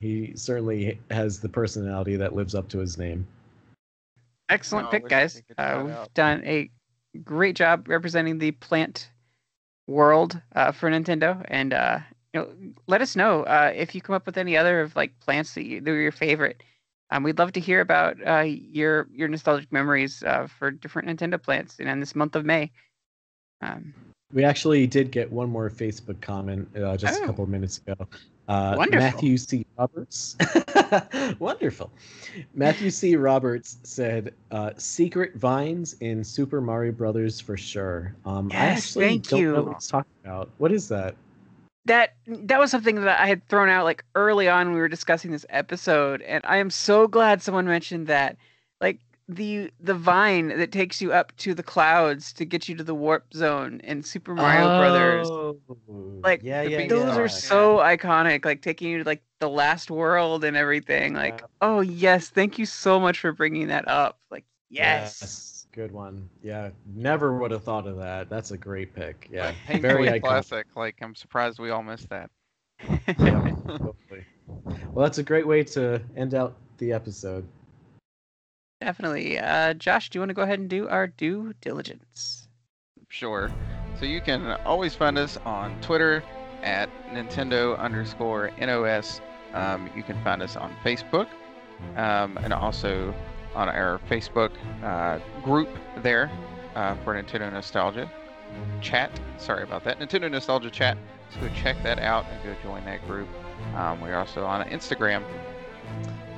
He 0.00 0.32
certainly 0.36 0.98
has 1.10 1.40
the 1.40 1.48
personality 1.48 2.16
that 2.16 2.34
lives 2.34 2.54
up 2.54 2.68
to 2.70 2.78
his 2.78 2.98
name. 2.98 3.26
Excellent 4.48 4.86
No, 4.86 4.90
pick, 4.90 5.08
guys. 5.08 5.42
Uh, 5.56 5.82
we've 5.84 5.94
out. 5.94 6.12
done 6.14 6.42
a 6.44 6.70
great 7.22 7.56
job 7.56 7.88
representing 7.88 8.38
the 8.38 8.50
plant 8.52 9.10
world 9.86 10.40
uh, 10.54 10.72
for 10.72 10.90
Nintendo, 10.90 11.44
and 11.48 11.72
uh, 11.72 12.00
you 12.32 12.40
know, 12.40 12.48
let 12.86 13.00
us 13.00 13.16
know 13.16 13.44
uh, 13.44 13.72
if 13.74 13.94
you 13.94 14.00
come 14.00 14.14
up 14.14 14.26
with 14.26 14.36
any 14.36 14.56
other 14.56 14.80
of 14.80 14.96
like 14.96 15.18
plants 15.20 15.54
that, 15.54 15.64
you, 15.64 15.80
that 15.80 15.90
are 15.90 16.00
your 16.00 16.12
favorite. 16.12 16.62
Um, 17.10 17.22
we'd 17.22 17.38
love 17.38 17.52
to 17.52 17.60
hear 17.60 17.80
about 17.80 18.16
uh, 18.26 18.40
your 18.46 19.08
your 19.12 19.28
nostalgic 19.28 19.70
memories 19.72 20.22
uh, 20.22 20.46
for 20.58 20.70
different 20.70 21.08
Nintendo 21.08 21.40
plants 21.40 21.78
in, 21.78 21.86
in 21.88 22.00
this 22.00 22.14
month 22.14 22.34
of 22.36 22.44
May. 22.44 22.70
Um, 23.60 23.92
We 24.32 24.42
actually 24.44 24.86
did 24.86 25.10
get 25.10 25.30
one 25.30 25.48
more 25.50 25.70
Facebook 25.70 26.20
comment 26.20 26.68
uh, 26.76 26.96
just 26.96 27.20
Oh. 27.20 27.24
a 27.24 27.26
couple 27.26 27.44
of 27.44 27.50
minutes 27.50 27.80
ago. 27.86 28.08
Uh, 28.48 28.74
Wonderful. 28.76 28.98
Matthew 29.00 29.36
C. 29.38 29.64
Roberts. 29.78 30.36
Wonderful. 31.38 31.90
Matthew 32.54 32.90
C. 32.90 33.16
Roberts 33.16 33.78
said, 33.84 34.34
uh, 34.50 34.70
"Secret 34.76 35.34
vines 35.36 35.96
in 36.00 36.22
Super 36.24 36.60
Mario 36.60 36.92
Brothers 36.92 37.40
for 37.40 37.56
sure." 37.56 38.14
Um, 38.26 38.50
I 38.52 38.54
Yes, 38.56 38.78
actually 38.78 39.04
thank 39.06 39.28
don't 39.28 39.40
know 39.42 39.54
you. 39.56 39.62
what 39.62 39.74
he's 39.76 39.86
talking 39.86 40.12
about. 40.24 40.50
What 40.58 40.72
is 40.72 40.88
that? 40.88 41.14
That 41.86 42.14
that 42.26 42.58
was 42.58 42.70
something 42.70 42.96
that 43.02 43.20
I 43.20 43.26
had 43.26 43.46
thrown 43.48 43.68
out 43.68 43.84
like 43.84 44.04
early 44.14 44.48
on 44.48 44.68
when 44.68 44.74
we 44.74 44.80
were 44.80 44.88
discussing 44.88 45.30
this 45.30 45.46
episode, 45.50 46.22
and 46.22 46.44
I 46.46 46.56
am 46.58 46.70
so 46.70 47.06
glad 47.06 47.42
someone 47.42 47.66
mentioned 47.66 48.06
that. 48.06 48.36
Like 48.80 49.00
the 49.28 49.70
the 49.80 49.94
vine 49.94 50.48
that 50.48 50.72
takes 50.72 51.00
you 51.00 51.12
up 51.12 51.34
to 51.38 51.54
the 51.54 51.62
clouds 51.62 52.32
to 52.34 52.44
get 52.44 52.68
you 52.68 52.76
to 52.76 52.84
the 52.84 52.94
warp 52.94 53.32
zone 53.34 53.80
in 53.84 54.02
Super 54.02 54.34
Mario 54.34 54.74
Brothers. 54.78 55.30
Oh, 55.30 55.58
Like 56.22 56.42
yeah, 56.42 56.62
yeah, 56.62 56.86
Those 56.86 57.16
yeah. 57.16 57.22
are 57.22 57.28
so 57.28 57.78
iconic, 57.78 58.44
like 58.44 58.62
taking 58.62 58.90
you 58.90 58.98
to 58.98 59.04
like 59.04 59.22
the 59.40 59.48
last 59.48 59.90
world 59.90 60.44
and 60.44 60.56
everything. 60.56 61.14
Like, 61.14 61.42
oh 61.60 61.80
yes, 61.80 62.28
thank 62.30 62.58
you 62.58 62.66
so 62.66 62.98
much 63.00 63.20
for 63.20 63.32
bringing 63.32 63.68
that 63.68 63.86
up. 63.88 64.18
Like, 64.30 64.44
yes. 64.70 65.53
Good 65.74 65.92
one. 65.92 66.28
Yeah, 66.42 66.70
never 66.94 67.36
would 67.36 67.50
have 67.50 67.64
thought 67.64 67.86
of 67.86 67.96
that. 67.98 68.30
That's 68.30 68.52
a 68.52 68.56
great 68.56 68.94
pick. 68.94 69.28
Yeah, 69.32 69.52
Like, 69.68 69.82
very 69.82 70.06
iconic. 70.06 70.22
classic. 70.22 70.66
Like 70.76 70.96
I'm 71.02 71.14
surprised 71.14 71.58
we 71.58 71.70
all 71.70 71.82
missed 71.82 72.08
that. 72.10 72.30
Yeah, 72.88 73.54
totally. 73.66 74.24
Well, 74.92 75.04
that's 75.04 75.18
a 75.18 75.22
great 75.22 75.46
way 75.46 75.64
to 75.64 76.00
end 76.16 76.34
out 76.34 76.54
the 76.78 76.92
episode. 76.92 77.46
Definitely. 78.80 79.38
Uh, 79.38 79.74
Josh, 79.74 80.10
do 80.10 80.18
you 80.18 80.20
want 80.20 80.30
to 80.30 80.34
go 80.34 80.42
ahead 80.42 80.58
and 80.58 80.68
do 80.68 80.88
our 80.88 81.06
due 81.06 81.54
diligence? 81.60 82.48
Sure. 83.08 83.50
So 83.98 84.04
you 84.06 84.20
can 84.20 84.46
always 84.64 84.94
find 84.94 85.16
us 85.18 85.36
on 85.44 85.80
Twitter 85.80 86.22
at 86.62 86.88
Nintendo 87.10 87.78
underscore 87.78 88.50
NOS. 88.60 89.20
Um, 89.54 89.88
you 89.96 90.02
can 90.02 90.22
find 90.24 90.42
us 90.42 90.56
on 90.56 90.74
Facebook 90.84 91.28
um, 91.96 92.36
and 92.42 92.52
also 92.52 93.14
on 93.54 93.68
our 93.68 94.00
Facebook 94.10 94.52
uh, 94.82 95.18
group 95.42 95.68
there 96.02 96.30
uh, 96.74 96.94
for 97.04 97.14
Nintendo 97.14 97.52
Nostalgia 97.52 98.10
chat. 98.80 99.10
Sorry 99.38 99.62
about 99.62 99.84
that. 99.84 99.98
Nintendo 99.98 100.30
Nostalgia 100.30 100.70
chat. 100.70 100.96
So 101.32 101.40
go 101.40 101.48
check 101.54 101.82
that 101.82 101.98
out 101.98 102.26
and 102.30 102.42
go 102.44 102.54
join 102.62 102.84
that 102.84 103.06
group. 103.06 103.28
Um, 103.74 104.00
we're 104.00 104.16
also 104.16 104.44
on 104.44 104.66
Instagram. 104.68 105.22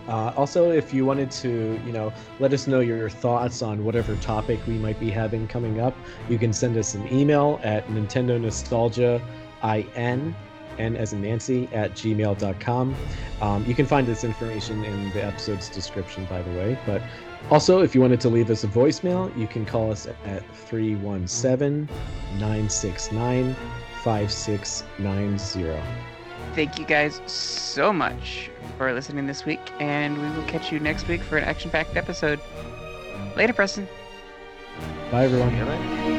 Uh, 0.09 0.32
also, 0.36 0.70
if 0.70 0.94
you 0.94 1.05
wanted 1.05 1.30
to, 1.32 1.80
you 1.84 1.93
know, 1.93 2.12
let 2.38 2.52
us 2.52 2.66
know 2.66 2.80
your 2.80 3.10
thoughts 3.10 3.60
on 3.60 3.84
whatever 3.84 4.14
topic 4.16 4.60
we 4.66 4.74
might 4.74 4.98
be 5.01 5.10
having 5.10 5.48
coming 5.48 5.80
up, 5.80 5.97
you 6.28 6.38
can 6.38 6.52
send 6.52 6.76
us 6.76 6.94
an 6.94 7.12
email 7.12 7.60
at 7.64 7.86
Nintendo 7.88 8.40
Nostalgia 8.40 9.20
in 9.97 10.34
and 10.78 10.97
as 10.97 11.12
in 11.12 11.23
Nancy 11.23 11.69
at 11.73 11.93
gmail.com. 11.93 12.94
Um, 13.40 13.65
you 13.66 13.74
can 13.74 13.86
find 13.86 14.07
this 14.07 14.24
information 14.24 14.85
in 14.85 15.11
the 15.11 15.24
episode's 15.24 15.69
description, 15.69 16.24
by 16.27 16.43
the 16.43 16.51
way. 16.51 16.78
But 16.86 17.03
also, 17.51 17.81
if 17.81 17.94
you 17.94 18.01
wanted 18.01 18.20
to 18.23 18.28
leave 18.28 18.51
us 18.51 18.65
a 18.65 18.69
voicemail, 18.69 19.36
you 19.36 19.47
can 19.47 19.65
call 19.65 19.90
us 19.90 20.07
at 20.07 20.43
317 20.55 21.89
969 22.39 23.57
5690. 24.03 25.82
Thank 26.55 26.78
you 26.78 26.86
guys 26.86 27.20
so 27.27 27.93
much 27.93 28.51
for 28.78 28.93
listening 28.93 29.27
this 29.27 29.44
week, 29.44 29.61
and 29.78 30.16
we 30.16 30.31
will 30.36 30.47
catch 30.47 30.73
you 30.73 30.81
next 30.81 31.07
week 31.07 31.20
for 31.23 31.36
an 31.36 31.44
action 31.44 31.70
packed 31.70 31.97
episode. 31.97 32.40
Later, 33.36 33.53
Preston. 33.53 33.86
Bye, 35.11 35.24
everyone. 35.24 36.15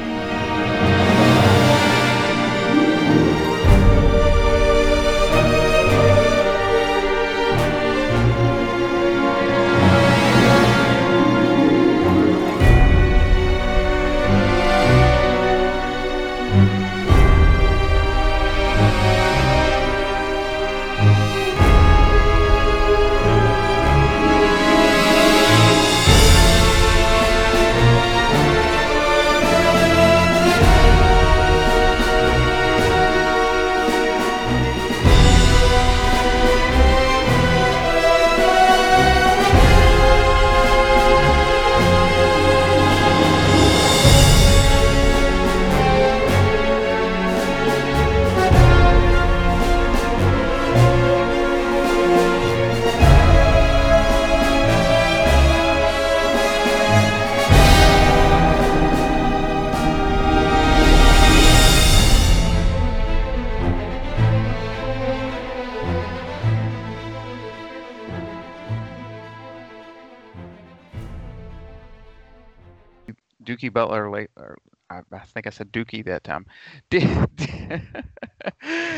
Dookie 73.68 73.74
Butler 73.74 74.10
late. 74.10 74.30
Or, 74.38 74.58
I, 74.90 75.02
I 75.12 75.20
think 75.20 75.48
I 75.48 75.50
said 75.50 75.72
Dookie 75.72 76.06
that 76.06 76.24
time. 76.24 76.46
Did, 76.90 77.08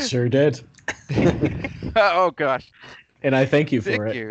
Sure 0.07 0.29
did. 0.29 0.61
oh 1.95 2.31
gosh. 2.31 2.71
and 3.23 3.35
I 3.35 3.45
thank 3.45 3.71
you 3.71 3.81
Thank 3.81 3.97
for 3.97 4.07
it. 4.07 4.15
you. 4.15 4.29